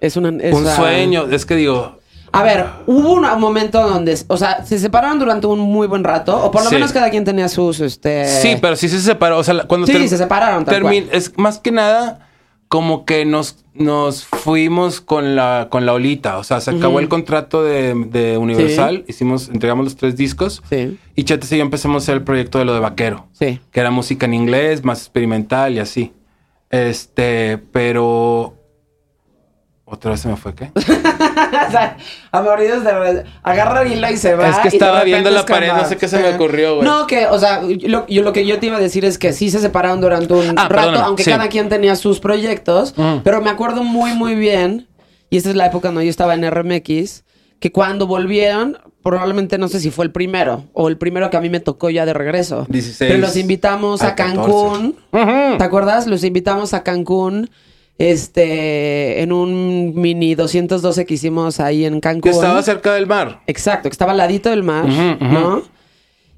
Es 0.00 0.16
una, 0.16 0.30
es 0.42 0.54
un 0.54 0.66
sueño. 0.66 1.26
Es 1.30 1.44
que 1.44 1.54
digo, 1.56 1.98
A 2.32 2.42
ver, 2.42 2.64
hubo 2.86 3.12
un 3.12 3.26
momento 3.38 3.86
donde, 3.86 4.18
o 4.28 4.38
sea, 4.38 4.64
se 4.64 4.78
separaron 4.78 5.18
durante 5.18 5.46
un 5.48 5.58
muy 5.60 5.86
buen 5.86 6.02
rato, 6.02 6.34
o 6.46 6.50
por 6.50 6.64
lo 6.64 6.70
Sí. 6.70 6.76
menos 6.76 6.92
cada 6.92 7.10
quien 7.10 7.24
tenía 7.26 7.50
sus, 7.50 7.80
este... 7.80 8.26
sí, 8.26 8.56
pero 8.58 8.74
sí 8.76 8.88
se 8.88 9.00
separó. 9.00 9.36
O 9.36 9.44
sea, 9.44 9.64
cuando 9.64 9.86
Sí, 9.86 10.08
se 10.08 10.16
separaron, 10.16 10.64
tal 10.64 10.80
cual. 10.80 11.08
Es 11.12 11.30
más 11.36 11.58
que 11.58 11.70
nada 11.72 12.26
como 12.68 13.04
que 13.04 13.24
nos, 13.24 13.64
nos 13.74 14.24
fuimos 14.24 15.00
con 15.00 15.36
la, 15.36 15.68
con 15.70 15.86
la 15.86 15.92
olita. 15.92 16.38
O 16.38 16.44
sea, 16.44 16.60
se 16.60 16.70
acabó 16.70 16.98
el 17.00 17.08
contrato 17.08 17.62
de, 17.62 17.94
de 17.94 18.36
Universal. 18.36 19.04
Hicimos, 19.06 19.48
entregamos 19.48 19.84
los 19.84 19.96
tres 19.96 20.16
discos. 20.16 20.62
Sí, 20.68 20.98
Y 21.14 21.24
Chetes 21.24 21.52
y 21.52 21.58
yo 21.58 21.62
empezamos 21.62 22.02
a 22.02 22.04
hacer 22.04 22.16
el 22.16 22.22
proyecto 22.24 22.58
de 22.58 22.64
lo 22.64 22.74
de 22.74 22.80
Vaquero. 22.80 23.28
sí. 23.32 23.60
que 23.70 23.80
era 23.80 23.90
música 23.90 24.26
en 24.26 24.34
inglés, 24.34 24.84
más 24.84 25.00
experimental 25.00 25.74
y 25.74 25.78
así. 25.78 26.12
Este, 26.70 27.58
pero. 27.58 28.54
Otra 29.84 30.12
vez 30.12 30.20
se 30.20 30.28
me 30.28 30.36
fue, 30.36 30.54
¿qué? 30.54 30.70
o 31.68 31.70
sea, 31.70 31.96
aburridos 32.32 32.84
de 32.84 33.24
agarra 33.42 33.82
el 33.82 33.92
hilo 33.92 34.10
y 34.10 34.16
se 34.16 34.34
va. 34.34 34.48
Es 34.48 34.58
que 34.58 34.68
estaba 34.68 35.04
viendo 35.04 35.30
la 35.30 35.44
pared, 35.46 35.72
no 35.72 35.84
sé 35.86 35.96
qué 35.96 36.08
se 36.08 36.18
me 36.18 36.34
ocurrió, 36.34 36.76
güey. 36.76 36.86
No, 36.88 37.06
que, 37.06 37.26
o 37.26 37.38
sea, 37.38 37.62
lo, 37.62 38.06
yo, 38.06 38.22
lo 38.22 38.32
que 38.32 38.46
yo 38.46 38.58
te 38.58 38.66
iba 38.66 38.76
a 38.76 38.80
decir 38.80 39.04
es 39.04 39.18
que 39.18 39.32
sí 39.32 39.50
se 39.50 39.60
separaron 39.60 40.00
durante 40.00 40.32
un 40.34 40.50
Ah, 40.58 40.68
rato, 40.68 40.74
perdóname, 40.74 41.04
aunque 41.04 41.24
sí. 41.24 41.30
cada 41.30 41.48
quien 41.48 41.68
tenía 41.68 41.96
sus 41.96 42.20
proyectos. 42.20 42.94
Pero 43.24 43.40
me 43.40 43.50
acuerdo 43.50 43.82
muy, 43.82 44.14
muy 44.14 44.34
bien, 44.34 44.88
y 45.30 45.36
esta 45.36 45.50
es 45.50 45.56
la 45.56 45.66
época 45.66 45.88
cuando 45.88 46.02
yo 46.02 46.10
estaba 46.10 46.34
en 46.34 46.48
RMX, 46.50 47.24
que 47.60 47.72
cuando 47.72 48.06
volvieron, 48.06 48.78
probablemente 49.02 49.58
no 49.58 49.68
sé 49.68 49.80
si 49.80 49.90
fue 49.90 50.04
el 50.04 50.12
primero, 50.12 50.64
o 50.72 50.88
el 50.88 50.98
primero 50.98 51.30
que 51.30 51.36
a 51.36 51.40
mí 51.40 51.48
me 51.50 51.60
tocó 51.60 51.90
ya 51.90 52.04
de 52.06 52.12
regreso. 52.12 52.66
16 52.68 53.10
Pero 53.10 53.20
los 53.20 53.36
invitamos 53.36 54.02
a 54.02 54.08
a 54.08 54.14
Cancún. 54.14 54.96
¿Te 55.12 55.64
acuerdas? 55.64 56.06
Los 56.06 56.24
invitamos 56.24 56.74
a 56.74 56.82
Cancún. 56.82 57.50
Este, 57.98 59.22
en 59.22 59.32
un 59.32 59.92
mini 59.94 60.34
212 60.34 61.04
que 61.06 61.14
hicimos 61.14 61.60
ahí 61.60 61.84
en 61.84 61.94
Que 61.94 62.00
Cancún. 62.00 62.32
estaba 62.32 62.62
cerca 62.62 62.94
del 62.94 63.06
mar. 63.06 63.42
Exacto, 63.46 63.88
que 63.88 63.92
estaba 63.92 64.12
al 64.12 64.18
ladito 64.18 64.50
del 64.50 64.62
mar. 64.62 64.86
¿no? 65.20 65.62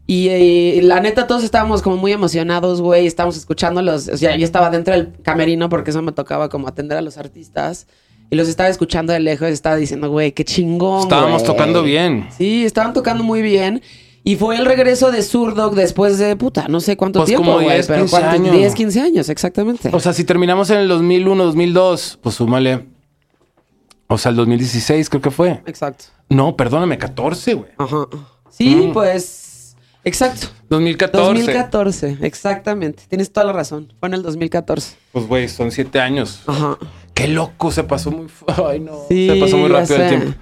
Y, 0.06 0.80
la 0.82 1.00
neta, 1.00 1.26
todos 1.26 1.42
estábamos 1.42 1.82
como 1.82 1.96
muy 1.96 2.12
emocionados, 2.12 2.80
güey. 2.80 3.06
Estábamos 3.06 3.36
escuchando 3.36 3.82
los. 3.82 4.06
O 4.08 4.16
sea, 4.16 4.36
yo 4.36 4.44
estaba 4.44 4.70
dentro 4.70 4.94
del 4.94 5.12
camerino 5.22 5.68
porque 5.68 5.90
eso 5.90 6.00
me 6.02 6.12
tocaba 6.12 6.48
como 6.48 6.68
atender 6.68 6.96
a 6.98 7.00
los 7.02 7.16
artistas. 7.18 7.86
Y 8.30 8.36
los 8.36 8.48
estaba 8.48 8.68
escuchando 8.68 9.12
de 9.12 9.20
lejos 9.20 9.48
y 9.48 9.52
estaba 9.52 9.76
diciendo, 9.76 10.10
güey, 10.10 10.32
qué 10.32 10.44
chingón. 10.44 11.00
Estábamos 11.02 11.42
güey". 11.42 11.52
tocando 11.52 11.82
bien. 11.82 12.28
Sí, 12.36 12.64
estaban 12.64 12.92
tocando 12.92 13.24
muy 13.24 13.40
bien. 13.42 13.82
Y 14.28 14.34
fue 14.34 14.56
el 14.56 14.66
regreso 14.66 15.12
de 15.12 15.22
Zurdog 15.22 15.76
después 15.76 16.18
de 16.18 16.34
puta, 16.34 16.66
no 16.68 16.80
sé 16.80 16.96
cuánto 16.96 17.20
Pues 17.20 17.28
tiempo, 17.28 17.44
como 17.44 17.54
güey. 17.58 17.74
10, 17.76 17.86
Pero 17.86 18.00
15 18.00 18.10
cuánto- 18.10 18.30
años. 18.30 18.56
10, 18.56 18.74
15 18.74 19.00
años, 19.00 19.28
exactamente. 19.28 19.88
O 19.92 20.00
sea, 20.00 20.12
si 20.12 20.24
terminamos 20.24 20.68
en 20.70 20.78
el 20.78 20.88
2001, 20.88 21.44
2002, 21.44 22.18
pues 22.20 22.34
súmale. 22.34 22.86
O 24.08 24.18
sea, 24.18 24.30
el 24.30 24.36
2016 24.36 25.08
creo 25.10 25.22
que 25.22 25.30
fue. 25.30 25.62
Exacto. 25.66 26.06
No, 26.28 26.56
perdóname, 26.56 26.98
14, 26.98 27.54
güey. 27.54 27.70
Ajá. 27.78 28.06
Sí, 28.50 28.74
Mm. 28.88 28.92
pues. 28.92 29.76
Exacto. 30.02 30.48
2014. 30.70 31.24
2014, 31.28 32.18
exactamente. 32.22 33.04
Tienes 33.08 33.32
toda 33.32 33.46
la 33.46 33.52
razón. 33.52 33.92
Fue 34.00 34.08
en 34.08 34.14
el 34.14 34.22
2014. 34.22 34.96
Pues, 35.12 35.26
güey, 35.28 35.48
son 35.48 35.70
siete 35.70 36.00
años. 36.00 36.42
Ajá. 36.46 36.78
Qué 37.14 37.28
loco, 37.28 37.70
se 37.70 37.84
pasó 37.84 38.10
muy... 38.10 38.26
Ay, 38.68 38.80
no. 38.80 39.02
Sí, 39.08 39.28
se 39.28 39.36
pasó 39.36 39.56
muy 39.56 39.68
rápido 39.68 39.96
el 40.02 40.08
tiempo. 40.08 40.38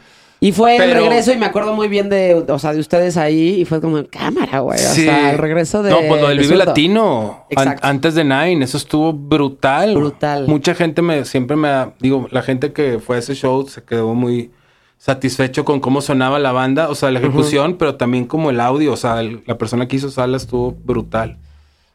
Y 0.46 0.52
fue 0.52 0.76
el 0.76 0.90
regreso 0.92 1.32
y 1.32 1.36
me 1.38 1.46
acuerdo 1.46 1.72
muy 1.74 1.88
bien 1.88 2.08
de, 2.10 2.44
o 2.48 2.58
sea, 2.58 2.72
de 2.74 2.80
ustedes 2.80 3.16
ahí 3.16 3.60
y 3.60 3.64
fue 3.64 3.80
como 3.80 4.04
cámara, 4.10 4.58
güey. 4.60 4.78
O 4.78 4.82
Sí. 4.94 5.04
sea, 5.04 5.30
el 5.30 5.38
regreso 5.38 5.82
de. 5.82 5.90
No, 5.90 5.98
pues 6.06 6.20
lo 6.20 6.28
del 6.28 6.36
de 6.38 6.42
Vive. 6.44 6.56
Latino. 6.56 7.46
an- 7.56 7.78
antes 7.80 8.14
de 8.14 8.24
Nine. 8.24 8.62
Eso 8.64 8.76
estuvo 8.76 9.12
brutal. 9.12 9.94
Brutal. 9.94 10.46
Mucha 10.46 10.74
gente 10.74 11.00
me 11.00 11.24
siempre 11.24 11.56
me 11.56 11.68
digo, 11.98 12.28
la 12.30 12.42
gente 12.42 12.72
que 12.72 12.98
fue 12.98 13.16
a 13.16 13.18
ese 13.20 13.34
show 13.34 13.66
se 13.66 13.82
quedó 13.84 14.12
muy 14.14 14.50
satisfecho 14.98 15.64
con 15.64 15.80
cómo 15.80 16.00
sonaba 16.00 16.38
la 16.38 16.52
banda, 16.52 16.88
o 16.88 16.94
sea, 16.94 17.10
la 17.10 17.18
ejecución, 17.20 17.76
pero 17.78 17.96
también 17.96 18.26
como 18.26 18.50
el 18.50 18.60
audio, 18.60 18.92
o 18.92 18.96
sea, 18.96 19.20
el- 19.20 19.42
la 19.46 19.56
persona 19.58 19.88
que 19.88 19.96
hizo 19.96 20.10
sala 20.10 20.36
estuvo 20.36 20.72
brutal. 20.84 21.38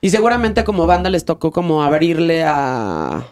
Y 0.01 0.09
seguramente 0.11 0.63
como 0.63 0.85
banda 0.87 1.09
les 1.09 1.25
tocó 1.25 1.51
como 1.51 1.83
abrirle 1.83 2.43
a. 2.45 3.25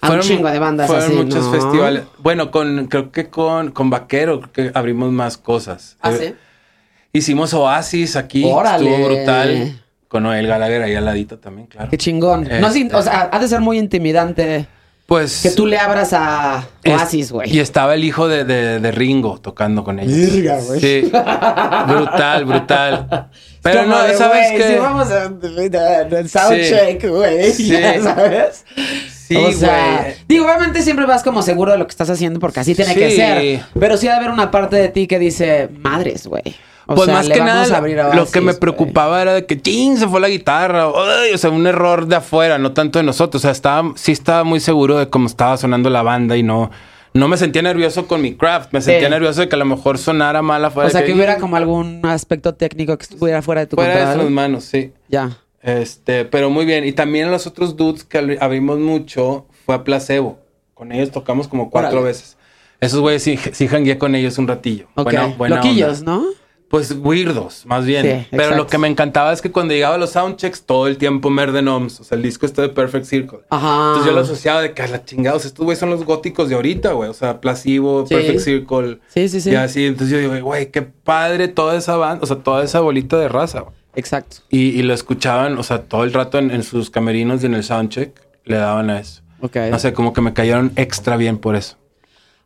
A 0.00 0.10
un 0.12 0.20
chingo 0.20 0.48
de 0.50 0.58
bandas 0.58 0.86
fueron 0.88 1.06
así. 1.06 1.14
muchos 1.14 1.44
¿no? 1.46 1.52
festivales. 1.52 2.02
Bueno, 2.18 2.50
con 2.50 2.86
creo 2.86 3.10
que 3.10 3.28
con, 3.30 3.70
con 3.72 3.90
Vaquero 3.90 4.40
creo 4.40 4.72
que 4.72 4.78
abrimos 4.78 5.10
más 5.12 5.36
cosas. 5.38 5.96
¿Ah, 6.00 6.12
Eh, 6.12 6.18
sí? 6.18 6.34
Hicimos 7.12 7.54
Oasis 7.54 8.14
aquí, 8.16 8.44
Órale. 8.44 8.90
estuvo 8.90 9.06
brutal. 9.08 9.80
Con 10.08 10.22
Noel 10.22 10.46
Gallagher 10.46 10.82
ahí 10.82 10.94
al 10.94 11.04
ladito 11.04 11.38
también, 11.38 11.66
claro. 11.66 11.88
Qué 11.90 11.96
chingón. 11.98 12.46
No, 12.60 12.70
sí, 12.70 12.88
o 12.92 13.02
sea, 13.02 13.28
ha 13.32 13.38
de 13.40 13.48
ser 13.48 13.60
muy 13.60 13.76
intimidante 13.78 14.66
Pues 15.06 15.42
que 15.42 15.50
tú 15.50 15.66
le 15.66 15.78
abras 15.78 16.12
a 16.12 16.64
Oasis, 16.86 17.32
güey. 17.32 17.50
Y 17.52 17.58
estaba 17.60 17.94
el 17.94 18.04
hijo 18.04 18.28
de, 18.28 18.44
de- 18.44 18.78
de 18.80 18.92
Ringo 18.92 19.40
tocando 19.40 19.82
con 19.82 19.98
ellos. 19.98 20.66
Güey. 20.66 20.80
Sí. 20.80 21.10
brutal, 21.88 22.44
brutal. 22.44 23.28
Pero 23.62 23.80
Como 23.82 23.96
no, 23.96 24.02
de, 24.04 24.14
¿sabes 24.14 24.52
qué? 24.52 24.72
Si 24.74 24.78
vamos 24.78 25.10
a, 25.10 26.28
soundcheck, 26.28 27.08
güey. 27.08 27.52
Sí. 27.52 27.74
Sabes. 28.02 28.64
Sí, 29.28 29.36
o 29.36 29.52
sea, 29.52 30.00
güey. 30.02 30.14
digo, 30.28 30.44
obviamente 30.46 30.82
siempre 30.82 31.06
vas 31.06 31.22
como 31.22 31.42
seguro 31.42 31.72
de 31.72 31.78
lo 31.78 31.86
que 31.86 31.90
estás 31.90 32.10
haciendo 32.10 32.38
porque 32.40 32.60
así 32.60 32.74
tiene 32.74 32.94
que 32.94 33.10
Sí. 33.10 33.16
ser. 33.16 33.60
Pero 33.78 33.96
sí 33.96 34.06
ha 34.08 34.12
de 34.12 34.16
haber 34.18 34.30
una 34.30 34.50
parte 34.50 34.76
de 34.76 34.88
ti 34.88 35.06
que 35.06 35.18
dice, 35.18 35.68
madres, 35.82 36.26
güey. 36.26 36.42
O 36.88 36.94
pues 36.94 37.06
sea, 37.06 37.14
más 37.14 37.28
que 37.28 37.40
nada, 37.40 37.62
a 37.62 37.78
a 37.78 37.80
lo 38.14 38.20
Oasis, 38.20 38.32
que 38.32 38.40
me 38.40 38.54
preocupaba 38.54 39.20
era 39.20 39.34
de 39.34 39.44
que 39.44 39.60
¡chin! 39.60 39.96
se 39.96 40.06
fue 40.06 40.20
la 40.20 40.28
guitarra. 40.28 40.86
o, 40.86 40.94
ay, 41.02 41.32
o 41.34 41.38
sea, 41.38 41.50
un 41.50 41.66
error 41.66 42.06
de 42.06 42.14
afuera, 42.14 42.58
no 42.58 42.72
tanto 42.74 43.00
de 43.00 43.02
nosotros. 43.04 43.40
O 43.40 43.42
sea, 43.42 43.50
estaba, 43.50 43.90
sí 43.96 44.12
estaba 44.12 44.44
muy 44.44 44.60
seguro 44.60 44.96
de 44.96 45.08
cómo 45.08 45.26
estaba 45.26 45.56
sonando 45.56 45.90
la 45.90 46.02
banda 46.02 46.36
y 46.36 46.44
no, 46.44 46.70
no 47.12 47.26
me 47.26 47.36
sentía 47.38 47.60
nervioso 47.62 48.06
con 48.06 48.22
mi 48.22 48.34
craft. 48.36 48.72
Me 48.72 48.80
sentía 48.80 49.08
Sí. 49.08 49.10
nervioso 49.10 49.40
de 49.40 49.48
que 49.48 49.56
a 49.56 49.58
lo 49.58 49.64
mejor 49.64 49.98
sonara 49.98 50.42
mal 50.42 50.64
afuera. 50.64 50.86
O 50.86 50.90
sea, 50.92 51.00
de 51.00 51.08
que 51.08 51.12
hubiera 51.14 51.38
como 51.38 51.56
algún 51.56 52.02
aspecto 52.06 52.54
técnico 52.54 52.96
que 52.96 53.02
estuviera 53.02 53.42
fuera 53.42 53.62
de 53.62 53.66
tu 53.66 53.74
fuera 53.74 53.92
de 53.92 54.04
control. 54.04 54.22
sus 54.26 54.30
manos, 54.30 54.62
sí. 54.64 54.92
Ya. 55.08 55.30
Este, 55.66 56.24
pero 56.24 56.48
muy 56.48 56.64
bien. 56.64 56.84
Y 56.86 56.92
también 56.92 57.30
los 57.30 57.46
otros 57.46 57.76
dudes 57.76 58.04
que 58.04 58.18
abri- 58.20 58.38
abrimos 58.40 58.78
mucho 58.78 59.46
fue 59.66 59.74
a 59.74 59.84
Placebo. 59.84 60.38
Con 60.74 60.92
ellos 60.92 61.10
tocamos 61.10 61.48
como 61.48 61.70
cuatro 61.70 61.90
Órale. 61.90 62.06
veces. 62.08 62.36
Esos 62.80 63.00
güeyes 63.00 63.22
sí, 63.22 63.36
sí 63.52 63.66
jangué 63.68 63.98
con 63.98 64.14
ellos 64.14 64.38
un 64.38 64.46
ratillo. 64.46 64.86
Ok. 64.94 65.04
Buena- 65.04 65.26
buena 65.36 65.56
Loquillos, 65.56 66.00
onda. 66.00 66.12
¿no? 66.12 66.24
Pues 66.68 66.92
weirdos, 66.98 67.64
más 67.64 67.84
bien. 67.86 68.02
Sí, 68.02 68.26
Pero 68.30 68.42
exacto. 68.42 68.56
lo 68.64 68.66
que 68.66 68.78
me 68.78 68.88
encantaba 68.88 69.32
es 69.32 69.40
que 69.40 69.52
cuando 69.52 69.72
llegaba 69.72 69.94
a 69.94 69.98
los 69.98 70.10
soundchecks, 70.10 70.64
todo 70.64 70.88
el 70.88 70.98
tiempo 70.98 71.30
Merden 71.30 71.68
Oms. 71.68 72.00
O 72.00 72.04
sea, 72.04 72.16
el 72.16 72.22
disco 72.22 72.44
está 72.44 72.62
de 72.62 72.70
Perfect 72.70 73.04
Circle. 73.06 73.38
Ajá. 73.50 73.86
Entonces 73.90 74.06
yo 74.06 74.12
lo 74.12 74.20
asociaba 74.22 74.62
de 74.62 74.72
que 74.74 74.82
a 74.82 74.88
la 74.88 75.04
chingada. 75.04 75.36
O 75.36 75.38
sea, 75.38 75.46
estos 75.48 75.64
güeyes 75.64 75.78
son 75.78 75.90
los 75.90 76.04
góticos 76.04 76.48
de 76.48 76.56
ahorita, 76.56 76.90
güey. 76.92 77.08
O 77.08 77.14
sea, 77.14 77.40
Placebo, 77.40 78.04
Sí. 78.08 78.14
Perfect 78.14 78.40
Circle. 78.40 78.98
Sí, 79.06 79.28
sí, 79.28 79.40
sí. 79.40 79.50
Y 79.50 79.54
así. 79.54 79.86
Entonces 79.86 80.10
yo 80.10 80.18
digo, 80.32 80.44
güey, 80.44 80.70
qué 80.72 80.82
padre 80.82 81.46
toda 81.48 81.76
esa 81.76 81.96
banda. 81.96 82.24
O 82.24 82.26
sea, 82.26 82.38
toda 82.38 82.64
esa 82.64 82.80
bolita 82.80 83.16
de 83.16 83.28
raza, 83.28 83.60
güey. 83.60 83.75
Exacto. 83.96 84.36
Y, 84.50 84.68
y 84.78 84.82
lo 84.82 84.94
escuchaban, 84.94 85.58
o 85.58 85.62
sea, 85.62 85.82
todo 85.82 86.04
el 86.04 86.12
rato 86.12 86.38
en, 86.38 86.50
en 86.50 86.62
sus 86.62 86.90
camerinos 86.90 87.42
y 87.42 87.46
en 87.46 87.54
el 87.54 87.64
soundcheck 87.64 88.20
le 88.44 88.56
daban 88.56 88.90
a 88.90 89.00
eso. 89.00 89.22
Ok. 89.40 89.56
No 89.70 89.78
sé, 89.78 89.92
como 89.92 90.12
que 90.12 90.20
me 90.20 90.32
cayeron 90.32 90.72
extra 90.76 91.16
bien 91.16 91.38
por 91.38 91.56
eso. 91.56 91.76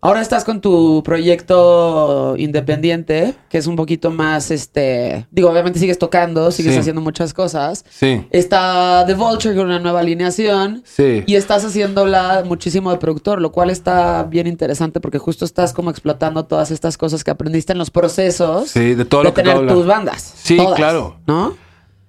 Ahora 0.02 0.22
estás 0.22 0.44
con 0.44 0.62
tu 0.62 1.02
proyecto 1.04 2.34
independiente, 2.38 3.34
que 3.50 3.58
es 3.58 3.66
un 3.66 3.76
poquito 3.76 4.10
más, 4.10 4.50
este, 4.50 5.26
digo, 5.30 5.50
obviamente 5.50 5.78
sigues 5.78 5.98
tocando, 5.98 6.50
sigues 6.50 6.72
Sí. 6.72 6.80
haciendo 6.80 7.02
muchas 7.02 7.34
cosas. 7.34 7.84
Sí, 7.90 8.26
Está 8.30 9.04
The 9.06 9.12
Vulture 9.12 9.54
con 9.54 9.66
una 9.66 9.78
nueva 9.78 10.00
alineación. 10.00 10.82
sí. 10.86 11.22
Y 11.26 11.34
estás 11.34 11.64
haciéndola 11.66 12.44
muchísimo 12.46 12.90
de 12.90 12.96
productor, 12.96 13.42
lo 13.42 13.52
cual 13.52 13.68
está 13.68 14.22
bien 14.24 14.46
interesante 14.46 15.00
porque 15.00 15.18
justo 15.18 15.44
estás 15.44 15.74
como 15.74 15.90
explotando 15.90 16.46
todas 16.46 16.70
estas 16.70 16.96
cosas 16.96 17.22
que 17.22 17.30
aprendiste 17.30 17.72
en 17.72 17.78
los 17.78 17.90
procesos 17.90 18.70
Sí, 18.70 18.94
de 18.94 19.04
todo 19.04 19.20
de 19.20 19.24
lo 19.28 19.34
que 19.34 19.42
tener 19.42 19.66
tus 19.68 19.84
bandas. 19.86 20.34
Sí, 20.42 20.56
todas, 20.56 20.76
claro. 20.76 21.16
¿No? 21.26 21.54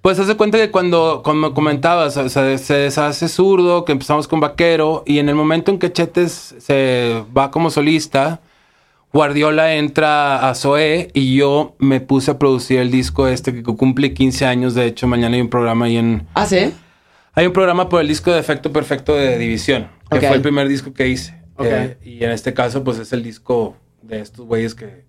Pues 0.02 0.18
haz 0.18 0.26
de 0.26 0.36
cuenta 0.36 0.58
que 0.58 0.72
cuando, 0.72 1.22
como 1.24 1.54
comentabas, 1.54 2.16
o 2.16 2.28
sea, 2.28 2.58
se 2.58 2.74
deshace 2.74 3.28
zurdo, 3.28 3.84
que 3.84 3.92
empezamos 3.92 4.26
con 4.26 4.40
vaquero, 4.40 5.04
y 5.06 5.20
en 5.20 5.28
el 5.28 5.36
momento 5.36 5.70
en 5.70 5.78
que 5.78 5.92
Chetes 5.92 6.56
se 6.58 7.22
va 7.36 7.52
como 7.52 7.70
solista, 7.70 8.40
Guardiola 9.12 9.74
entra 9.74 10.48
a 10.48 10.54
Zoé 10.56 11.10
y 11.14 11.36
yo 11.36 11.76
me 11.78 12.00
puse 12.00 12.32
a 12.32 12.38
producir 12.38 12.80
el 12.80 12.90
disco 12.90 13.28
este 13.28 13.52
que 13.54 13.62
cumple 13.62 14.12
15 14.12 14.44
años. 14.46 14.74
De 14.74 14.86
hecho, 14.86 15.06
mañana 15.06 15.36
hay 15.36 15.42
un 15.42 15.50
programa 15.50 15.84
ahí 15.84 15.98
en, 15.98 16.26
Ah, 16.34 16.46
sí. 16.46 16.72
Hay 17.34 17.46
un 17.46 17.52
programa 17.52 17.88
por 17.88 18.00
el 18.00 18.08
disco 18.08 18.32
de 18.32 18.40
efecto 18.40 18.72
perfecto 18.72 19.14
de 19.14 19.38
División, 19.38 19.88
que 20.10 20.18
fue 20.18 20.34
el 20.34 20.42
primer 20.42 20.66
disco 20.66 20.92
que 20.92 21.08
hice. 21.08 21.40
Eh, 21.58 21.96
y 22.02 22.24
en 22.24 22.30
este 22.30 22.52
caso, 22.54 22.82
pues 22.82 22.98
es 22.98 23.12
el 23.12 23.22
disco 23.22 23.76
de 24.02 24.20
estos 24.20 24.46
güeyes 24.46 24.74
que, 24.74 25.04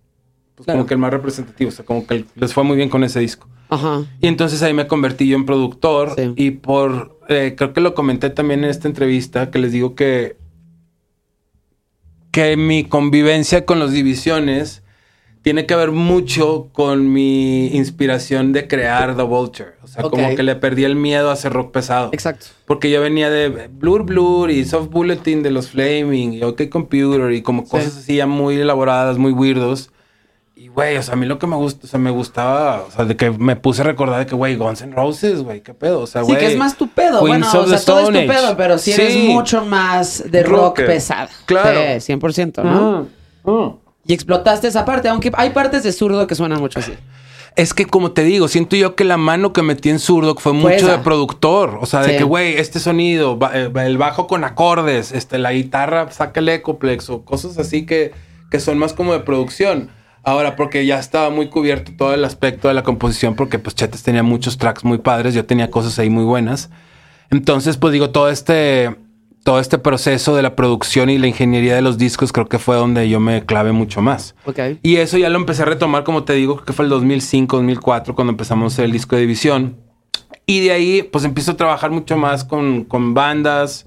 pues 0.56 0.66
Claro. 0.66 0.80
como 0.80 0.88
que 0.88 0.94
el 0.94 1.00
más 1.00 1.12
representativo, 1.12 1.70
o 1.70 1.72
sea, 1.72 1.86
como 1.86 2.06
que 2.06 2.26
les 2.36 2.54
fue 2.54 2.64
muy 2.64 2.76
bien 2.78 2.90
con 2.90 3.04
ese 3.04 3.20
disco. 3.20 3.48
Ajá. 3.70 4.04
Y 4.22 4.28
entonces 4.28 4.62
ahí 4.62 4.74
me 4.74 4.88
convertí 4.88 5.28
yo 5.28 5.36
en 5.36 5.46
productor 5.46 6.14
Sí. 6.16 6.34
y 6.36 6.52
por, 6.52 7.18
eh, 7.30 7.56
creo 7.58 7.74
que 7.74 7.82
lo 7.82 7.96
comenté 7.96 8.30
también 8.30 8.64
en 8.64 8.70
esta 8.70 8.88
entrevista, 8.88 9.50
que 9.52 9.60
les 9.60 9.72
digo 9.72 9.96
que 9.96 10.38
que 12.32 12.58
mi 12.58 12.84
convivencia 12.84 13.64
con 13.66 13.78
los 13.80 13.92
divisiones 13.92 14.82
tiene 15.44 15.66
que 15.68 15.76
ver 15.76 15.92
mucho 15.92 16.70
con 16.72 17.12
mi 17.14 17.68
inspiración 17.76 18.54
de 18.54 18.68
crear 18.68 19.16
The 19.16 19.22
Vulture. 19.24 19.72
O 19.84 19.88
sea, 19.88 20.04
como 20.04 20.36
que 20.36 20.42
le 20.42 20.56
perdí 20.56 20.84
el 20.86 20.96
miedo 20.96 21.30
a 21.30 21.34
hacer 21.34 21.52
rock 21.54 21.72
pesado. 21.72 22.10
Exacto. 22.14 22.48
Porque 22.66 22.90
yo 22.90 23.02
venía 23.02 23.30
de 23.30 23.68
Blur 23.68 24.04
Blur 24.06 24.50
y 24.50 24.64
Soft 24.66 24.90
Bulletin 24.90 25.44
de 25.44 25.52
los 25.52 25.70
Flaming 25.70 26.34
y 26.34 26.42
OK 26.44 26.70
Computer 26.70 27.32
y 27.34 27.42
como 27.44 27.68
cosas 27.68 27.98
así 27.98 28.16
ya 28.16 28.26
muy 28.26 28.56
elaboradas, 28.56 29.18
muy 29.20 29.32
weirdos. 29.34 29.92
Y 30.56 30.68
güey, 30.68 30.98
o 30.98 31.04
sea, 31.04 31.16
a 31.16 31.18
mí 31.18 31.26
lo 31.26 31.40
que 31.40 31.48
me 31.48 31.56
gusta, 31.56 31.88
o 31.88 31.90
sea, 31.90 32.00
me 32.00 32.12
gustaba, 32.12 32.84
o 32.88 32.92
sea, 32.92 33.06
de 33.06 33.18
que 33.18 33.32
me 33.32 33.56
puse 33.56 33.82
a 33.82 33.86
recordar 33.86 34.20
de 34.20 34.28
que, 34.28 34.36
güey, 34.36 34.56
Guns 34.56 34.82
N' 34.84 34.94
Roses, 34.96 35.42
güey, 35.42 35.62
qué 35.62 35.74
pedo, 35.74 36.02
o 36.02 36.08
sea, 36.08 36.22
Sí, 36.22 36.28
güey. 36.28 36.40
que 36.40 36.46
es 36.52 36.58
más 36.58 36.78
tu 36.78 36.88
pedo. 36.90 37.24
Queens 37.26 37.28
Bueno, 37.28 37.48
of 37.48 37.56
o 37.56 37.68
sea, 37.68 37.80
the 37.80 37.86
todo 37.86 38.00
es 38.02 38.06
tu 38.06 38.12
Stone 38.12 38.28
pedo, 38.28 38.56
pero 38.58 38.74
eres 38.76 38.84
Sí. 38.84 39.28
mucho 39.30 39.66
más 39.66 40.24
de 40.30 40.44
rock 40.44 40.62
Rocker. 40.80 40.86
pesado. 40.86 41.30
Claro. 41.46 41.80
Sí, 42.00 42.02
100%, 42.02 42.64
¿no? 42.64 43.08
Ah, 43.46 43.52
ah. 43.52 43.72
Y 44.06 44.14
explotaste 44.14 44.68
esa 44.68 44.86
parte, 44.86 45.10
aunque 45.10 45.32
hay 45.34 45.50
partes 45.50 45.82
de 45.84 45.92
zurdo 45.92 46.28
que 46.28 46.36
suenan 46.36 46.60
mucho 46.60 46.80
así. 46.80 46.94
Es 47.56 47.74
que 47.74 47.86
como 47.86 48.12
te 48.12 48.24
digo, 48.24 48.48
siento 48.48 48.76
yo 48.76 48.96
que 48.96 49.04
la 49.06 49.18
mano 49.18 49.54
que 49.54 49.62
metí 49.64 49.90
en 49.90 50.00
zurdo 50.00 50.36
fue 50.36 50.54
mucho 50.54 50.88
de 50.88 50.98
productor. 51.00 51.80
O 51.82 51.86
sea, 51.88 52.02
de 52.02 52.12
Sí. 52.12 52.18
que, 52.18 52.24
güey, 52.24 52.58
este 52.58 52.80
sonido, 52.80 53.40
eh, 53.54 53.72
el 53.76 53.98
bajo 53.98 54.28
con 54.28 54.44
acordes, 54.44 55.12
este, 55.14 55.38
la 55.40 55.52
guitarra 55.54 56.12
saca 56.12 56.40
el 56.42 56.50
ecoplex 56.50 57.10
o 57.10 57.24
cosas 57.24 57.58
así 57.58 57.86
que, 57.86 58.12
que 58.52 58.60
son 58.60 58.78
más 58.78 58.94
como 58.94 59.14
de 59.14 59.20
producción. 59.22 59.90
Ahora, 60.24 60.56
porque 60.56 60.86
ya 60.86 61.00
estaba 61.00 61.30
muy 61.30 61.48
cubierto 61.50 61.92
todo 61.98 62.14
el 62.14 62.24
aspecto 62.24 62.68
de 62.70 62.74
la 62.74 62.84
composición, 62.84 63.36
porque 63.36 63.60
pues 63.60 63.76
Chetes 63.76 64.04
tenía 64.04 64.24
muchos 64.24 64.58
tracks 64.58 64.84
muy 64.86 64.98
padres, 65.00 65.34
yo 65.34 65.46
tenía 65.46 65.70
cosas 65.70 66.00
ahí 66.00 66.10
muy 66.10 66.24
buenas. 66.24 66.70
Entonces, 67.30 67.78
pues 67.78 67.92
digo, 67.94 68.10
todo 68.12 68.30
este, 68.30 68.96
todo 69.44 69.60
este 69.60 69.78
proceso 69.80 70.36
de 70.36 70.42
la 70.42 70.56
producción 70.56 71.10
y 71.10 71.18
la 71.18 71.28
ingeniería 71.28 71.76
de 71.76 71.82
los 71.82 71.98
discos 71.98 72.32
creo 72.32 72.48
que 72.48 72.58
fue 72.60 72.76
donde 72.78 73.10
yo 73.10 73.20
me 73.20 73.46
clavé 73.46 73.72
mucho 73.74 74.02
más. 74.02 74.36
Y 74.82 74.96
eso 74.98 75.18
ya 75.18 75.30
lo 75.30 75.38
empecé 75.38 75.64
a 75.64 75.66
retomar, 75.66 76.04
como 76.06 76.24
te 76.24 76.34
digo, 76.34 76.56
creo 76.56 76.66
que 76.68 76.74
fue 76.74 76.86
el 76.86 76.90
2005, 76.90 77.58
2004, 77.58 78.16
cuando 78.16 78.32
empezamos 78.32 78.80
el 78.80 78.92
disco 78.94 79.16
de 79.16 79.22
División. 79.24 79.76
Y 80.46 80.62
de 80.62 80.72
ahí, 80.72 81.04
pues 81.04 81.26
empiezo 81.26 81.52
a 81.52 81.58
trabajar 81.58 81.92
mucho 81.92 82.16
más 82.18 82.44
con, 82.46 82.84
con 82.86 83.14
bandas. 83.14 83.86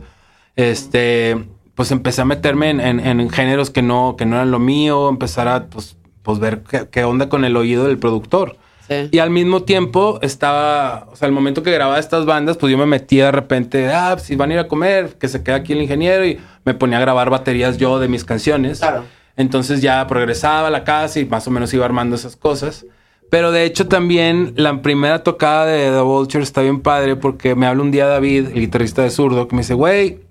Este, 0.57 1.37
pues 1.75 1.91
empecé 1.93 2.23
a 2.23 2.25
meterme 2.25 2.71
en, 2.71 2.81
en- 2.81 3.01
en 3.21 3.31
géneros 3.31 3.71
que 3.71 3.83
no, 3.83 4.17
que 4.19 4.27
no 4.27 4.37
eran 4.37 4.51
lo 4.51 4.59
mío, 4.59 5.09
empezar 5.09 5.49
a, 5.49 5.67
pues, 5.67 5.97
pues 6.27 6.41
ver 6.41 6.65
qué, 6.69 6.89
qué 6.91 7.05
onda 7.05 7.29
con 7.29 7.45
el 7.45 7.57
oído 7.57 7.85
del 7.85 7.99
productor. 7.99 8.57
Sí. 8.89 9.09
Y 9.13 9.19
al 9.21 9.31
mismo 9.31 9.63
tiempo 9.63 10.19
estaba, 10.23 11.07
o 11.11 11.17
sea, 11.17 11.27
el 11.27 11.33
momento 11.33 11.63
que 11.63 11.71
grababa 11.71 12.01
estas 12.01 12.27
bandas, 12.27 12.57
pues 12.57 12.71
yo 12.71 12.77
me 12.77 12.87
metía 12.87 13.27
de 13.27 13.33
repente, 13.33 13.89
ah, 13.93 14.19
si 14.19 14.35
van 14.35 14.51
a 14.51 14.55
ir 14.55 14.61
a 14.61 14.67
comer, 14.67 15.15
que 15.21 15.29
se 15.29 15.45
quede 15.45 15.55
aquí 15.55 15.73
el 15.73 15.83
ingeniero 15.83 16.27
y 16.27 16.39
me 16.65 16.75
ponía 16.75 16.99
a 16.99 17.01
grabar 17.01 17.31
baterías 17.31 17.79
yo 17.79 18.01
de 18.01 18.09
mis 18.09 18.25
canciones. 18.25 18.81
Claro. 18.81 19.05
Entonces 19.37 19.83
ya 19.83 20.05
progresaba 20.09 20.67
a 20.67 20.71
la 20.71 20.83
casa 20.83 21.21
y 21.21 21.27
más 21.27 21.47
o 21.47 21.53
menos 21.53 21.73
iba 21.73 21.85
armando 21.85 22.17
esas 22.17 22.35
cosas. 22.35 22.87
Pero 23.31 23.53
de 23.53 23.65
hecho 23.65 23.87
también 23.87 24.53
la 24.57 24.83
primera 24.83 25.23
tocada 25.23 25.67
de 25.67 25.91
The 25.91 26.01
Vulture 26.01 26.43
está 26.43 26.63
bien 26.63 26.81
padre 26.81 27.15
porque 27.15 27.55
me 27.55 27.67
habla 27.67 27.83
un 27.83 27.93
día 27.93 28.07
David, 28.07 28.49
el 28.49 28.61
guitarrista 28.61 29.03
de 29.03 29.11
Zurdo, 29.11 29.47
que 29.47 29.55
me 29.55 29.63
dice, 29.63 29.75
güey, 29.75 30.26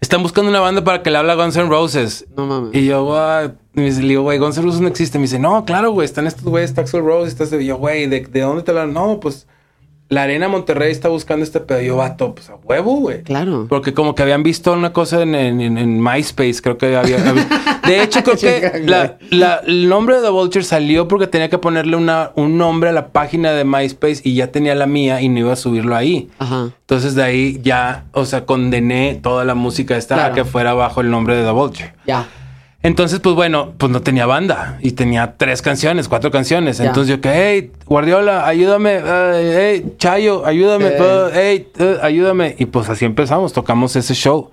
están 0.00 0.22
buscando 0.22 0.50
una 0.50 0.60
banda 0.60 0.82
para 0.82 1.02
que 1.02 1.10
le 1.10 1.18
hable 1.18 1.32
a 1.32 1.34
Guns 1.34 1.56
N' 1.56 1.68
Roses. 1.68 2.26
No 2.36 2.46
mames. 2.46 2.74
Y 2.74 2.86
yo, 2.86 3.04
"What?" 3.04 3.52
Y 3.74 3.80
me 3.80 3.90
digo, 3.90 4.22
güey, 4.22 4.38
Guns 4.38 4.56
N' 4.56 4.64
Roses 4.64 4.80
no 4.80 4.88
existe. 4.88 5.18
Me 5.18 5.22
dice, 5.22 5.38
no, 5.38 5.64
claro, 5.64 5.92
güey, 5.92 6.04
están 6.04 6.26
estos 6.26 6.44
güeyes, 6.44 6.74
Taxel 6.74 7.04
Rose, 7.04 7.28
estás. 7.28 7.52
Y 7.52 7.66
yo, 7.66 7.76
güey, 7.76 8.06
¿de, 8.06 8.20
¿de 8.20 8.40
dónde 8.40 8.62
te 8.62 8.70
hablan? 8.70 8.92
No, 8.92 9.20
pues 9.20 9.46
la 10.10 10.24
Arena 10.24 10.48
Monterrey 10.48 10.90
está 10.92 11.08
buscando 11.08 11.42
este 11.44 11.60
pedo. 11.60 11.80
Yo, 11.80 11.96
vato, 11.96 12.34
pues 12.34 12.50
a 12.50 12.56
huevo, 12.56 12.96
güey. 12.96 13.22
Claro. 13.22 13.66
Porque 13.68 13.94
como 13.94 14.14
que 14.14 14.22
habían 14.22 14.42
visto 14.42 14.72
una 14.72 14.92
cosa 14.92 15.22
en, 15.22 15.34
en- 15.34 15.60
en- 15.62 15.78
en 15.78 16.02
MySpace, 16.02 16.56
creo 16.62 16.76
que 16.76 16.94
había... 16.96 17.16
había- 17.28 17.48
de 17.86 18.02
hecho, 18.02 18.22
creo 18.22 18.36
que 18.36 18.82
la- 18.86 19.16
la- 19.30 19.60
el 19.66 19.88
nombre 19.88 20.16
de 20.16 20.22
The 20.22 20.30
Vulture 20.30 20.64
salió 20.64 21.08
porque 21.08 21.26
tenía 21.26 21.48
que 21.48 21.58
ponerle 21.58 21.96
una, 21.96 22.32
un 22.34 22.58
nombre 22.58 22.90
a 22.90 22.92
la 22.92 23.08
página 23.08 23.52
de 23.52 23.64
MySpace 23.64 24.20
y 24.24 24.34
ya 24.34 24.48
tenía 24.52 24.74
la 24.74 24.86
mía 24.86 25.20
y 25.22 25.28
no 25.28 25.38
iba 25.38 25.52
a 25.52 25.56
subirlo 25.56 25.94
ahí. 25.96 26.28
Ajá. 26.38 26.70
Entonces 26.80 27.14
de 27.14 27.22
ahí 27.22 27.60
ya, 27.62 28.04
o 28.12 28.24
sea, 28.26 28.44
condené 28.46 29.18
toda 29.22 29.44
la 29.44 29.54
música 29.54 29.96
esta 29.96 30.16
Claro. 30.16 30.32
a 30.32 30.34
que 30.34 30.44
fuera 30.44 30.74
bajo 30.74 31.00
el 31.00 31.10
nombre 31.10 31.36
de 31.36 31.44
The 31.44 31.50
Vulture. 31.52 31.94
Ya. 32.06 32.26
Entonces, 32.82 33.20
pues 33.20 33.34
bueno, 33.34 33.74
pues 33.76 33.92
no 33.92 34.00
tenía 34.00 34.24
banda 34.24 34.78
y 34.80 34.92
tenía 34.92 35.34
tres 35.36 35.60
canciones, 35.60 36.08
cuatro 36.08 36.30
canciones. 36.30 36.78
Ya. 36.78 36.86
Entonces 36.86 37.14
yo 37.14 37.20
que, 37.20 37.30
hey, 37.30 37.72
Guardiola, 37.84 38.46
ayúdame, 38.46 39.00
eh, 39.04 39.80
hey, 39.84 39.92
Chayo, 39.98 40.46
ayúdame, 40.46 40.86
Eh. 40.86 40.98
uh, 41.02 41.30
hey, 41.34 41.68
uh, 41.78 42.02
ayúdame. 42.04 42.56
Y 42.58 42.64
pues 42.66 42.88
así 42.88 43.04
empezamos, 43.04 43.52
tocamos 43.52 43.94
ese 43.96 44.14
show. 44.14 44.50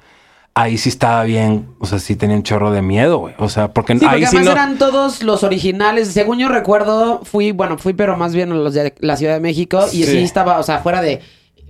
Ahí 0.53 0.78
sí 0.78 0.89
estaba 0.89 1.23
bien, 1.23 1.67
o 1.80 1.86
sea, 1.86 1.99
sí 1.99 2.15
tenía 2.17 2.36
un 2.36 2.43
chorro 2.43 2.71
de 2.71 2.82
miedo, 2.82 3.19
güey. 3.19 3.36
O 3.38 3.47
sea, 3.47 3.69
porque, 3.71 3.93
Sí, 3.93 3.99
porque 3.99 4.15
ahí 4.15 4.21
sí 4.23 4.36
además 4.38 4.45
no. 4.45 4.51
eran 4.51 4.78
todos 4.78 5.23
los 5.23 5.43
originales. 5.43 6.09
Según 6.09 6.39
yo 6.39 6.49
recuerdo, 6.49 7.21
fui, 7.23 7.51
bueno, 7.53 7.78
fui 7.78 7.93
pero 7.93 8.17
más 8.17 8.34
bien 8.34 8.51
a 8.51 8.55
los 8.55 8.73
de 8.73 8.93
la 8.99 9.15
Ciudad 9.15 9.36
de 9.36 9.39
México 9.39 9.86
y 9.93 10.03
Sí. 10.03 10.11
sí 10.11 10.17
estaba, 10.23 10.57
o 10.59 10.63
sea, 10.63 10.80
fuera 10.80 11.01
de 11.01 11.21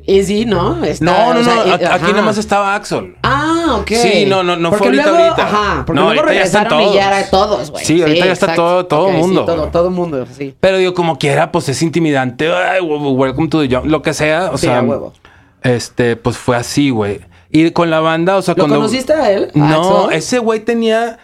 Easy, 0.07 0.45
¿no? 0.45 0.83
Está, 0.85 1.03
No, 1.05 1.33
no, 1.33 1.39
o 1.41 1.43
sea, 1.43 1.55
no, 1.55 1.73
aquí 1.73 1.83
ajá. 1.85 1.97
nada 1.99 2.21
más 2.21 2.37
estaba 2.37 2.73
Axel. 2.75 3.15
Ah, 3.23 3.77
ok. 3.81 3.91
Sí, 3.91 4.25
no, 4.25 4.41
no, 4.41 4.55
no 4.55 4.71
fue 4.71 4.87
ahorita, 4.87 5.03
luego, 5.03 5.17
ahorita. 5.25 5.43
Ajá, 5.47 5.83
porque 5.85 5.99
No, 6.01 6.07
luego 6.07 6.21
ahorita 6.21 6.33
ya 6.39 6.45
están 6.45 6.63
regresaron 6.63 6.93
y 6.93 6.95
ya 6.95 7.07
era 7.19 7.29
todos, 7.29 7.71
güey. 7.71 7.83
Sí, 7.85 8.01
ahorita 8.01 8.25
ya 8.25 8.31
está 8.31 8.55
todo- 8.55 8.85
todo 8.85 9.07
Ok, 9.07 9.11
sí, 9.11 9.17
mundo, 9.17 9.45
todo, 9.45 9.67
todo 9.67 9.89
mundo, 9.91 10.25
sí. 10.37 10.55
Pero 10.59 10.77
digo, 10.77 10.93
como 10.93 11.17
quiera, 11.19 11.51
pues 11.51 11.67
es 11.69 11.81
intimidante. 11.81 12.49
Ay, 12.51 12.79
welcome 12.81 13.49
to 13.49 13.59
the 13.61 13.67
jungle, 13.75 13.91
lo 13.91 14.01
que 14.01 14.13
sea. 14.13 14.49
O 14.53 14.57
Sí, 14.57 14.67
sea, 14.67 14.79
a 14.79 14.81
huevo. 14.83 15.11
este, 15.61 16.15
pues 16.15 16.37
fue 16.37 16.55
así, 16.55 16.89
güey. 16.89 17.19
Y 17.51 17.71
con 17.71 17.89
la 17.89 17.99
banda, 17.99 18.37
o 18.37 18.41
sea, 18.41 18.53
¿Lo 18.55 18.63
cuando. 18.63 18.77
conociste 18.77 19.11
a 19.13 19.31
él? 19.31 19.51
¿A 19.55 19.57
No, 19.59 20.03
Axel? 20.05 20.17
ese 20.17 20.39
güey 20.39 20.61
tenía 20.61 21.17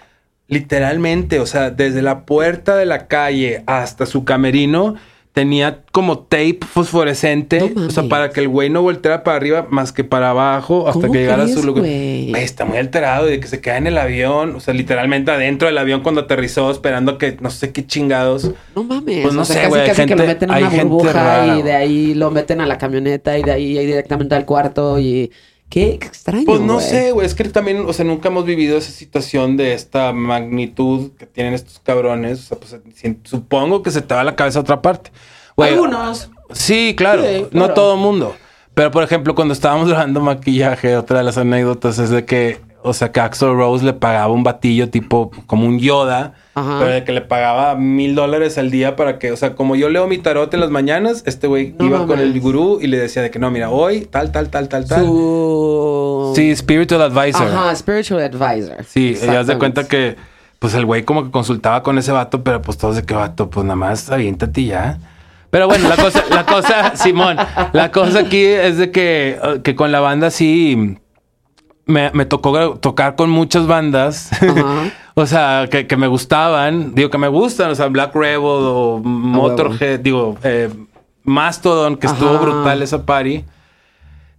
literalmente, 0.47 1.39
o 1.39 1.45
sea, 1.45 1.71
desde 1.71 2.01
la 2.01 2.25
puerta 2.25 2.75
de 2.75 2.85
la 2.85 3.07
calle 3.07 3.63
hasta 3.65 4.05
su 4.05 4.23
camerino, 4.25 4.95
tenía 5.33 5.79
como 5.91 6.19
tape 6.19 6.59
fosforescente, 6.61 7.73
No 7.75 7.87
o 7.87 7.89
sea, 7.89 8.03
para 8.03 8.29
que 8.29 8.39
el 8.39 8.47
güey 8.47 8.69
no 8.69 8.83
volteara 8.83 9.23
para 9.23 9.35
arriba 9.37 9.67
más 9.69 9.91
que 9.91 10.03
para 10.03 10.29
abajo 10.29 10.87
hasta 10.87 11.01
¿Cómo 11.01 11.11
que 11.13 11.19
llegara 11.19 11.43
a 11.43 11.47
su 11.47 11.63
lugar. 11.63 11.81
Güey, 11.81 12.31
está 12.35 12.65
muy 12.65 12.77
alterado 12.77 13.27
y 13.27 13.31
de 13.31 13.39
que 13.39 13.47
se 13.47 13.59
queda 13.59 13.77
en 13.77 13.87
el 13.87 13.97
avión, 13.97 14.55
o 14.55 14.59
sea, 14.59 14.75
literalmente 14.75 15.31
adentro 15.31 15.67
del 15.67 15.77
avión 15.79 16.01
cuando 16.01 16.21
aterrizó, 16.21 16.69
esperando 16.69 17.17
que 17.17 17.35
no 17.41 17.49
sé 17.49 17.71
qué 17.71 17.85
chingados. 17.85 18.51
No 18.75 18.83
mames. 18.83 19.23
Pues 19.23 19.33
no 19.33 19.41
o 19.41 19.45
sea, 19.45 19.55
sé, 19.55 19.61
casi, 19.63 19.79
hay 19.79 19.87
casi 19.87 20.01
que 20.03 20.07
gente- 20.09 20.21
lo 20.23 20.27
meten 20.27 20.51
en 20.51 20.57
una 20.57 20.83
burbuja 20.83 21.57
y 21.57 21.61
de 21.63 21.73
ahí 21.73 22.13
lo 22.13 22.29
meten 22.29 22.61
a 22.61 22.67
la 22.67 22.77
camioneta 22.77 23.35
y 23.37 23.41
de 23.43 23.51
ahí, 23.51 23.77
ahí 23.79 23.85
directamente 23.87 24.35
al 24.35 24.45
cuarto 24.45 24.99
y... 24.99 25.31
Qué 25.69 25.89
extraño, 25.93 26.45
Pues 26.45 26.61
no 26.61 26.79
sé, 26.79 27.11
güey, 27.13 27.25
es 27.25 27.33
que 27.33 27.43
también, 27.45 27.83
o 27.87 27.93
sea, 27.93 28.05
nunca 28.05 28.29
hemos 28.29 28.45
vivido 28.45 28.77
esa 28.77 28.91
situación 28.91 29.57
de 29.57 29.73
esta 29.73 30.13
magnitud 30.13 31.11
que 31.17 31.25
tienen 31.25 31.53
estos 31.55 31.79
cabrones. 31.79 32.39
O 32.39 32.43
sea, 32.43 32.57
pues 32.59 32.75
si- 32.95 33.17
supongo 33.23 33.81
que 33.81 33.89
se 33.89 34.01
te 34.03 34.13
va 34.13 34.23
la 34.23 34.35
cabeza 34.35 34.59
a 34.59 34.61
otra 34.61 34.81
parte. 34.83 35.11
Algunos. 35.57 36.29
Sí, 36.51 36.93
claro, 36.95 37.23
Sí, 37.23 37.47
no 37.51 37.73
todo 37.73 37.97
mundo. 37.97 38.35
Pero 38.75 38.91
por 38.91 39.03
ejemplo, 39.03 39.33
cuando 39.35 39.53
estábamos 39.53 39.87
grabando 39.89 40.19
maquillaje, 40.21 40.95
otra 40.95 41.19
de 41.19 41.23
las 41.23 41.37
anécdotas 41.37 41.97
es 41.99 42.09
de 42.11 42.25
que, 42.25 42.59
o 42.83 42.93
sea, 42.93 43.11
que 43.11 43.19
Axel 43.19 43.53
Rose 43.55 43.83
le 43.83 43.93
pagaba 43.93 44.31
un 44.31 44.43
batillo 44.43 44.89
tipo 44.89 45.31
como 45.47 45.65
un 45.65 45.79
Yoda, 45.79 46.33
Ajá. 46.53 46.77
pero 46.79 46.91
de 46.91 47.03
que 47.03 47.11
le 47.11 47.21
pagaba 47.21 47.75
mil 47.75 48.15
dólares 48.15 48.57
al 48.57 48.69
día 48.71 48.95
para 48.95 49.19
que, 49.19 49.31
o 49.31 49.37
sea, 49.37 49.55
como 49.55 49.75
yo 49.75 49.89
leo 49.89 50.07
mi 50.07 50.17
tarot 50.17 50.53
en 50.53 50.59
las 50.59 50.69
mañanas, 50.69 51.23
este 51.25 51.47
güey 51.47 51.75
No 51.79 51.85
iba 51.85 52.05
con 52.05 52.19
el 52.19 52.39
gurú 52.39 52.79
y 52.81 52.87
le 52.87 52.97
decía 52.97 53.21
de 53.21 53.31
que 53.31 53.39
no, 53.39 53.49
mira, 53.51 53.69
hoy 53.69 54.01
tal, 54.01 54.31
tal, 54.31 54.49
tal, 54.49 54.69
tal, 54.69 54.85
tal. 54.87 55.05
Su... 55.05 56.33
Sí, 56.35 56.55
spiritual 56.55 57.01
advisor. 57.01 57.47
Ajá, 57.47 57.75
spiritual 57.75 58.21
advisor. 58.21 58.83
Sí, 58.85 59.15
ya 59.15 59.39
haz 59.39 59.47
de 59.47 59.57
cuenta 59.57 59.87
que, 59.87 60.15
pues 60.59 60.73
el 60.73 60.85
güey 60.85 61.03
como 61.03 61.23
que 61.23 61.31
consultaba 61.31 61.83
con 61.83 61.97
ese 61.97 62.11
vato, 62.11 62.43
pero 62.43 62.61
pues 62.61 62.77
todos 62.77 62.95
de 62.95 63.03
qué 63.03 63.13
vato, 63.13 63.49
pues 63.49 63.65
nada 63.65 63.75
más 63.75 64.09
aviéntate 64.09 64.65
ya. 64.65 64.99
Pero 65.49 65.67
bueno, 65.67 65.87
la 65.87 65.97
cosa, 65.97 66.23
la 66.31 66.45
cosa, 66.47 66.95
Simón, 66.95 67.37
la 67.73 67.91
cosa 67.91 68.19
aquí 68.19 68.43
es 68.43 68.77
de 68.77 68.89
que, 68.89 69.39
eh, 69.41 69.61
que 69.63 69.75
con 69.75 69.91
la 69.91 69.99
banda 69.99 70.31
sí 70.31 70.97
me, 71.85 72.11
me 72.11 72.25
tocó 72.25 72.75
tocar 72.75 73.15
con 73.15 73.29
muchas 73.29 73.67
bandas. 73.67 74.31
Ajá. 74.41 74.91
o 75.15 75.25
sea, 75.25 75.67
que, 75.69 75.87
que 75.87 75.97
me 75.97 76.07
gustaban, 76.07 76.95
digo 76.95 77.09
que 77.09 77.17
me 77.17 77.27
gustan, 77.27 77.71
o 77.71 77.75
sea, 77.75 77.87
Black 77.87 78.15
Rebel 78.15 78.39
o 78.43 79.01
Motorhead, 79.03 79.99
digo, 79.99 80.37
eh, 80.43 80.69
Mastodon, 81.23 81.97
que 81.97 82.07
estuvo 82.07 82.37
brutal 82.37 82.81
esa 82.81 83.05
party. 83.05 83.43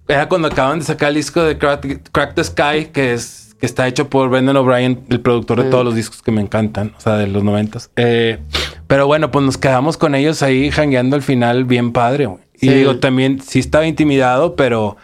Era 0.07 0.29
cuando 0.29 0.49
acaban 0.49 0.81
de 0.81 0.85
sacar 0.85 1.09
el 1.11 1.15
disco 1.15 1.43
de 1.43 1.57
Crack, 1.57 2.11
Crack 2.13 2.35
the 2.35 2.45
Sky, 2.45 2.87
que 2.93 3.15
es 3.15 3.57
que 3.59 3.67
está 3.67 3.87
hecho 3.89 4.11
por 4.11 4.29
Brendan 4.29 4.57
O'Brien, 4.57 5.05
el 5.09 5.21
productor 5.21 5.63
de 5.63 5.71
todos 5.71 5.85
los 5.85 5.95
discos 5.95 6.21
que 6.21 6.31
me 6.33 6.43
encantan, 6.43 6.93
o 6.99 7.01
sea, 7.01 7.15
de 7.17 7.27
los 7.29 7.43
noventas. 7.43 7.91
Eh, 7.97 8.39
pero 8.87 9.07
bueno, 9.07 9.31
pues 9.31 9.45
nos 9.47 9.57
quedamos 9.57 9.97
con 9.97 10.15
ellos 10.15 10.43
ahí 10.43 10.71
jangueando 10.71 11.17
al 11.17 11.23
final 11.23 11.65
bien 11.65 11.93
padre. 11.93 12.29
Y 12.61 12.69
Sí. 12.69 12.75
digo, 12.75 12.99
también 12.99 13.41
sí 13.41 13.61
estaba 13.61 13.87
intimidado, 13.87 14.57
pero, 14.57 14.97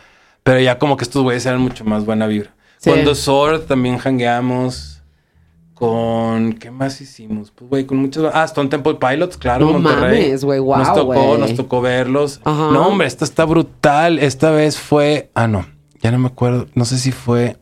pero 0.51 0.63
ya 0.63 0.81
como 0.81 0.97
que 0.97 1.05
estos 1.05 1.23
güeyes 1.23 1.47
eran 1.47 1.61
mucho 1.61 1.85
más 1.85 2.05
buena 2.05 2.27
vibra. 2.27 2.51
Sí. 2.79 2.91
The 2.91 3.15
Sword 3.15 3.67
también 3.67 3.99
jangueamos. 3.99 5.01
Con... 5.75 6.55
¿Qué 6.55 6.73
más 6.73 7.01
hicimos? 7.01 7.53
Pues, 7.53 7.71
güey, 7.71 7.87
con 7.87 7.99
muchos... 7.99 8.29
Ah, 8.35 8.43
Stone 8.47 8.69
Temple 8.69 8.95
Pilots, 8.97 9.37
claro, 9.37 9.67
No 9.67 9.79
Monterrey. 9.79 10.25
mames, 10.25 10.45
güey, 10.45 10.59
guau, 10.59 10.81
Nos 10.81 10.93
tocó, 10.93 11.39
nos 11.39 11.55
tocó 11.55 11.81
verlos. 11.81 12.41
Ajá. 12.43 12.73
No, 12.73 12.89
hombre, 12.89 13.07
esta 13.07 13.25
está 13.25 13.45
brutal. 13.45 14.19
Esta 14.19 14.51
vez 14.51 14.77
fue... 14.77 15.31
Ah, 15.35 15.47
no. 15.47 15.67
Ya 16.03 16.11
no 16.11 16.19
me 16.19 16.27
acuerdo. 16.27 16.67
No 16.75 16.85
sé 16.85 16.99
si 16.99 17.13
fue... 17.13 17.57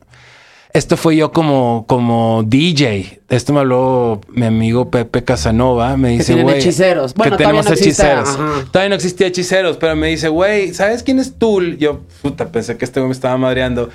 Esto 0.71 0.97
fue 0.97 1.15
yo 1.15 1.31
como, 1.31 1.85
como 1.87 2.43
DJ. 2.45 3.21
Esto 3.29 3.53
me 3.53 3.61
habló 3.61 4.21
mi 4.29 4.45
amigo 4.45 4.91
Pepe 4.91 5.23
Casanova. 5.23 5.97
Me 5.97 6.09
dice, 6.09 6.35
güey. 6.35 6.57
hechiceros. 6.57 7.15
Bueno, 7.15 7.37
que 7.37 7.43
tenemos 7.43 7.65
no 7.65 7.73
hechiceros. 7.73 8.29
ajá. 8.29 8.65
Todavía 8.71 8.89
no 8.89 8.95
existía 8.95 9.27
hechiceros, 9.27 9.77
pero 9.77 9.95
me 9.95 10.07
dice, 10.09 10.29
güey, 10.29 10.73
¿sabes 10.75 11.01
quién 11.01 11.17
es 11.17 11.39
Tool? 11.39 11.77
Yo, 11.79 12.01
puta, 12.21 12.51
pensé 12.51 12.77
que 12.77 12.85
este 12.85 12.99
güey 12.99 13.07
me 13.09 13.13
estaba 13.13 13.35
madreando. 13.37 13.89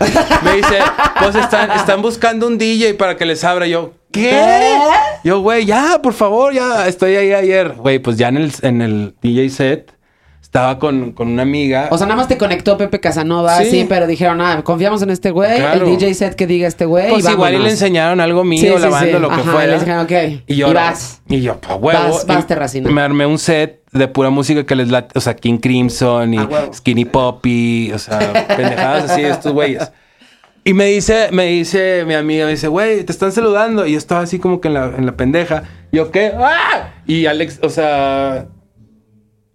Me 0.45 0.57
dice, 0.57 0.79
pues 1.21 1.37
están, 1.37 1.71
están 1.71 2.03
buscando 2.03 2.49
un 2.49 2.59
DJ 2.59 2.95
para 2.95 3.17
que 3.17 3.25
les 3.25 3.45
abra. 3.45 3.69
Yo, 3.69 3.93
¿qué? 4.11 4.31
¿Qué? 4.31 4.73
Yo, 5.23 5.41
güey, 5.41 5.67
ya, 5.67 6.01
por 6.03 6.13
favor, 6.13 6.53
ya 6.53 6.89
estoy 6.89 7.15
ahí 7.15 7.33
ayer. 7.33 7.75
Güey, 7.75 8.01
pues 8.01 8.17
ya 8.19 8.29
en 8.29 8.37
el, 8.37 8.53
en 8.63 8.83
el 8.83 9.15
DJ 9.23 9.49
set 9.51 9.94
estaba 10.55 10.79
con, 10.79 11.11
con 11.11 11.27
una 11.27 11.43
amiga. 11.43 11.89
O 11.91 11.99
sea, 11.99 12.07
nada 12.07 12.17
más 12.17 12.29
te 12.29 12.39
conectó 12.39 12.79
Pepe 12.79 13.01
Casanova, 13.01 13.57
Sí. 13.59 13.71
sí, 13.71 13.87
pero 13.89 14.07
dijeron, 14.07 14.41
ah, 14.41 14.63
confiamos 14.63 15.03
en 15.03 15.11
este 15.11 15.33
güey, 15.33 15.57
Claro. 15.59 15.85
el 15.85 15.97
DJ 15.99 16.15
set 16.15 16.37
que 16.37 16.47
diga 16.47 16.69
este 16.69 16.85
güey. 16.87 17.11
pues 17.11 17.29
y 17.29 17.33
igual 17.33 17.55
y 17.55 17.59
le 17.59 17.71
enseñaron 17.71 18.21
algo 18.21 18.45
mío, 18.45 18.61
Sí, 18.61 18.69
sí, 18.69 18.81
la 18.81 18.89
banda, 18.89 19.17
sí. 19.17 19.21
lo 19.21 19.31
que 19.31 19.39
fuera. 19.43 19.65
y 19.65 19.71
les 19.73 19.81
dijeron, 19.81 20.05
ok, 20.05 20.43
Y 20.47 20.55
yo, 20.55 20.71
y 20.71 20.73
vas. 20.75 21.23
Y 21.29 21.41
yo, 21.41 21.61
pa' 21.61 21.75
huevo. 21.75 21.99
Vas, 22.15 22.25
vas, 22.27 22.47
Terracina. 22.47 22.89
Me 22.89 23.01
armé 23.01 23.27
un 23.27 23.41
set 23.41 23.83
de 23.91 24.07
pura 24.07 24.31
música 24.31 24.65
que 24.65 24.77
les 24.77 24.91
late, 24.91 25.19
o 25.19 25.21
sea, 25.21 25.35
King 25.35 25.59
Crimson 25.59 26.35
y 26.35 26.39
A 26.39 26.45
huevo. 26.45 26.73
Skinny 26.73 27.05
Poppy, 27.05 27.91
o 27.93 27.99
sea, 27.99 28.47
pendejadas 28.57 29.11
así 29.11 29.23
de 29.23 29.31
estos 29.31 29.53
güeyes. 29.53 29.91
Y 30.63 30.73
me 30.73 30.85
dice, 30.87 31.31
me 31.33 31.47
dice 31.47 32.05
mi 32.07 32.15
amiga, 32.15 32.45
me 32.45 32.53
dice, 32.53 32.69
güey, 32.69 33.03
te 33.03 33.11
están 33.11 33.33
saludando. 33.33 33.87
Y 33.87 33.93
yo 33.93 33.99
estaba 33.99 34.21
así 34.21 34.39
como 34.39 34.61
que 34.61 34.69
en 34.69 34.75
la, 34.75 34.85
en 34.97 35.05
la 35.05 35.17
pendeja. 35.17 35.65
Yo, 35.91 36.13
¿qué? 36.13 36.33
¡Ah! 36.39 36.95
Y 37.07 37.27
Alex, 37.27 37.59
o 37.63 37.69
sea, 37.71 38.47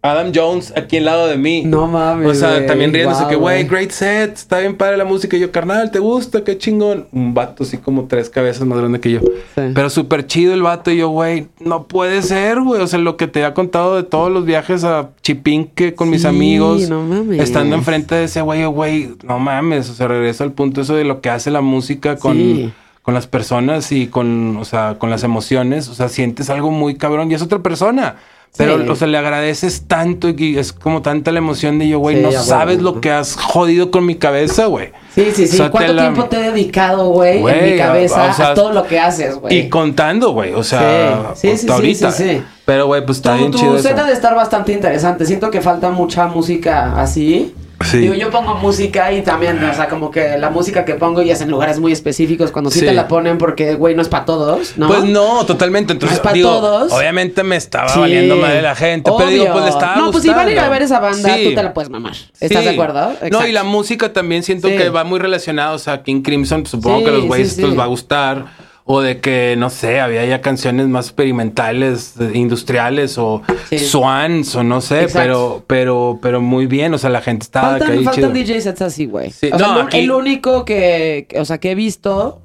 Adam 0.01 0.31
Jones 0.33 0.71
aquí 0.77 0.95
al 0.95 1.05
lado 1.05 1.27
de 1.27 1.35
mí. 1.35 1.63
No 1.65 1.85
mames, 1.85 2.25
O 2.29 2.33
sea, 2.33 2.65
también 2.65 2.93
riéndose 2.93 3.27
que, 3.27 3.35
güey, 3.35 3.65
great 3.65 3.91
set, 3.91 4.33
está 4.33 4.59
bien 4.59 4.77
padre 4.77 4.95
la 4.95 5.03
música. 5.03 5.35
Y 5.35 5.41
yo, 5.41 5.51
carnal, 5.51 5.91
¿te 5.91 5.99
gusta? 5.99 6.45
Qué 6.45 6.57
chingón. 6.57 7.07
Un 7.11 7.33
vato 7.33 7.63
así 7.63 7.77
como 7.77 8.05
tres 8.05 8.29
cabezas 8.29 8.65
más 8.65 8.77
grande 8.79 9.01
que 9.01 9.11
yo. 9.11 9.19
Sí. 9.19 9.61
Pero 9.75 9.89
súper 9.89 10.25
chido 10.25 10.53
el 10.53 10.61
vato. 10.61 10.89
Y 10.89 10.97
yo, 10.99 11.09
güey, 11.09 11.47
no 11.59 11.83
puede 11.87 12.21
ser, 12.21 12.61
güey. 12.61 12.81
O 12.81 12.87
sea, 12.87 12.97
lo 12.97 13.17
que 13.17 13.27
te 13.27 13.43
había 13.43 13.53
contado 13.53 13.97
de 13.97 14.03
todos 14.03 14.31
los 14.31 14.45
viajes 14.45 14.85
a 14.85 15.09
Chipinque 15.21 15.95
con 15.95 16.09
mis 16.09 16.23
amigos. 16.23 16.87
no 16.89 17.01
mames. 17.03 17.41
Estando 17.41 17.75
enfrente 17.75 18.15
de 18.15 18.23
ese 18.23 18.39
güey, 18.39 18.63
güey, 18.65 19.09
no 19.23 19.37
mames. 19.37 19.89
O 19.89 19.93
sea, 19.93 20.07
regreso 20.07 20.45
al 20.45 20.53
punto 20.53 20.79
eso 20.79 20.95
de 20.95 21.03
lo 21.03 21.19
que 21.19 21.29
hace 21.29 21.51
la 21.51 21.59
música 21.59 22.15
con, 22.15 22.37
Sí. 22.37 22.71
con 23.01 23.13
las 23.13 23.27
personas 23.27 23.91
y 23.91 24.07
con, 24.07 24.55
o 24.55 24.63
sea, 24.63 24.95
con 24.97 25.09
las 25.09 25.23
emociones. 25.25 25.89
O 25.89 25.93
sea, 25.93 26.07
sientes 26.07 26.49
algo 26.49 26.71
muy 26.71 26.95
cabrón 26.95 27.29
y 27.29 27.33
es 27.33 27.41
otra 27.41 27.59
persona. 27.59 28.15
Pero, 28.57 28.77
Sí. 28.83 28.89
o 28.89 28.95
sea, 28.95 29.07
le 29.07 29.17
agradeces 29.17 29.83
tanto 29.87 30.27
y 30.29 30.57
es 30.57 30.73
como 30.73 31.01
tanta 31.01 31.31
la 31.31 31.37
emoción 31.37 31.79
de 31.79 31.87
yo, 31.87 31.99
güey, 31.99 32.17
Sí, 32.17 32.21
no 32.23 32.31
sabes 32.31 32.81
lo 32.81 32.99
que 32.99 33.09
has 33.11 33.35
jodido 33.35 33.89
con 33.89 34.05
mi 34.05 34.15
cabeza, 34.15 34.65
güey. 34.65 34.89
Sí, 35.15 35.31
sí, 35.33 35.47
sí. 35.47 35.53
O 35.55 35.57
sea, 35.57 35.71
¿Cuánto 35.71 35.91
te 35.91 35.95
la- 35.95 36.01
tiempo 36.01 36.25
te 36.25 36.37
he 36.37 36.51
dedicado, 36.51 37.09
güey, 37.09 37.37
en 37.37 37.71
mi 37.71 37.77
cabeza 37.77 38.29
o 38.29 38.33
sea, 38.33 38.47
a 38.49 38.53
todo 38.55 38.73
lo 38.73 38.83
que 38.85 38.99
haces, 38.99 39.35
güey? 39.37 39.55
Y 39.57 39.69
contando, 39.69 40.31
güey, 40.31 40.53
o 40.53 40.63
sea, 40.63 41.31
Sí, 41.35 41.41
sí, 41.41 41.47
sí, 41.47 41.53
hasta 41.53 41.67
sí, 41.67 41.71
ahorita. 41.73 42.11
sí, 42.11 42.23
sí. 42.23 42.43
Pero, 42.65 42.87
güey, 42.87 43.05
pues 43.05 43.19
está 43.19 43.33
Tu, 43.33 43.37
bien 43.39 43.51
tu 43.51 43.57
chido 43.59 43.77
set 43.79 43.93
eso. 43.93 44.01
ha 44.03 44.07
de 44.07 44.13
estar 44.13 44.35
bastante 44.35 44.73
interesante. 44.73 45.25
Siento 45.25 45.49
que 45.51 45.61
falta 45.61 45.89
mucha 45.91 46.27
música 46.27 46.99
así. 46.99 47.55
Sí. 47.85 47.99
Digo, 47.99 48.13
yo 48.13 48.29
pongo 48.29 48.55
música 48.55 49.11
y 49.13 49.21
también, 49.21 49.63
o 49.63 49.73
sea, 49.73 49.87
como 49.87 50.11
que 50.11 50.37
la 50.37 50.49
música 50.49 50.83
que 50.83 50.95
pongo 50.95 51.21
ya 51.21 51.33
es 51.33 51.41
en 51.41 51.49
lugares 51.49 51.79
muy 51.79 51.91
específicos 51.93 52.51
cuando 52.51 52.69
sí, 52.71 52.81
Sí. 52.81 52.85
te 52.85 52.93
la 52.93 53.07
ponen 53.07 53.37
porque, 53.37 53.75
güey, 53.75 53.95
no 53.95 54.01
es 54.01 54.09
para 54.09 54.25
todos, 54.25 54.73
¿no? 54.77 54.87
Pues 54.87 55.05
no, 55.05 55.45
totalmente. 55.45 55.93
Entonces, 55.93 56.17
es 56.17 56.23
pa' 56.23 56.33
digo, 56.33 56.49
todos. 56.49 56.91
obviamente 56.91 57.41
me 57.43 57.55
estaba 57.55 57.87
Sí. 57.89 57.99
valiendo 57.99 58.35
madre 58.35 58.61
la 58.61 58.75
gente, 58.75 59.09
pero 59.17 59.29
digo, 59.29 59.47
pues 59.51 59.63
le 59.63 59.69
estaba 59.69 59.95
No, 59.95 60.11
pues 60.11 60.23
si 60.23 60.29
van 60.29 60.47
a 60.47 60.51
ir 60.51 60.59
a 60.59 60.67
ver 60.69 60.81
esa 60.81 60.99
banda, 60.99 61.35
tú 61.43 61.55
te 61.55 61.63
la 61.63 61.73
puedes 61.73 61.89
mamar. 61.89 62.13
¿Estás 62.39 62.63
de 62.65 62.69
acuerdo? 62.71 63.13
No, 63.31 63.47
y 63.47 63.51
la 63.53 63.63
música 63.63 64.11
también 64.11 64.43
siento 64.43 64.67
que 64.67 64.89
va 64.89 65.03
muy 65.03 65.19
relacionada, 65.19 65.71
o 65.73 65.79
sea, 65.79 66.03
King 66.03 66.21
Crimson, 66.21 66.61
pues, 66.63 66.71
supongo 66.71 67.03
que 67.03 67.09
a 67.09 67.13
los 67.13 67.25
güeyes 67.25 67.57
les 67.57 67.77
va 67.77 67.83
a 67.85 67.87
gustar. 67.87 68.68
O 68.91 69.01
de 69.01 69.19
que, 69.19 69.53
no 69.55 69.69
sé, 69.69 69.99
había 69.99 70.25
ya 70.25 70.41
canciones 70.41 70.87
más 70.87 71.05
experimentales, 71.05 72.15
industriales 72.33 73.19
o 73.19 73.43
Sí. 73.69 73.77
swans 73.77 74.55
o 74.55 74.63
no 74.63 74.81
sé, 74.81 75.03
Exacto. 75.03 75.19
pero, 75.21 75.63
pero, 75.67 76.19
pero 76.23 76.41
muy 76.41 76.65
bien. 76.65 76.91
O 76.95 76.97
sea, 76.97 77.11
la 77.11 77.21
gente 77.21 77.43
estaba 77.43 77.71
Faltan, 77.77 77.91
ahí 77.91 78.03
faltan 78.03 78.15
chido. 78.15 78.29
DJ 78.31 78.61
sets 78.61 78.81
así, 78.81 79.05
güey. 79.05 79.29
Sí, 79.29 79.49
O 79.53 79.59
sea, 79.59 79.67
no, 79.67 79.79
el, 79.81 79.85
aquí- 79.87 79.99
el 79.99 80.09
único 80.11 80.65
que, 80.65 81.27
o 81.37 81.45
sea, 81.45 81.59
que 81.59 81.69
he 81.71 81.75
visto 81.75 82.41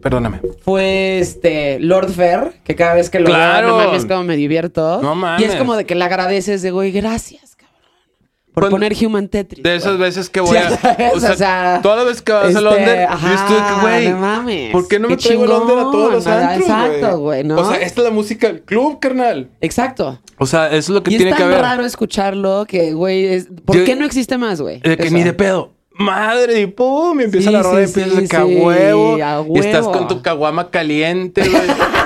Perdóname. 0.00 0.40
fue 0.64 1.18
este 1.18 1.78
Lord 1.78 2.10
Fair, 2.10 2.54
que 2.64 2.74
cada 2.74 2.94
vez 2.94 3.10
que 3.10 3.20
lo 3.20 3.26
Claro. 3.26 3.66
veo, 3.68 3.78
no 3.78 3.84
mames, 3.88 4.06
como 4.06 4.24
me 4.24 4.36
divierto. 4.36 5.00
No 5.02 5.14
mames. 5.14 5.42
Y 5.42 5.44
es 5.44 5.56
como 5.56 5.76
de 5.76 5.84
que 5.84 5.94
le 5.94 6.04
agradeces 6.04 6.62
de, 6.62 6.70
güey, 6.70 6.90
gracias. 6.90 7.51
Por 8.54 8.68
poner 8.68 8.92
Human 9.02 9.28
Tetris. 9.28 9.62
De 9.62 9.74
esas 9.76 9.92
güey. 9.96 10.00
veces 10.10 10.28
que 10.28 10.40
voy 10.40 10.56
a. 10.56 10.68
O 11.14 11.20
sea, 11.20 11.32
O 11.32 11.36
sea, 11.36 11.80
las 11.82 12.04
veces 12.04 12.22
que 12.22 12.32
vas 12.32 12.46
este, 12.48 12.58
a 12.58 12.60
Londres, 12.60 13.08
yo 13.22 13.32
estoy 13.34 13.80
güey. 13.80 14.08
no 14.10 14.18
mames. 14.18 14.72
¿Por 14.72 14.88
qué 14.88 14.98
no 14.98 15.08
me 15.08 15.16
traigo 15.16 15.46
Londres 15.46 15.78
a 15.78 15.82
todos 15.90 16.12
los 16.12 16.24
chingón, 16.24 16.40
nada, 16.40 16.52
antros, 16.54 16.70
exacto, 16.70 17.18
güey, 17.20 17.44
¿no? 17.44 17.56
O 17.56 17.64
sea, 17.64 17.76
esta 17.80 18.00
es 18.02 18.04
la 18.04 18.12
música 18.12 18.46
del 18.48 18.60
club, 18.62 18.98
carnal. 19.00 19.48
Exacto. 19.62 20.20
O 20.38 20.46
sea, 20.46 20.66
eso 20.66 20.76
es 20.76 20.88
lo 20.90 21.02
que 21.02 21.12
y 21.12 21.16
tiene 21.16 21.30
es 21.30 21.36
que 21.36 21.42
tan 21.42 21.50
haber. 21.52 21.62
raro 21.62 21.84
escucharlo 21.86 22.66
que, 22.66 22.92
güey, 22.92 23.24
es- 23.26 23.48
¿por 23.64 23.76
Yo- 23.76 23.84
qué 23.84 23.96
no 23.96 24.04
existe 24.04 24.36
más, 24.36 24.60
güey? 24.60 24.80
De 24.80 24.96
que 24.98 25.04
Eso. 25.06 25.14
ni 25.14 25.22
de 25.22 25.32
pedo. 25.32 25.72
Madre, 25.94 26.60
y 26.62 26.66
pum, 26.66 27.20
y 27.20 27.24
empieza 27.24 27.50
Sí, 27.50 27.52
la 27.54 27.62
rola 27.62 27.82
y 27.82 27.86
sí, 27.86 28.00
empiezas 28.00 28.28
sí, 28.30 28.36
a 28.36 28.44
huevo, 28.46 29.14
a 29.22 29.44
Y 29.54 29.58
estás 29.58 29.86
con 29.88 30.08
tu 30.08 30.22
caguama 30.22 30.70
caliente, 30.70 31.42
güey. 31.48 31.62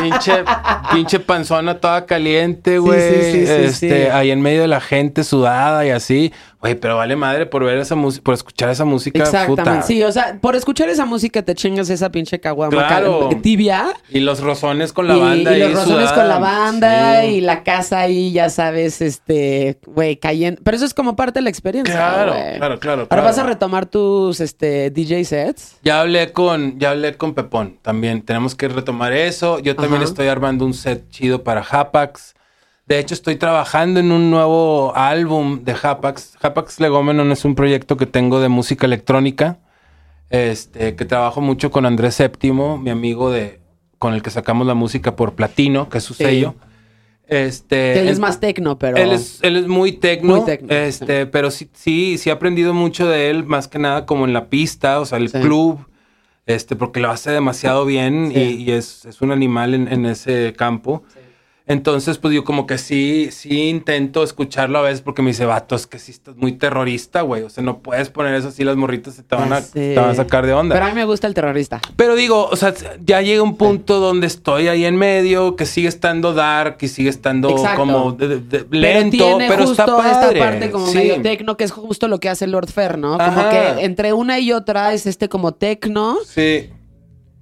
pinche, 0.00 0.44
pinche 0.92 1.20
panzona 1.20 1.80
toda 1.80 2.06
caliente, 2.06 2.78
güey. 2.78 3.00
sí, 3.00 3.32
sí, 3.32 3.46
sí, 3.46 3.52
este, 3.52 4.04
sí. 4.04 4.10
ahí 4.10 4.30
en 4.30 4.40
medio 4.40 4.62
de 4.62 4.68
la 4.68 4.80
gente 4.80 5.24
sudada 5.24 5.86
y 5.86 5.90
así. 5.90 6.32
Güey, 6.64 6.76
pero 6.76 6.96
vale 6.96 7.14
madre 7.14 7.44
por 7.44 7.62
ver 7.62 7.76
esa 7.76 7.94
música, 7.94 8.24
por 8.24 8.32
escuchar 8.32 8.70
esa 8.70 8.86
música. 8.86 9.18
Exactamente. 9.18 9.62
puta. 9.62 9.82
Sí, 9.82 10.02
o 10.02 10.10
sea, 10.10 10.38
por 10.40 10.56
escuchar 10.56 10.88
esa 10.88 11.04
música 11.04 11.42
te 11.42 11.54
chingas 11.54 11.90
esa 11.90 12.10
pinche 12.10 12.40
caguama 12.40 12.70
Claro. 12.86 13.28
tibia. 13.42 13.88
Y 14.08 14.20
los 14.20 14.40
rozones 14.40 14.94
con 14.94 15.06
la 15.06 15.14
y, 15.14 15.20
banda. 15.20 15.54
y 15.54 15.60
los 15.60 15.72
rozones 15.74 16.08
sudada. 16.08 16.14
con 16.14 16.28
la 16.28 16.38
banda 16.38 17.20
Sí. 17.20 17.26
y 17.26 17.40
la 17.42 17.62
casa 17.64 17.98
ahí, 18.00 18.32
ya 18.32 18.48
sabes, 18.48 19.02
este, 19.02 19.78
güey, 19.86 20.16
cayendo. 20.16 20.62
Pero 20.64 20.74
eso 20.78 20.86
es 20.86 20.94
como 20.94 21.16
parte 21.16 21.40
de 21.40 21.42
la 21.42 21.50
experiencia. 21.50 21.94
Claro, 21.94 22.32
güey. 22.32 22.56
claro, 22.56 22.78
claro, 22.80 23.00
Ahora 23.02 23.08
claro. 23.08 23.22
vas 23.24 23.38
a 23.38 23.42
retomar 23.42 23.84
tus 23.84 24.40
este, 24.40 24.88
DJ 24.90 25.22
sets. 25.26 25.76
Ya 25.82 26.00
hablé 26.00 26.32
con, 26.32 26.78
ya 26.78 26.92
hablé 26.92 27.14
con 27.18 27.34
Pepón 27.34 27.78
también. 27.82 28.22
Tenemos 28.22 28.54
que 28.54 28.68
retomar 28.68 29.12
eso. 29.12 29.58
Yo 29.58 29.76
también 29.76 29.96
Ajá. 29.96 30.04
estoy 30.04 30.28
armando 30.28 30.64
un 30.64 30.72
set 30.72 31.10
chido 31.10 31.44
para 31.44 31.60
Hapax. 31.60 32.34
De 32.86 32.98
hecho, 32.98 33.14
estoy 33.14 33.36
trabajando 33.36 34.00
en 34.00 34.12
un 34.12 34.30
nuevo 34.30 34.92
álbum 34.94 35.64
de 35.64 35.74
Hapax. 35.82 36.36
Hapax 36.42 36.80
Legómenon 36.80 37.32
es 37.32 37.44
un 37.44 37.54
proyecto 37.54 37.96
que 37.96 38.06
tengo 38.06 38.40
de 38.40 38.48
música 38.48 38.86
electrónica. 38.86 39.58
Este, 40.30 40.96
que 40.96 41.04
trabajo 41.04 41.40
mucho 41.40 41.70
con 41.70 41.86
Andrés 41.86 42.16
Séptimo, 42.16 42.76
mi 42.76 42.90
amigo 42.90 43.30
de, 43.30 43.60
con 43.98 44.14
el 44.14 44.22
que 44.22 44.30
sacamos 44.30 44.66
la 44.66 44.74
música 44.74 45.14
por 45.16 45.34
Platino, 45.34 45.88
que 45.88 45.98
es 45.98 46.04
su 46.04 46.14
Sí. 46.14 46.24
sello. 46.24 46.54
Este, 47.26 47.98
Él 48.00 48.08
es 48.08 48.18
más 48.18 48.38
tecno, 48.40 48.78
pero. 48.78 48.96
él 48.98 49.12
es, 49.12 49.38
él 49.42 49.56
es 49.56 49.66
muy 49.66 49.92
tecno, 49.92 50.44
este, 50.68 51.24
pero 51.26 51.50
sí, 51.50 51.70
sí, 51.72 52.18
sí 52.18 52.28
he 52.28 52.32
aprendido 52.32 52.74
mucho 52.74 53.08
de 53.08 53.30
él, 53.30 53.44
más 53.44 53.66
que 53.68 53.78
nada 53.78 54.04
como 54.04 54.26
en 54.26 54.32
la 54.34 54.46
pista, 54.50 55.00
o 55.00 55.06
sea, 55.06 55.16
el 55.18 55.30
Sí. 55.30 55.38
club, 55.40 55.78
este, 56.46 56.76
porque 56.76 57.00
lo 57.00 57.10
hace 57.10 57.30
demasiado 57.30 57.86
bien 57.86 58.30
Sí. 58.34 58.40
y, 58.40 58.62
y 58.64 58.72
es, 58.72 59.06
es 59.06 59.22
un 59.22 59.30
animal 59.30 59.72
en, 59.72 59.90
en 59.90 60.04
ese 60.04 60.52
campo. 60.56 61.02
Entonces, 61.66 62.18
pues 62.18 62.34
yo 62.34 62.44
como 62.44 62.66
que 62.66 62.76
sí, 62.76 63.30
sí 63.32 63.70
intento 63.70 64.22
escucharlo 64.22 64.78
a 64.78 64.82
veces 64.82 65.00
porque 65.00 65.22
me 65.22 65.28
dice, 65.30 65.46
vato, 65.46 65.74
es 65.74 65.86
que 65.86 65.98
sí 65.98 66.10
estás 66.12 66.36
muy 66.36 66.52
terrorista, 66.52 67.22
güey. 67.22 67.42
O 67.42 67.48
sea, 67.48 67.64
no 67.64 67.78
puedes 67.78 68.10
poner 68.10 68.34
eso 68.34 68.48
así, 68.48 68.64
las 68.64 68.76
morritas 68.76 69.14
se 69.14 69.22
te 69.22 69.34
van, 69.34 69.50
a, 69.50 69.60
Ya 69.60 69.66
te 69.72 69.94
van 69.96 70.10
a 70.10 70.14
sacar 70.14 70.44
de 70.44 70.52
onda. 70.52 70.74
Pero 70.74 70.84
a 70.84 70.88
mí 70.90 70.94
me 70.94 71.06
gusta 71.06 71.26
el 71.26 71.32
terrorista. 71.32 71.80
Pero 71.96 72.16
digo, 72.16 72.48
o 72.50 72.56
sea, 72.56 72.74
ya 73.02 73.22
llega 73.22 73.42
un 73.42 73.56
punto 73.56 73.98
donde 73.98 74.26
estoy 74.26 74.68
ahí 74.68 74.84
en 74.84 74.96
medio, 74.96 75.56
que 75.56 75.64
sigue 75.64 75.88
estando 75.88 76.34
dark 76.34 76.76
y 76.82 76.88
sigue 76.88 77.08
estando 77.08 77.48
Exacto. 77.48 77.80
como 77.80 78.12
de- 78.12 78.28
de- 78.28 78.40
de- 78.40 78.64
Pero 78.64 78.80
lento, 78.82 79.16
tiene 79.16 79.48
pero, 79.48 79.66
justo 79.66 79.82
está 79.82 79.96
padre. 79.96 80.10
esta 80.38 80.46
parte 80.50 80.70
como 80.70 80.86
Sí. 80.88 80.98
medio 80.98 81.22
tecno, 81.22 81.56
que 81.56 81.64
es 81.64 81.72
justo 81.72 82.08
lo 82.08 82.20
que 82.20 82.28
hace 82.28 82.46
Lord 82.46 82.68
Fair, 82.70 82.98
¿no? 82.98 83.12
Como 83.16 83.22
Ajá. 83.40 83.48
que 83.76 83.84
entre 83.86 84.12
una 84.12 84.38
y 84.38 84.52
otra 84.52 84.92
es 84.92 85.06
este 85.06 85.30
como 85.30 85.52
tecno 85.52 86.18
Sí, 86.26 86.68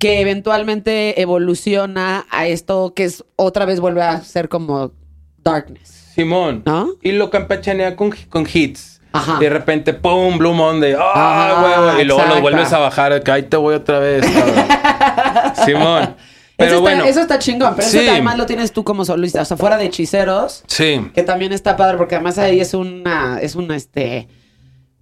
que 0.02 0.20
eventualmente 0.20 1.20
evoluciona 1.22 2.26
a 2.28 2.48
esto 2.48 2.92
que 2.94 3.04
es 3.04 3.24
otra 3.36 3.66
vez 3.66 3.78
vuelve 3.78 4.02
a 4.02 4.20
ser 4.22 4.48
como 4.48 4.90
darkness. 5.44 6.10
Simón. 6.16 6.64
¿No? 6.66 6.88
Y 7.02 7.12
lo 7.12 7.30
campechanea 7.30 7.94
con, 7.94 8.10
con 8.28 8.44
hits. 8.52 9.00
Ajá. 9.12 9.36
Y 9.38 9.44
de 9.44 9.50
repente, 9.50 9.94
¡pum! 9.94 10.38
Blue 10.38 10.54
Monday. 10.54 10.96
¡Ah, 10.98 11.60
huevo! 11.62 12.00
Y 12.00 12.04
luego 12.04 12.20
exacto. 12.20 12.34
lo 12.34 12.42
vuelves 12.42 12.72
a 12.72 12.78
bajar. 12.80 13.22
que 13.22 13.30
ahí 13.30 13.42
te 13.44 13.56
voy 13.56 13.76
otra 13.76 14.00
vez. 14.00 14.26
Simón. 15.64 16.16
Pero 16.56 16.72
eso, 16.72 16.80
bueno. 16.80 16.98
está, 16.98 17.08
eso 17.10 17.20
está 17.20 17.38
chingón, 17.38 17.74
pero 17.76 17.86
Sí. 17.88 17.98
eso 17.98 18.10
además 18.10 18.36
lo 18.38 18.46
tienes 18.46 18.72
tú 18.72 18.82
como 18.82 19.04
solista, 19.04 19.42
o 19.42 19.44
sea, 19.44 19.56
fuera 19.56 19.76
de 19.78 19.84
hechiceros, 19.86 20.64
Sí. 20.66 21.00
que 21.14 21.22
también 21.22 21.52
está 21.52 21.76
padre, 21.76 21.96
porque 21.96 22.16
además 22.16 22.38
ahí 22.38 22.60
es 22.60 22.74
una, 22.74 23.38
es 23.40 23.54
una, 23.54 23.74
este, 23.76 24.28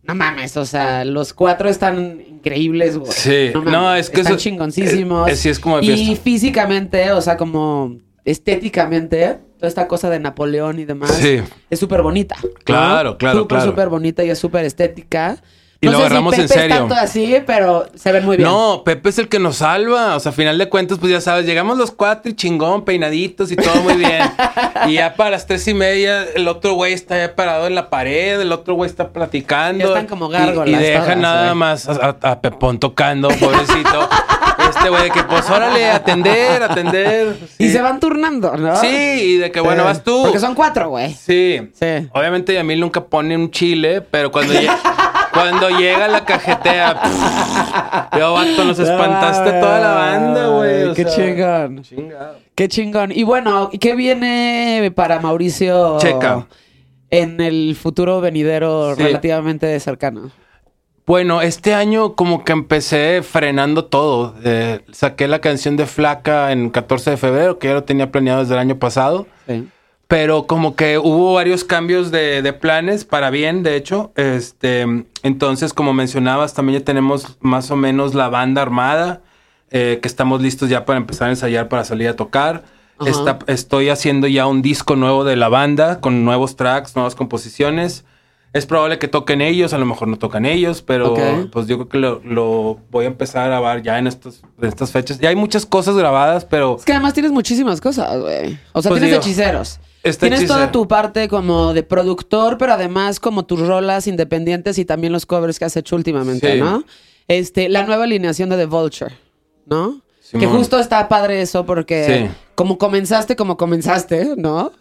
no 0.03 0.15
mames, 0.15 0.57
o 0.57 0.65
sea, 0.65 1.05
los 1.05 1.33
cuatro 1.35 1.69
están 1.69 2.21
increíbles, 2.27 2.97
güey. 2.99 3.13
Sí. 3.13 3.51
No, 3.65 3.95
es 3.95 4.11
que 4.11 4.21
están 4.21 4.35
eso- 4.35 4.43
chingoncísimos. 4.43 5.29
es- 5.29 5.35
es- 5.35 5.41
sí, 5.41 5.49
es 5.51 5.59
como 5.61 5.81
Y 5.81 6.17
físicamente, 6.17 7.13
o 7.13 7.21
sea, 7.21 7.37
como 7.37 7.97
estéticamente, 8.25 9.39
toda 9.59 9.69
esta 9.69 9.87
cosa 9.89 10.09
de 10.11 10.19
Napoleón 10.21 10.79
y 10.79 10.85
demás, 10.85 11.13
Sí. 11.21 11.41
es 11.69 11.79
súper 11.79 12.03
bonita. 12.03 12.37
¿no? 12.43 12.51
Claro, 12.65 13.19
claro, 13.19 13.41
Súper, 13.41 13.57
claro. 13.59 13.71
súper 13.71 13.89
bonita 13.89 14.25
y 14.25 14.31
es 14.31 14.39
súper 14.39 14.65
estética. 14.65 15.37
Y 15.83 15.87
no 15.87 15.93
lo 15.93 15.99
sé 15.99 16.03
si 16.03 16.07
agarramos 16.09 16.35
en 16.35 16.41
Pepe 16.43 16.55
es 16.55 16.61
serio. 16.61 16.77
tanto 16.77 16.95
así, 16.95 17.37
pero 17.47 17.87
se 17.95 18.13
ven 18.13 18.27
muy 18.27 18.37
bien. 18.37 18.47
No, 18.49 18.83
Pepe 18.85 19.09
es 19.09 19.19
el 19.19 19.29
que 19.29 19.39
nos 19.39 19.57
salva. 19.57 20.15
O 20.15 20.21
sea, 20.21 20.31
a 20.31 20.33
final 20.35 20.59
de 20.59 20.69
cuentas, 20.69 20.99
pues 20.99 21.11
ya 21.11 21.23
sabes, 21.23 21.47
llegamos 21.47 21.79
los 21.79 21.91
cuatro 21.91 22.31
y 22.31 22.35
chingón, 22.37 22.85
peinaditos 22.85 23.51
y 23.51 23.57
todo 23.57 23.77
muy 23.77 23.95
bien. 23.95 24.23
y 24.89 24.95
ya 24.95 25.15
para 25.15 25.31
las 25.31 25.47
tres 25.47 25.67
y 25.69 25.73
media, 25.75 26.25
el 26.35 26.47
otro 26.49 26.75
güey 26.75 26.93
está 26.93 27.17
ya 27.17 27.35
parado 27.35 27.67
en 27.67 27.75
la 27.75 27.89
pared, 27.89 28.39
el 28.41 28.53
otro 28.53 28.75
güey 28.75 28.91
está 28.91 29.09
platicando. 29.09 29.79
Ya 29.85 29.89
están 29.89 30.07
como 30.07 30.29
Y- 30.29 30.33
gárgolas 30.33 30.69
Y, 30.69 30.85
deja 30.85 31.03
todas, 31.03 31.17
nada 31.17 31.45
güey. 31.47 31.55
más 31.55 31.89
a, 31.89 32.17
a- 32.23 32.31
a 32.31 32.41
Pepón 32.43 32.79
tocando, 32.79 33.29
pobrecito. 33.29 34.07
este 34.69 34.91
güey 34.91 35.05
de 35.05 35.11
que, 35.13 35.23
pues 35.25 35.49
órale, 35.49 35.87
atender, 35.91 36.63
atender. 36.63 37.35
Y 37.59 37.71
se 37.71 37.81
van 37.81 37.99
turnando, 38.01 38.55
¿no? 38.59 38.77
Sí, 38.77 38.87
y 38.87 39.37
de 39.39 39.51
que 39.51 39.61
bueno, 39.61 39.85
vas 39.85 40.05
tú. 40.05 40.25
Porque 40.25 40.39
son 40.39 40.55
cuatro, 40.55 40.91
güey. 40.91 41.15
Sí. 41.15 41.71
Sí. 41.73 41.87
Obviamente 42.13 42.53
Yamil 42.53 42.79
nunca 42.81 43.03
pone 43.03 43.35
un 43.35 43.51
chile, 43.51 44.03
pero 44.03 44.31
cuando, 44.31 44.53
lle- 44.53 44.69
cuando 45.33 45.69
llega 45.71 46.09
la 46.09 46.25
cajetea, 46.25 47.01
pff, 47.03 48.19
yo 48.19 48.33
vato, 48.33 48.65
nos 48.65 48.79
espantaste 48.79 49.51
toda 49.61 49.79
la 49.81 49.93
banda, 49.95 50.47
güey. 50.49 50.95
Qué 50.95 51.05
sea, 51.05 51.15
chingón. 51.15 51.83
chingado. 51.83 52.37
Qué 52.55 52.69
chingón. 52.69 53.13
Y 53.13 53.23
bueno, 53.23 53.71
¿qué 53.81 53.95
viene 53.95 54.93
para 54.95 55.21
Mauricio? 55.21 55.99
Checa. 55.99 56.47
En 57.11 57.41
el 57.41 57.77
futuro 57.81 58.21
venidero 58.21 58.95
Sí. 58.95 59.03
relativamente 59.03 59.79
cercano. 59.81 60.31
Bueno, 61.07 61.43
este 61.43 61.75
año 61.75 62.15
como 62.15 62.45
que 62.45 62.53
empecé 62.53 63.23
frenando 63.25 63.87
todo. 63.87 64.35
Eh, 64.45 64.81
saqué 64.93 65.27
la 65.27 65.41
canción 65.41 65.77
de 65.77 65.87
Flaca 65.87 66.53
en 66.53 66.71
14 66.71 67.11
de 67.11 67.17
febrero, 67.17 67.59
que 67.59 67.67
ya 67.69 67.75
lo 67.75 67.83
tenía 67.83 68.13
planeado 68.13 68.41
desde 68.43 68.55
el 68.55 68.61
año 68.61 68.79
pasado. 68.79 69.27
Sí. 69.49 69.67
Pero 70.11 70.49
como 70.49 70.75
que 70.75 70.99
hubo 70.99 71.35
varios 71.35 71.63
cambios 71.63 72.11
de, 72.11 72.43
de 72.43 72.53
planes, 72.53 73.05
para 73.05 73.31
bien, 73.31 73.63
de 73.63 73.77
hecho. 73.77 74.11
Este, 74.17 74.85
entonces, 75.23 75.73
como 75.73 75.93
mencionabas, 75.95 76.53
también 76.53 76.81
ya 76.81 76.85
tenemos 76.85 77.37
más 77.39 77.71
o 77.71 77.77
menos 77.77 78.15
la 78.17 78.29
banda 78.29 78.61
armada, 78.61 79.21
eh, 79.71 80.01
que 80.03 80.09
estamos 80.09 80.43
listos 80.43 80.69
ya 80.69 80.85
para 80.85 80.97
empezar 80.97 81.29
a 81.29 81.31
ensayar 81.31 81.69
para 81.69 81.85
salir 81.85 82.09
a 82.09 82.17
tocar. 82.17 82.65
Está- 83.07 83.39
estoy 83.47 83.89
haciendo 83.89 84.27
ya 84.27 84.49
un 84.49 84.63
disco 84.63 84.97
nuevo 84.97 85.23
de 85.23 85.37
la 85.37 85.49
banda, 85.49 86.01
con 86.01 86.25
nuevos 86.25 86.57
tracks, 86.57 86.97
nuevas 86.97 87.15
composiciones. 87.15 88.05
Es 88.53 88.67
probable 88.67 88.99
que 88.99 89.07
toquen 89.07 89.41
ellos, 89.41 89.73
a 89.75 89.79
lo 89.79 89.87
mejor 89.87 90.09
no 90.09 90.17
tocan 90.19 90.45
ellos, 90.45 90.83
pero 90.83 91.15
pues 91.53 91.69
yo 91.69 91.77
creo 91.77 91.89
que 91.89 91.99
lo, 91.99 92.21
lo 92.25 92.79
voy 92.91 93.05
a 93.05 93.09
empezar 93.09 93.45
a 93.45 93.47
grabar 93.47 93.81
ya 93.83 93.97
en, 94.01 94.09
estos, 94.09 94.43
en 94.61 94.67
estas 94.69 94.91
fechas. 94.91 95.21
Ya 95.21 95.29
hay 95.29 95.37
muchas 95.37 95.65
cosas 95.67 95.95
grabadas, 95.97 96.45
pero... 96.47 96.77
Es 96.81 96.85
que 96.85 96.91
además 96.91 97.15
tienes 97.15 97.31
muchísimas 97.31 97.81
cosas, 97.81 98.21
güey. 98.21 98.59
O 98.73 98.83
sea, 98.83 98.91
Pues 98.91 99.01
tienes 99.03 99.11
digo, 99.11 99.21
hechiceros. 99.23 99.79
Está 100.03 100.29
tienes 100.29 100.47
toda 100.47 100.71
tu 100.73 100.87
parte 100.89 101.29
como 101.29 101.75
de 101.75 101.83
productor, 101.83 102.57
pero 102.59 102.73
además 102.75 103.21
como 103.21 103.45
tus 103.45 103.61
rolas 103.61 104.07
independientes 104.07 104.79
y 104.79 104.85
también 104.85 105.13
los 105.13 105.27
covers 105.27 105.59
que 105.59 105.65
has 105.65 105.77
hecho 105.77 105.97
últimamente, 105.97 106.55
Sí. 106.55 106.59
¿no? 106.61 106.85
Este, 107.29 107.69
la 107.69 107.85
nueva 107.85 108.05
alineación 108.05 108.49
de 108.51 108.57
The 108.57 108.67
Vulture, 108.67 109.15
¿no? 109.67 110.01
Que 110.39 110.47
justo 110.47 110.79
está 110.79 111.09
padre 111.09 111.43
eso 111.43 111.67
porque 111.67 112.29
Sí. 112.31 112.37
como 112.55 112.79
comenzaste, 112.79 113.35
como 113.35 113.57
comenzaste, 113.57 114.35
¿no? 114.37 114.73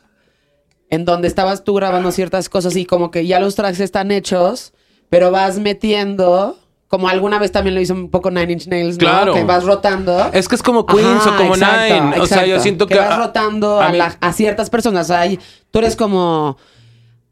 En 0.91 1.05
donde 1.05 1.27
estabas 1.27 1.63
tú 1.63 1.73
grabando 1.73 2.11
ciertas 2.11 2.49
cosas 2.49 2.75
y 2.75 2.85
como 2.85 3.09
que 3.09 3.25
ya 3.25 3.39
los 3.39 3.55
tracks 3.55 3.79
están 3.79 4.11
hechos, 4.11 4.73
pero 5.09 5.31
vas 5.31 5.57
metiendo, 5.57 6.58
como 6.89 7.07
alguna 7.07 7.39
vez 7.39 7.51
también 7.53 7.75
lo 7.75 7.79
hizo 7.81 7.93
un 7.93 8.09
poco 8.09 8.29
Nine 8.31 8.51
Inch 8.51 8.67
Nails, 8.67 8.95
¿no? 8.95 8.99
Claro. 8.99 9.33
Que 9.33 9.43
vas 9.45 9.63
rotando. 9.63 10.29
Es 10.33 10.49
que 10.49 10.55
es 10.55 10.63
como 10.63 10.85
Queens 10.85 11.05
Ajá, 11.25 11.35
o 11.35 11.37
como 11.37 11.53
exacto, 11.55 11.93
Nine. 11.93 12.19
O 12.19 12.25
sea, 12.27 12.45
yo 12.45 12.59
siento 12.59 12.87
que. 12.87 12.95
vas 12.97 13.11
a- 13.11 13.17
rotando 13.17 13.79
a 13.79 13.85
a, 13.87 13.91
mí- 13.91 13.97
la- 13.99 14.17
a 14.19 14.33
ciertas 14.33 14.69
personas. 14.69 15.09
Hay- 15.11 15.39
tú 15.71 15.79
eres 15.79 15.95
como 15.95 16.57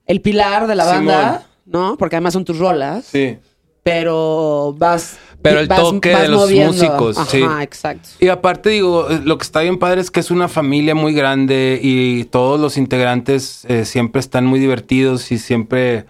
el 0.05 0.21
pilar 0.21 0.67
de 0.67 0.75
la 0.75 0.85
Simón. 0.85 1.05
banda, 1.07 1.47
¿no? 1.65 1.97
Porque 1.97 2.15
además 2.15 2.31
son 2.33 2.45
tus 2.45 2.57
rolas. 2.59 3.03
Sí. 3.05 3.37
Pero 3.83 4.75
vas. 4.77 5.17
Pero 5.41 5.59
el 5.59 5.67
vas- 5.67 5.79
toque 5.79 6.11
vas 6.13 6.21
de 6.23 6.27
los 6.27 6.41
moviendo. 6.41 6.73
músicos, 6.73 7.17
Ajá, 7.17 7.29
sí. 7.29 7.41
exacto. 7.61 8.09
Y 8.19 8.27
aparte, 8.27 8.69
digo, 8.69 9.07
lo 9.23 9.37
que 9.37 9.43
está 9.43 9.61
bien 9.61 9.79
padre 9.79 10.01
es 10.01 10.11
que 10.11 10.19
es 10.19 10.29
una 10.29 10.47
familia 10.49 10.93
muy 10.93 11.13
grande 11.13 11.79
y 11.81 12.25
todos 12.25 12.59
los 12.59 12.75
integrantes 12.77 13.63
eh, 13.69 13.85
siempre 13.85 14.19
están 14.19 14.45
muy 14.45 14.59
divertidos 14.59 15.31
y 15.31 15.39
siempre. 15.39 16.05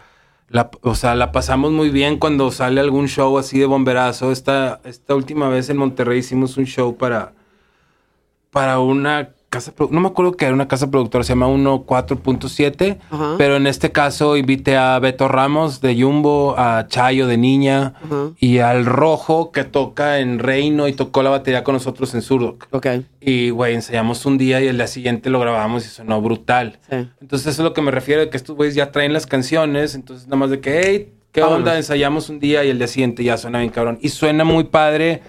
La, 0.49 0.69
o 0.81 0.95
sea, 0.95 1.15
la 1.15 1.31
pasamos 1.33 1.71
muy 1.71 1.89
bien 1.89 2.17
cuando 2.17 2.51
sale 2.51 2.79
algún 2.79 3.07
show 3.07 3.37
así 3.37 3.59
de 3.59 3.65
bomberazo. 3.65 4.31
Esta, 4.31 4.79
esta 4.85 5.13
última 5.15 5.49
vez 5.49 5.69
en 5.69 5.77
Monterrey 5.77 6.19
hicimos 6.19 6.57
un 6.57 6.65
show 6.65 6.95
para, 6.97 7.33
para 8.49 8.79
una 8.79 9.35
casa, 9.49 9.73
no 9.89 9.99
me 10.01 10.07
acuerdo 10.07 10.33
que 10.33 10.45
era 10.45 10.53
una 10.53 10.67
casa 10.67 10.91
productora, 10.91 11.23
se 11.23 11.29
llama 11.29 11.47
14.7, 11.47 12.97
Ajá. 13.09 13.35
pero 13.37 13.55
en 13.55 13.67
este 13.67 13.91
caso 13.91 14.37
invité 14.37 14.77
a 14.77 14.97
Beto 14.99 15.27
Ramos 15.27 15.81
de 15.81 16.01
Jumbo, 16.01 16.55
a 16.57 16.87
Chayo 16.87 17.27
de 17.27 17.37
Niña 17.37 17.93
y 18.39 18.59
al 18.59 18.85
Rojo 18.85 19.51
que 19.51 19.63
toca 19.63 20.19
en 20.19 20.39
Reino 20.39 20.87
y 20.87 20.93
tocó 20.93 21.23
la 21.23 21.29
batería 21.29 21.63
con 21.63 21.73
nosotros 21.73 22.13
en 22.13 22.21
Surdoc. 22.21 22.67
Ok. 22.71 22.87
Y, 23.21 23.49
güey, 23.49 23.73
ensayamos 23.75 24.25
un 24.25 24.37
día 24.37 24.61
y 24.61 24.67
el 24.67 24.77
día 24.77 24.87
siguiente 24.87 25.29
lo 25.29 25.39
grabamos 25.39 25.85
y 25.85 25.89
sonó 25.89 26.21
brutal. 26.21 26.79
Sí. 26.89 27.07
Entonces, 27.21 27.47
eso 27.47 27.61
es 27.61 27.65
lo 27.65 27.73
que 27.73 27.81
me 27.81 27.91
refiero, 27.91 28.21
de 28.21 28.29
que 28.29 28.37
estos 28.37 28.55
güeyes 28.55 28.75
ya 28.75 28.91
traen 28.91 29.13
las 29.13 29.25
canciones, 29.25 29.95
entonces 29.95 30.27
nada 30.27 30.37
más 30.37 30.49
de 30.49 30.59
que, 30.59 30.81
hey, 30.85 31.13
¿qué 31.31 31.41
Vámonos. 31.41 31.59
onda? 31.59 31.77
Ensayamos 31.77 32.29
un 32.29 32.39
día 32.39 32.63
y 32.63 32.69
el 32.69 32.77
día 32.77 32.87
siguiente 32.87 33.23
ya 33.23 33.37
suena 33.37 33.59
bien 33.59 33.71
cabrón. 33.71 33.97
Y 34.01 34.09
suena 34.09 34.43
muy 34.43 34.65
padre 34.65 35.21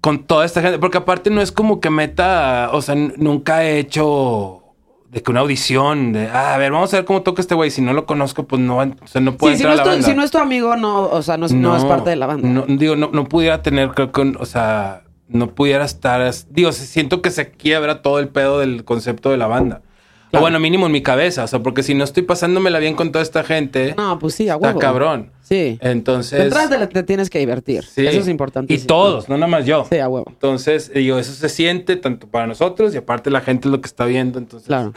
con 0.00 0.24
toda 0.24 0.44
esta 0.44 0.62
gente, 0.62 0.78
porque 0.78 0.98
aparte 0.98 1.30
no 1.30 1.40
es 1.40 1.50
como 1.52 1.80
que 1.80 1.90
meta, 1.90 2.70
o 2.72 2.82
sea, 2.82 2.94
nunca 2.94 3.64
he 3.64 3.78
hecho 3.78 4.62
de 5.10 5.22
que 5.22 5.30
una 5.30 5.40
audición, 5.40 6.12
de, 6.12 6.28
ah, 6.28 6.54
a 6.54 6.58
ver, 6.58 6.70
vamos 6.70 6.92
a 6.92 6.98
ver 6.98 7.04
cómo 7.06 7.22
toca 7.22 7.40
este 7.40 7.54
güey, 7.54 7.70
si 7.70 7.80
no 7.80 7.92
lo 7.94 8.04
conozco, 8.06 8.44
pues 8.44 8.60
no, 8.60 8.76
o 8.78 9.06
sea, 9.06 9.20
no 9.22 9.36
puede 9.36 9.54
Sí, 9.56 9.62
si 9.62 9.64
no, 9.64 9.70
a 9.70 9.72
es 9.72 9.78
la 9.78 9.84
tu, 9.84 9.90
banda. 9.90 10.06
si 10.06 10.14
no 10.14 10.22
es 10.22 10.30
tu 10.30 10.38
amigo, 10.38 10.76
no, 10.76 11.02
o 11.08 11.22
sea, 11.22 11.36
no 11.38 11.46
es, 11.46 11.52
no 11.52 11.76
es 11.76 11.84
parte 11.84 12.10
de 12.10 12.16
la 12.16 12.26
banda. 12.26 12.46
No, 12.48 12.64
digo, 12.68 12.94
no, 12.94 13.10
no 13.12 13.24
pudiera 13.24 13.62
tener, 13.62 13.90
creo 13.90 14.12
que, 14.12 14.34
o 14.38 14.44
sea, 14.46 15.02
no 15.28 15.48
pudiera 15.54 15.84
estar, 15.84 16.30
digo, 16.50 16.72
se- 16.72 16.86
siento 16.86 17.22
que 17.22 17.30
se 17.30 17.50
quiebra 17.50 18.02
todo 18.02 18.18
el 18.18 18.28
pedo 18.28 18.58
del 18.60 18.84
concepto 18.84 19.30
de 19.30 19.38
la 19.38 19.46
banda. 19.46 19.82
Claro. 20.30 20.38
O 20.38 20.40
bueno, 20.44 20.60
mínimo 20.60 20.86
en 20.86 20.92
mi 20.92 21.02
cabeza, 21.02 21.44
o 21.44 21.46
sea, 21.46 21.62
porque 21.62 21.82
si 21.82 21.94
no 21.94 22.04
estoy 22.04 22.22
pasándomela 22.22 22.78
bien 22.78 22.94
con 22.94 23.12
toda 23.12 23.22
esta 23.22 23.44
gente, 23.44 23.94
No, 23.96 24.18
pues 24.18 24.34
sí, 24.34 24.48
a 24.48 24.54
está 24.54 24.68
huevo. 24.68 24.78
cabrón. 24.80 25.30
Sí. 25.42 25.78
Entonces, 25.80 26.44
Detrás 26.44 26.68
te, 26.68 26.86
te 26.88 27.02
tienes 27.02 27.30
que 27.30 27.38
divertir. 27.38 27.82
sí. 27.84 28.06
Eso 28.06 28.20
es 28.20 28.28
importante. 28.28 28.72
Y 28.74 28.78
todos, 28.78 29.28
no 29.30 29.36
nada 29.36 29.46
más 29.50 29.64
yo. 29.64 29.86
Sí, 29.90 29.98
a 29.98 30.08
huevo. 30.08 30.26
Entonces, 30.28 30.92
digo, 30.92 31.18
eso 31.18 31.32
se 31.32 31.48
siente 31.48 31.96
tanto 31.96 32.26
para 32.26 32.46
nosotros 32.46 32.94
y 32.94 32.98
aparte 32.98 33.30
la 33.30 33.40
gente 33.40 33.68
es 33.68 33.72
lo 33.72 33.80
que 33.80 33.86
está 33.86 34.04
viendo, 34.04 34.38
entonces, 34.38 34.66
Claro, 34.68 34.92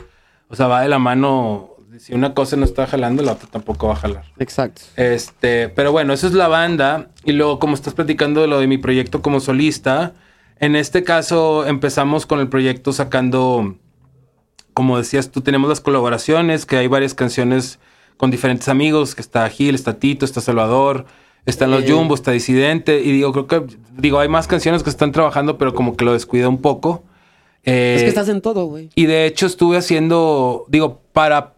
o 0.50 0.56
sea, 0.58 0.68
va 0.68 0.82
de 0.82 0.90
la 0.90 1.00
mano, 1.00 1.76
si 1.98 2.14
una 2.14 2.34
cosa 2.34 2.58
no 2.58 2.66
está 2.66 2.86
jalando, 2.86 3.24
la 3.24 3.32
otra 3.32 3.48
tampoco 3.50 3.88
va 3.88 3.94
a 3.94 3.98
jalar. 3.98 4.24
exacto. 4.38 4.82
Este, 4.98 5.70
pero 5.70 5.94
bueno, 5.94 6.12
eso 6.12 6.28
es 6.28 6.34
la 6.34 6.50
banda. 6.50 7.08
Y 7.24 7.32
luego, 7.32 7.58
como 7.60 7.76
estás 7.76 7.94
platicando 7.94 8.42
de 8.42 8.48
lo 8.48 8.60
de 8.60 8.68
mi 8.68 8.78
proyecto 8.78 9.22
como 9.22 9.40
solista, 9.40 10.12
en 10.60 10.76
este 10.76 11.04
caso 11.06 11.66
empezamos 11.66 12.26
con 12.26 12.40
el 12.42 12.50
proyecto 12.50 12.92
sacando, 12.92 13.78
como 14.82 14.98
decías 14.98 15.30
tú, 15.30 15.42
tenemos 15.42 15.70
las 15.70 15.80
colaboraciones, 15.80 16.66
que 16.66 16.76
hay 16.76 16.88
varias 16.88 17.14
canciones 17.14 17.78
con 18.18 18.32
diferentes 18.32 18.68
amigos, 18.68 19.14
que 19.14 19.22
está 19.22 19.48
Gil, 19.48 19.76
está 19.76 20.00
Tito, 20.00 20.26
está 20.26 20.42
Salvador, 20.42 21.06
están 21.46 21.70
los 21.70 21.84
Eh. 21.84 21.92
Jumbo, 21.92 22.16
está 22.16 22.32
Disidente. 22.32 23.00
Y 23.00 23.12
digo, 23.12 23.32
creo 23.32 23.46
que, 23.46 23.78
digo, 23.96 24.20
hay 24.20 24.28
más 24.28 24.48
canciones 24.48 24.82
que 24.82 24.90
están 24.90 25.12
trabajando, 25.12 25.60
pero 25.60 25.76
como 25.76 25.96
que 25.96 26.04
lo 26.04 26.14
descuida 26.14 26.50
un 26.50 26.58
poco. 26.58 27.04
Eh, 27.64 27.94
es 27.96 28.02
que 28.02 28.10
estás 28.10 28.28
en 28.30 28.42
todo, 28.42 28.66
güey. 28.66 28.90
y 28.96 29.06
de 29.06 29.28
hecho 29.28 29.46
estuve 29.46 29.78
haciendo, 29.78 30.66
digo, 30.68 31.02
para 31.14 31.54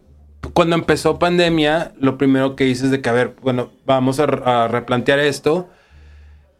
cuando 0.53 0.75
empezó 0.75 1.17
pandemia, 1.17 1.93
lo 2.01 2.17
primero 2.17 2.57
que 2.57 2.67
hice 2.67 2.83
es 2.83 2.91
de 2.91 2.99
que, 2.99 3.07
a 3.07 3.13
ver, 3.13 3.37
bueno, 3.41 3.69
vamos 3.85 4.19
a, 4.19 4.23
a 4.25 4.67
replantear 4.67 5.19
esto 5.19 5.69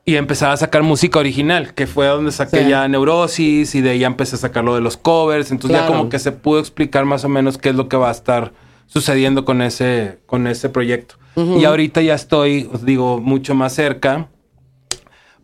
y 0.06 0.16
empezar 0.18 0.51
a 0.51 0.58
sacar 0.58 0.84
música 0.84 1.20
original, 1.20 1.74
que 1.74 1.88
fue 1.88 2.08
donde 2.08 2.32
saqué 2.32 2.64
Sí. 2.64 2.70
ya 2.70 2.88
Neurosis 2.88 3.74
y 3.76 3.82
de 3.82 3.91
ahí 3.91 4.04
empecé 4.04 4.36
a 4.36 4.39
sacar 4.39 4.64
lo 4.64 4.76
de 4.76 4.82
los 4.82 4.97
covers. 4.97 5.50
Entonces 5.51 5.80
ya 5.80 5.88
como 5.88 6.09
que 6.09 6.20
se 6.20 6.32
pudo 6.34 6.59
explicar 6.59 7.05
más 7.05 7.24
o 7.24 7.30
menos 7.30 7.58
qué 7.58 7.70
es 7.70 7.75
lo 7.75 7.88
que 7.88 7.96
va 7.97 8.09
a 8.09 8.12
estar 8.12 8.51
sucediendo 8.86 9.46
con 9.46 9.62
ese, 9.62 10.20
con 10.25 10.46
ese 10.47 10.70
proyecto. 10.70 11.16
Y 11.36 11.63
ahorita 11.66 12.01
ya 12.01 12.13
estoy, 12.16 12.70
os 12.71 12.86
digo, 12.86 13.20
mucho 13.20 13.55
más 13.55 13.74
cerca. 13.74 14.28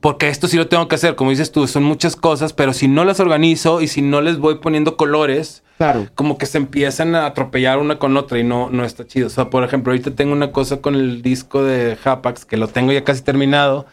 Porque 0.02 0.30
esto 0.30 0.48
sí 0.48 0.56
lo 0.56 0.68
tengo 0.68 0.88
que 0.88 0.96
hacer, 0.96 1.16
como 1.16 1.30
dices 1.32 1.52
tú, 1.52 1.68
son 1.68 1.84
muchas 1.84 2.16
cosas, 2.16 2.54
pero 2.54 2.72
si 2.72 2.88
no 2.88 3.04
las 3.04 3.20
organizo 3.20 3.82
y 3.82 3.88
si 3.90 4.02
no 4.02 4.22
les 4.22 4.38
voy 4.38 4.56
poniendo 4.60 4.96
colores, 4.96 5.62
Claro. 5.78 6.08
como 6.16 6.38
que 6.38 6.46
se 6.46 6.58
empiezan 6.58 7.16
a 7.16 7.26
atropellar 7.26 7.80
una 7.80 8.00
con 8.00 8.16
otra 8.16 8.40
y 8.40 8.44
no, 8.46 8.70
no 8.70 8.86
está 8.86 9.06
chido. 9.06 9.28
O 9.28 9.30
sea, 9.30 9.50
por 9.50 9.64
ejemplo, 9.66 9.92
ahorita 9.92 10.12
tengo 10.12 10.32
una 10.32 10.52
cosa 10.54 10.78
con 10.78 10.96
el 10.96 11.22
disco 11.22 11.64
de 11.64 11.98
Hapax, 12.02 12.46
que 12.46 12.56
lo 12.56 12.68
tengo 12.70 12.94
ya 12.94 13.04
casi 13.04 13.24
terminado, 13.24 13.88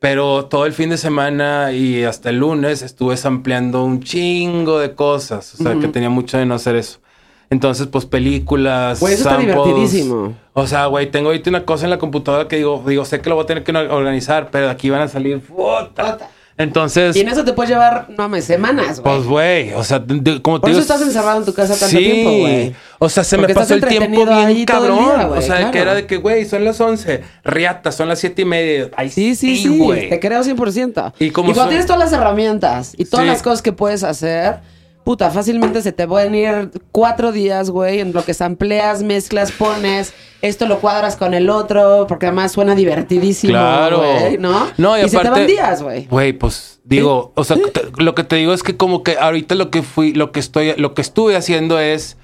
pero 0.00 0.46
todo 0.46 0.66
el 0.66 0.72
fin 0.72 0.90
de 0.90 0.96
semana 0.96 1.72
y 1.72 2.02
hasta 2.04 2.30
el 2.30 2.38
lunes 2.38 2.82
estuve 2.82 3.16
sampleando 3.16 3.84
un 3.84 4.02
chingo 4.02 4.78
de 4.78 4.94
cosas. 4.94 5.54
O 5.54 5.62
sea, 5.62 5.74
que 5.78 5.88
tenía 5.88 6.10
mucho 6.10 6.38
de 6.38 6.46
no 6.46 6.54
hacer 6.54 6.74
eso. 6.76 6.98
Entonces, 7.50 7.86
pues 7.88 8.06
películas, 8.06 9.00
Güey, 9.00 9.14
eso 9.14 9.22
está 9.24 9.36
samples. 9.36 9.54
divertidísimo. 9.56 10.34
O 10.54 10.66
sea, 10.66 10.86
güey, 10.86 11.10
tengo 11.10 11.28
ahorita 11.30 11.50
una 11.50 11.64
cosa 11.64 11.84
en 11.84 11.90
la 11.90 11.98
computadora 11.98 12.48
que 12.48 12.56
digo, 12.56 12.82
digo, 12.86 13.04
sé 13.04 13.20
que 13.20 13.28
lo 13.28 13.34
voy 13.34 13.44
a 13.44 13.46
tener 13.46 13.62
que 13.64 13.72
organizar, 13.76 14.50
pero 14.50 14.66
de 14.66 14.70
aquí 14.72 14.88
van 14.88 15.02
a 15.02 15.08
salir 15.08 15.40
puta. 15.40 16.18
Entonces, 16.60 17.16
Y 17.16 17.20
en 17.20 17.28
eso 17.28 17.44
te 17.44 17.52
puedes 17.54 17.70
llevar, 17.70 18.06
no 18.10 18.16
mames, 18.18 18.44
semanas, 18.44 19.00
güey. 19.00 19.16
pues, 19.16 19.26
güey, 19.26 19.72
o 19.72 19.82
sea, 19.82 19.98
de- 19.98 20.42
como 20.42 20.58
te 20.58 20.62
Por 20.62 20.70
eso 20.70 20.80
estás 20.80 21.00
encerrado 21.02 21.38
en 21.38 21.44
tu 21.46 21.54
casa 21.54 21.72
tanto 21.72 21.86
sí. 21.96 21.98
tiempo, 21.98 22.30
güey. 22.38 22.74
O 22.98 23.08
sea, 23.08 23.24
se 23.24 23.36
Porque 23.36 23.54
me 23.54 23.60
pasó 23.60 23.74
el 23.74 23.84
tiempo 23.86 24.26
bien 24.26 24.64
cabrón. 24.66 24.98
día, 24.98 25.28
o 25.28 25.40
sea, 25.40 25.56
claro. 25.56 25.70
que 25.72 25.78
era 25.78 25.94
de 25.94 26.06
que, 26.06 26.18
güey, 26.18 26.44
son 26.44 26.64
las 26.64 26.80
11. 26.80 27.22
Riata, 27.44 27.92
son 27.92 28.08
las 28.08 28.18
siete 28.18 28.42
y 28.42 28.44
media. 28.44 28.90
Ay, 28.96 29.08
Sí, 29.08 29.34
sí, 29.34 29.56
sí, 29.56 29.78
güey. 29.78 30.10
te 30.10 30.20
creo 30.20 30.42
100%. 30.44 31.12
Y 31.18 31.30
como 31.30 31.46
cuando 31.46 31.62
son- 31.62 31.68
tienes 31.70 31.86
todas 31.86 32.00
las 32.00 32.12
herramientas 32.12 32.92
y 32.98 33.06
todas 33.06 33.24
Sí. 33.24 33.30
las 33.32 33.42
cosas 33.42 33.62
que 33.62 33.72
puedes 33.72 34.04
hacer, 34.04 34.58
puta, 35.04 35.30
fácilmente 35.30 35.82
se 35.82 35.92
te 35.92 36.06
pueden 36.06 36.34
ir 36.34 36.70
cuatro 36.92 37.32
días, 37.32 37.70
güey, 37.70 38.00
en 38.00 38.12
lo 38.12 38.24
que 38.24 38.34
sampleas, 38.34 39.02
mezclas, 39.02 39.50
pones, 39.52 40.12
esto 40.42 40.66
lo 40.66 40.78
cuadras 40.80 41.16
con 41.16 41.34
el 41.34 41.50
otro, 41.50 42.06
porque 42.08 42.26
además 42.26 42.52
suena 42.52 42.74
divertidísimo, 42.74 43.52
Claro. 43.52 43.98
güey, 43.98 44.38
¿no? 44.38 44.66
No, 44.76 44.96
y, 44.98 45.02
se 45.02 45.10
te 45.10 45.16
aparte- 45.16 45.30
van 45.40 45.46
días, 45.46 45.82
güey. 45.82 46.06
Güey, 46.06 46.32
pues 46.32 46.80
digo, 46.84 47.32
o 47.34 47.44
sea, 47.44 47.56
te- 47.56 48.02
lo 48.02 48.14
que 48.14 48.24
te 48.24 48.36
digo 48.36 48.52
es 48.52 48.62
que 48.62 48.76
como 48.76 49.02
que 49.02 49.16
ahorita 49.18 49.54
lo 49.54 49.70
que 49.70 49.82
fui, 49.82 50.12
lo 50.12 50.32
que 50.32 50.40
estoy, 50.40 50.74
lo 50.76 50.94
que 50.94 51.02
estuve 51.02 51.36
haciendo 51.36 51.78
es 51.78 52.16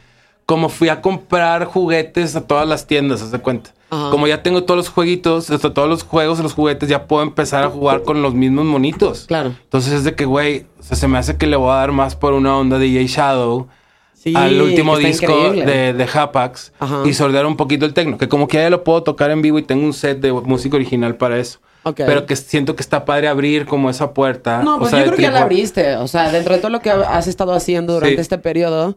como 0.46 0.68
fui 0.68 0.88
a 0.88 1.00
comprar 1.02 1.64
juguetes 1.64 2.36
a 2.36 2.46
todas 2.46 2.66
las 2.68 2.86
tiendas, 2.86 3.20
haz 3.22 3.32
de 3.32 3.38
cuenta. 3.40 3.70
Ajá. 3.90 4.10
Como 4.10 4.26
ya 4.26 4.42
tengo 4.42 4.64
todos 4.64 4.78
los 4.78 4.88
jueguitos, 4.88 5.50
hasta 5.50 5.72
todos 5.74 5.88
los 5.88 6.02
juegos, 6.02 6.38
los 6.40 6.54
juguetes, 6.54 6.88
ya 6.88 7.06
puedo 7.06 7.22
empezar 7.22 7.62
a 7.64 7.68
jugar 7.70 8.02
con 8.02 8.22
los 8.22 8.34
mismos 8.34 8.64
monitos. 8.64 9.26
Claro. 9.26 9.50
Entonces 9.62 9.92
es 9.92 10.04
de 10.04 10.14
que, 10.14 10.24
güey, 10.24 10.66
o 10.80 10.82
sea, 10.82 10.96
se 10.96 11.06
me 11.08 11.18
hace 11.18 11.36
que 11.36 11.46
le 11.46 11.56
voy 11.56 11.70
a 11.70 11.74
dar 11.76 11.92
más 11.92 12.16
por 12.16 12.32
una 12.32 12.56
onda 12.56 12.78
de 12.78 12.86
DJ 12.86 13.06
Shadow 13.06 13.68
Sí, 14.14 14.34
al 14.34 14.60
último 14.60 14.96
disco 14.96 15.52
de, 15.52 15.92
de 15.92 16.08
Hapax 16.12 16.72
Ajá. 16.80 17.02
y 17.04 17.12
sordear 17.14 17.46
un 17.46 17.56
poquito 17.56 17.86
el 17.86 17.94
tecno. 17.94 18.18
Que 18.18 18.28
como 18.28 18.48
que 18.48 18.56
ya 18.56 18.70
lo 18.70 18.82
puedo 18.82 19.04
tocar 19.04 19.30
en 19.30 19.40
vivo 19.40 19.58
y 19.58 19.62
tengo 19.62 19.84
un 19.84 19.92
set 19.92 20.18
de 20.20 20.32
música 20.32 20.74
original 20.76 21.14
para 21.16 21.38
eso. 21.38 21.60
Pero 21.94 22.26
que 22.26 22.34
siento 22.34 22.74
que 22.74 22.82
está 22.82 23.04
padre 23.04 23.28
abrir 23.28 23.66
como 23.66 23.88
esa 23.88 24.12
puerta. 24.12 24.62
No, 24.64 24.76
o 24.76 24.78
pues 24.80 24.90
sea, 24.90 24.98
yo 25.00 25.04
creo 25.06 25.16
que 25.16 25.22
ya 25.22 25.30
la 25.30 25.42
abriste. 25.42 25.94
O 25.96 26.08
sea, 26.08 26.32
dentro 26.32 26.54
de 26.54 26.60
todo 26.60 26.70
lo 26.72 26.80
que 26.80 26.90
has 26.90 27.28
estado 27.28 27.52
haciendo 27.52 27.92
durante 27.94 28.16
Sí. 28.16 28.20
este 28.22 28.38
periodo, 28.38 28.96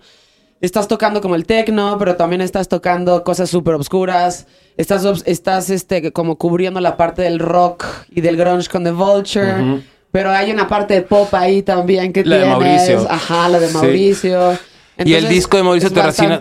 estás 0.62 0.88
tocando 0.88 1.22
como 1.22 1.36
el 1.36 1.46
techno, 1.46 1.98
pero 1.98 2.16
también 2.16 2.42
estás 2.42 2.68
tocando 2.68 3.24
cosas 3.24 3.50
súper 3.50 3.76
obscuras. 3.76 4.48
Estás, 4.78 5.04
estás 5.26 5.70
este, 5.70 6.12
como 6.12 6.38
cubriendo 6.38 6.80
la 6.80 6.98
parte 6.98 7.22
del 7.22 7.40
rock 7.40 7.86
y 8.10 8.22
del 8.22 8.38
grunge 8.38 8.70
con 8.70 8.84
The 8.84 8.92
Vulture. 8.92 9.82
Pero 10.12 10.32
hay 10.32 10.52
una 10.52 10.68
parte 10.68 10.96
de 10.96 11.02
pop 11.04 11.32
ahí 11.34 11.62
también 11.62 12.12
que 12.12 12.26
La 12.26 12.38
de 12.38 12.42
tienes. 12.46 12.58
Mauricio. 12.60 13.12
Ajá, 13.12 13.48
la 13.50 13.60
de 13.60 13.68
Sí. 13.68 13.74
Mauricio. 13.76 14.58
Y 15.06 15.14
el 15.14 15.30
disco 15.30 15.56
de 15.58 15.64
Mauricio 15.64 15.92
Terracina 15.92 16.40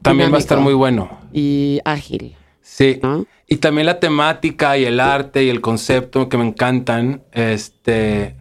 también 0.00 0.32
va 0.32 0.36
a 0.36 0.40
estar 0.40 0.58
muy 0.58 0.74
bueno. 0.74 1.20
Y 1.32 1.80
ágil. 1.84 2.36
Sí. 2.62 2.98
¿No? 3.02 3.26
Y 3.46 3.56
también 3.56 3.86
la 3.86 4.00
temática 4.00 4.78
y 4.78 4.84
el 4.86 4.98
arte 4.98 5.44
y 5.44 5.50
el 5.50 5.60
concepto 5.60 6.28
que 6.28 6.38
me 6.38 6.46
encantan. 6.46 7.22
Este. 7.32 8.34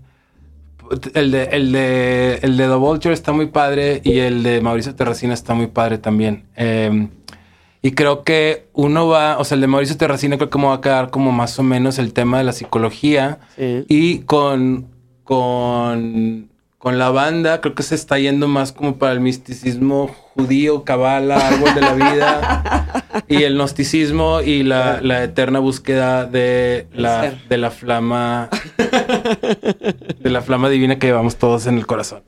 El 1.13 1.31
de, 1.31 1.43
el 1.45 1.71
de, 1.71 2.39
el 2.41 2.57
de 2.57 2.67
The 2.67 2.75
Vulture 2.75 3.13
está 3.13 3.31
muy 3.31 3.47
padre 3.47 4.01
y 4.03 4.19
el 4.19 4.43
de 4.43 4.61
Mauricio 4.61 4.95
Terracina 4.95 5.33
está 5.33 5.53
muy 5.53 5.67
padre 5.67 5.97
también. 5.97 6.43
Eh, 6.55 7.07
y 7.83 7.91
creo 7.91 8.23
que 8.23 8.67
uno 8.73 9.07
va, 9.07 9.39
o 9.39 9.43
sea, 9.43 9.55
el 9.55 9.61
de 9.61 9.67
Mauricio 9.67 9.97
Terracina 9.97 10.37
creo 10.37 10.49
que 10.49 10.57
me 10.59 10.65
va 10.65 10.75
a 10.75 10.81
quedar 10.81 11.09
como 11.09 11.31
más 11.31 11.57
o 11.57 11.63
menos 11.63 11.97
el 11.97 12.13
tema 12.13 12.37
de 12.37 12.43
la 12.43 12.51
psicología. 12.51 13.39
Sí. 13.55 13.85
Y 13.87 14.19
con, 14.19 14.87
con, 15.23 16.49
con 16.77 16.99
la 16.99 17.09
banda 17.09 17.59
creo 17.59 17.73
que 17.73 17.81
se 17.83 17.95
está 17.95 18.19
yendo 18.19 18.47
más 18.47 18.71
como 18.71 18.97
para 18.97 19.13
el 19.13 19.19
misticismo 19.19 20.15
judío, 20.35 20.83
cabala, 20.83 21.37
árbol 21.37 21.73
de 21.73 21.81
la 21.81 21.93
vida. 21.93 23.03
y 23.27 23.43
el 23.43 23.55
gnosticismo 23.55 24.41
y 24.41 24.63
la, 24.63 24.99
la 25.01 25.23
eterna 25.23 25.59
búsqueda 25.59 26.25
de 26.25 26.87
la, 26.93 27.33
de 27.49 27.57
la 27.57 27.71
flama. 27.71 28.49
De 30.19 30.29
la 30.29 30.41
flama 30.41 30.69
divina 30.69 30.99
que 30.99 31.07
llevamos 31.07 31.35
todos 31.37 31.67
en 31.67 31.77
el 31.77 31.85
corazón. 31.85 32.21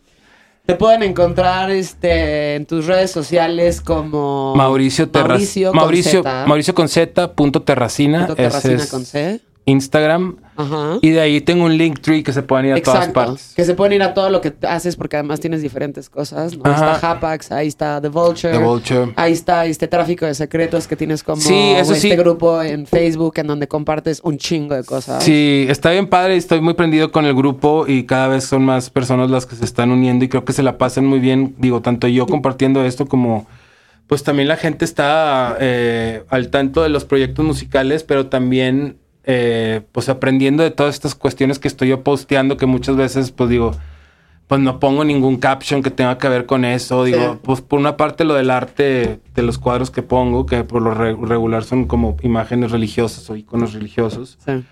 Te 0.66 0.76
pueden 0.76 1.04
encontrar 1.04 1.72
este, 1.72 2.56
en 2.56 2.66
tus 2.66 2.86
redes 2.86 3.12
sociales 3.12 3.82
como 3.82 4.56
Mauricio 4.56 5.10
Terracina. 5.10 5.72
Mauricio, 5.72 5.74
Mauricio, 5.74 6.24
con 6.24 6.32
Z, 6.32 6.46
Mauricio 6.48 6.74
con 6.74 6.90
Z, 6.90 7.34
punto 7.34 7.62
Terracina. 7.64 8.28
punto 8.28 8.34
Ese 8.34 8.50
Terracina 8.50 8.84
es 8.84 8.90
con 8.90 9.06
C. 9.06 9.42
Instagram. 9.66 10.38
Ajá. 10.56 11.00
Y 11.02 11.10
de 11.10 11.20
ahí 11.22 11.42
tengo 11.42 11.66
un 11.66 11.78
link 11.78 12.00
tree 12.00 12.22
que 12.22 12.32
se 12.32 12.44
pueden 12.44 12.68
ir 12.68 12.74
a 12.74 12.82
todas 12.82 13.08
partes. 13.10 13.54
Que 13.56 13.66
se 13.66 13.74
pueden 13.74 13.94
ir 13.94 14.04
a 14.04 14.14
todo 14.14 14.30
lo 14.30 14.40
que 14.40 14.54
haces 14.68 14.96
porque 14.96 15.16
además 15.16 15.40
tienes 15.40 15.62
diferentes 15.62 16.10
cosas. 16.10 16.56
¿no? 16.56 16.64
Ahí 16.66 16.74
está 16.74 17.12
Hapax, 17.12 17.52
ahí 17.52 17.68
está 17.68 18.00
The 18.02 18.10
Vulture. 18.10 18.54
The 18.54 18.64
Vulture. 18.64 19.14
Ahí 19.16 19.34
está 19.34 19.66
este 19.66 19.88
tráfico 19.88 20.26
de 20.26 20.36
secretos 20.36 20.88
que 20.88 20.96
tienes 20.96 21.24
como 21.24 21.42
Sí, 21.42 21.74
eso 21.76 21.94
este 21.94 22.10
sí. 22.10 22.16
grupo 22.16 22.62
en 22.62 22.86
Facebook 22.86 23.34
en 23.38 23.48
donde 23.48 23.68
compartes 23.68 24.20
un 24.24 24.38
chingo 24.38 24.76
de 24.76 24.84
cosas. 24.84 25.24
Sí, 25.24 25.66
está 25.70 25.92
bien 25.92 26.08
padre, 26.08 26.36
estoy 26.36 26.62
muy 26.62 26.76
prendido 26.76 27.12
con 27.12 27.26
el 27.26 27.34
grupo 27.34 27.86
y 27.88 28.04
cada 28.06 28.28
vez 28.28 28.44
son 28.44 28.64
más 28.64 28.90
personas 28.90 29.32
las 29.32 29.46
que 29.46 29.56
se 29.56 29.66
están 29.66 29.92
uniendo 29.92 30.24
y 30.26 30.30
creo 30.30 30.46
que 30.46 30.54
se 30.54 30.62
la 30.62 30.78
pasan 30.78 31.06
muy 31.06 31.20
bien, 31.20 31.56
digo, 31.58 31.82
tanto 31.82 32.08
yo 32.08 32.28
compartiendo 32.28 32.84
esto 32.86 33.08
como 33.08 33.48
pues 34.08 34.24
también 34.24 34.48
la 34.48 34.58
gente 34.58 34.86
está 34.86 35.58
eh, 35.60 36.24
al 36.30 36.50
tanto 36.50 36.84
de 36.84 36.90
los 36.90 37.06
proyectos 37.06 37.44
musicales, 37.46 38.04
pero 38.04 38.28
también 38.28 38.98
eh, 39.26 39.82
pues 39.92 40.10
aprendiendo 40.10 40.64
de 40.64 40.72
todas 40.72 40.96
estas 40.96 41.16
cuestiones 41.16 41.60
que 41.60 41.68
estoy 41.68 41.90
yo 41.90 42.04
posteando 42.04 42.58
que 42.58 42.66
muchas 42.66 42.96
veces 42.96 43.32
pues 43.32 43.50
digo, 43.50 43.72
pues 44.48 44.60
no 44.60 44.80
pongo 44.80 45.04
ningún 45.06 45.38
caption 45.38 45.82
que 45.82 45.90
tenga 45.90 46.18
que 46.18 46.28
ver 46.28 46.46
con 46.46 46.66
eso. 46.66 47.04
Digo, 47.06 47.34
Sí. 47.34 47.40
pues 47.44 47.62
por 47.62 47.80
una 47.80 47.96
parte 47.98 48.26
lo 48.26 48.34
del 48.34 48.50
arte 48.52 49.20
de 49.34 49.42
los 49.42 49.58
cuadros 49.58 49.90
que 49.92 50.02
pongo, 50.04 50.46
que 50.46 50.64
por 50.66 50.82
lo 50.82 50.94
re- 50.94 51.16
regular 51.16 51.64
son 51.64 51.86
como 51.86 52.18
imágenes 52.22 52.72
religiosas 52.72 53.30
o 53.30 53.36
iconos 53.36 53.74
religiosos. 53.74 54.38
Sí. 54.46 54.64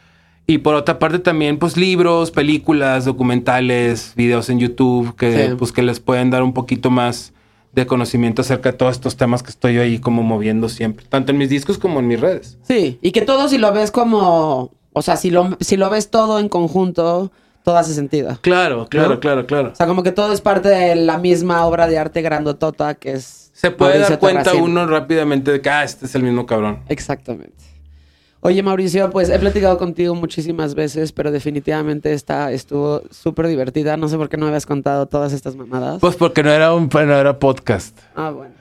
Y 0.48 0.58
por 0.58 0.76
otra 0.76 1.00
parte 1.00 1.20
también, 1.20 1.58
pues 1.58 1.78
libros, 1.78 2.32
películas, 2.32 3.06
documentales, 3.06 4.14
videos 4.18 4.50
en 4.50 4.60
YouTube 4.60 5.16
que, 5.16 5.48
Sí. 5.50 5.56
pues, 5.58 5.72
que 5.72 5.82
les 5.82 6.00
pueden 6.02 6.30
dar 6.30 6.44
un 6.44 6.54
poquito 6.54 6.90
más 6.90 7.34
de 7.74 7.86
conocimiento 7.86 8.42
acerca 8.42 8.72
de 8.72 8.78
todos 8.78 8.94
estos 8.94 9.16
temas 9.16 9.44
que 9.44 9.50
estoy 9.50 9.78
ahí 9.78 10.00
como 10.00 10.24
moviendo 10.24 10.70
siempre, 10.70 11.06
tanto 11.08 11.32
en 11.32 11.38
mis 11.38 11.50
discos 11.50 11.78
como 11.78 12.00
en 12.00 12.08
mis 12.08 12.20
redes. 12.20 12.58
Sí, 12.64 13.00
y 13.02 13.12
que 13.12 13.22
todo 13.22 13.48
si 13.48 13.58
lo 13.58 13.72
ves 13.72 13.92
como, 13.92 14.72
o 14.94 15.02
sea, 15.02 15.16
si 15.16 15.32
lo, 15.32 15.58
si 15.60 15.78
lo 15.78 15.90
ves 15.90 16.10
todo 16.10 16.40
en 16.40 16.50
conjunto, 16.50 17.32
todo 17.64 17.78
hace 17.78 17.94
sentido. 17.94 18.38
Claro, 18.42 18.88
claro, 18.90 19.16
¿No? 19.16 19.20
claro, 19.20 19.46
claro. 19.46 19.70
O 19.72 19.76
sea, 19.76 19.88
como 19.88 20.04
que 20.04 20.12
todo 20.12 20.34
es 20.34 20.42
parte 20.42 20.70
de 20.70 20.96
la 20.96 21.18
misma 21.18 21.66
obra 21.66 21.88
de 21.88 21.98
arte 21.98 22.22
grandotota 22.22 22.96
que 22.96 23.14
es... 23.14 23.52
Se 23.54 23.72
puede 23.72 24.00
Mauricio 24.00 24.10
dar 24.12 24.20
cuenta 24.20 24.54
uno 24.56 24.88
rápidamente 24.88 25.52
de 25.52 25.62
que, 25.62 25.70
ah, 25.70 25.84
este 25.84 26.06
es 26.06 26.16
el 26.16 26.24
mismo 26.24 26.46
cabrón. 26.46 26.80
Exactamente. 26.88 27.71
Oye, 28.44 28.64
Mauricio, 28.64 29.12
pues 29.12 29.30
he 29.30 29.38
platicado 29.38 29.78
contigo 29.78 30.16
muchísimas 30.16 30.74
veces, 30.74 31.12
pero 31.12 31.32
definitivamente 31.32 32.12
esta 32.14 32.52
estuvo 32.52 33.04
súper 33.12 33.48
divertida. 33.48 33.98
No 33.98 34.08
sé 34.08 34.18
por 34.18 34.30
qué 34.30 34.38
no 34.38 34.46
me 34.46 34.50
habías 34.50 34.66
contado 34.66 35.06
todas 35.06 35.32
estas 35.32 35.56
mamadas. 35.56 36.00
Pues 36.02 36.16
porque 36.16 36.42
no 36.42 36.50
era 36.52 36.74
un 36.74 36.90
no 36.92 37.00
era 37.20 37.38
podcast. 37.38 37.98
Ah, 38.16 38.32
bueno. 38.32 38.56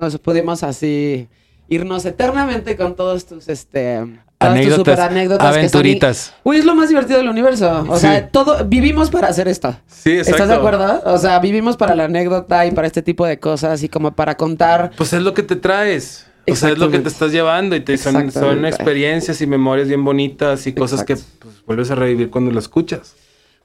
Nos 0.00 0.16
pudimos 0.18 0.62
así 0.62 1.28
irnos 1.68 2.04
eternamente 2.04 2.76
con 2.76 2.94
todos 2.94 3.26
tus, 3.26 3.48
este... 3.48 3.96
Todas 4.38 4.54
tus 4.54 4.62
Anécdotas, 4.62 4.78
super 4.94 5.00
anécdotas. 5.00 5.38
que 5.48 5.52
son- 5.52 5.58
aventuritas. 5.58 6.34
Uy, 6.44 6.56
es 6.56 6.64
lo 6.64 6.74
más 6.74 6.88
divertido 6.88 7.18
del 7.18 7.28
universo. 7.28 7.84
O 7.88 7.96
Sí. 7.96 8.02
sea, 8.02 8.28
todo... 8.28 8.64
Vivimos 8.64 9.10
para 9.10 9.28
hacer 9.28 9.48
esto. 9.48 9.76
Sí, 9.86 10.12
¿Estás 10.12 10.48
de 10.48 10.54
acuerdo? 10.54 11.02
O 11.04 11.18
sea, 11.18 11.38
vivimos 11.40 11.76
para 11.76 11.94
la 11.94 12.04
anécdota 12.04 12.64
y 12.64 12.70
para 12.70 12.86
este 12.86 13.02
tipo 13.02 13.26
de 13.26 13.38
cosas 13.38 13.82
y 13.82 13.88
como 13.90 14.12
para 14.12 14.36
contar... 14.36 14.92
Pues 14.96 15.12
es 15.12 15.20
lo 15.20 15.34
que 15.34 15.42
te 15.42 15.56
traes. 15.56 16.26
O 16.48 16.56
sea, 16.56 16.70
es 16.70 16.78
lo 16.78 16.90
que 16.90 16.98
te 16.98 17.08
estás 17.08 17.32
llevando 17.32 17.76
y 17.76 17.80
te 17.80 17.96
son, 17.98 18.64
experiencias 18.64 19.40
y 19.40 19.46
memorias 19.46 19.88
bien 19.88 20.04
bonitas 20.04 20.66
y 20.66 20.72
cosas 20.72 21.04
que 21.04 21.16
pues, 21.16 21.64
vuelves 21.66 21.90
a 21.90 21.94
revivir 21.94 22.30
cuando 22.30 22.50
lo 22.50 22.58
escuchas. 22.58 23.14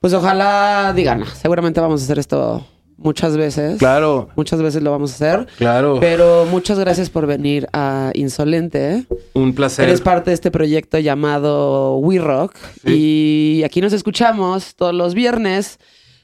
Pues 0.01 0.13
ojalá 0.13 0.93
digan, 0.95 1.23
seguramente 1.41 1.79
vamos 1.79 2.01
a 2.01 2.03
hacer 2.05 2.19
esto 2.19 2.65
muchas 2.97 3.37
veces. 3.37 3.79
Claro, 3.79 4.29
Muchas 4.35 4.61
veces 4.61 4.81
lo 4.81 4.91
vamos 4.91 5.11
a 5.11 5.15
hacer. 5.15 5.47
claro. 5.57 5.97
Pero 5.99 6.45
muchas 6.45 6.79
gracias 6.79 7.09
por 7.09 7.27
venir 7.27 7.67
a 7.73 8.11
Insolente. 8.13 9.05
Un 9.33 9.53
placer. 9.53 9.87
Eres 9.87 10.01
parte 10.01 10.29
de 10.29 10.35
este 10.35 10.51
proyecto 10.51 10.99
llamado 10.99 11.97
We 11.97 12.19
Rock. 12.19 12.55
Y 12.85 13.63
aquí 13.65 13.81
nos 13.81 13.93
escuchamos 13.93 14.75
todos 14.75 14.93
los 14.93 15.13
viernes. 15.13 15.79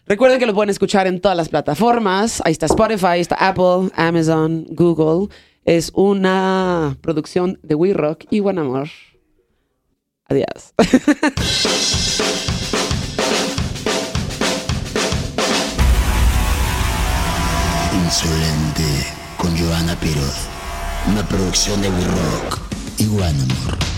Recuerden 0.08 0.40
que 0.40 0.46
lo 0.46 0.54
pueden 0.54 0.70
escuchar 0.70 1.08
en 1.08 1.22
todas 1.22 1.38
las 1.38 1.50
plataformas. 1.50 2.42
Ahí 2.44 2.52
está 2.52 2.66
Spotify, 2.66 3.06
ahí 3.06 3.22
está 3.22 3.36
Apple, 3.36 3.90
Amazon, 3.96 4.66
Google. 4.70 5.30
Es 5.64 5.92
una 5.94 6.98
producción 7.02 7.60
de 7.62 7.76
We 7.76 7.94
Rock 7.94 8.26
y 8.32 8.40
Buen 8.40 8.58
Amor. 8.58 8.90
Adiós. 10.26 10.74
Insolente 17.94 19.06
con 19.38 19.56
Joana 19.56 19.96
Piroz. 20.00 20.48
Una 21.08 21.28
producción 21.28 21.80
de 21.82 21.90
We 21.90 22.06
Rock 22.06 22.60
y 22.98 23.06
One 23.08 23.26
Amor. 23.28 23.91